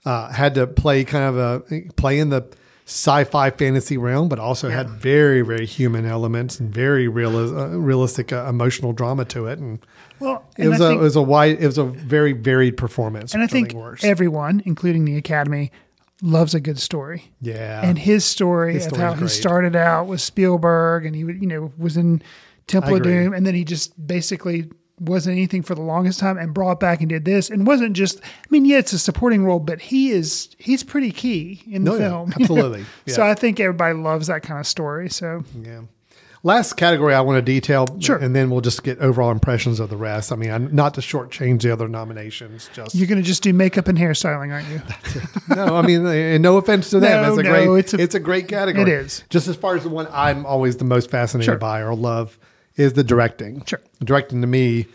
uh, 0.06 0.32
had 0.32 0.56
to 0.56 0.66
play 0.66 1.04
kind 1.04 1.26
of 1.26 1.38
a 1.38 1.82
play 1.98 2.18
in 2.18 2.30
the 2.30 2.48
sci-fi 2.90 3.50
fantasy 3.52 3.98
realm, 3.98 4.30
but 4.30 4.40
also 4.40 4.70
had 4.70 4.90
very 4.90 5.42
very 5.42 5.66
human 5.66 6.06
elements 6.06 6.58
and 6.60 6.74
very 6.74 7.08
real, 7.10 7.36
uh, 7.38 7.68
realistic 7.68 8.32
uh, 8.32 8.46
emotional 8.48 8.94
drama 8.94 9.26
to 9.26 9.46
it. 9.48 9.60
And 9.60 9.80
Well, 10.20 10.46
it 10.58 10.70
was 10.70 10.80
a 10.80 10.88
think- 10.88 11.00
it 11.02 11.04
was 11.04 11.16
a 11.18 11.22
wide 11.22 11.58
it 11.62 11.66
was 11.66 11.78
a 11.78 11.84
very 11.84 12.32
varied 12.32 12.78
performance. 12.78 13.34
And 13.34 13.44
I 13.44 13.48
think 13.48 13.74
Worse. 13.74 14.04
everyone, 14.06 14.62
including 14.66 15.04
the 15.04 15.18
Academy, 15.18 15.70
loves 16.22 16.56
a 16.56 16.62
good 16.62 16.80
story. 16.80 17.34
Yeah. 17.42 17.82
And 17.84 18.00
his 18.00 18.24
story 18.24 18.74
His 18.76 18.88
of 18.88 18.96
how 18.98 19.14
he 19.14 19.28
started 19.28 19.76
out 19.76 20.08
with 20.08 20.22
Spielberg 20.22 21.06
and 21.06 21.14
he 21.14 21.26
would, 21.26 21.42
you 21.42 21.48
know, 21.48 21.74
was 21.78 21.98
in 21.98 22.22
Temple 22.68 22.96
of. 22.96 23.04
Doom 23.04 23.34
and 23.34 23.46
then 23.46 23.54
he 23.54 23.66
just 23.66 23.94
basically 24.08 24.70
wasn't 25.00 25.36
anything 25.36 25.62
for 25.62 25.76
the 25.76 25.82
longest 25.82 26.20
time 26.20 26.38
and 26.38 26.54
brought 26.54 26.80
back 26.80 27.02
and 27.02 27.10
did 27.10 27.24
this 27.24 27.50
and 27.52 27.68
wasn't 27.68 27.94
just 27.94 28.20
I 28.24 28.28
mean, 28.50 28.66
yeah, 28.66 28.80
it's 28.80 28.94
a 28.94 29.00
supporting 29.00 29.44
role, 29.46 29.60
but 29.60 29.80
he 29.80 30.10
is 30.12 30.50
he's 30.58 30.84
pretty 30.84 31.12
key 31.12 31.62
in 31.72 31.84
the 31.84 31.92
Oh, 31.92 31.96
yeah, 31.96 32.10
film. 32.10 32.34
absolutely. 32.40 32.86
So 33.08 33.22
I 33.24 33.36
think 33.36 33.60
everybody 33.60 33.94
loves 33.96 34.28
that 34.28 34.42
kind 34.44 34.60
of 34.60 34.66
story. 34.68 35.10
So 35.10 35.44
Yeah. 35.62 35.82
Last 36.44 36.74
category 36.78 37.14
I 37.16 37.22
want 37.22 37.38
to 37.38 37.42
detail, 37.42 37.88
Sure. 38.00 38.16
and 38.16 38.34
then 38.36 38.50
we'll 38.52 38.62
just 38.62 38.84
get 38.84 39.00
overall 39.00 39.32
impressions 39.32 39.80
of 39.80 39.90
the 39.90 39.98
rest. 39.98 40.32
I 40.32 40.36
mean, 40.36 40.52
I'm 40.52 40.74
not 40.74 40.94
to 40.94 41.02
shortchange 41.02 41.62
the 41.64 41.72
other 41.74 41.88
nominations. 41.90 42.70
Just 42.74 42.96
you're 42.96 43.08
gonna 43.08 43.24
just 43.24 43.42
do 43.44 43.52
makeup 43.54 43.88
and 43.88 43.98
hairstyling, 43.98 44.54
aren't 44.54 44.68
you? 44.70 45.56
no, 45.56 45.76
I 45.76 45.82
mean, 45.82 46.06
uh, 46.06 46.10
and 46.10 46.44
no 46.44 46.58
offense 46.58 46.90
to 46.92 47.00
them, 47.00 47.24
No, 47.24 47.30
it's 47.32 47.40
a 47.40 47.44
no, 47.44 47.50
great, 47.66 47.80
it's 47.80 47.94
it's 47.96 48.16
a- 48.16 48.20
a, 48.20 48.22
great 48.22 48.48
category. 48.48 48.84
it 48.84 48.88
is. 49.06 49.24
Just 49.30 49.48
as 49.48 49.56
far 49.56 49.76
as 49.76 49.84
the 49.84 49.90
one 49.90 50.08
I'm 50.12 50.46
always 50.46 50.78
the 50.78 50.86
most 50.86 51.10
fascinated 51.10 51.46
Sure. 51.46 51.58
by 51.58 51.82
or 51.82 51.96
love 51.96 52.38
is 52.78 52.94
the 52.94 53.04
directing. 53.04 53.66
Sure. 53.66 53.82
directing 54.04 54.42
to 54.42 54.48
me, 54.48 54.88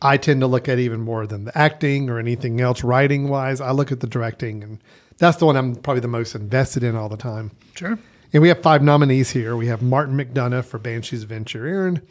I 0.00 0.16
tend 0.16 0.40
to 0.40 0.46
look 0.46 0.68
at 0.68 0.78
even 0.78 1.00
more 1.00 1.26
than 1.26 1.44
the 1.44 1.56
acting 1.56 2.08
or 2.08 2.18
anything 2.18 2.60
else. 2.60 2.82
Writing 2.82 3.28
wise, 3.28 3.60
I 3.60 3.70
look 3.70 3.92
at 3.92 4.00
the 4.00 4.06
directing, 4.06 4.62
and 4.62 4.78
that's 5.18 5.36
the 5.36 5.46
one 5.46 5.56
I'm 5.56 5.76
probably 5.76 6.00
the 6.00 6.08
most 6.08 6.34
invested 6.34 6.82
in 6.82 6.96
all 6.96 7.08
the 7.08 7.16
time. 7.16 7.50
Sure. 7.74 7.98
And 8.32 8.42
we 8.42 8.48
have 8.48 8.62
five 8.62 8.82
nominees 8.82 9.30
here. 9.30 9.56
We 9.56 9.66
have 9.68 9.82
Martin 9.82 10.16
McDonagh 10.16 10.64
for 10.64 10.78
Banshees 10.78 11.24
Venture 11.24 11.64
Inisherin, 11.64 12.02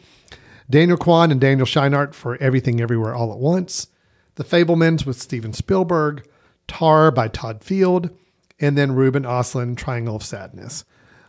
Daniel 0.68 0.98
Kwan 0.98 1.30
and 1.30 1.40
Daniel 1.40 1.66
Scheinert 1.66 2.14
for 2.14 2.36
Everything 2.36 2.80
Everywhere 2.80 3.14
All 3.14 3.32
at 3.32 3.38
Once, 3.38 3.88
The 4.34 4.44
Fabelmans 4.44 5.06
with 5.06 5.20
Steven 5.20 5.52
Spielberg, 5.52 6.28
Tar 6.66 7.10
by 7.10 7.28
Todd 7.28 7.64
Field, 7.64 8.10
and 8.60 8.76
then 8.76 8.92
Ruben 8.92 9.22
Östlund, 9.22 9.76
Triangle 9.76 10.16
of 10.16 10.24
Sadness. 10.24 10.84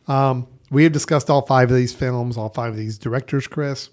Um, 0.07 0.47
we 0.71 0.83
have 0.83 0.93
discussed 0.93 1.29
all 1.29 1.41
five 1.45 1.69
of 1.69 1.77
these 1.77 1.93
films, 1.93 2.37
all 2.37 2.49
five 2.49 2.71
of 2.71 2.77
these 2.77 2.97
directors, 2.97 3.47
Chris. 3.47 3.89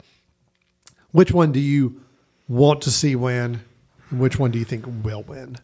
Which 1.12 1.32
one 1.32 1.52
do 1.52 1.60
you 1.60 2.02
want 2.48 2.82
to 2.82 2.90
see 2.90 3.16
win? 3.16 3.60
And 4.10 4.20
which 4.20 4.38
one 4.38 4.50
do 4.50 4.58
you 4.58 4.64
think 4.64 4.84
will 5.02 5.22
win? 5.22 5.56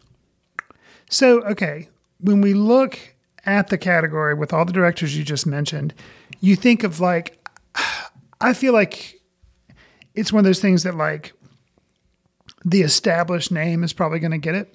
So, 1.09 1.41
okay, 1.43 1.89
when 2.19 2.41
we 2.41 2.53
look 2.53 2.99
at 3.45 3.67
the 3.67 3.77
category 3.77 4.33
with 4.33 4.53
all 4.53 4.65
the 4.65 4.73
directors 4.73 5.17
you 5.17 5.23
just 5.23 5.45
mentioned, 5.45 5.93
you 6.39 6.55
think 6.55 6.83
of 6.83 6.99
like, 6.99 7.37
I 8.41 8.53
feel 8.53 8.73
like 8.73 9.21
it's 10.15 10.33
one 10.33 10.39
of 10.39 10.45
those 10.45 10.59
things 10.59 10.83
that 10.83 10.95
like 10.95 11.33
the 12.65 12.81
established 12.81 13.51
name 13.51 13.83
is 13.83 13.93
probably 13.93 14.19
going 14.19 14.31
to 14.31 14.37
get 14.37 14.55
it. 14.55 14.73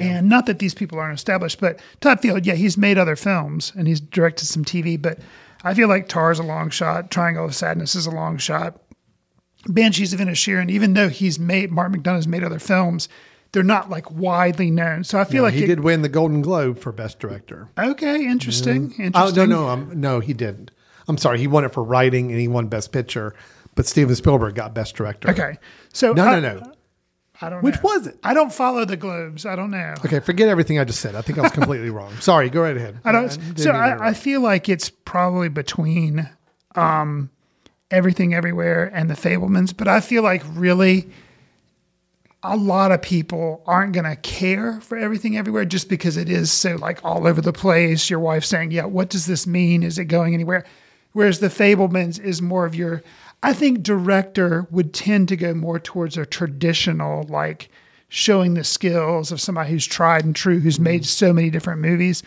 And 0.00 0.28
not 0.28 0.46
that 0.46 0.58
these 0.58 0.74
people 0.74 0.98
aren't 0.98 1.18
established, 1.18 1.60
but 1.60 1.80
Todd 2.00 2.20
Field, 2.20 2.46
yeah, 2.46 2.54
he's 2.54 2.78
made 2.78 2.96
other 2.98 3.16
films 3.16 3.72
and 3.76 3.86
he's 3.86 4.00
directed 4.00 4.46
some 4.46 4.64
TV, 4.64 5.00
but 5.00 5.18
I 5.64 5.74
feel 5.74 5.88
like 5.88 6.08
Tar's 6.08 6.38
a 6.38 6.42
long 6.42 6.70
shot. 6.70 7.10
Triangle 7.10 7.44
of 7.44 7.54
Sadness 7.54 7.94
is 7.94 8.06
a 8.06 8.10
long 8.10 8.38
shot. 8.38 8.80
Banshees 9.68 10.12
of 10.12 10.18
Inisherin, 10.20 10.70
even 10.70 10.94
though 10.94 11.08
he's 11.08 11.38
made 11.38 11.70
Mark 11.70 11.92
McDonagh's 11.92 12.26
made 12.26 12.42
other 12.42 12.58
films, 12.58 13.08
they're 13.52 13.62
not 13.62 13.90
like 13.90 14.10
widely 14.10 14.70
known. 14.70 15.04
So 15.04 15.20
I 15.20 15.24
feel 15.24 15.42
No, 15.42 15.44
like 15.44 15.54
he 15.54 15.64
it- 15.64 15.66
did 15.68 15.80
win 15.80 16.02
the 16.02 16.08
Golden 16.08 16.42
Globe 16.42 16.78
for 16.78 16.90
Best 16.90 17.20
Director. 17.20 17.68
Okay, 17.78 18.24
interesting. 18.26 18.92
Interesting. 18.98 19.12
Oh 19.14 19.30
no, 19.30 19.44
no, 19.46 19.68
um, 19.68 19.90
no, 20.00 20.20
he 20.20 20.32
didn't. 20.32 20.70
I'm 21.06 21.18
sorry, 21.18 21.38
he 21.38 21.46
won 21.46 21.64
it 21.64 21.72
for 21.72 21.82
writing 21.84 22.30
and 22.30 22.40
he 22.40 22.48
won 22.48 22.66
Best 22.68 22.92
Picture, 22.92 23.34
but 23.74 23.86
Steven 23.86 24.14
Spielberg 24.16 24.54
got 24.54 24.74
Best 24.74 24.96
Director. 24.96 25.30
Okay, 25.30 25.58
so 25.92 26.12
no, 26.12 26.24
I- 26.24 26.40
no, 26.40 26.54
no. 26.58 26.71
I 27.42 27.50
don't. 27.50 27.62
Which 27.62 27.76
know. 27.76 27.80
was 27.84 28.06
it? 28.06 28.18
I 28.22 28.34
don't 28.34 28.52
follow 28.52 28.84
the 28.84 28.96
globes. 28.96 29.44
I 29.44 29.56
don't 29.56 29.70
know. 29.70 29.94
Okay, 30.04 30.20
forget 30.20 30.48
everything 30.48 30.78
I 30.78 30.84
just 30.84 31.00
said. 31.00 31.14
I 31.14 31.22
think 31.22 31.38
I 31.38 31.42
was 31.42 31.52
completely 31.52 31.90
wrong. 31.98 32.14
Sorry, 32.20 32.48
go 32.48 32.62
right 32.62 32.76
ahead. 32.76 33.00
I 33.04 33.12
don't. 33.12 33.28
didn't 33.28 33.58
so 33.58 33.72
I, 33.72 34.08
I 34.08 34.14
feel 34.14 34.40
like 34.40 34.68
it's 34.68 34.90
probably 34.90 35.48
between 35.48 36.28
um, 36.76 37.30
everything 37.90 38.34
everywhere 38.34 38.90
and 38.94 39.10
the 39.10 39.14
Fabelmans, 39.14 39.76
but 39.76 39.88
I 39.88 40.00
feel 40.00 40.22
like 40.22 40.42
really 40.52 41.10
a 42.42 42.56
lot 42.56 42.90
of 42.90 43.02
people 43.02 43.62
aren't 43.66 43.92
going 43.92 44.04
to 44.04 44.16
care 44.16 44.80
for 44.80 44.98
everything 44.98 45.36
everywhere 45.36 45.64
just 45.64 45.88
because 45.88 46.16
it 46.16 46.28
is 46.28 46.50
so 46.50 46.76
like 46.76 47.04
all 47.04 47.26
over 47.26 47.40
the 47.40 47.52
place. 47.52 48.08
Your 48.08 48.20
wife 48.20 48.44
saying, 48.44 48.70
"Yeah, 48.70 48.84
what 48.84 49.10
does 49.10 49.26
this 49.26 49.46
mean? 49.46 49.82
Is 49.82 49.98
it 49.98 50.06
going 50.06 50.34
anywhere?" 50.34 50.64
Whereas 51.12 51.40
the 51.40 51.48
Fabelmans 51.48 52.18
is 52.22 52.40
more 52.40 52.64
of 52.64 52.74
your. 52.74 53.02
I 53.42 53.52
think 53.52 53.82
director 53.82 54.66
would 54.70 54.94
tend 54.94 55.28
to 55.28 55.36
go 55.36 55.52
more 55.54 55.80
towards 55.80 56.16
a 56.16 56.24
traditional 56.26 57.24
like 57.24 57.68
showing 58.08 58.54
the 58.54 58.64
skills 58.64 59.32
of 59.32 59.40
somebody 59.40 59.70
who's 59.70 59.86
tried 59.86 60.24
and 60.24 60.36
true, 60.36 60.60
who's 60.60 60.78
made 60.78 61.04
so 61.06 61.32
many 61.32 61.50
different 61.50 61.80
movies. 61.80 62.22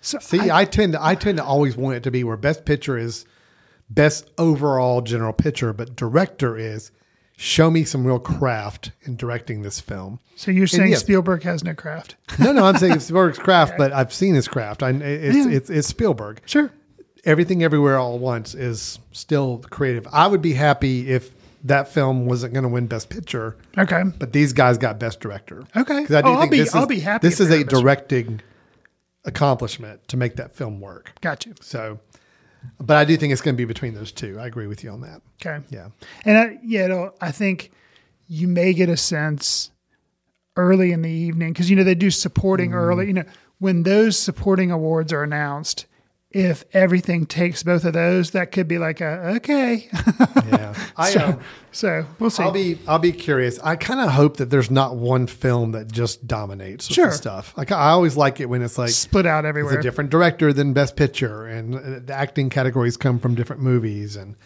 So 0.00 0.18
See, 0.18 0.50
I, 0.50 0.64
tend 0.64 0.94
to 0.94 1.04
I 1.04 1.14
tend 1.14 1.38
to 1.38 1.44
always 1.44 1.76
want 1.76 1.96
it 1.96 2.02
to 2.04 2.10
be 2.10 2.24
where 2.24 2.36
Best 2.36 2.64
Picture 2.64 2.98
is 2.98 3.24
best 3.88 4.30
overall 4.38 5.02
general 5.02 5.32
picture, 5.32 5.72
but 5.72 5.96
director 5.96 6.56
is 6.56 6.90
show 7.36 7.70
me 7.70 7.84
some 7.84 8.06
real 8.06 8.18
craft 8.18 8.92
in 9.02 9.16
directing 9.16 9.62
this 9.62 9.80
film. 9.80 10.20
So 10.36 10.50
you're 10.50 10.66
saying 10.66 10.90
yes, 10.90 11.00
Spielberg 11.00 11.42
has 11.42 11.64
no 11.64 11.74
craft? 11.74 12.16
No, 12.38 12.52
no, 12.52 12.64
I'm 12.64 12.76
saying 12.76 13.00
Spielberg's 13.00 13.38
craft, 13.38 13.74
but 13.78 13.92
I've 13.92 14.12
seen 14.12 14.34
his 14.34 14.48
craft. 14.48 14.82
I, 14.82 14.90
it's, 14.90 15.36
Yeah. 15.36 15.48
it's 15.50 15.70
it's 15.70 15.88
Spielberg. 15.88 16.40
Sure. 16.46 16.70
Everything 17.24 17.62
Everywhere 17.62 17.98
All 17.98 18.14
at 18.14 18.20
Once 18.20 18.54
is 18.54 18.98
still 19.12 19.58
creative. 19.70 20.06
I 20.12 20.26
would 20.26 20.42
be 20.42 20.52
happy 20.54 21.10
if 21.10 21.30
that 21.64 21.88
film 21.88 22.24
wasn't 22.26 22.54
going 22.54 22.62
to 22.62 22.68
win 22.68 22.86
Best 22.86 23.10
Picture. 23.10 23.56
Okay. 23.76 24.02
But 24.18 24.32
these 24.32 24.52
guys 24.54 24.78
got 24.78 24.98
Best 24.98 25.20
Director. 25.20 25.64
Okay. 25.76 25.98
I 26.04 26.06
do 26.06 26.14
Oh, 26.24 26.32
I'll 26.34 26.48
be- 26.48 26.58
this 26.58 26.74
I'll 26.74 26.86
be 26.86 27.00
happy 27.00 27.28
This 27.28 27.38
is 27.40 27.50
a 27.50 27.62
directing 27.64 28.40
accomplishment 29.24 30.06
to 30.08 30.16
make 30.16 30.36
that 30.36 30.54
film 30.56 30.80
work. 30.80 31.12
Got 31.20 31.44
you. 31.46 31.54
So, 31.60 31.98
but 32.78 32.96
I 32.96 33.04
do 33.04 33.16
think 33.16 33.32
it's 33.32 33.42
going 33.42 33.54
to 33.54 33.58
be 33.60 33.66
between 33.66 33.94
those 33.94 34.12
two. 34.12 34.38
I 34.38 34.46
agree 34.46 34.66
with 34.66 34.82
you 34.84 34.90
on 34.90 35.02
that. 35.02 35.20
Okay. 35.44 35.64
Yeah. 35.70 35.88
And 36.24 36.38
I, 36.38 36.58
yeah, 36.62 37.10
I 37.20 37.30
think 37.30 37.70
you 38.28 38.48
may 38.48 38.72
get 38.72 38.88
a 38.88 38.96
sense 38.96 39.70
early 40.56 40.92
in 40.92 41.02
the 41.02 41.10
evening 41.10 41.52
because 41.52 41.68
you 41.70 41.76
know 41.76 41.84
they 41.84 41.94
do 41.94 42.10
supporting 42.10 42.70
Mm-hmm. 42.70 42.78
early. 42.78 43.06
You 43.08 43.12
know 43.14 43.24
when 43.58 43.82
those 43.82 44.18
supporting 44.18 44.70
awards 44.70 45.12
are 45.12 45.22
announced, 45.22 45.84
if 46.32 46.64
everything 46.72 47.26
takes 47.26 47.62
both 47.64 47.84
of 47.84 47.92
those, 47.94 48.30
that 48.30 48.52
could 48.52 48.68
be 48.68 48.78
like 48.78 49.00
a 49.00 49.34
okay. 49.36 49.88
Yeah, 50.46 50.74
I 50.96 51.10
so, 51.10 51.20
um, 51.26 51.40
so 51.72 52.06
we'll 52.20 52.30
see. 52.30 52.42
I'll 52.44 52.52
be 52.52 52.78
I'll 52.86 52.98
be 53.00 53.10
curious. 53.12 53.58
I 53.60 53.74
kind 53.76 53.98
of 54.00 54.10
hope 54.10 54.36
that 54.36 54.48
there's 54.50 54.70
not 54.70 54.94
one 54.96 55.26
film 55.26 55.72
that 55.72 55.90
just 55.90 56.26
dominates 56.28 56.88
with 56.88 56.94
Sure. 56.94 57.10
stuff. 57.10 57.52
Like 57.56 57.72
I 57.72 57.90
always 57.90 58.16
like 58.16 58.38
it 58.40 58.46
when 58.46 58.62
it's 58.62 58.78
like 58.78 58.90
split 58.90 59.26
out 59.26 59.44
it's 59.44 59.48
everywhere. 59.48 59.78
a 59.78 59.82
different 59.82 60.10
director 60.10 60.52
than 60.52 60.72
Best 60.72 60.94
Picture, 60.96 61.46
and 61.46 61.74
uh, 61.74 61.80
the 62.06 62.14
acting 62.14 62.48
categories 62.48 62.96
come 62.96 63.18
from 63.18 63.34
different 63.34 63.60
movies, 63.62 64.14
and 64.14 64.36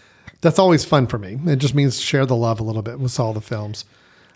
that's 0.41 0.59
always 0.59 0.85
fun 0.87 1.07
for 1.07 1.19
me. 1.19 1.39
It 1.47 1.57
just 1.57 1.75
means 1.75 2.01
share 2.01 2.25
the 2.25 2.37
love 2.37 2.61
a 2.61 2.65
little 2.65 2.83
bit 2.83 2.99
with 2.99 3.21
all 3.21 3.35
the 3.35 3.41
films. 3.43 3.85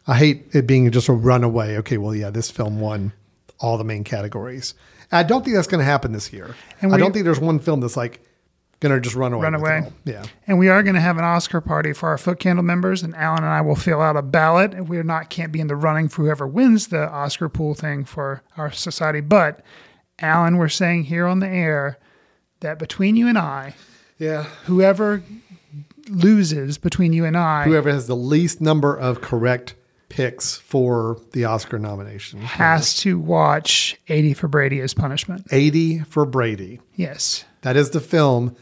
I 0.06 0.16
hate 0.16 0.48
it 0.52 0.66
being 0.66 0.90
just 0.90 1.08
a 1.08 1.12
runaway. 1.12 1.76
Okay, 1.78 1.96
well, 1.98 2.14
yeah, 2.14 2.30
this 2.30 2.50
film 2.50 2.78
won 2.80 3.12
all 3.58 3.76
the 3.78 3.84
main 3.84 4.04
categories. 4.04 4.74
I 5.10 5.22
don't 5.22 5.44
think 5.44 5.56
that's 5.56 5.68
going 5.68 5.78
to 5.80 5.84
happen 5.84 6.12
this 6.12 6.32
year. 6.32 6.54
And 6.82 6.94
I 6.94 6.98
don't 6.98 7.12
think 7.12 7.24
there's 7.24 7.40
one 7.40 7.58
film 7.58 7.80
that's 7.80 7.96
like 7.96 8.20
going 8.80 8.94
to 8.94 9.00
just 9.00 9.16
run 9.16 9.32
away. 9.32 9.42
Run 9.42 9.54
away. 9.54 9.90
Yeah. 10.04 10.24
And 10.46 10.58
we 10.58 10.68
are 10.68 10.82
going 10.82 10.94
to 10.94 11.00
have 11.00 11.16
an 11.18 11.24
Oscar 11.24 11.60
party 11.60 11.92
for 11.92 12.10
our 12.10 12.18
Foot 12.18 12.38
Candle 12.38 12.64
members, 12.64 13.02
and 13.02 13.14
Alan 13.16 13.38
and 13.42 13.52
I 13.52 13.60
will 13.60 13.74
fill 13.74 14.00
out 14.00 14.16
a 14.16 14.22
ballot. 14.22 14.72
And 14.74 14.88
We're 14.88 15.02
not 15.02 15.30
can't 15.30 15.50
be 15.50 15.60
in 15.60 15.66
the 15.66 15.76
running 15.76 16.08
for 16.08 16.22
whoever 16.22 16.46
wins 16.46 16.88
the 16.88 17.08
Oscar 17.10 17.48
pool 17.48 17.74
thing 17.74 18.04
for 18.04 18.42
our 18.56 18.70
society. 18.70 19.20
But 19.20 19.62
Alan, 20.20 20.56
we're 20.58 20.68
saying 20.68 21.04
here 21.04 21.26
on 21.26 21.40
the 21.40 21.48
air 21.48 21.98
that 22.60 22.78
between 22.78 23.16
you 23.16 23.26
and 23.28 23.38
I, 23.38 23.74
Yeah. 24.18 24.44
whoever 24.64 25.22
loses 26.08 26.78
between 26.78 27.12
you 27.12 27.24
and 27.24 27.36
I 27.36 27.64
Whoever 27.64 27.90
has 27.90 28.06
the 28.06 28.16
least 28.16 28.60
number 28.60 28.96
of 28.96 29.20
correct 29.20 29.74
picks 30.08 30.56
for 30.56 31.20
the 31.32 31.44
Oscar 31.44 31.78
nomination. 31.78 32.40
has 32.40 32.96
to 32.98 33.18
watch 33.18 33.96
80 34.08 34.34
for 34.34 34.48
Brady 34.48 34.80
as 34.80 34.94
punishment. 34.94 35.46
80 35.50 36.00
for 36.00 36.24
Brady. 36.24 36.80
Yes, 36.94 37.44
That 37.62 37.76
is 37.76 37.90
the 37.90 38.00
film 38.00 38.56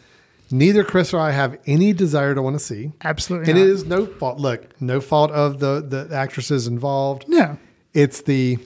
neither 0.50 0.84
Chris 0.84 1.12
or 1.12 1.20
I 1.20 1.32
have 1.32 1.58
any 1.66 1.92
desire 1.92 2.34
to 2.34 2.42
want 2.42 2.54
to 2.56 2.64
see. 2.64 2.92
absolutely. 3.02 3.50
And 3.50 3.58
not. 3.58 3.66
it 3.66 3.70
is 3.70 3.84
no 3.84 4.06
fault. 4.06 4.38
Look, 4.38 4.80
no 4.80 5.00
fault 5.00 5.30
of 5.30 5.58
the 5.60 5.80
the 5.80 6.14
actresses 6.14 6.66
involved. 6.66 7.24
No. 7.28 7.58
It's 7.94 8.22
the 8.22 8.58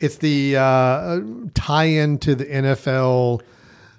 it's 0.00 0.16
the 0.18 0.56
uh, 0.56 1.20
tie-in 1.54 2.18
to 2.18 2.34
the 2.34 2.46
NFL, 2.46 3.42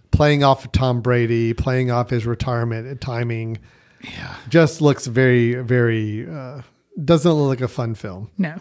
playing 0.09 0.43
off 0.43 0.65
of 0.65 0.71
Tom 0.71 1.01
Brady, 1.01 1.53
playing 1.53 1.91
off 1.91 2.09
his 2.09 2.25
retirement 2.25 2.99
timing. 3.01 3.59
Yeah, 4.03 4.35
just 4.49 4.81
looks 4.81 5.05
very 5.05 5.55
very 5.55 6.27
uh, 6.29 6.61
doesn't 7.03 7.31
look 7.31 7.47
like 7.49 7.61
a 7.61 7.67
fun 7.67 7.95
film. 7.95 8.29
No. 8.37 8.55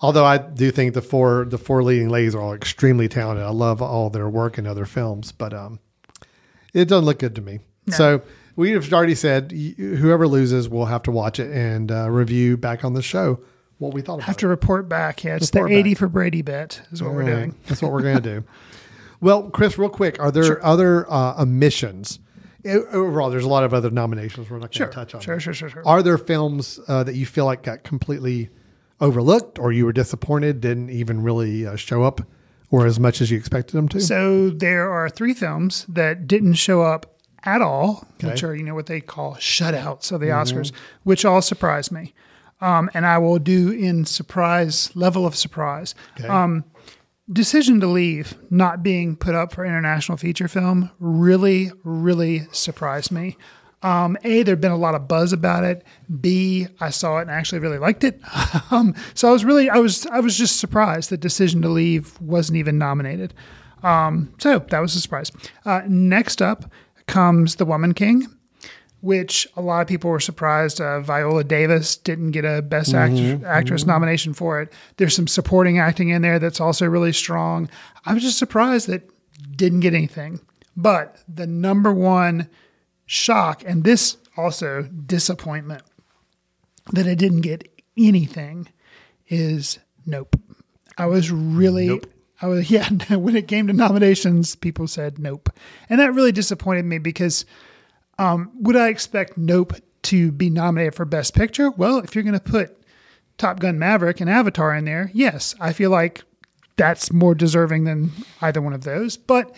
Although 0.00 0.24
I 0.24 0.38
do 0.38 0.70
think 0.70 0.94
the 0.94 1.02
four 1.02 1.44
the 1.44 1.58
four 1.58 1.82
leading 1.82 2.08
ladies 2.08 2.34
are 2.34 2.40
all 2.40 2.54
extremely 2.54 3.08
talented. 3.08 3.44
I 3.44 3.50
love 3.50 3.80
all 3.80 4.10
their 4.10 4.28
work 4.28 4.58
in 4.58 4.66
other 4.66 4.84
films, 4.84 5.30
but 5.32 5.54
um, 5.54 5.78
it 6.74 6.86
doesn't 6.86 7.04
look 7.04 7.18
good 7.20 7.34
to 7.36 7.40
me. 7.42 7.60
So 7.88 8.22
we 8.56 8.70
have 8.72 8.92
already 8.92 9.14
said 9.14 9.52
whoever 9.52 10.26
loses 10.28 10.68
will 10.68 10.86
have 10.86 11.02
to 11.04 11.10
watch 11.12 11.38
it 11.38 11.50
and 11.52 11.90
uh, 11.90 12.10
review 12.10 12.56
back 12.56 12.84
on 12.84 12.94
the 12.94 13.02
show 13.02 13.40
what 13.78 13.92
we 13.94 14.00
thought 14.02 14.14
about 14.14 14.26
Have 14.26 14.36
it. 14.36 14.40
to 14.40 14.48
report 14.48 14.88
back. 14.88 15.24
Yeah, 15.24 15.36
it's 15.36 15.52
Report 15.52 15.70
the 15.70 15.76
80 15.76 15.90
back. 15.90 15.98
for 15.98 16.08
Brady 16.08 16.42
bet 16.42 16.80
is 16.92 17.02
what 17.02 17.12
we're 17.12 17.22
All 17.22 17.28
right. 17.28 17.34
doing. 17.36 17.54
That's 17.66 17.82
what 17.82 17.90
we're 17.92 18.02
going 18.02 18.16
to 18.16 18.40
do. 18.40 18.44
Well, 19.20 19.50
Chris, 19.50 19.78
real 19.78 19.88
quick, 19.88 20.18
are 20.18 20.32
there 20.32 20.64
other 20.66 21.08
uh, 21.08 21.40
omissions? 21.42 22.18
Overall, 22.64 23.30
there's 23.30 23.44
a 23.44 23.48
lot 23.48 23.64
of 23.64 23.74
other 23.74 23.90
nominations. 23.90 24.48
We're 24.48 24.58
not 24.58 24.72
going 24.72 24.88
to 24.90 24.94
touch 24.94 25.14
on. 25.14 25.20
sure, 25.20 25.40
sure, 25.40 25.52
sure, 25.54 25.68
sure. 25.68 25.82
Are 25.86 26.02
there 26.02 26.18
films 26.18 26.78
uh, 26.88 27.02
that 27.04 27.14
you 27.16 27.26
feel 27.26 27.44
like 27.44 27.62
got 27.62 27.82
completely 27.82 28.50
overlooked, 29.00 29.58
or 29.58 29.72
you 29.72 29.84
were 29.84 29.92
disappointed, 29.92 30.60
didn't 30.60 30.90
even 30.90 31.22
really 31.22 31.66
uh, 31.66 31.74
show 31.76 32.02
up, 32.04 32.20
or 32.70 32.86
as 32.86 33.00
much 33.00 33.20
as 33.20 33.30
you 33.30 33.38
expected 33.38 33.76
them 33.76 33.88
to? 33.88 34.00
So 34.00 34.50
there 34.50 34.90
are 34.90 35.08
three 35.10 35.34
films 35.34 35.86
that 35.88 36.28
didn't 36.28 36.54
show 36.54 36.82
up 36.82 37.06
at 37.44 37.60
all, 37.60 38.06
which 38.20 38.24
Okay. 38.24 38.34
Mm-hmm. 38.36 38.46
are 38.46 38.54
you 38.54 38.62
know 38.62 38.74
what 38.76 38.86
they 38.86 39.00
call 39.00 39.34
shutouts 39.34 40.12
of 40.12 40.20
the 40.20 40.28
Oscars, 40.28 40.70
which 41.02 41.24
all 41.24 41.42
surprised 41.42 41.90
me. 41.90 42.14
Um, 42.60 42.88
and 42.94 43.04
I 43.04 43.18
will 43.18 43.40
do 43.40 43.72
in 43.72 44.04
surprise 44.04 44.94
level 44.94 45.26
of 45.26 45.34
surprise. 45.34 45.96
Okay. 46.20 46.28
Um, 46.28 46.62
Decision 47.30 47.80
to 47.80 47.86
Leave 47.86 48.36
not 48.50 48.82
being 48.82 49.16
put 49.16 49.34
up 49.34 49.52
for 49.52 49.64
international 49.64 50.18
feature 50.18 50.48
film 50.48 50.90
really, 50.98 51.70
really 51.84 52.46
surprised 52.52 53.12
me. 53.12 53.36
Um, 53.82 54.16
a, 54.22 54.42
there'd 54.42 54.60
been 54.60 54.70
a 54.70 54.76
lot 54.76 54.94
of 54.94 55.08
buzz 55.08 55.32
about 55.32 55.64
it. 55.64 55.84
B, 56.20 56.68
I 56.80 56.90
saw 56.90 57.18
it 57.18 57.22
and 57.22 57.30
actually 57.30 57.58
really 57.58 57.78
liked 57.78 58.04
it. 58.04 58.20
um, 58.70 58.94
so 59.14 59.28
I 59.28 59.32
was 59.32 59.44
really, 59.44 59.68
I 59.70 59.78
was, 59.78 60.06
I 60.06 60.20
was 60.20 60.36
just 60.36 60.58
surprised 60.58 61.10
that 61.10 61.20
Decision 61.20 61.62
to 61.62 61.68
Leave 61.68 62.20
wasn't 62.20 62.58
even 62.58 62.78
nominated. 62.78 63.34
Um, 63.82 64.32
so 64.38 64.60
that 64.60 64.80
was 64.80 64.94
a 64.94 65.00
surprise. 65.00 65.32
Uh, 65.64 65.82
next 65.88 66.40
up 66.40 66.70
comes 67.06 67.56
The 67.56 67.64
Woman 67.64 67.94
King, 67.94 68.26
which 69.02 69.46
a 69.56 69.60
lot 69.60 69.82
of 69.82 69.88
people 69.88 70.10
were 70.10 70.20
surprised. 70.20 70.80
Uh, 70.80 71.00
Viola 71.00 71.44
Davis 71.44 71.96
didn't 71.96 72.30
get 72.30 72.44
a 72.44 72.62
Best 72.62 72.94
Actress, 72.94 73.42
actress 73.44 73.84
nomination 73.84 74.32
for 74.32 74.62
it. 74.62 74.72
There's 74.96 75.14
some 75.14 75.26
supporting 75.26 75.78
acting 75.78 76.08
in 76.08 76.22
there 76.22 76.38
that's 76.38 76.60
also 76.60 76.86
really 76.86 77.12
strong. 77.12 77.68
I 78.06 78.14
was 78.14 78.22
just 78.22 78.38
surprised 78.38 78.86
that 78.86 79.08
didn't 79.56 79.80
get 79.80 79.94
anything. 79.94 80.40
But 80.76 81.18
the 81.28 81.46
number 81.46 81.92
one 81.92 82.48
shock, 83.04 83.62
and 83.66 83.84
this 83.84 84.16
also 84.36 84.82
disappointment 84.82 85.82
that 86.92 87.06
it 87.06 87.18
didn't 87.18 87.42
get 87.42 87.68
anything, 87.96 88.68
is 89.28 89.78
Nope. 90.06 90.36
I 90.98 91.06
was 91.06 91.30
really. 91.30 91.88
Nope. 91.88 92.06
I 92.40 92.46
was 92.46 92.70
yeah. 92.70 92.88
When 93.10 93.36
it 93.36 93.48
came 93.48 93.66
to 93.66 93.72
nominations, 93.72 94.54
people 94.54 94.86
said 94.86 95.18
nope, 95.18 95.50
and 95.88 96.00
that 96.00 96.14
really 96.14 96.32
disappointed 96.32 96.84
me 96.84 96.98
because 96.98 97.44
um, 98.22 98.50
would 98.60 98.76
I 98.76 98.88
expect 98.88 99.36
Nope 99.36 99.74
to 100.04 100.32
be 100.32 100.50
nominated 100.50 100.94
for 100.94 101.04
Best 101.04 101.34
Picture? 101.34 101.70
Well, 101.70 101.98
if 101.98 102.14
you're 102.14 102.24
going 102.24 102.34
to 102.34 102.40
put 102.40 102.76
Top 103.38 103.60
Gun 103.60 103.78
Maverick 103.78 104.20
and 104.20 104.30
Avatar 104.30 104.74
in 104.74 104.84
there, 104.84 105.10
yes, 105.12 105.54
I 105.60 105.72
feel 105.72 105.90
like 105.90 106.22
that's 106.76 107.12
more 107.12 107.34
deserving 107.34 107.84
than 107.84 108.10
either 108.40 108.60
one 108.62 108.72
of 108.72 108.84
those. 108.84 109.16
But 109.16 109.54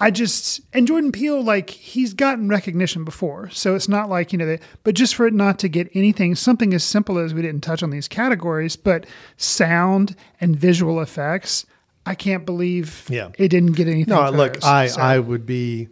I 0.00 0.10
just 0.10 0.60
and 0.72 0.86
Jordan 0.86 1.12
Peele, 1.12 1.42
like 1.42 1.70
he's 1.70 2.14
gotten 2.14 2.48
recognition 2.48 3.04
before, 3.04 3.50
so 3.50 3.74
it's 3.74 3.88
not 3.88 4.08
like 4.08 4.32
you 4.32 4.38
know. 4.38 4.46
That, 4.46 4.62
but 4.82 4.94
just 4.94 5.14
for 5.14 5.26
it 5.26 5.34
not 5.34 5.58
to 5.60 5.68
get 5.68 5.88
anything, 5.94 6.34
something 6.34 6.74
as 6.74 6.82
simple 6.82 7.18
as 7.18 7.32
we 7.32 7.42
didn't 7.42 7.62
touch 7.62 7.82
on 7.82 7.90
these 7.90 8.08
categories, 8.08 8.74
but 8.76 9.06
sound 9.36 10.16
and 10.40 10.56
visual 10.56 11.00
effects, 11.00 11.64
I 12.06 12.14
can't 12.16 12.44
believe 12.44 13.06
Yeah. 13.08 13.30
it 13.38 13.48
didn't 13.48 13.72
get 13.72 13.86
anything. 13.86 14.12
No, 14.14 14.28
look, 14.30 14.54
those. 14.54 14.64
I, 14.64 14.86
So- 14.88 15.00
I 15.00 15.18
would 15.20 15.46
be 15.46 15.88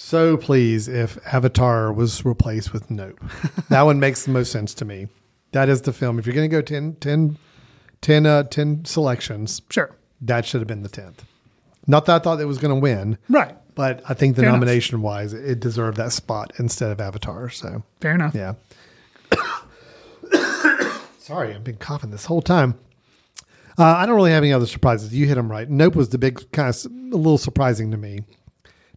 so 0.00 0.36
pleased 0.36 0.88
if 0.88 1.18
Avatar 1.26 1.92
was 1.92 2.24
replaced 2.24 2.72
with 2.72 2.88
Nope. 2.88 3.18
that 3.68 3.82
one 3.82 3.98
makes 3.98 4.24
the 4.24 4.30
most 4.30 4.52
sense 4.52 4.72
to 4.74 4.84
me. 4.84 5.08
That 5.52 5.68
is 5.68 5.82
the 5.82 5.92
film. 5.92 6.18
If 6.20 6.26
you're 6.26 6.34
going 6.36 6.48
to 6.48 6.56
go 6.56 6.62
10, 6.62 6.96
10, 7.00 7.36
10, 8.00 8.26
uh, 8.26 8.42
10 8.44 8.84
selections, 8.84 9.60
sure, 9.70 9.90
that 10.20 10.46
should 10.46 10.60
have 10.60 10.68
been 10.68 10.82
the 10.84 10.88
10th. 10.88 11.18
Not 11.88 12.06
that 12.06 12.16
I 12.16 12.18
thought 12.22 12.40
it 12.40 12.44
was 12.44 12.58
going 12.58 12.74
to 12.74 12.80
win, 12.80 13.18
right, 13.28 13.56
but 13.74 14.02
I 14.08 14.14
think 14.14 14.36
the 14.36 14.42
Fair 14.42 14.50
enough. 14.50 14.60
nomination 14.60 15.02
wise, 15.02 15.32
it 15.32 15.58
deserved 15.58 15.96
that 15.96 16.12
spot 16.12 16.52
instead 16.58 16.90
of 16.92 17.00
Avatar. 17.00 17.48
So, 17.48 17.82
fair 18.00 18.14
enough. 18.14 18.34
yeah. 18.34 18.54
Sorry, 21.18 21.54
I've 21.54 21.64
been 21.64 21.76
coughing 21.76 22.10
this 22.10 22.26
whole 22.26 22.42
time. 22.42 22.78
Uh, 23.78 23.84
I 23.84 24.06
don't 24.06 24.16
really 24.16 24.32
have 24.32 24.42
any 24.42 24.52
other 24.52 24.66
surprises. 24.66 25.14
You 25.14 25.26
hit 25.26 25.36
them 25.36 25.50
right. 25.50 25.68
Nope 25.68 25.94
was 25.94 26.08
the 26.10 26.18
big 26.18 26.50
kind 26.52 26.68
of 26.68 26.84
a 26.86 27.16
little 27.16 27.38
surprising 27.38 27.90
to 27.90 27.96
me. 27.96 28.22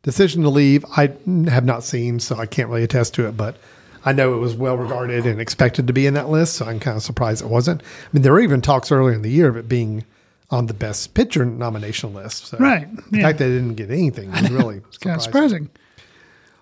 Decision 0.03 0.41
to 0.43 0.49
leave, 0.49 0.83
I 0.97 1.13
have 1.49 1.63
not 1.65 1.83
seen, 1.83 2.19
so 2.19 2.35
I 2.37 2.45
can't 2.47 2.69
really 2.69 2.83
attest 2.83 3.13
to 3.15 3.27
it, 3.27 3.37
but 3.37 3.57
I 4.03 4.13
know 4.13 4.33
it 4.33 4.37
was 4.37 4.55
well 4.55 4.75
regarded 4.77 5.27
and 5.27 5.39
expected 5.39 5.85
to 5.87 5.93
be 5.93 6.07
in 6.07 6.15
that 6.15 6.27
list, 6.29 6.55
so 6.55 6.65
I'm 6.65 6.79
kind 6.79 6.97
of 6.97 7.03
surprised 7.03 7.43
it 7.43 7.49
wasn't. 7.49 7.81
I 7.83 7.85
mean, 8.11 8.23
there 8.23 8.31
were 8.31 8.39
even 8.39 8.61
talks 8.61 8.91
earlier 8.91 9.13
in 9.13 9.21
the 9.21 9.29
year 9.29 9.47
of 9.47 9.57
it 9.57 9.69
being 9.69 10.03
on 10.49 10.65
the 10.65 10.73
best 10.73 11.13
picture 11.13 11.45
nomination 11.45 12.13
list. 12.15 12.47
So 12.47 12.57
Right, 12.57 12.87
The 13.11 13.17
yeah. 13.19 13.23
fact 13.27 13.37
that 13.39 13.45
it 13.45 13.53
didn't 13.59 13.75
get 13.75 13.91
anything 13.91 14.31
was 14.31 14.49
really 14.51 14.81
Kind 15.01 15.15
of 15.15 15.21
surprising. 15.21 15.21
surprising. 15.21 15.69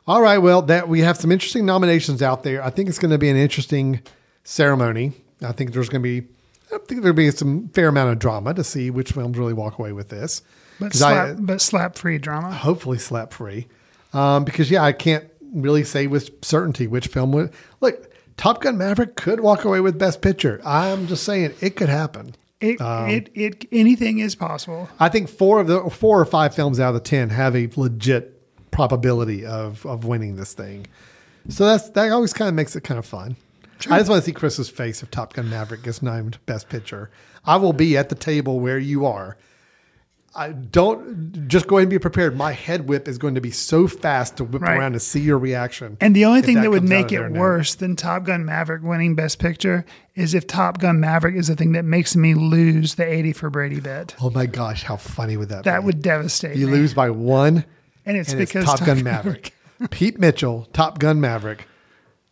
All 0.05 0.21
right, 0.21 0.39
well, 0.39 0.61
that 0.63 0.89
we 0.89 0.99
have 1.01 1.15
some 1.17 1.31
interesting 1.31 1.65
nominations 1.65 2.21
out 2.21 2.43
there. 2.43 2.61
I 2.63 2.71
think 2.71 2.89
it's 2.89 2.99
going 2.99 3.11
to 3.11 3.17
be 3.17 3.29
an 3.29 3.37
interesting 3.37 4.01
ceremony. 4.43 5.13
I 5.41 5.53
think 5.53 5.71
there's 5.71 5.87
going 5.87 6.01
to 6.03 6.21
be, 6.21 6.27
I 6.73 6.77
think 6.79 7.01
there'll 7.03 7.15
be 7.15 7.31
some 7.31 7.69
fair 7.69 7.87
amount 7.87 8.11
of 8.11 8.19
drama 8.19 8.53
to 8.55 8.63
see 8.65 8.89
which 8.89 9.13
films 9.13 9.37
really 9.37 9.53
walk 9.53 9.79
away 9.79 9.93
with 9.93 10.09
this. 10.09 10.41
But 10.79 10.91
'Cause 10.93 11.01
I- 11.01 11.33
but 11.33 11.61
slap 11.61 11.97
free 11.97 12.17
drama. 12.17 12.51
hopefully 12.51 12.97
slap 12.97 13.33
free. 13.33 13.67
Um, 14.13 14.43
because 14.43 14.71
yeah, 14.71 14.83
I 14.83 14.91
can't 14.91 15.25
really 15.53 15.83
say 15.83 16.07
with 16.07 16.29
certainty 16.43 16.87
which 16.87 17.07
film 17.07 17.31
would 17.33 17.51
look. 17.81 18.05
Top 18.37 18.61
Gun 18.61 18.77
Maverick 18.77 19.15
could 19.15 19.41
walk 19.41 19.65
away 19.65 19.81
with 19.81 19.99
Best 19.99 20.21
Picture. 20.21 20.61
I'm 20.65 21.07
just 21.07 21.23
saying 21.23 21.53
it 21.59 21.75
could 21.75 21.89
happen. 21.89 22.35
It, 22.61 22.79
Um, 22.81 23.09
it, 23.09 23.29
it, 23.35 23.65
anything 23.71 24.19
is 24.19 24.35
possible. 24.35 24.89
I 24.99 25.09
think 25.09 25.29
four 25.29 25.59
of 25.59 25.67
the 25.67 25.89
four 25.89 26.19
or 26.19 26.25
five 26.25 26.53
films 26.55 26.79
out 26.79 26.89
of 26.89 26.93
the 26.95 26.99
ten 27.09 27.29
have 27.29 27.55
a 27.55 27.69
legit 27.75 28.35
probability 28.71 29.45
of 29.45 29.85
of 29.85 30.05
winning 30.05 30.35
this 30.37 30.53
thing. 30.53 30.85
So 31.49 31.65
that's 31.65 31.89
that 31.91 32.11
always 32.11 32.33
kind 32.33 32.47
of 32.49 32.55
makes 32.55 32.75
it 32.75 32.83
kind 32.83 32.97
of 32.97 33.05
fun. 33.05 33.35
I 33.89 33.97
just 33.99 34.09
want 34.09 34.21
to 34.23 34.25
see 34.25 34.33
Chris's 34.33 34.69
face 34.69 35.01
if 35.03 35.09
Top 35.11 35.33
Gun 35.33 35.49
Maverick 35.49 35.83
gets 35.83 36.01
named 36.01 36.37
Best 36.45 36.67
Picture. 36.69 37.09
I 37.45 37.55
will 37.55 37.71
be 37.73 37.97
at 37.97 38.09
the 38.09 38.15
table 38.15 38.59
where 38.59 38.77
you 38.77 39.05
are. 39.05 39.37
I 40.39 40.51
don't 40.53 41.47
just 41.49 41.67
go 41.67 41.75
ahead 41.77 41.83
and 41.83 41.89
be 41.89 41.99
prepared. 41.99 42.37
My 42.37 42.53
head 42.53 42.87
whip 42.87 43.07
is 43.09 43.17
going 43.17 43.35
to 43.35 43.41
be 43.41 43.51
so 43.51 43.87
fast 43.87 44.37
to 44.37 44.45
whip 44.45 44.61
Right. 44.61 44.77
around 44.77 44.93
to 44.93 44.99
see 44.99 45.19
your 45.19 45.37
reaction. 45.37 45.97
And 45.99 46.15
the 46.15 46.23
only 46.25 46.41
thing 46.41 46.61
that, 46.61 46.69
would 46.71 46.83
make 46.83 47.07
it 47.07 47.17
there 47.17 47.29
now. 47.29 47.39
worse 47.39 47.75
than 47.75 47.95
Top 47.97 48.23
Gun 48.23 48.45
Maverick 48.45 48.81
winning 48.81 49.15
Best 49.15 49.37
Picture 49.39 49.85
is 50.15 50.33
if 50.33 50.47
Top 50.47 50.77
Gun 50.79 50.99
Maverick 51.01 51.35
is 51.35 51.47
the 51.47 51.55
thing 51.55 51.73
that 51.73 51.83
makes 51.83 52.15
me 52.15 52.33
lose 52.35 52.95
the 52.95 53.05
80 53.05 53.33
for 53.33 53.49
Brady 53.49 53.81
bet. 53.81 54.15
Oh 54.21 54.29
my 54.29 54.45
gosh, 54.45 54.83
how 54.83 54.95
funny 54.95 55.35
would 55.35 55.49
that, 55.49 55.63
be? 55.65 55.69
That 55.69 55.81
be? 55.81 55.85
would 55.87 56.01
devastate 56.01 56.55
You 56.55 56.67
me. 56.67 56.73
lose 56.73 56.93
by 56.93 57.09
one, 57.09 57.65
And 58.05 58.15
it's 58.15 58.29
and 58.29 58.39
because 58.39 58.63
it's 58.63 58.71
Top 58.71 58.79
Top 58.79 58.87
Gun 58.87 59.03
Maverick. 59.03 59.53
Pete 59.91 60.19
Mitchell, 60.19 60.67
Top 60.73 60.99
Gun 60.99 61.19
Maverick, 61.19 61.67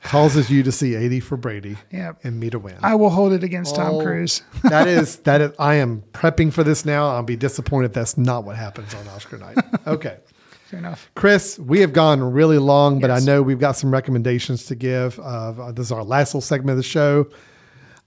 causes 0.03 0.49
you 0.49 0.63
to 0.63 0.71
see 0.71 0.95
80 0.95 1.19
for 1.21 1.37
Brady 1.37 1.75
Yep. 1.91 2.19
and 2.23 2.39
me 2.39 2.49
to 2.49 2.59
win. 2.59 2.75
I 2.81 2.95
will 2.95 3.09
hold 3.09 3.33
it 3.33 3.43
against 3.43 3.75
Tom 3.75 3.95
Oh, 3.95 4.01
Cruise. 4.01 4.41
that 4.63 4.87
is 4.87 5.17
that 5.27 5.41
is 5.41 5.51
I 5.59 5.75
am 5.75 6.03
prepping 6.13 6.53
for 6.53 6.63
this 6.63 6.85
now. 6.85 7.09
I'll 7.09 7.23
be 7.23 7.35
disappointed 7.35 7.87
if 7.87 7.93
that's 7.93 8.17
not 8.17 8.43
what 8.43 8.55
happens 8.55 8.93
on 8.93 9.07
Oscar 9.09 9.37
night. 9.37 9.57
Okay. 9.87 10.17
Fair 10.65 10.79
enough. 10.79 11.09
Chris, 11.15 11.57
we 11.57 11.79
have 11.79 11.93
gone 11.93 12.21
really 12.21 12.57
long, 12.57 12.99
but 12.99 13.09
I 13.09 13.19
know 13.19 13.41
we've 13.41 13.59
got 13.59 13.77
some 13.77 13.89
recommendations 13.89 14.65
to 14.65 14.75
give. 14.75 15.17
Uh, 15.17 15.71
this 15.71 15.85
is 15.85 15.91
our 15.93 16.03
last 16.03 16.31
little 16.31 16.41
segment 16.41 16.71
of 16.71 16.77
the 16.77 16.83
show. 16.83 17.29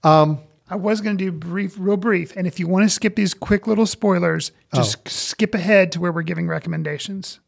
Um, 0.03 0.39
I 0.69 0.75
was 0.75 1.01
going 1.01 1.17
to 1.17 1.23
do 1.23 1.31
brief, 1.31 1.75
real 1.79 1.97
brief. 1.97 2.35
And 2.37 2.45
if 2.45 2.59
you 2.59 2.67
want 2.67 2.83
to 2.85 2.89
skip 2.89 3.15
these 3.15 3.33
quick 3.33 3.65
little 3.65 3.87
spoilers, 3.87 4.51
just 4.75 4.97
Oh. 4.97 5.01
skip 5.09 5.55
ahead 5.55 5.91
to 5.93 5.99
where 5.99 6.11
we're 6.11 6.21
giving 6.21 6.47
recommendations. 6.47 7.39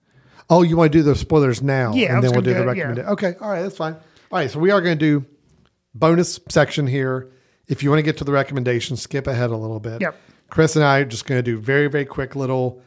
Oh, 0.49 0.64
you 0.64 0.76
want 0.78 0.91
to 0.91 0.98
do 0.98 1.03
the 1.03 1.15
spoilers 1.15 1.61
now? 1.61 1.94
Yeah, 1.94 2.15
and 2.15 2.24
then 2.24 2.32
we'll 2.32 2.41
do 2.41 2.53
the 2.53 2.64
go- 2.64 2.72
yeah. 2.72 2.82
recommendation. 2.82 3.10
Okay, 3.11 3.36
all 3.40 3.49
right, 3.52 3.61
that's 3.61 3.78
fine. 3.78 3.95
All 4.34 4.39
right, 4.39 4.49
so 4.49 4.57
we 4.57 4.72
are 4.72 4.81
going 4.81 4.97
to 4.97 5.19
do 5.19 5.26
bonus 5.93 6.39
section 6.49 6.88
here. 6.88 7.30
If 7.68 7.84
you 7.84 7.91
want 7.91 7.99
to 7.99 8.03
get 8.03 8.18
to 8.18 8.23
the 8.23 8.31
recommendations, 8.31 8.99
skip 8.99 9.27
ahead 9.27 9.51
a 9.51 9.55
little 9.55 9.80
bit. 9.80 10.01
Yep. 10.01 10.18
Chris 10.49 10.76
and 10.76 10.84
I 10.84 11.01
are 11.01 11.05
just 11.05 11.27
going 11.27 11.38
to 11.38 11.43
do 11.43 11.60
very, 11.60 11.85
very 11.85 12.05
quick 12.05 12.35
little 12.35 12.81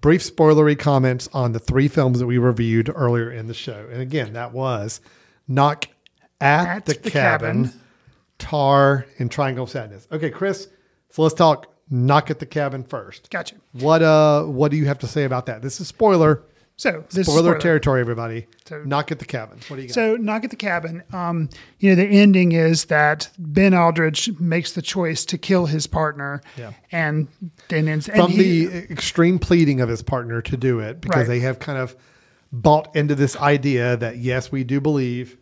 brief 0.00 0.24
spoilery 0.24 0.76
comments 0.76 1.28
on 1.32 1.52
the 1.52 1.60
three 1.60 1.86
films 1.86 2.18
that 2.18 2.26
we 2.26 2.36
reviewed 2.36 2.90
earlier 2.92 3.30
in 3.30 3.46
the 3.46 3.54
show. 3.54 3.86
And 3.92 4.02
again, 4.02 4.32
that 4.32 4.50
was 4.50 5.00
Knock 5.46 5.86
at, 6.40 6.66
At 6.66 6.86
the, 6.86 6.94
the 6.94 7.12
cabin, 7.12 7.66
Cabin. 7.66 7.80
Tar, 8.40 9.06
and 9.20 9.30
Triangle 9.30 9.62
of 9.62 9.70
Sadness. 9.70 10.08
Okay, 10.10 10.30
Chris, 10.30 10.66
so 11.10 11.22
let's 11.22 11.34
talk 11.36 11.72
Knock 11.90 12.28
at 12.28 12.40
the 12.40 12.46
Cabin 12.46 12.82
first. 12.82 13.30
Gotcha. 13.30 13.54
What 13.70 14.02
uh 14.02 14.42
what 14.46 14.72
do 14.72 14.76
you 14.76 14.86
have 14.86 14.98
to 14.98 15.06
say 15.06 15.22
about 15.22 15.46
that? 15.46 15.62
This 15.62 15.80
is 15.80 15.86
spoiler. 15.86 16.42
So 16.78 17.04
this 17.10 17.18
is 17.18 17.26
Spoiler, 17.26 17.40
spoiler. 17.40 17.58
territory, 17.58 18.00
everybody. 18.00 18.46
So- 18.64 18.82
Knock 18.84 19.10
at 19.10 19.18
the 19.18 19.24
cabin. 19.24 19.58
What 19.66 19.76
do 19.76 19.82
you 19.82 19.88
got? 19.88 19.94
So, 19.94 20.16
knock 20.16 20.44
at 20.44 20.50
the 20.50 20.56
cabin. 20.56 21.02
Um, 21.12 21.50
you 21.80 21.90
know, 21.90 21.96
the 21.96 22.04
ending 22.06 22.52
is 22.52 22.84
that 22.86 23.28
Ben 23.36 23.74
Aldridge 23.74 24.38
makes 24.38 24.72
the 24.72 24.80
choice 24.82 25.24
to 25.26 25.36
kill 25.38 25.66
his 25.66 25.88
partner, 25.88 26.40
Yeah. 26.56 26.70
and 26.92 27.26
then 27.68 27.88
ends 27.88 28.08
and 28.08 28.16
From 28.22 28.30
he- 28.30 28.66
the 28.66 28.76
extreme 28.92 29.40
pleading 29.40 29.80
of 29.80 29.88
his 29.88 30.02
partner 30.02 30.40
to 30.40 30.56
do 30.56 30.78
it, 30.78 31.00
because 31.00 31.22
Right. 31.22 31.26
they 31.28 31.40
have 31.40 31.58
kind 31.58 31.78
of 31.78 31.96
bought 32.52 32.94
into 32.94 33.16
this 33.16 33.36
idea 33.38 33.96
that 33.96 34.18
yes, 34.18 34.52
we 34.52 34.62
do 34.62 34.80
believe 34.80 35.36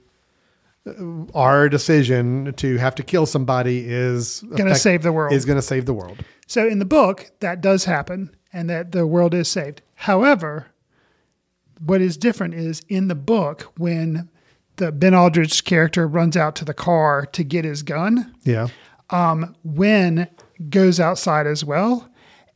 uh, 0.88 0.92
our 1.34 1.68
decision 1.68 2.54
to 2.56 2.78
have 2.78 2.94
to 2.94 3.02
kill 3.02 3.26
somebody 3.26 3.84
is 3.86 4.42
Gonna 4.56 4.74
save 4.74 5.02
the 5.02 5.12
world. 5.12 5.34
Is 5.34 5.44
going 5.44 5.58
to 5.58 5.62
save 5.62 5.84
the 5.84 5.92
world. 5.92 6.18
So 6.46 6.66
in 6.66 6.78
the 6.78 6.84
book, 6.86 7.30
that 7.40 7.60
does 7.60 7.84
happen, 7.84 8.30
and 8.54 8.70
that 8.70 8.92
the 8.92 9.06
world 9.06 9.34
is 9.34 9.48
saved. 9.48 9.82
However, 9.96 10.66
what 11.80 12.00
is 12.00 12.16
different 12.16 12.54
is 12.54 12.82
in 12.88 13.08
the 13.08 13.14
book 13.14 13.72
when 13.76 14.28
the 14.76 14.92
Ben 14.92 15.14
Aldridge 15.14 15.64
character 15.64 16.06
runs 16.06 16.36
out 16.36 16.54
to 16.56 16.64
the 16.64 16.74
car 16.74 17.26
to 17.32 17.42
get 17.44 17.64
his 17.64 17.82
gun. 17.82 18.34
Yeah. 18.44 18.68
Um, 19.10 19.54
goes 20.68 20.98
outside 21.00 21.46
as 21.46 21.64
well, 21.64 22.08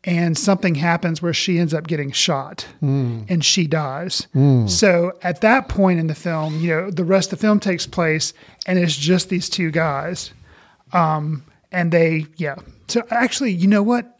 and 0.05 0.37
something 0.37 0.75
happens 0.75 1.23
where 1.23 1.33
she 1.35 1.59
ends 1.59 1.73
up 1.75 1.87
getting 1.87 2.11
shot 2.11 2.67
Mm. 2.83 3.27
and 3.31 3.45
she 3.45 3.67
dies. 3.67 4.27
Mm. 4.35 4.69
So 4.69 5.13
at 5.23 5.41
that 5.43 5.69
point 5.69 6.01
in 6.01 6.07
the 6.09 6.15
film, 6.15 6.61
you 6.61 6.69
know, 6.71 6.91
the 6.91 7.05
rest 7.05 7.33
of 7.33 7.39
the 7.39 7.43
film 7.47 7.61
takes 7.61 7.87
place, 7.87 8.33
and 8.67 8.79
it's 8.79 8.97
just 8.97 9.29
these 9.29 9.49
two 9.49 9.71
guys. 9.71 10.33
Um, 10.93 11.45
and 11.71 11.93
they, 11.93 12.27
yeah. 12.37 12.57
So 12.89 13.03
actually, 13.11 13.53
you 13.53 13.69
know 13.69 13.83
what? 13.83 14.17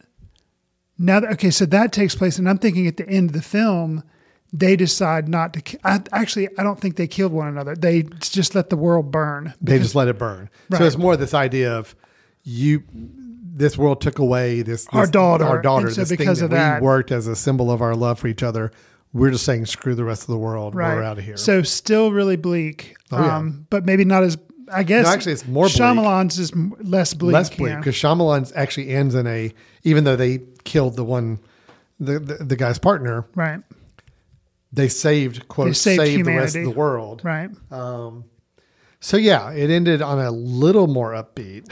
Now 0.97 1.19
that 1.19 1.31
okay, 1.33 1.49
so 1.49 1.65
that 1.65 1.91
takes 1.91 2.15
place, 2.15 2.37
and 2.37 2.47
I'm 2.47 2.59
thinking 2.59 2.87
at 2.87 2.97
the 2.97 3.09
end 3.09 3.31
of 3.31 3.33
the 3.33 3.41
film, 3.41 4.03
they 4.53 4.75
decide 4.75 5.27
not 5.29 5.53
to. 5.53 5.61
ki- 5.61 5.77
I, 5.83 6.01
actually, 6.11 6.49
I 6.57 6.63
don't 6.63 6.79
think 6.79 6.95
they 6.97 7.07
killed 7.07 7.31
one 7.31 7.47
another. 7.47 7.75
They 7.75 8.03
just 8.19 8.53
let 8.55 8.69
the 8.69 8.75
world 8.77 9.11
burn. 9.11 9.53
They 9.61 9.79
just 9.79 9.95
let 9.95 10.07
it 10.07 10.17
burn. 10.17 10.49
Right. 10.69 10.79
So 10.79 10.85
it's 10.85 10.97
more 10.97 11.15
this 11.17 11.33
idea 11.33 11.73
of 11.73 11.95
you. 12.43 12.83
This 13.53 13.77
world 13.77 14.01
took 14.01 14.17
away 14.19 14.61
this, 14.61 14.87
Our 14.91 15.05
daughter. 15.07 15.45
Our 15.45 15.61
daughter. 15.61 15.87
And 15.87 15.95
so 15.95 16.01
this 16.01 16.09
because 16.09 16.39
thing 16.39 16.45
of 16.45 16.51
that, 16.51 16.57
that- 16.75 16.81
we 16.81 16.85
worked 16.87 17.11
as 17.11 17.27
a 17.27 17.35
symbol 17.35 17.69
of 17.71 17.81
our 17.81 17.95
love 17.95 18.19
for 18.19 18.27
each 18.27 18.43
other. 18.43 18.71
We're 19.13 19.31
just 19.31 19.43
saying 19.45 19.65
screw 19.65 19.93
the 19.93 20.05
rest 20.05 20.21
of 20.23 20.27
the 20.27 20.37
world. 20.37 20.73
right. 20.73 20.95
We're 20.95 21.03
out 21.03 21.17
of 21.17 21.25
here. 21.25 21.35
So 21.35 21.63
still 21.63 22.11
really 22.13 22.37
bleak. 22.37 22.95
Oh, 23.11 23.19
yeah. 23.23 23.37
um, 23.37 23.67
but 23.69 23.85
maybe 23.85 24.05
not 24.05 24.23
as. 24.23 24.37
I 24.73 24.83
guess 24.83 25.05
No, 25.05 25.11
actually, 25.11 25.33
it's 25.33 25.45
more 25.45 25.65
bleak. 25.65 25.75
Shyamalan's 25.75 26.39
is 26.39 26.55
less 26.55 27.13
bleak. 27.13 27.33
less 27.33 27.49
bleak 27.49 27.75
because 27.77 27.93
Shyamalan's 27.95 28.53
actually 28.55 28.87
ends 28.89 29.15
in 29.15 29.27
a 29.27 29.53
even 29.83 30.05
though 30.05 30.15
they 30.15 30.39
killed 30.63 30.95
the 30.95 31.03
one 31.03 31.39
the 31.99 32.19
the, 32.19 32.35
the 32.35 32.55
guy's 32.55 32.79
partner 32.79 33.25
Right. 33.35 33.59
They 34.73 34.87
saved 34.87 35.47
quote 35.47 35.67
They 35.67 35.73
saved 35.73 36.01
saved, 36.01 36.25
the 36.25 36.35
rest 36.35 36.55
of 36.55 36.63
the 36.63 36.69
world 36.71 37.21
Right. 37.23 37.49
um 37.71 38.25
so 38.99 39.17
yeah 39.17 39.51
it 39.51 39.69
ended 39.69 40.01
on 40.01 40.19
a 40.19 40.31
little 40.31 40.87
more 40.87 41.11
upbeat 41.11 41.65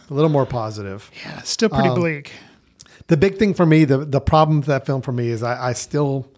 a 0.10 0.14
little 0.14 0.30
more 0.30 0.46
positive 0.46 1.10
Yeah, 1.24 1.40
still 1.42 1.68
pretty 1.68 1.88
Um, 1.88 1.98
bleak. 2.00 2.32
the 3.06 3.16
big 3.16 3.38
thing 3.38 3.54
for 3.54 3.66
me 3.66 3.84
the 3.84 3.98
the 3.98 4.20
problem 4.20 4.58
with 4.58 4.66
that 4.66 4.86
film 4.86 5.02
for 5.02 5.12
me 5.12 5.28
is 5.28 5.42
I, 5.42 5.68
I 5.70 5.72
still 5.72 6.30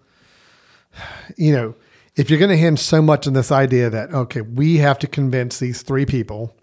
you 1.37 1.53
know 1.53 1.75
if 2.15 2.31
you're 2.31 2.39
going 2.39 2.51
to 2.51 2.57
hinge 2.57 2.79
so 2.79 3.03
much 3.03 3.27
on 3.27 3.33
this 3.35 3.53
idea 3.53 3.91
that 3.91 4.13
okay 4.13 4.41
we 4.41 4.77
have 4.79 4.99
to 5.01 5.07
convince 5.07 5.59
these 5.59 5.83
three 5.83 6.07
people 6.07 6.55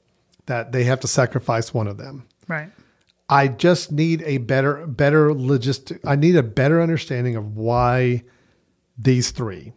that 0.45 0.71
they 0.71 0.83
have 0.85 0.99
to 1.01 1.07
sacrifice 1.07 1.73
one 1.73 1.87
of 1.87 1.97
them 1.97 2.27
Right. 2.47 2.69
I 3.29 3.47
just 3.47 3.89
need 3.93 4.21
a 4.23 4.37
better, 4.39 4.85
better 4.85 5.29
logistic. 5.29 5.99
I 6.05 6.17
need 6.17 6.35
a 6.35 6.43
better 6.43 6.81
understanding 6.81 7.37
of 7.37 7.55
why 7.55 8.23
these 8.97 9.31
three. 9.31 9.73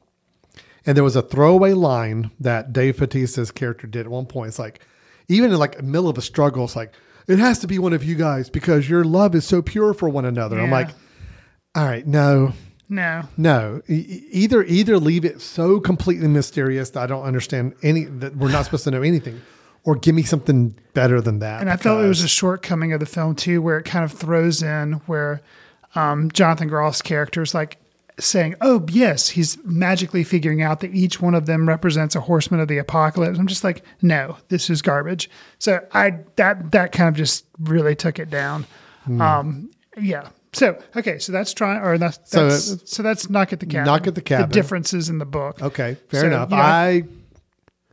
And 0.84 0.96
there 0.96 1.04
was 1.04 1.16
a 1.16 1.22
throwaway 1.22 1.72
line 1.72 2.30
that 2.40 2.72
Dave 2.72 2.96
Bautista's 2.98 3.50
character 3.50 3.86
did 3.86 4.06
at 4.06 4.08
one 4.12 4.26
point. 4.26 4.48
It's 4.48 4.58
like, 4.58 4.80
even 5.28 5.50
in 5.52 5.58
like 5.58 5.76
the 5.76 5.82
middle 5.82 6.08
of 6.08 6.16
a 6.18 6.22
struggle, 6.22 6.64
it's 6.64 6.76
like, 6.76 6.92
it 7.26 7.38
has 7.40 7.58
to 7.60 7.66
be 7.66 7.78
one 7.80 7.92
of 7.92 8.04
you 8.04 8.14
guys 8.14 8.48
because 8.48 8.88
your 8.88 9.02
love 9.02 9.34
is 9.34 9.44
so 9.44 9.60
pure 9.62 9.92
for 9.94 10.08
one 10.08 10.24
another. 10.24 10.60
I'm 10.60 10.70
like, 10.70 10.90
all 11.74 11.84
right, 11.84 12.06
no, 12.06 12.52
No. 12.88 13.24
no. 13.36 13.82
E- 13.88 13.94
e- 13.94 14.28
Either 14.30 14.62
either 14.62 14.96
leave 14.98 15.24
it 15.24 15.40
so 15.40 15.80
completely 15.80 16.28
mysterious 16.28 16.90
that 16.90 17.02
I 17.02 17.06
don't 17.08 17.24
understand 17.24 17.74
any 17.82 18.04
that 18.04 18.36
we're 18.36 18.52
not 18.52 18.64
supposed 18.64 18.84
to 18.84 18.92
know 18.92 19.02
anything, 19.02 19.40
or 19.82 19.96
give 19.96 20.14
me 20.14 20.22
something 20.22 20.76
better 20.94 21.20
than 21.20 21.40
that. 21.40 21.60
And 21.62 21.68
I 21.68 21.76
felt 21.76 22.04
it 22.04 22.06
was 22.08 22.22
a 22.22 22.28
shortcoming 22.28 22.92
of 22.92 23.00
the 23.00 23.06
film 23.06 23.34
too, 23.34 23.60
where 23.60 23.78
it 23.78 23.84
kind 23.84 24.04
of 24.04 24.12
throws 24.12 24.62
in 24.62 24.92
where 25.06 25.42
um, 25.96 26.30
Jonathan 26.30 26.70
Groff's 26.70 27.02
character 27.02 27.42
is 27.42 27.54
like 27.54 27.78
saying, 28.18 28.54
"Oh 28.60 28.84
yes, 28.90 29.28
he's 29.28 29.58
magically 29.64 30.24
figuring 30.24 30.62
out 30.62 30.80
that 30.80 30.94
each 30.94 31.20
one 31.20 31.34
of 31.34 31.46
them 31.46 31.68
represents 31.68 32.14
a 32.16 32.20
horseman 32.20 32.60
of 32.60 32.68
the 32.68 32.78
apocalypse." 32.78 33.38
I'm 33.38 33.46
just 33.46 33.64
like, 33.64 33.82
"No, 34.02 34.36
this 34.48 34.70
is 34.70 34.82
garbage." 34.82 35.28
So 35.58 35.80
I 35.92 36.18
that 36.36 36.72
that 36.72 36.92
kind 36.92 37.08
of 37.08 37.14
just 37.14 37.44
really 37.60 37.94
took 37.94 38.18
it 38.18 38.30
down. 38.30 38.66
Hmm. 39.04 39.20
Um, 39.20 39.70
yeah. 40.00 40.28
So 40.52 40.78
okay, 40.96 41.18
so 41.18 41.32
that's 41.32 41.52
trying, 41.52 41.82
or 41.82 41.98
that's, 41.98 42.18
So, 42.30 42.48
that's 42.48 42.72
uh, 42.72 42.76
so, 42.84 43.02
that's 43.02 43.28
knock 43.28 43.52
at 43.52 43.60
the 43.60 43.66
cabin. 43.66 43.84
Knock 43.84 44.06
at 44.06 44.14
the 44.14 44.22
Cabin. 44.22 44.48
The 44.48 44.54
differences 44.54 45.10
in 45.10 45.18
the 45.18 45.26
book. 45.26 45.60
Okay, 45.60 45.98
fair 46.08 46.22
So, 46.22 46.26
enough. 46.28 46.50
you 46.50 46.56
know- 46.56 46.62
I 46.62 47.02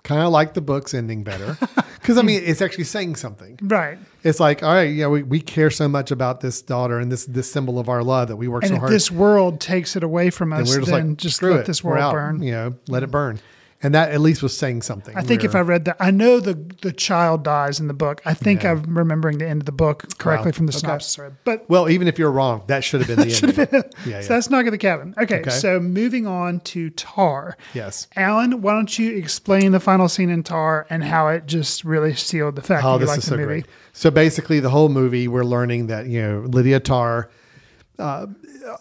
kind 0.03 0.21
of 0.21 0.31
like 0.31 0.53
the 0.53 0.61
book's 0.61 0.93
ending 0.93 1.23
better 1.23 1.57
because 2.03 2.17
I 2.17 2.21
hmm. 2.21 2.27
mean 2.27 2.41
it's 2.43 2.61
actually 2.61 2.83
saying 2.83 3.15
something. 3.15 3.57
Right. 3.61 3.97
It's 4.23 4.39
like, 4.39 4.61
all 4.61 4.73
right, 4.73 4.93
yeah, 4.93 5.07
we, 5.07 5.23
we 5.23 5.39
care 5.39 5.69
so 5.69 5.87
much 5.87 6.11
about 6.11 6.41
this 6.41 6.61
daughter 6.61 6.99
and 6.99 7.09
this 7.11 7.25
this 7.25 7.51
symbol 7.51 7.79
of 7.79 7.87
our 7.87 8.03
love 8.03 8.27
that 8.27 8.35
we 8.35 8.49
work 8.49 8.63
And 8.63 8.71
so 8.71 8.75
if 8.75 8.79
hard. 8.81 8.91
this 8.91 9.09
world 9.09 9.61
takes 9.61 9.95
it 9.95 10.03
away 10.03 10.29
from 10.29 10.51
and 10.51 10.63
us, 10.63 10.69
we're 10.69 10.81
just 10.81 10.91
then 10.91 11.09
like, 11.09 11.17
just 11.17 11.37
screw 11.37 11.51
let 11.51 11.61
it, 11.61 11.65
this 11.65 11.83
world 11.83 12.13
burn. 12.13 12.43
You 12.43 12.51
know, 12.51 12.75
let 12.87 13.03
it 13.03 13.11
burn. 13.11 13.39
And 13.83 13.93
that 13.93 14.11
at 14.11 14.21
least 14.21 14.41
was 14.41 14.57
saying 14.57 14.81
something. 14.81 15.15
I 15.15 15.21
think 15.21 15.43
if 15.43 15.55
I 15.55 15.59
read 15.59 15.85
that, 15.85 15.97
I 15.99 16.09
know 16.09 16.39
the 16.39 16.53
the 16.81 16.91
child 16.93 17.43
dies 17.43 17.79
in 17.79 17.87
the 17.87 17.93
book. 17.93 18.21
I 18.25 18.33
think 18.33 18.63
Yeah. 18.63 18.71
I'm 18.71 18.97
remembering 18.97 19.37
the 19.39 19.47
end 19.47 19.61
of 19.61 19.65
the 19.65 19.71
book 19.73 20.17
correctly 20.17 20.49
Wow. 20.51 20.55
from 20.55 20.65
the 20.67 20.71
Okay. 20.71 20.79
synopsis. 20.79 21.19
But 21.43 21.69
well, 21.69 21.89
even 21.89 22.07
if 22.07 22.17
you're 22.17 22.31
wrong, 22.31 22.63
that 22.67 22.83
should 22.83 23.01
have 23.01 23.15
been 23.15 23.27
the 23.27 23.35
end. 23.63 23.71
been. 23.71 23.83
Yeah, 24.05 24.21
So 24.21 24.29
yeah. 24.33 24.35
that's 24.37 24.49
knock 24.49 24.65
at 24.65 24.71
the 24.71 24.77
cabin. 24.77 25.13
Okay, 25.21 25.41
Okay. 25.41 25.49
so 25.49 25.79
moving 25.79 26.25
on 26.25 26.61
to 26.61 26.89
Tar. 26.91 27.57
Yes. 27.73 28.07
Alan, 28.15 28.61
why 28.61 28.73
don't 28.73 28.97
you 28.97 29.15
explain 29.17 29.71
the 29.73 29.79
final 29.79 30.07
scene 30.07 30.29
in 30.29 30.43
Tar 30.43 30.87
and 30.89 31.03
how 31.03 31.27
it 31.27 31.45
just 31.45 31.83
really 31.83 32.15
sealed 32.15 32.55
the 32.55 32.61
fact 32.61 32.85
Oh, 32.85 32.93
that 32.93 32.93
you 32.93 32.99
this 33.01 33.07
liked 33.09 33.17
is 33.19 33.25
the 33.25 33.29
so 33.31 33.35
movie? 33.35 33.45
great. 33.47 33.65
So 33.91 34.09
basically, 34.11 34.59
the 34.61 34.69
whole 34.69 34.89
movie, 34.89 35.27
we're 35.27 35.43
learning 35.43 35.87
that 35.87 36.07
you 36.07 36.21
know 36.21 36.45
Lydia 36.47 36.79
Tar, 36.79 37.29
uh, 38.03 38.25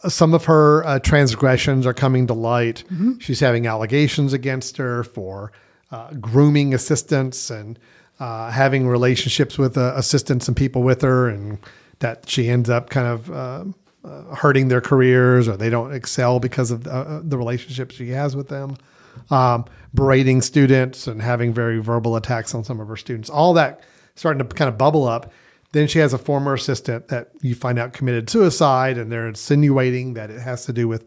some 0.09 0.35
of 0.35 0.45
her 0.47 0.85
uh, 0.85 0.99
transgressions 0.99 1.87
are 1.87 1.95
coming 1.95 2.27
to 2.27 2.35
light. 2.35 2.85
Mhm. 2.93 3.21
She's 3.21 3.41
having 3.41 3.67
allegations 3.67 4.33
against 4.33 4.77
her 4.79 5.05
for 5.05 5.53
uh, 5.91 6.11
grooming 6.21 6.75
assistants 6.75 7.51
and 7.51 7.79
uh, 8.19 8.51
having 8.51 8.87
relationships 8.89 9.59
with 9.59 9.77
uh, 9.77 9.93
assistants 9.97 10.49
and 10.49 10.57
people 10.57 10.83
with 10.83 11.03
her, 11.03 11.29
and 11.29 11.59
that 11.99 12.29
she 12.29 12.49
ends 12.49 12.69
up 12.71 12.91
kind 12.91 13.07
of 13.07 13.31
uh, 13.31 13.65
uh, 14.05 14.35
hurting 14.35 14.69
their 14.69 14.81
careers 14.81 15.49
or 15.49 15.57
they 15.57 15.71
don't 15.71 15.93
excel 15.95 16.41
because 16.41 16.71
of 16.71 16.85
the, 16.85 16.93
uh, 16.93 17.21
the 17.23 17.37
relationships 17.39 17.95
she 17.95 18.11
has 18.11 18.35
with 18.35 18.49
them. 18.49 18.77
Um, 19.31 19.65
berating 19.95 20.41
students 20.43 21.07
and 21.07 21.21
having 21.23 21.53
very 21.53 21.79
verbal 21.81 22.17
attacks 22.17 22.55
on 22.55 22.65
some 22.65 22.81
of 22.81 22.89
her 22.89 22.97
students. 22.97 23.29
All 23.31 23.53
that 23.55 23.83
starting 24.15 24.47
to 24.47 24.55
kind 24.55 24.69
of 24.69 24.77
bubble 24.79 25.07
up. 25.07 25.31
Then 25.73 25.89
she 25.89 25.99
has 25.99 26.13
a 26.13 26.19
former 26.19 26.55
assistant 26.55 27.09
that 27.09 27.31
you 27.41 27.55
find 27.55 27.79
out 27.79 27.95
committed 27.95 28.29
suicide, 28.29 28.99
and 28.99 29.11
they're 29.11 29.29
insinuating 29.29 30.15
that 30.15 30.31
it 30.31 30.41
has 30.41 30.67
to 30.67 30.73
do 30.73 30.87
with 30.87 31.07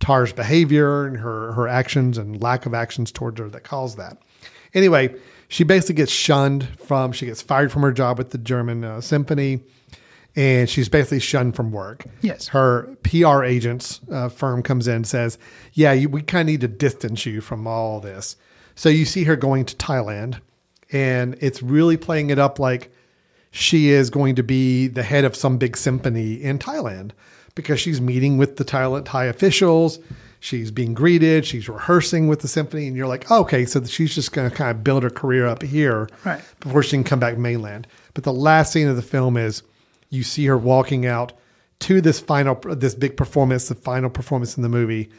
Tar's 0.00 0.32
behavior 0.32 1.06
and 1.06 1.18
her 1.18 1.52
her 1.52 1.68
actions 1.68 2.18
and 2.18 2.42
lack 2.42 2.66
of 2.66 2.74
actions 2.74 3.10
towards 3.12 3.38
her 3.40 3.48
that 3.48 3.64
caused 3.64 3.98
that. 3.98 4.18
Anyway, 4.72 5.14
she 5.48 5.64
basically 5.64 5.96
gets 5.96 6.12
shunned 6.12 6.68
from. 6.78 7.12
She 7.12 7.26
gets 7.26 7.42
fired 7.42 7.72
from 7.72 7.82
her 7.82 7.92
job 7.92 8.18
with 8.18 8.30
the 8.30 8.38
German 8.38 8.84
uh, 8.84 9.00
Symphony, 9.00 9.62
and 10.36 10.68
she's 10.68 10.88
basically 10.88 11.20
shunned 11.20 11.54
from 11.56 11.72
work. 11.72 12.04
Yes. 12.22 12.48
Her 12.48 12.96
PR 13.02 13.44
agents 13.44 14.00
uh, 14.10 14.28
firm 14.28 14.62
comes 14.62 14.88
in 14.88 14.96
and 14.96 15.06
says, 15.06 15.38
"Yeah, 15.72 15.92
you, 15.92 16.08
we 16.08 16.22
kind 16.22 16.48
of 16.48 16.52
need 16.52 16.60
to 16.62 16.68
distance 16.68 17.24
you 17.26 17.40
from 17.40 17.66
all 17.66 18.00
this." 18.00 18.36
So 18.74 18.88
you 18.88 19.04
see 19.04 19.24
her 19.24 19.36
going 19.36 19.64
to 19.66 19.76
Thailand, 19.76 20.40
and 20.92 21.36
it's 21.40 21.62
really 21.62 21.96
playing 21.96 22.30
it 22.30 22.38
up 22.38 22.58
like 22.58 22.92
she 23.56 23.90
is 23.90 24.10
going 24.10 24.34
to 24.34 24.42
be 24.42 24.88
the 24.88 25.04
head 25.04 25.24
of 25.24 25.36
some 25.36 25.58
big 25.58 25.76
symphony 25.76 26.34
in 26.42 26.58
Thailand 26.58 27.12
because 27.54 27.78
she's 27.78 28.00
meeting 28.00 28.36
with 28.36 28.56
the 28.56 28.64
Thai, 28.64 29.00
Thai 29.02 29.26
officials. 29.26 30.00
She's 30.40 30.72
being 30.72 30.92
greeted. 30.92 31.46
She's 31.46 31.68
rehearsing 31.68 32.26
with 32.26 32.40
the 32.40 32.48
symphony, 32.48 32.88
and 32.88 32.96
you're 32.96 33.06
like, 33.06 33.30
oh, 33.30 33.42
okay, 33.42 33.64
so 33.64 33.84
she's 33.84 34.12
just 34.12 34.32
going 34.32 34.50
to 34.50 34.54
kind 34.56 34.72
of 34.72 34.82
build 34.82 35.04
her 35.04 35.08
career 35.10 35.46
up 35.46 35.62
here 35.62 36.08
Right. 36.24 36.42
before 36.58 36.82
she 36.82 36.90
can 36.96 37.04
come 37.04 37.20
back 37.20 37.38
mainland. 37.38 37.86
But 38.12 38.24
the 38.24 38.32
last 38.32 38.72
scene 38.72 38.88
of 38.88 38.96
the 38.96 39.02
film 39.02 39.36
is 39.36 39.62
you 40.10 40.24
see 40.24 40.46
her 40.46 40.58
walking 40.58 41.06
out 41.06 41.32
to 41.80 42.00
this 42.00 42.18
final, 42.18 42.56
this 42.56 42.96
big 42.96 43.16
performance, 43.16 43.68
the 43.68 43.76
final 43.76 44.10
performance 44.10 44.56
in 44.56 44.64
the 44.64 44.68
movie, 44.68 45.10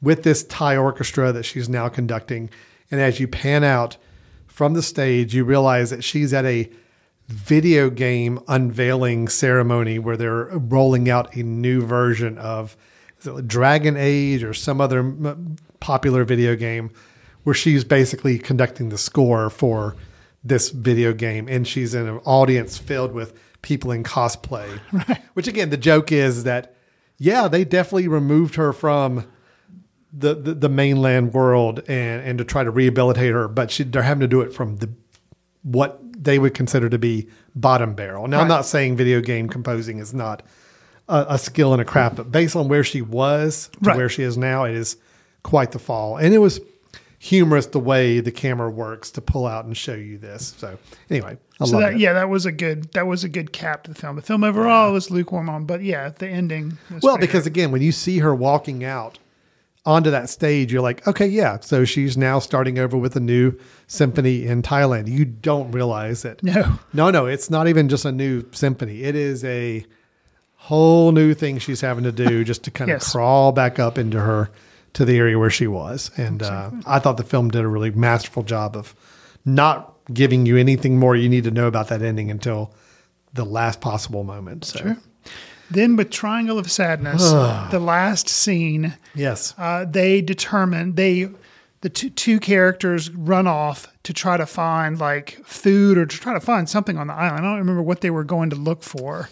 with 0.00 0.22
this 0.22 0.44
Thai 0.44 0.78
orchestra 0.78 1.30
that 1.30 1.42
she's 1.44 1.68
now 1.68 1.90
conducting. 1.90 2.48
And 2.90 3.02
as 3.02 3.20
you 3.20 3.28
pan 3.28 3.64
out 3.64 3.98
from 4.46 4.72
the 4.72 4.82
stage, 4.82 5.34
you 5.34 5.44
realize 5.44 5.90
that 5.90 6.02
she's 6.02 6.32
at 6.32 6.46
a 6.46 6.70
video 7.32 7.90
game 7.90 8.38
unveiling 8.48 9.28
ceremony 9.28 9.98
where 9.98 10.16
they're 10.16 10.46
rolling 10.58 11.08
out 11.08 11.34
a 11.34 11.42
new 11.42 11.82
version 11.84 12.38
of 12.38 12.76
Dragon 13.46 13.96
Age 13.96 14.42
or 14.42 14.54
some 14.54 14.80
other 14.80 15.00
m- 15.00 15.56
popular 15.80 16.24
video 16.24 16.56
game 16.56 16.90
where 17.44 17.54
she's 17.54 17.84
basically 17.84 18.38
conducting 18.38 18.88
the 18.88 18.98
score 18.98 19.50
for 19.50 19.96
this 20.44 20.70
video 20.70 21.12
game 21.12 21.48
and 21.48 21.66
she's 21.66 21.94
in 21.94 22.08
an 22.08 22.18
audience 22.24 22.78
filled 22.78 23.12
with 23.12 23.38
people 23.62 23.90
in 23.90 24.02
cosplay. 24.02 24.80
Right. 24.92 25.22
Which 25.34 25.48
again, 25.48 25.70
the 25.70 25.76
joke 25.76 26.12
is 26.12 26.44
that 26.44 26.74
yeah, 27.18 27.48
they 27.48 27.64
definitely 27.64 28.08
removed 28.08 28.56
her 28.56 28.72
from 28.72 29.30
the, 30.12 30.34
the, 30.34 30.54
the 30.54 30.68
mainland 30.68 31.32
world 31.32 31.78
and, 31.88 32.22
and 32.22 32.38
to 32.38 32.44
try 32.44 32.64
to 32.64 32.70
rehabilitate 32.70 33.32
her, 33.32 33.48
but 33.48 33.70
she, 33.70 33.84
they're 33.84 34.02
having 34.02 34.20
to 34.20 34.28
do 34.28 34.40
it 34.40 34.52
from 34.52 34.76
the 34.76 34.90
what 35.62 36.00
they 36.22 36.38
would 36.38 36.54
consider 36.54 36.88
to 36.88 36.98
be 36.98 37.26
bottom 37.54 37.94
barrel. 37.94 38.28
Now, 38.28 38.40
I'm 38.40 38.48
not 38.48 38.64
saying 38.66 38.96
video 38.96 39.20
game 39.20 39.48
composing 39.48 39.98
is 39.98 40.14
not 40.14 40.42
a, 41.08 41.26
a 41.30 41.38
skill 41.38 41.72
and 41.72 41.82
a 41.82 41.84
craft, 41.84 42.16
but 42.16 42.30
based 42.30 42.54
on 42.56 42.68
where 42.68 42.84
she 42.84 43.02
was 43.02 43.68
to 43.82 43.88
Right. 43.90 43.96
where 43.96 44.08
she 44.08 44.22
is 44.22 44.36
now, 44.38 44.64
it 44.64 44.74
is 44.74 44.96
quite 45.42 45.72
the 45.72 45.78
fall. 45.78 46.16
And 46.16 46.32
it 46.32 46.38
was 46.38 46.60
humorous 47.18 47.66
the 47.66 47.78
way 47.78 48.18
the 48.20 48.32
camera 48.32 48.70
works 48.70 49.10
to 49.12 49.20
pull 49.20 49.46
out 49.46 49.64
and 49.64 49.76
show 49.76 49.94
you 49.94 50.18
this. 50.18 50.54
So 50.58 50.78
anyway, 51.10 51.36
I 51.60 51.64
so 51.66 51.72
love 51.72 51.82
that 51.82 51.92
it. 51.94 52.00
yeah, 52.00 52.12
that 52.14 52.28
was 52.28 52.46
a 52.46 52.52
good 52.52 52.92
that 52.94 53.06
was 53.06 53.22
a 53.24 53.28
good 53.28 53.52
cap 53.52 53.84
to 53.84 53.92
the 53.92 53.98
film. 54.00 54.16
The 54.16 54.22
film 54.22 54.42
overall 54.44 54.92
was 54.92 55.10
lukewarm 55.10 55.48
on, 55.48 55.64
but 55.64 55.82
yeah, 55.82 56.10
the 56.18 56.28
ending. 56.28 56.78
Was 56.92 57.02
Well, 57.02 57.18
because 57.18 57.44
good. 57.44 57.52
again, 57.52 57.70
when 57.72 57.82
you 57.82 57.92
see 57.92 58.18
her 58.18 58.34
walking 58.34 58.82
out 58.84 59.18
onto 59.84 60.10
that 60.10 60.30
stage, 60.30 60.72
you're 60.72 60.82
like, 60.82 61.06
okay, 61.08 61.26
yeah. 61.26 61.58
So 61.60 61.84
she's 61.84 62.16
now 62.16 62.38
starting 62.38 62.78
over 62.78 62.96
with 62.96 63.16
a 63.16 63.20
new 63.20 63.58
symphony 63.88 64.46
in 64.46 64.62
Thailand. 64.62 65.08
You 65.08 65.24
don't 65.24 65.70
realize 65.72 66.24
it. 66.24 66.42
No. 66.42 66.78
no, 66.92 67.10
no. 67.10 67.26
It's 67.26 67.50
not 67.50 67.66
even 67.68 67.88
just 67.88 68.04
a 68.04 68.12
new 68.12 68.44
symphony. 68.52 69.02
It 69.02 69.16
is 69.16 69.44
a 69.44 69.84
whole 70.54 71.10
new 71.10 71.34
thing 71.34 71.58
she's 71.58 71.80
having 71.80 72.04
to 72.04 72.12
do 72.12 72.44
just 72.44 72.62
to 72.64 72.70
kind 72.70 72.88
Yes. 72.88 73.06
of 73.06 73.12
crawl 73.12 73.50
back 73.52 73.78
up 73.80 73.98
into 73.98 74.20
her 74.20 74.50
to 74.92 75.04
the 75.04 75.16
area 75.18 75.38
where 75.38 75.50
she 75.50 75.66
was. 75.66 76.10
And 76.16 76.42
uh, 76.42 76.70
I 76.86 76.98
thought 77.00 77.16
the 77.16 77.24
film 77.24 77.50
did 77.50 77.62
a 77.64 77.68
really 77.68 77.90
masterful 77.90 78.44
job 78.44 78.76
of 78.76 78.94
not 79.44 79.94
giving 80.12 80.46
you 80.46 80.56
anything 80.56 80.98
more 80.98 81.16
you 81.16 81.28
need 81.28 81.44
to 81.44 81.50
know 81.50 81.66
about 81.66 81.88
that 81.88 82.02
ending 82.02 82.30
until 82.30 82.72
the 83.32 83.44
last 83.44 83.80
possible 83.80 84.22
moment. 84.22 84.64
So. 84.66 84.78
Sure. 84.78 84.96
Then 85.72 85.96
with 85.96 86.10
Triangle 86.10 86.58
of 86.58 86.70
Sadness, 86.70 87.22
the 87.70 87.80
last 87.80 88.28
scene, 88.28 88.94
Yes. 89.14 89.54
uh, 89.58 89.84
they 89.84 90.20
determine 90.22 90.94
they 90.94 91.28
the 91.80 91.88
two, 91.88 92.10
two 92.10 92.38
characters 92.38 93.10
run 93.10 93.46
off 93.48 93.88
to 94.04 94.12
try 94.12 94.36
to 94.36 94.46
find 94.46 94.98
like 95.00 95.40
food 95.44 95.98
or 95.98 96.06
to 96.06 96.16
try 96.18 96.32
to 96.32 96.40
find 96.40 96.68
something 96.68 96.96
on 96.96 97.08
the 97.08 97.12
island. 97.14 97.44
I 97.44 97.48
don't 97.50 97.58
remember 97.58 97.82
what 97.82 98.02
they 98.02 98.10
were 98.10 98.22
going 98.24 98.50
to 98.50 98.56
look 98.56 98.82
for. 98.84 99.28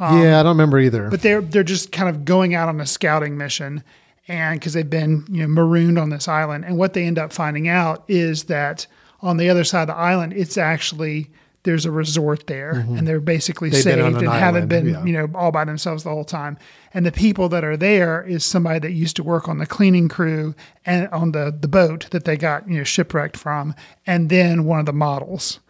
yeah, 0.00 0.40
I 0.40 0.42
don't 0.42 0.56
remember 0.56 0.80
either. 0.80 1.08
but 1.10 1.22
they're 1.22 1.40
they're 1.40 1.62
just 1.62 1.92
kind 1.92 2.08
of 2.08 2.24
going 2.24 2.54
out 2.56 2.68
on 2.68 2.80
a 2.80 2.86
scouting 2.86 3.36
mission 3.38 3.84
and 4.26 4.58
because 4.58 4.72
they've 4.72 4.88
been 4.90 5.24
you 5.30 5.42
know 5.42 5.46
marooned 5.48 5.96
on 5.98 6.10
this 6.10 6.26
island 6.26 6.64
and 6.64 6.76
what 6.76 6.92
they 6.94 7.04
end 7.04 7.18
up 7.18 7.32
finding 7.32 7.68
out 7.68 8.02
is 8.08 8.44
that 8.44 8.86
on 9.20 9.36
the 9.36 9.48
other 9.48 9.62
side 9.62 9.82
of 9.82 9.88
the 9.88 9.94
island 9.94 10.32
it's 10.32 10.56
actually 10.58 11.30
there's 11.64 11.86
a 11.86 11.90
resort 11.90 12.46
there 12.46 12.72
and 12.72 13.06
they're 13.06 13.20
basically 13.20 13.68
Mm-hmm. 13.68 13.74
They've 13.74 13.82
saved 13.82 14.00
an 14.00 14.16
and 14.16 14.28
haven't 14.28 14.68
been 14.68 14.88
yeah. 14.88 15.04
you 15.04 15.12
know 15.12 15.28
all 15.34 15.52
by 15.52 15.64
themselves 15.64 16.02
the 16.04 16.10
whole 16.10 16.24
time. 16.24 16.58
And 16.94 17.06
the 17.06 17.12
people 17.12 17.48
that 17.50 17.64
are 17.64 17.76
there 17.76 18.22
is 18.22 18.44
somebody 18.44 18.80
that 18.80 18.92
used 18.92 19.16
to 19.16 19.22
work 19.22 19.48
on 19.48 19.58
the 19.58 19.66
cleaning 19.66 20.08
crew 20.08 20.54
and 20.84 21.08
on 21.08 21.32
the 21.32 21.56
the 21.58 21.68
boat 21.68 22.08
that 22.10 22.24
they 22.24 22.36
got 22.36 22.68
you 22.68 22.78
know 22.78 22.84
shipwrecked 22.84 23.36
from 23.36 23.74
and 24.06 24.28
then 24.28 24.64
one 24.64 24.80
of 24.80 24.86
the 24.86 24.92
models. 24.92 25.60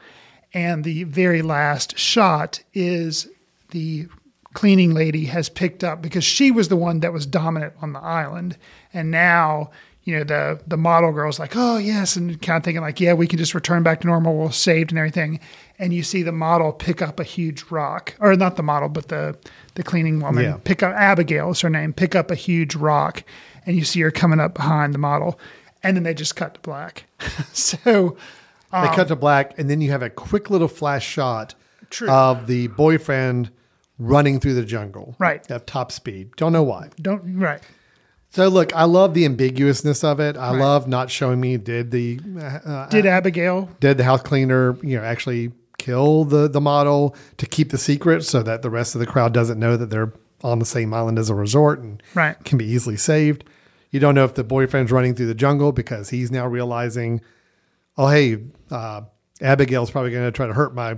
And 0.54 0.84
the 0.84 1.04
very 1.04 1.42
last 1.42 1.98
shot 1.98 2.62
is 2.74 3.28
the 3.70 4.06
cleaning 4.52 4.92
lady 4.92 5.26
has 5.26 5.48
picked 5.48 5.82
up 5.82 6.02
because 6.02 6.24
she 6.24 6.50
was 6.50 6.68
the 6.68 6.76
one 6.76 7.00
that 7.00 7.12
was 7.12 7.24
dominant 7.24 7.72
on 7.80 7.92
the 7.92 8.00
island. 8.00 8.56
And 8.92 9.10
now 9.10 9.70
you 10.04 10.16
know 10.16 10.24
the 10.24 10.60
the 10.66 10.76
model 10.76 11.12
girl's 11.12 11.38
like 11.38 11.52
oh 11.54 11.76
yes 11.76 12.16
and 12.16 12.40
kind 12.42 12.56
of 12.56 12.64
thinking 12.64 12.82
like 12.82 13.00
yeah 13.00 13.12
we 13.12 13.28
can 13.28 13.38
just 13.38 13.54
return 13.54 13.82
back 13.82 14.00
to 14.00 14.06
normal. 14.06 14.36
We're 14.36 14.50
saved 14.50 14.90
and 14.90 14.98
everything 14.98 15.40
and 15.78 15.92
you 15.92 16.02
see 16.02 16.22
the 16.22 16.32
model 16.32 16.72
pick 16.72 17.00
up 17.02 17.18
a 17.20 17.24
huge 17.24 17.64
rock 17.70 18.14
or 18.20 18.34
not 18.36 18.56
the 18.56 18.62
model 18.62 18.88
but 18.88 19.08
the 19.08 19.36
the 19.74 19.82
cleaning 19.82 20.20
woman 20.20 20.44
Yeah. 20.44 20.56
pick 20.64 20.82
up 20.82 20.94
abigail 20.94 21.50
is 21.50 21.60
her 21.62 21.70
name 21.70 21.92
pick 21.92 22.14
up 22.14 22.30
a 22.30 22.34
huge 22.34 22.74
rock 22.74 23.24
and 23.66 23.76
you 23.76 23.84
see 23.84 24.00
her 24.00 24.10
coming 24.10 24.40
up 24.40 24.54
behind 24.54 24.94
the 24.94 24.98
model 24.98 25.38
and 25.82 25.96
then 25.96 26.04
they 26.04 26.14
just 26.14 26.36
cut 26.36 26.54
to 26.54 26.60
black 26.60 27.04
so 27.52 28.16
They 28.72 28.88
cut 28.94 29.08
to 29.08 29.16
black, 29.16 29.58
and 29.58 29.68
then 29.68 29.80
you 29.82 29.90
have 29.90 30.02
a 30.02 30.08
quick 30.08 30.48
little 30.48 30.68
flash 30.68 31.06
shot 31.06 31.54
True. 31.90 32.08
of 32.08 32.46
the 32.46 32.68
boyfriend 32.68 33.50
running 33.98 34.40
through 34.40 34.54
the 34.54 34.64
jungle, 34.64 35.14
Right. 35.18 35.48
at 35.50 35.66
top 35.66 35.92
speed. 35.92 36.30
Don't 36.36 36.52
know 36.54 36.62
why. 36.62 36.88
don't 37.00 37.38
right 37.38 37.60
So 38.30 38.48
look, 38.48 38.74
I 38.74 38.84
love 38.84 39.12
the 39.12 39.26
ambiguousness 39.26 40.02
of 40.04 40.20
it. 40.20 40.38
I 40.38 40.52
love 40.56 40.88
not 40.88 41.10
showing 41.10 41.38
me 41.38 41.58
did 41.58 41.90
the 41.90 42.18
uh, 42.64 42.86
did 42.88 43.04
abigail 43.04 43.68
did 43.80 43.98
the 43.98 44.04
house 44.04 44.22
cleaner 44.22 44.76
you 44.82 44.96
know 44.96 45.04
actually 45.04 45.52
kill 45.82 46.24
the 46.24 46.48
the 46.48 46.60
model 46.60 47.14
to 47.38 47.46
keep 47.46 47.70
the 47.70 47.78
secret 47.78 48.24
so 48.24 48.42
that 48.42 48.62
the 48.62 48.70
rest 48.70 48.94
of 48.94 49.00
the 49.00 49.06
crowd 49.06 49.32
doesn't 49.34 49.58
know 49.58 49.76
that 49.76 49.90
they're 49.90 50.12
on 50.42 50.58
the 50.58 50.64
same 50.64 50.92
island 50.94 51.18
as 51.18 51.28
a 51.30 51.34
resort 51.34 51.80
and 51.80 52.02
Right. 52.14 52.36
can 52.44 52.58
be 52.58 52.64
easily 52.64 52.96
saved. 52.96 53.44
You 53.90 54.00
don't 54.00 54.14
know 54.14 54.24
if 54.24 54.34
the 54.34 54.44
boyfriend's 54.44 54.90
running 54.92 55.14
through 55.14 55.26
the 55.26 55.34
jungle 55.34 55.70
because 55.72 56.10
he's 56.10 56.30
now 56.30 56.46
realizing, 56.46 57.20
oh 57.98 58.08
hey, 58.08 58.38
uh, 58.70 59.02
Abigail's 59.40 59.90
probably 59.90 60.10
going 60.12 60.24
to 60.24 60.30
try 60.32 60.46
to 60.46 60.52
hurt 60.54 60.74
my 60.74 60.96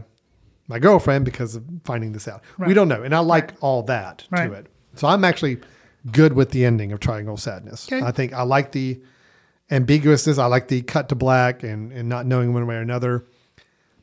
my 0.68 0.78
girlfriend 0.78 1.24
because 1.24 1.54
of 1.56 1.64
finding 1.84 2.12
this 2.12 2.26
out. 2.28 2.42
We 2.58 2.72
don't 2.74 2.88
know, 2.88 3.02
and 3.02 3.14
I 3.14 3.18
like 3.18 3.52
all 3.60 3.82
that 3.84 4.24
Right. 4.30 4.46
to 4.48 4.52
it. 4.54 4.66
So 4.94 5.08
I'm 5.08 5.24
actually 5.24 5.58
good 6.12 6.32
with 6.34 6.50
the 6.50 6.64
ending 6.64 6.92
of 6.92 7.00
Triangle 7.00 7.34
of 7.34 7.40
Sadness. 7.40 7.86
Okay. 7.90 8.04
I 8.04 8.12
think 8.12 8.32
I 8.32 8.42
like 8.42 8.72
the 8.72 9.00
ambiguousness. 9.70 10.38
I 10.38 10.46
like 10.46 10.68
the 10.68 10.82
cut 10.82 11.08
to 11.10 11.14
black 11.14 11.62
and, 11.62 11.92
and 11.92 12.08
not 12.08 12.26
knowing 12.26 12.52
one 12.54 12.66
way 12.66 12.76
or 12.76 12.80
another. 12.80 13.24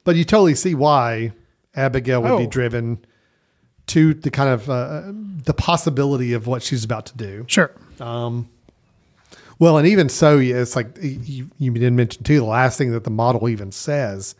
But 0.03 0.15
you 0.15 0.23
totally 0.23 0.56
see 0.56 0.73
why 0.76 1.32
Abigail 1.76 2.22
would 2.23 2.38
be 2.38 2.45
Oh. 2.45 2.49
driven 2.49 2.99
to 3.88 4.14
the 4.14 4.32
kind 4.32 4.49
of 4.49 4.69
uh, 4.69 5.03
the 5.45 5.53
possibility 5.53 6.34
of 6.34 6.48
what 6.48 6.64
she's 6.64 6.84
about 6.84 7.06
to 7.07 7.18
do. 7.18 7.45
sure 7.48 7.72
Well, 9.60 9.78
and 9.78 9.88
even 9.88 10.10
so, 10.10 10.38
yeah, 10.40 10.56
it's 10.56 10.76
like 10.76 10.98
you, 11.02 11.49
you 11.60 11.72
didn't 11.72 11.95
mention 11.95 12.23
too. 12.23 12.38
The 12.40 12.45
last 12.45 12.78
thing 12.78 12.91
that 12.91 13.03
the 13.03 13.11
model 13.11 13.48
even 13.48 13.72
says 13.72 14.34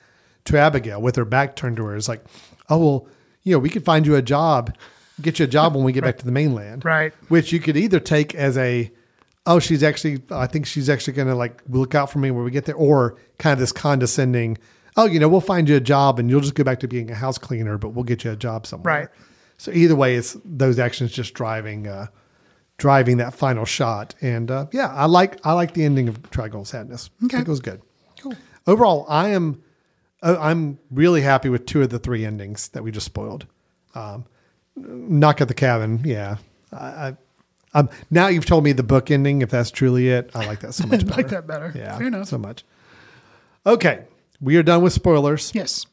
to 0.46 0.58
Abigail, 0.58 1.00
with 1.02 1.16
her 1.16 1.26
back 1.26 1.56
turned 1.56 1.78
to 1.78 1.86
her, 1.86 1.96
is 1.96 2.10
like, 2.10 2.24
"Oh 2.70 2.78
well, 2.78 3.08
you 3.44 3.54
know, 3.54 3.60
we 3.60 3.70
could 3.70 3.86
find 3.86 4.06
you 4.08 4.16
a 4.16 4.22
job, 4.24 4.76
get 5.22 5.38
you 5.38 5.46
a 5.46 5.48
job 5.48 5.76
when 5.76 5.84
we 5.84 5.92
get 5.92 6.04
back 6.04 6.18
to 6.20 6.26
the 6.26 6.32
mainland." 6.32 6.84
Right. 6.84 7.14
Which 7.28 7.52
you 7.52 7.60
could 7.60 7.78
either 7.78 8.00
take 8.00 8.34
as 8.34 8.58
a, 8.58 8.90
"Oh, 9.46 9.60
she's 9.60 9.84
actually, 9.84 10.22
I 10.32 10.48
think 10.48 10.66
she's 10.66 10.90
actually 10.90 11.14
going 11.14 11.28
to 11.28 11.36
like 11.36 11.62
look 11.70 11.94
out 11.94 12.10
for 12.12 12.18
me 12.18 12.32
when 12.32 12.44
we 12.44 12.50
get 12.52 12.66
there," 12.66 12.76
or 12.76 13.16
kind 13.38 13.54
of 13.54 13.60
this 13.60 13.72
condescending, 13.72 14.58
"Oh, 14.98 15.06
you 15.06 15.20
know, 15.20 15.28
we'll 15.30 15.42
find 15.42 15.68
you 15.70 15.76
a 15.76 15.80
job 15.82 16.20
and 16.20 16.30
you'll 16.30 16.42
just 16.42 16.56
go 16.56 16.64
back 16.64 16.80
to 16.82 16.88
being 16.88 17.10
a 17.12 17.16
house 17.16 17.38
cleaner, 17.38 17.78
but 17.78 17.90
we'll 17.90 18.04
get 18.04 18.24
you 18.24 18.32
a 18.32 18.36
job 18.36 18.66
somewhere." 18.68 18.94
Right. 19.02 19.10
So 19.58 19.72
either 19.72 19.96
way, 19.96 20.16
it's 20.16 20.38
those 20.44 20.80
actions 20.80 21.12
just 21.12 21.34
driving 21.34 21.88
uh, 21.88 22.08
driving 22.78 23.18
that 23.18 23.34
final 23.34 23.64
shot. 23.66 24.16
And 24.22 24.50
uh, 24.50 24.66
yeah, 24.72 24.88
I 24.94 25.06
like 25.06 25.40
I 25.46 25.54
like 25.54 25.74
the 25.74 25.86
ending 25.86 26.08
of 26.10 26.30
Triangle 26.32 26.66
Sadness. 26.66 27.10
I 27.24 27.28
think 27.28 27.48
it 27.48 27.52
was 27.52 27.60
good. 27.60 27.82
Cool. 28.20 28.34
Overall, 28.68 29.06
I 29.08 29.30
am 29.30 29.62
uh, 30.24 30.38
I'm 30.40 30.80
really 30.92 31.22
happy 31.22 31.50
with 31.50 31.66
two 31.66 31.82
of 31.82 31.90
the 31.90 32.00
three 32.00 32.26
endings 32.26 32.70
that 32.70 32.84
we 32.84 32.92
just 32.92 33.06
spoiled. 33.06 33.46
Um, 33.96 34.26
Knock 34.76 35.42
at 35.42 35.48
the 35.48 35.54
Cabin, 35.54 36.02
yeah. 36.06 36.38
I, 36.72 36.86
I 36.86 37.18
um, 37.74 37.90
now 38.10 38.28
you've 38.28 38.46
told 38.46 38.64
me 38.64 38.72
the 38.72 38.84
book 38.84 39.12
ending. 39.12 39.42
If 39.42 39.50
that's 39.50 39.70
truly 39.72 40.10
it, 40.10 40.32
I 40.34 40.46
like 40.46 40.60
that 40.62 40.74
so 40.74 40.86
much 40.88 41.02
I 41.02 41.04
better. 41.04 41.16
like 41.22 41.28
that 41.30 41.48
better. 41.48 41.72
Yeah, 41.76 41.98
Fair 41.98 42.08
enough. 42.08 42.28
so 42.28 42.38
much. 42.38 42.64
Okay, 43.66 44.06
we 44.42 44.58
are 44.58 44.64
done 44.64 44.82
with 44.82 44.94
spoilers. 44.94 45.52
Yes. 45.54 45.86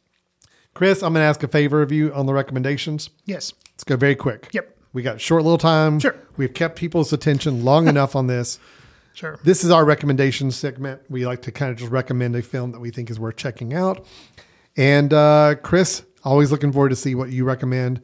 Chris, 0.75 1.03
I'm 1.03 1.13
going 1.13 1.23
to 1.23 1.29
ask 1.29 1.43
a 1.43 1.49
favor 1.49 1.83
of 1.83 1.93
you 1.93 2.13
on 2.15 2.27
the 2.27 2.33
recommendations. 2.33 3.11
Yes. 3.25 3.53
Let's 3.73 3.85
go 3.85 3.97
very 3.97 4.15
quick. 4.15 4.49
Yep. 4.53 4.77
We 4.93 5.03
got 5.03 5.21
short 5.21 5.43
little 5.43 5.59
time. 5.59 6.01
Sure. 6.01 6.17
We've 6.37 6.53
kept 6.55 6.77
people's 6.77 7.13
attention 7.13 7.65
long 7.65 7.89
enough 7.89 8.17
on 8.17 8.27
this. 8.27 8.59
Sure. 9.13 9.39
This 9.43 9.65
is 9.65 9.71
our 9.71 9.85
recommendation 9.85 10.51
segment. 10.51 11.03
We 11.09 11.27
like 11.27 11.43
to 11.43 11.53
kind 11.53 11.73
of 11.73 11.77
just 11.77 11.91
recommend 11.91 12.37
a 12.37 12.43
film 12.43 12.73
that 12.73 12.81
we 12.81 12.91
think 12.91 13.11
is 13.11 13.19
worth 13.19 13.37
checking 13.37 13.75
out. 13.75 14.07
And 14.77 15.13
uh, 15.13 15.57
Chris, 15.63 16.05
always 16.23 16.53
looking 16.53 16.73
forward 16.73 16.91
to 16.91 16.97
see 16.97 17.17
what 17.17 17.31
you 17.31 17.45
recommend. 17.45 18.01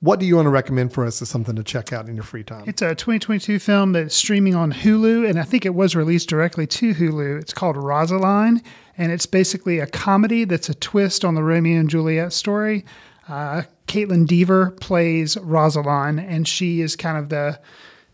What 0.00 0.20
do 0.20 0.26
you 0.26 0.36
want 0.36 0.46
to 0.46 0.50
recommend 0.50 0.92
for 0.92 1.04
us 1.04 1.20
as 1.20 1.28
something 1.28 1.56
to 1.56 1.64
check 1.64 1.92
out 1.92 2.08
in 2.08 2.14
your 2.14 2.22
free 2.22 2.44
time? 2.44 2.64
It's 2.68 2.82
a 2.82 2.94
2022 2.94 3.58
film 3.58 3.92
that's 3.92 4.14
streaming 4.14 4.54
on 4.54 4.72
Hulu, 4.72 5.28
and 5.28 5.40
I 5.40 5.42
think 5.42 5.66
it 5.66 5.74
was 5.74 5.96
released 5.96 6.28
directly 6.28 6.68
to 6.68 6.94
Hulu. 6.94 7.40
It's 7.40 7.52
called 7.52 7.76
Rosaline, 7.76 8.62
and 8.96 9.10
it's 9.10 9.26
basically 9.26 9.80
a 9.80 9.88
comedy 9.88 10.44
that's 10.44 10.68
a 10.68 10.74
twist 10.74 11.24
on 11.24 11.34
the 11.34 11.42
Romeo 11.42 11.80
and 11.80 11.90
Juliet 11.90 12.32
story. 12.32 12.84
Uh, 13.28 13.62
Kaitlyn 13.88 14.24
Dever 14.24 14.70
plays 14.80 15.36
Rosaline, 15.38 16.20
and 16.20 16.46
she 16.46 16.80
is 16.80 16.94
kind 16.94 17.18
of 17.18 17.28
the. 17.28 17.58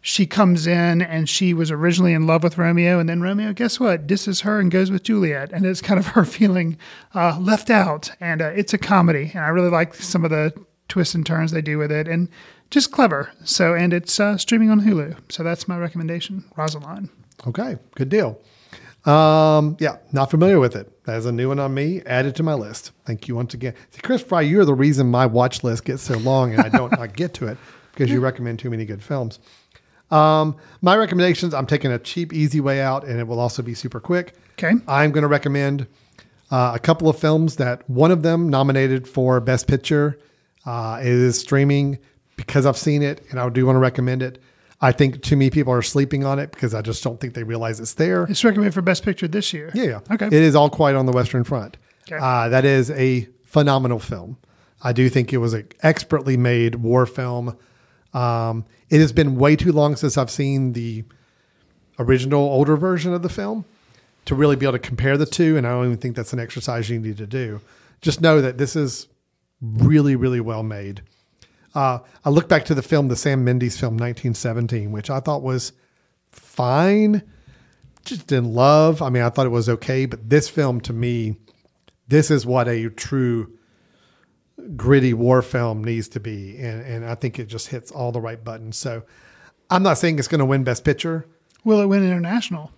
She 0.07 0.27
comes 0.27 0.67
in 0.67 1.01
and 1.01 1.31
she 1.31 1.55
was 1.55 1.71
originally 1.71 2.13
in 2.13 2.27
love 2.27 2.43
with 2.43 2.59
Romeo, 2.59 2.99
and 2.99 3.09
then 3.09 3.23
Romeo, 3.23 3.55
guess 3.55 3.81
what, 3.81 4.07
disses 4.07 4.43
her 4.43 4.61
and 4.61 4.71
goes 4.71 4.91
with 4.91 5.03
Juliet, 5.03 5.51
and 5.51 5.65
it's 5.65 5.81
kind 5.81 5.99
of 5.99 6.07
her 6.09 6.25
feeling 6.25 6.79
uh, 7.15 7.39
left 7.39 7.69
out. 7.69 8.11
And 8.21 8.41
uh, 8.41 8.53
it's 8.55 8.75
a 8.75 8.79
comedy, 8.79 9.31
and 9.35 9.45
I 9.45 9.49
really 9.49 9.71
like 9.71 9.95
some 9.95 10.25
of 10.25 10.31
the 10.31 10.53
twists 10.95 11.17
and 11.17 11.27
turns 11.27 11.51
they 11.51 11.61
do 11.61 11.77
with 11.77 11.91
it, 11.91 12.07
and 12.07 12.29
just 12.71 12.93
clever. 12.93 13.33
So, 13.43 13.75
and 13.75 13.93
it's 13.93 14.21
uh, 14.21 14.39
streaming 14.39 14.71
on 14.71 14.83
Hulu. 14.83 15.17
So 15.29 15.43
that's 15.43 15.67
my 15.67 15.77
recommendation, 15.77 16.45
Rosaline. 16.57 17.11
Okay, 17.49 17.79
good 17.97 18.09
deal. 18.09 18.41
Um, 19.05 19.77
yeah, 19.81 19.97
not 20.13 20.31
familiar 20.31 20.61
with 20.61 20.77
it. 20.77 21.05
That's 21.05 21.27
a 21.27 21.33
new 21.33 21.49
one 21.49 21.59
on 21.59 21.75
me. 21.75 22.01
Added 22.07 22.37
to 22.37 22.45
my 22.45 22.55
list. 22.55 22.93
Thank 23.07 23.27
you 23.27 23.35
once 23.35 23.55
again. 23.55 23.75
See, 23.91 24.03
Chris 24.03 24.23
Fry, 24.23 24.43
you're 24.43 24.65
the 24.65 24.73
reason 24.73 25.11
my 25.11 25.27
watch 25.27 25.65
list 25.65 25.85
gets 25.85 26.05
so 26.05 26.17
long 26.19 26.55
and 26.55 26.63
I 26.63 26.69
don't 26.69 26.93
not 26.93 27.17
get 27.17 27.35
to 27.35 27.49
it 27.49 27.59
because 27.91 28.09
you 28.09 28.21
recommend 28.21 28.61
too 28.61 28.71
many 28.71 28.85
good 28.85 29.03
films. 29.03 29.41
Um, 30.13 30.57
my 30.81 30.97
recommendations, 30.97 31.55
I'm 31.55 31.67
taking 31.67 31.91
a 31.91 31.99
cheap, 31.99 32.33
easy 32.33 32.61
way 32.61 32.81
out, 32.81 33.05
and 33.05 33.19
it 33.19 33.27
will 33.27 33.41
also 33.41 33.63
be 33.63 33.75
super 33.75 33.99
quick. 33.99 34.35
Okay. 34.53 34.75
I'm 34.87 35.11
going 35.11 35.23
to 35.23 35.29
recommend 35.29 35.89
uh, 36.53 36.73
a 36.73 36.79
couple 36.79 37.09
of 37.09 37.19
films 37.19 37.57
that 37.57 37.89
one 37.91 38.13
of 38.13 38.23
them 38.23 38.49
nominated 38.49 39.09
for 39.09 39.41
Best 39.41 39.67
Picture 39.67 40.21
uh, 40.67 41.01
is 41.03 41.39
streaming 41.39 41.99
because 42.37 42.67
I've 42.67 42.77
seen 42.77 43.03
it 43.03 43.25
and 43.31 43.39
I 43.39 43.49
do 43.49 43.67
want 43.67 43.77
to 43.77 43.81
recommend 43.81 44.23
it. 44.23 44.43
I 44.81 44.93
think 44.93 45.23
too 45.23 45.37
many 45.37 45.51
people 45.51 45.73
are 45.73 45.83
sleeping 45.83 46.25
on 46.25 46.39
it 46.39 46.51
because 46.51 46.75
I 46.75 46.83
just 46.83 47.03
don't 47.03 47.19
think 47.21 47.35
they 47.35 47.43
realize 47.43 47.81
it's 47.81 47.95
there. 47.95 48.25
It's 48.25 48.45
recommended 48.45 48.75
for 48.75 48.83
Best 48.83 49.03
Picture 49.03 49.29
this 49.29 49.53
year. 49.53 49.71
Yeah, 49.75 49.85
yeah. 49.85 50.01
Okay. 50.11 50.27
It 50.27 50.33
is 50.33 50.55
All 50.55 50.69
Quiet 50.69 50.97
on 50.97 51.07
the 51.07 51.13
Western 51.13 51.45
Front. 51.45 51.77
Okay. 52.07 52.19
Uh, 52.21 52.49
that 52.51 52.65
is 52.65 52.91
a 52.91 53.27
phenomenal 53.45 53.99
film. 53.99 54.37
I 54.83 54.93
do 54.93 55.09
think 55.09 55.33
it 55.33 55.39
was 55.39 55.55
an 55.55 55.69
expertly 55.83 56.37
made 56.37 56.75
war 56.75 57.07
film. 57.07 57.57
Um, 58.13 58.67
it 58.91 59.01
has 59.01 59.13
been 59.13 59.37
way 59.37 59.57
too 59.57 59.73
long 59.73 59.97
since 59.97 60.19
I've 60.19 60.31
seen 60.31 60.75
the 60.75 61.05
original 61.99 62.43
older 62.43 62.77
version 62.77 63.15
of 63.15 63.23
the 63.23 63.29
film 63.29 63.65
to 64.27 64.35
really 64.35 64.57
be 64.57 64.67
able 64.67 64.73
to 64.73 64.79
compare 64.79 65.17
the 65.17 65.27
two. 65.27 65.57
And 65.57 65.67
I 65.67 65.71
don't 65.71 65.87
even 65.87 65.99
think 65.99 66.17
that's 66.17 66.33
an 66.33 66.41
exercise 66.41 66.91
you 66.91 66.99
need 66.99 67.17
to 67.17 67.27
do. 67.27 67.61
Just 68.03 68.21
know 68.21 68.43
that 68.43 68.59
this 68.59 68.77
is 68.77 69.07
really, 69.61 70.17
really 70.17 70.41
well 70.41 70.63
made. 70.63 71.03
Uh, 71.75 71.99
I 72.25 72.31
look 72.31 72.49
back 72.49 72.65
to 72.67 72.75
the 72.75 72.83
film, 72.83 73.09
the 73.09 73.17
Sam 73.17 73.45
Mendes 73.45 73.79
film, 73.79 73.95
1917, 73.95 74.93
which 74.93 75.11
I 75.11 75.21
thought 75.21 75.43
was 75.43 75.73
fine. 76.29 77.23
Just 78.05 78.27
didn't 78.27 78.53
love. 78.53 79.03
I 79.03 79.11
mean, 79.11 79.23
I 79.23 79.31
thought 79.31 79.47
it 79.47 79.51
was 79.51 79.69
okay, 79.69 80.07
but 80.07 80.29
this 80.29 80.49
film 80.49 80.81
to 80.83 80.93
me, 80.93 81.37
this 82.07 82.31
is 82.31 82.47
what 82.47 82.69
a 82.69 82.91
true 82.91 83.59
gritty 84.77 85.15
war 85.15 85.43
film 85.43 85.83
needs 85.83 86.09
to 86.09 86.21
be, 86.21 86.57
and 86.59 86.83
and 86.83 87.05
I 87.05 87.15
think 87.15 87.39
it 87.39 87.47
just 87.47 87.69
hits 87.69 87.91
all 87.91 88.13
the 88.13 88.21
right 88.21 88.43
buttons. 88.43 88.77
So, 88.77 89.03
I'm 89.71 89.83
not 89.83 89.99
saying 89.99 90.19
it's 90.19 90.29
going 90.29 90.41
to 90.41 90.45
win 90.45 90.65
Best 90.65 90.85
Picture. 90.85 91.27
Will 91.65 91.81
it 91.81 91.87
win 91.87 92.05
international? 92.05 92.71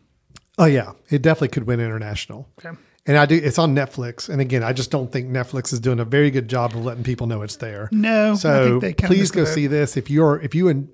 Oh 0.59 0.65
yeah, 0.65 0.93
it 1.11 1.23
definitely 1.23 1.49
could 1.49 1.67
win 1.67 1.81
international. 1.81 2.49
Okay. 2.59 2.77
And 3.09 3.17
I 3.17 3.25
do. 3.27 3.37
It's 3.37 3.59
on 3.59 3.75
Netflix, 3.75 4.29
and 4.29 4.41
again, 4.41 4.65
I 4.65 4.73
just 4.73 4.91
don't 4.91 5.13
think 5.13 5.29
Netflix 5.31 5.73
is 5.73 5.79
doing 5.79 6.01
a 6.01 6.05
very 6.05 6.31
good 6.31 6.49
job 6.49 6.75
of 6.75 6.85
letting 6.85 7.05
people 7.05 7.27
know 7.29 7.43
it's 7.43 7.57
there. 7.57 7.89
No, 7.93 8.33
I 8.33 8.35
So 8.35 8.69
think 8.69 8.83
they 8.83 8.93
kinda 8.95 9.15
please 9.15 9.31
go 9.31 9.45
see 9.45 9.67
this 9.69 9.97
if 9.97 10.11
you're 10.11 10.41
if 10.41 10.55
you 10.55 10.69
and 10.69 10.89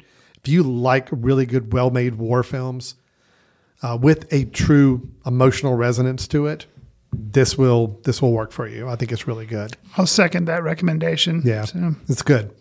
if 0.45 0.49
you 0.49 0.63
like 0.63 1.09
really 1.11 1.47
good, 1.47 1.73
well-made 1.73 2.17
war 2.17 2.43
films 2.43 2.97
uh, 3.83 3.97
with 4.01 4.31
a 4.33 4.45
true 4.47 5.09
emotional 5.25 5.75
resonance 5.75 6.27
to 6.29 6.47
it. 6.47 6.67
This 7.15 7.57
will 7.57 8.01
this 8.05 8.21
will 8.21 8.33
work 8.33 8.53
for 8.53 8.67
you. 8.67 8.89
I 8.89 8.97
think 8.97 9.13
it's 9.13 9.27
really 9.27 9.47
good. 9.47 9.77
I'll 9.97 10.07
second 10.07 10.47
that 10.47 10.63
recommendation. 10.63 11.43
Yeah, 11.45 11.65
So, 11.65 11.95
it's 12.09 12.23
good. 12.23 12.55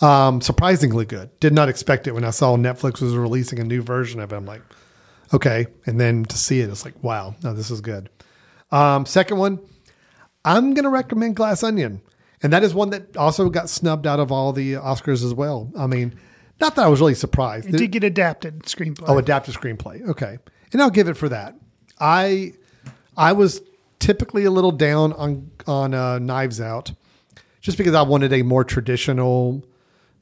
Um, 0.00 0.40
surprisingly 0.40 1.04
good. 1.04 1.30
Did 1.38 1.52
not 1.52 1.68
expect 1.68 2.06
it 2.08 2.12
when 2.12 2.24
I 2.24 2.30
saw 2.30 2.56
Netflix 2.56 3.00
was 3.00 3.14
releasing 3.16 3.60
a 3.60 3.64
new 3.64 3.80
version 3.82 4.18
of 4.20 4.32
it. 4.32 4.36
I'm 4.36 4.46
like, 4.46 4.62
okay, 5.32 5.66
and 5.86 6.00
then 6.00 6.24
to 6.24 6.36
see 6.36 6.60
it, 6.60 6.68
it's 6.68 6.84
like, 6.84 7.00
wow, 7.02 7.36
no, 7.44 7.52
this 7.54 7.70
is 7.70 7.80
good. 7.80 8.08
Um, 8.72 9.06
second 9.06 9.36
one, 9.36 9.60
I'm 10.44 10.74
going 10.74 10.84
to 10.84 10.90
recommend 10.90 11.36
Glass 11.36 11.62
Onion, 11.62 12.00
and 12.42 12.52
that 12.52 12.64
is 12.64 12.74
one 12.74 12.90
that 12.90 13.16
also 13.16 13.48
got 13.48 13.68
snubbed 13.68 14.06
out 14.06 14.18
of 14.18 14.32
all 14.32 14.52
the 14.52 14.74
Oscars 14.74 15.24
as 15.24 15.34
well. 15.34 15.70
I 15.78 15.86
mean, 15.86 16.14
not 16.60 16.74
that 16.76 16.86
I 16.86 16.88
was 16.88 17.00
really 17.00 17.14
surprised. 17.14 17.68
it 17.68 17.76
did 17.76 17.92
get 17.92 18.02
adapted 18.02 18.62
screenplay. 18.64 19.04
Oh, 19.06 19.18
adapted 19.18 19.54
screenplay. 19.54 20.08
Okay, 20.08 20.38
and 20.72 20.82
I'll 20.82 20.90
give 20.90 21.08
it 21.08 21.16
for 21.16 21.28
that. 21.28 21.54
I 22.00 22.54
I 23.16 23.32
was 23.32 23.60
typically 23.98 24.44
a 24.44 24.50
little 24.50 24.72
down 24.72 25.12
on 25.12 25.50
on 25.66 25.94
uh, 25.94 26.18
Knives 26.18 26.60
Out, 26.60 26.92
just 27.60 27.78
because 27.78 27.94
I 27.94 28.02
wanted 28.02 28.32
a 28.32 28.42
more 28.42 28.64
traditional 28.64 29.64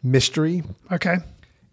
mystery, 0.03 0.63
okay. 0.91 1.17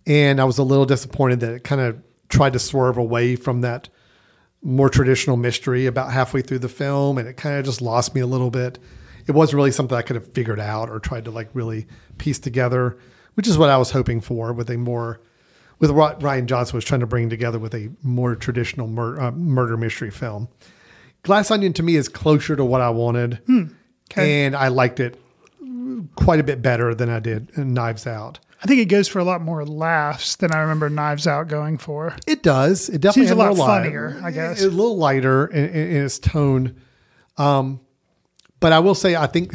and 0.06 0.40
I 0.40 0.44
was 0.44 0.58
a 0.58 0.64
little 0.64 0.86
disappointed 0.86 1.40
that 1.40 1.54
it 1.54 1.64
kind 1.64 1.82
of 1.82 2.02
tried 2.30 2.54
to 2.54 2.60
swerve 2.60 2.98
away 2.98 3.36
from 3.36 3.62
that 3.62 3.90
more 4.68 4.90
traditional 4.90 5.38
mystery 5.38 5.86
about 5.86 6.12
halfway 6.12 6.42
through 6.42 6.60
the 6.60 6.68
film, 6.70 7.18
and 7.18 7.28
it 7.28 7.38
kind 7.38 7.58
of 7.58 7.64
just 7.66 7.82
lost 7.82 8.14
me 8.14 8.20
a 8.22 8.28
little 8.28 8.52
bit. 8.52 8.78
It 9.26 9.32
wasn't 9.32 9.56
really 9.56 9.72
something 9.72 9.98
I 9.98 10.02
could 10.02 10.16
have 10.18 10.32
figured 10.34 10.60
out 10.60 10.90
or 10.90 11.00
tried 11.00 11.26
to 11.26 11.32
like 11.32 11.50
really 11.54 11.88
piece 12.18 12.38
together, 12.38 12.98
which 13.36 13.48
is 13.48 13.58
what 13.58 13.70
I 13.70 13.78
was 13.78 13.92
hoping 13.92 14.20
for 14.22 14.52
with 14.54 14.70
a 14.70 14.78
more 14.78 15.22
with 15.80 15.92
what 15.92 16.20
Rian 16.20 16.48
Johnson 16.48 16.76
was 16.76 16.84
trying 16.86 17.00
to 17.02 17.08
bring 17.08 17.30
together 17.30 17.60
with 17.60 17.74
a 17.76 17.90
more 18.04 18.36
traditional 18.36 18.88
mur- 18.88 19.20
uh, 19.22 19.32
murder 19.32 19.78
mystery 19.78 20.10
film. 20.12 20.48
Glass 21.24 21.50
Onion 21.52 21.72
to 21.74 21.84
me 21.84 21.96
is 21.96 22.10
closer 22.10 22.56
to 22.56 22.66
what 22.66 22.82
I 22.82 22.90
wanted, 22.90 23.40
Okay. 24.12 24.46
and 24.46 24.56
I 24.56 24.68
liked 24.70 25.00
it 25.00 25.20
quite 26.16 26.40
a 26.40 26.44
bit 26.44 26.62
better 26.62 26.94
than 26.96 27.10
I 27.10 27.20
did 27.20 27.56
Knives 27.58 28.08
Out. 28.08 28.40
I 28.68 28.70
think 28.70 28.82
it 28.82 28.90
goes 28.90 29.08
for 29.08 29.20
a 29.20 29.24
lot 29.24 29.42
more 29.42 29.66
laughs 29.66 30.36
than 30.36 30.52
I 30.52 30.58
remember 30.58 30.90
Knives 30.90 31.26
Out 31.26 31.48
going 31.48 31.78
for. 31.78 32.14
It 32.28 32.44
does. 32.44 32.90
It 32.90 33.00
definitely 33.00 33.30
Seems 33.30 33.40
a 33.40 33.54
lot 33.54 33.56
funnier, 33.56 34.20
I 34.22 34.30
guess. 34.32 34.62
A 34.62 34.66
little 34.66 34.98
lighter 34.98 35.48
in, 35.48 35.70
in, 35.70 35.88
in 35.92 36.04
its 36.04 36.20
tone. 36.20 36.76
Um, 37.38 37.80
but 38.60 38.74
I 38.74 38.80
will 38.80 38.94
say, 38.94 39.16
I 39.16 39.26
think 39.28 39.54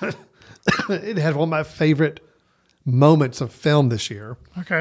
it 0.88 1.18
had 1.18 1.36
one 1.36 1.48
of 1.48 1.50
my 1.50 1.62
favorite 1.62 2.26
moments 2.86 3.42
of 3.42 3.52
film 3.52 3.90
this 3.90 4.08
year. 4.08 4.38
Okay. 4.60 4.80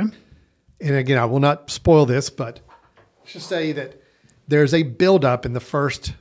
And 0.79 0.95
again, 0.95 1.17
I 1.17 1.25
will 1.25 1.41
not 1.41 1.69
spoil 1.69 2.05
this, 2.05 2.29
but 2.29 2.61
let's 3.19 3.33
just 3.33 3.49
say 3.49 3.73
that 3.73 4.01
there's 4.47 4.73
a 4.73 4.83
buildup 4.83 5.45
in 5.45 5.51
the 5.51 5.59
first 5.59 6.13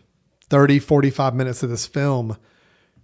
30, 0.51 0.81
45 0.81 1.37
minutes 1.37 1.63
of 1.63 1.71
this 1.71 1.87
film 1.87 2.37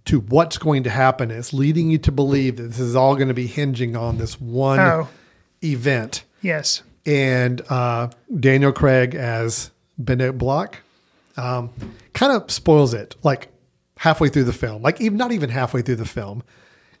to 0.09 0.19
what's 0.21 0.57
going 0.57 0.83
to 0.83 0.89
happen. 0.89 1.31
It's 1.31 1.53
leading 1.53 1.89
you 1.91 1.97
to 1.99 2.11
believe 2.11 2.57
that 2.57 2.63
this 2.63 2.79
is 2.79 2.95
all 2.95 3.15
going 3.15 3.27
to 3.29 3.33
be 3.33 3.47
hinging 3.47 3.95
on 3.95 4.17
this 4.17 4.39
one 4.39 4.79
Oh. 4.79 5.07
event 5.63 6.23
Yes. 6.41 6.81
and 7.05 7.61
uh, 7.69 8.09
Daniel 8.39 8.71
Craig 8.71 9.15
as 9.15 9.71
Benoit 9.97 10.37
Blanc 10.37 10.79
um, 11.37 11.69
kind 12.13 12.31
of 12.33 12.49
spoils 12.51 12.93
it 12.93 13.15
like 13.23 13.49
halfway 13.97 14.29
through 14.29 14.45
the 14.45 14.53
film, 14.53 14.81
like 14.81 14.99
even 15.01 15.17
not 15.17 15.31
even 15.31 15.49
halfway 15.49 15.81
through 15.81 15.95
the 15.97 16.05
film, 16.05 16.43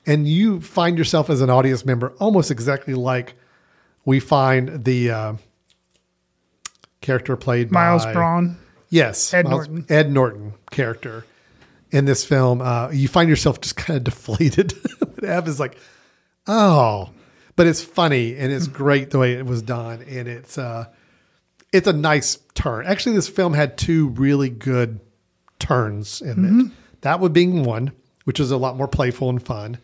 and 0.05 0.27
you 0.27 0.59
find 0.61 0.97
yourself 0.97 1.29
as 1.29 1.41
an 1.41 1.49
audience 1.49 1.85
member 1.85 2.13
almost 2.19 2.51
exactly 2.51 2.93
like 2.93 3.33
we 4.05 4.19
find 4.19 4.83
the 4.85 5.11
uh, 5.11 5.33
character 7.01 7.35
played 7.35 7.69
by 7.69 7.85
Miles 7.85 8.05
by 8.05 8.13
Bron. 8.13 8.57
Yes, 8.89 9.33
Ed 9.33 9.45
Miles- 9.45 9.67
Norton. 9.67 9.85
Ed 9.89 10.11
Norton 10.11 10.53
character 10.71 11.25
in 11.91 12.05
this 12.05 12.23
film. 12.25 12.61
Uh, 12.61 12.89
you 12.91 13.07
find 13.07 13.29
yourself 13.29 13.61
just 13.61 13.75
kind 13.75 13.97
of 13.97 14.03
deflated. 14.15 14.73
what 14.99 15.23
happens? 15.23 15.59
Like, 15.59 15.77
oh, 16.47 17.09
but 17.55 17.67
it's 17.67 17.83
funny 17.83 18.35
and 18.37 18.51
it's 18.51 18.67
great 18.67 19.09
the 19.11 19.19
way 19.19 19.33
it 19.33 19.45
was 19.45 19.61
done, 19.61 20.01
and 20.07 20.27
it's 20.27 20.57
uh, 20.57 20.85
it's 21.73 21.87
a 21.87 21.93
nice 21.93 22.37
turn. 22.53 22.85
Actually, 22.85 23.15
this 23.15 23.29
film 23.29 23.53
had 23.53 23.77
two 23.77 24.09
really 24.09 24.49
good 24.49 24.99
turns 25.59 26.21
in 26.21 26.35
Mm-hmm. 26.35 26.59
it. 26.61 26.71
That 27.01 27.19
would 27.21 27.31
being 27.33 27.63
one, 27.63 27.91
which 28.25 28.39
is 28.39 28.51
a 28.51 28.57
lot 28.57 28.75
more 28.75 28.87
playful 28.87 29.29
and 29.29 29.41
fun. 29.41 29.77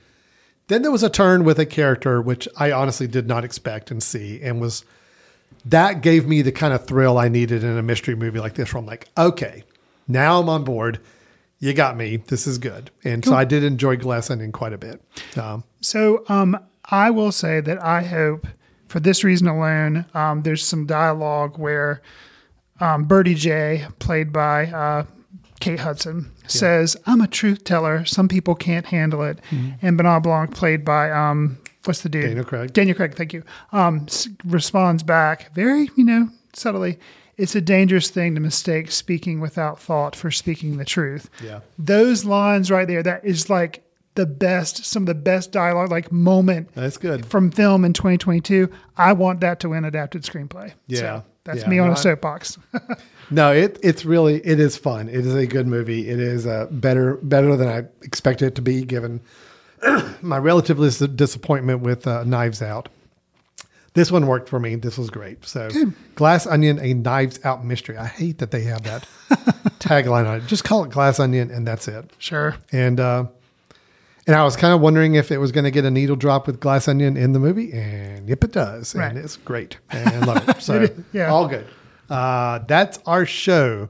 Then 0.68 0.82
there 0.82 0.92
was 0.92 1.04
a 1.04 1.10
turn 1.10 1.44
with 1.46 1.60
a 1.60 1.66
character 1.66 2.22
which 2.22 2.48
I 2.58 2.72
honestly 2.72 3.08
did 3.08 3.28
not 3.28 3.44
expect 3.46 3.92
and 3.92 4.02
see, 4.02 4.42
and 4.42 4.60
was 4.60 4.84
that 5.66 6.02
gave 6.02 6.28
me 6.28 6.42
the 6.42 6.52
kind 6.52 6.74
of 6.74 6.86
thrill 6.88 7.18
I 7.18 7.28
needed 7.28 7.64
in 7.64 7.78
a 7.78 7.84
mystery 7.84 8.16
movie 8.16 8.40
like 8.40 8.56
this. 8.56 8.74
Where 8.74 8.80
I'm 8.80 8.86
like, 8.86 9.08
okay, 9.18 9.64
now 10.08 10.40
I'm 10.40 10.50
on 10.50 10.64
board. 10.64 11.00
You 11.66 11.74
got 11.74 11.98
me. 11.98 12.18
This 12.18 12.46
is 12.46 12.60
good, 12.60 12.92
and 13.04 13.26
so 13.26 13.34
I 13.34 13.44
did 13.44 13.64
enjoy 13.64 13.98
Glass 13.98 14.30
Onion 14.30 14.52
quite 14.52 14.72
a 14.72 14.78
bit. 14.78 15.02
Um, 15.36 15.64
So 15.82 16.24
um, 16.30 16.56
I 16.92 17.10
will 17.10 17.32
say 17.32 17.60
that 17.60 17.82
I 17.84 18.04
hope, 18.04 18.46
for 18.88 19.00
this 19.00 19.24
reason 19.24 19.48
alone, 19.48 20.06
um, 20.14 20.44
there's 20.44 20.64
some 20.64 20.86
dialogue 20.86 21.58
where 21.58 22.04
um, 22.80 23.06
Birdie 23.06 23.34
Jay, 23.34 23.84
played 23.98 24.32
by 24.32 24.68
uh, 24.68 25.06
Kate 25.60 25.80
Hudson, 25.80 26.32
says, 26.46 26.96
"I'm 27.08 27.20
a 27.20 27.28
truth 27.28 27.64
teller. 27.64 28.06
Some 28.06 28.28
people 28.28 28.54
can't 28.54 28.86
handle 28.86 29.24
it," 29.24 29.40
and 29.82 29.98
Benoit 29.98 30.22
Blanc, 30.22 30.54
played 30.54 30.86
by 30.86 31.10
um, 31.10 31.58
what's 31.86 32.02
the 32.02 32.10
dude? 32.10 32.26
Mm-hmm. 32.26 32.30
Daniel 32.30 32.46
Craig. 32.46 32.74
Daniel 32.74 32.96
Craig. 32.96 33.16
Thank 33.16 33.34
you. 33.34 33.42
Um, 33.72 34.06
responds 34.46 35.02
back 35.02 35.52
very, 35.56 35.90
you 35.96 36.06
know, 36.06 36.30
subtly. 36.54 37.00
It's 37.38 37.56
a 37.56 37.62
dangerous 37.62 38.10
thing 38.10 38.36
to 38.36 38.42
mistake 38.42 38.92
speaking 38.92 39.40
without 39.42 39.80
thought 39.80 40.16
for 40.16 40.32
speaking 40.32 40.78
the 40.78 40.86
truth 40.86 41.30
Yeah. 41.44 41.60
those 41.78 42.26
lines 42.26 42.72
right 42.72 42.88
there 42.88 43.04
that 43.04 43.26
is 43.26 43.50
like 43.50 43.82
the 44.16 44.26
best 44.26 44.86
some 44.86 45.04
of 45.04 45.08
the 45.08 45.14
best 45.16 45.52
dialogue 45.52 45.92
like 45.92 46.10
moment 46.12 46.70
That's 46.74 46.96
good. 46.98 47.26
from 47.26 47.52
film 47.52 47.84
in 47.84 47.92
2022 47.92 48.70
i 48.98 49.12
want 49.12 49.42
that 49.42 49.60
to 49.60 49.70
win 49.70 49.84
adapted 49.84 50.24
screenplay 50.24 50.72
Yeah. 50.88 51.00
so 51.00 51.24
that's 51.44 51.62
Yeah. 51.64 51.68
me 51.70 51.80
on 51.80 51.88
No, 51.88 51.94
a 51.94 51.98
soapbox 51.98 52.58
No, 53.32 53.52
it 53.52 53.80
it's 53.82 54.06
really 54.06 54.36
it 54.46 54.60
is 54.60 54.78
fun. 54.78 55.10
It 55.10 55.26
is 55.26 55.34
a 55.34 55.48
good 55.48 55.66
movie. 55.66 56.08
It 56.08 56.20
is 56.20 56.46
uh, 56.46 56.68
better 56.70 57.16
better 57.24 57.58
than 57.58 57.68
I 57.68 57.86
expected 58.04 58.46
it 58.50 58.56
to 58.56 58.62
be, 58.62 58.84
given 58.86 59.20
my 60.22 60.38
relative 60.38 60.78
disappointment 61.16 61.82
with 61.82 62.06
uh, 62.06 62.24
Knives 62.24 62.62
Out. 62.62 62.88
This 63.96 64.12
one 64.12 64.28
worked 64.28 64.48
for 64.50 64.60
me. 64.60 64.76
This 64.76 64.98
was 64.98 65.10
great. 65.10 65.44
So, 65.46 65.70
Glass 66.16 66.46
Onion, 66.46 66.80
a 66.80 66.94
Knives 66.94 67.40
Out 67.44 67.66
mystery. 67.66 67.98
I 67.98 68.06
hate 68.06 68.38
that 68.38 68.52
they 68.52 68.62
have 68.64 68.84
that 68.84 69.08
tagline 69.80 70.28
on 70.28 70.38
it. 70.38 70.48
Just 70.48 70.64
call 70.64 70.84
it 70.84 70.92
Glass 70.92 71.20
Onion, 71.20 71.50
and 71.50 71.66
that's 71.68 71.88
it. 71.88 72.12
sure 72.20 72.56
And 72.72 73.00
uh, 73.00 73.26
and 74.28 74.36
I 74.36 74.44
was 74.44 74.56
kind 74.56 74.74
of 74.74 74.82
wondering 74.82 75.16
if 75.16 75.32
it 75.32 75.38
was 75.38 75.52
going 75.52 75.64
to 75.66 75.72
get 75.72 75.86
a 75.86 75.92
needle 75.92 76.16
drop 76.16 76.48
with 76.48 76.60
Glass 76.60 76.88
Onion 76.88 77.16
in 77.16 77.32
the 77.34 77.40
movie, 77.40 77.72
and 77.74 78.28
yep, 78.28 78.44
it 78.44 78.52
does, 78.52 78.96
Right. 78.96 79.10
and 79.10 79.18
it's 79.18 79.38
great, 79.38 79.78
and 79.92 80.08
I 80.10 80.20
love 80.26 80.50
it. 80.50 80.56
So 80.62 80.82
It 80.82 80.98
yeah. 81.14 81.28
all 81.32 81.48
good. 81.48 81.66
Uh, 82.10 82.60
that's 82.68 83.00
our 83.06 83.26
show. 83.26 83.90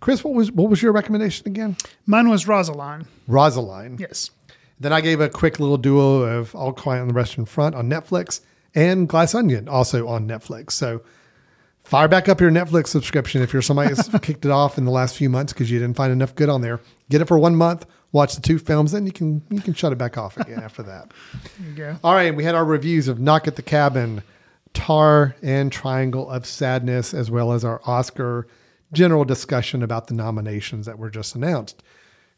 Chris, 0.00 0.22
what 0.22 0.34
was 0.34 0.52
what 0.52 0.68
was 0.70 0.80
your 0.82 0.92
recommendation 0.92 1.48
again? 1.48 1.76
mine 2.06 2.28
was 2.28 2.44
rosaline 2.46 3.06
Rosaline. 3.26 3.98
yes 3.98 4.30
Then 4.78 4.92
I 4.92 5.00
gave 5.00 5.20
a 5.20 5.28
quick 5.28 5.58
little 5.58 5.76
duo 5.78 6.20
of 6.22 6.54
All 6.54 6.72
Quiet 6.72 7.00
on 7.00 7.08
the 7.08 7.14
Western 7.14 7.46
Front 7.46 7.74
on 7.74 7.88
Netflix 7.88 8.40
and 8.78 9.08
Glass 9.08 9.34
Onion 9.34 9.68
also 9.68 10.06
on 10.06 10.28
Netflix. 10.28 10.72
So 10.72 11.02
fire 11.82 12.06
back 12.06 12.28
up 12.28 12.40
your 12.40 12.50
Netflix 12.50 12.88
subscription 12.88 13.42
if 13.42 13.52
you're 13.52 13.60
somebody 13.60 13.92
that's 13.92 14.08
kicked 14.22 14.44
it 14.44 14.52
off 14.52 14.78
in 14.78 14.84
the 14.84 14.92
last 14.92 15.16
few 15.16 15.28
months 15.28 15.52
because 15.52 15.68
you 15.68 15.80
didn't 15.80 15.96
find 15.96 16.12
enough 16.12 16.34
good 16.36 16.48
on 16.48 16.60
there. 16.60 16.80
Get 17.10 17.20
it 17.20 17.24
for 17.24 17.40
one 17.40 17.56
month, 17.56 17.86
watch 18.12 18.36
the 18.36 18.40
two 18.40 18.56
films, 18.56 18.92
then 18.92 19.04
you 19.04 19.10
can 19.10 19.42
you 19.50 19.60
can 19.60 19.74
shut 19.74 19.92
it 19.92 19.98
back 19.98 20.16
off 20.16 20.36
again 20.36 20.60
after 20.60 20.84
that. 20.84 21.10
there 21.58 21.68
you 21.68 21.74
go 21.74 21.96
All 22.04 22.14
right, 22.14 22.34
we 22.34 22.44
had 22.44 22.54
our 22.54 22.64
reviews 22.64 23.08
of 23.08 23.18
Knock 23.18 23.48
at 23.48 23.56
the 23.56 23.62
Cabin, 23.62 24.22
Tar, 24.74 25.34
and 25.42 25.72
Triangle 25.72 26.30
of 26.30 26.46
Sadness, 26.46 27.12
as 27.14 27.32
well 27.32 27.52
as 27.52 27.64
our 27.64 27.80
Oscar 27.84 28.46
general 28.92 29.24
discussion 29.24 29.82
about 29.82 30.06
the 30.06 30.14
nominations 30.14 30.86
that 30.86 31.00
were 31.00 31.10
just 31.10 31.34
announced. 31.34 31.82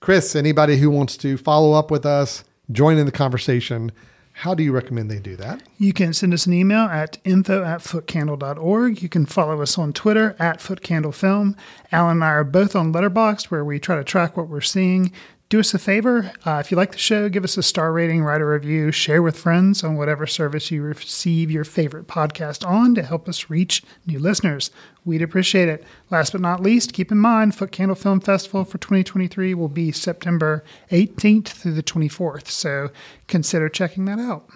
Chris, 0.01 0.35
anybody 0.35 0.79
who 0.79 0.89
wants 0.91 1.19
to 1.19 1.37
follow 1.37 1.75
up 1.75 1.91
with 1.91 2.07
us, 2.07 2.45
join 2.73 2.97
in 2.97 3.05
the 3.05 3.13
conversation, 3.13 3.93
how 4.41 4.55
do 4.55 4.63
you 4.63 4.73
recommend 4.73 5.11
they 5.11 5.19
do 5.19 5.37
that? 5.37 5.63
You 5.77 5.93
can 5.93 6.15
send 6.15 6.33
us 6.33 6.47
an 6.47 6.55
email 6.55 6.87
at 6.87 7.19
info 7.25 7.63
at 7.63 7.81
footcandle.org. 7.81 9.03
You 9.03 9.09
can 9.11 9.27
follow 9.27 9.61
us 9.61 9.77
on 9.77 9.93
Twitter 9.93 10.35
at 10.39 10.61
footcandlefilm. 10.61 11.55
Alan 11.93 12.13
and 12.13 12.25
I 12.25 12.29
are 12.29 12.45
both 12.45 12.75
on 12.75 12.91
Letterboxd 12.91 13.51
where 13.51 13.63
we 13.63 13.79
try 13.79 13.97
to 13.97 14.05
track 14.05 14.39
what 14.39 14.49
we're 14.49 14.63
seeing. 14.63 15.13
Do 15.51 15.59
us 15.59 15.75
a 15.75 15.81
favor. 15.81 16.31
Uh, 16.47 16.63
if 16.65 16.71
you 16.71 16.77
like 16.77 16.93
the 16.93 16.99
show, 16.99 17.29
give 17.29 17.43
us 17.43 17.57
a 17.57 17.63
star 17.65 17.93
rating, 17.93 18.23
write 18.23 18.41
a 18.41 18.47
review, 18.47 18.93
share 18.93 19.21
with 19.21 19.37
friends 19.37 19.83
on 19.83 19.97
whatever 19.97 20.25
service 20.25 20.71
you 20.71 20.81
receive 20.81 21.51
your 21.51 21.65
favorite 21.65 22.07
podcast 22.07 22.65
on 22.65 22.95
to 22.95 23.03
help 23.03 23.29
us 23.29 23.51
reach 23.51 23.83
new 24.07 24.21
listeners. 24.21 24.71
We'd 25.05 25.23
appreciate 25.23 25.69
it. 25.69 25.83
Last 26.09 26.31
but 26.31 26.41
not 26.41 26.63
least, 26.63 26.93
keep 26.93 27.11
in 27.11 27.19
mind 27.19 27.57
Foot 27.57 27.73
Candle 27.73 27.97
Film 27.97 28.21
Festival 28.21 28.65
for 28.65 28.79
2023 28.79 29.53
will 29.55 29.67
be 29.67 29.91
September 29.91 30.63
18th 30.93 31.49
through 31.49 31.75
the 31.75 31.83
24th. 31.83 32.47
So 32.47 32.91
consider 33.27 33.69
checking 33.69 34.05
that 34.05 34.21
out. 34.21 34.49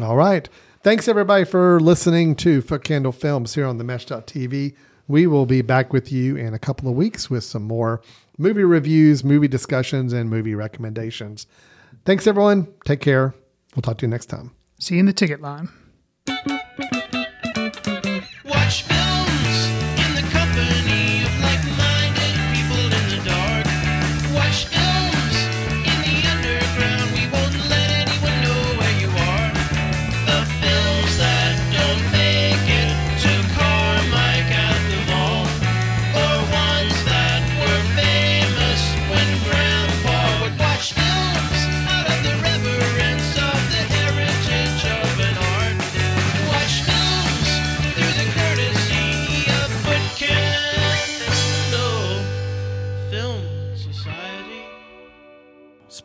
All 0.00 0.16
right. 0.16 0.48
Thanks 0.82 1.08
everybody 1.08 1.44
for 1.44 1.78
listening 1.78 2.34
to 2.36 2.62
Foot 2.62 2.84
Candle 2.84 3.12
Films 3.12 3.54
here 3.54 3.66
on 3.66 3.76
the 3.76 3.84
Mesh.tv. 3.84 4.74
We 5.08 5.26
will 5.26 5.44
be 5.44 5.60
back 5.60 5.92
with 5.92 6.10
you 6.10 6.36
in 6.36 6.54
a 6.54 6.58
couple 6.58 6.88
of 6.88 6.96
weeks 6.96 7.28
with 7.28 7.44
some 7.44 7.64
more 7.64 8.00
movie 8.38 8.64
reviews, 8.64 9.22
movie 9.22 9.48
discussions, 9.48 10.12
and 10.12 10.30
movie 10.30 10.54
recommendations. 10.54 11.46
Thanks 12.04 12.26
everyone. 12.26 12.68
Take 12.86 13.00
care. 13.00 13.34
We'll 13.74 13.82
talk 13.82 13.98
to 13.98 14.06
you 14.06 14.10
next 14.10 14.26
time. 14.26 14.52
See 14.78 14.94
you 14.94 15.00
in 15.00 15.06
the 15.06 15.12
ticket 15.12 15.42
line. 15.42 15.68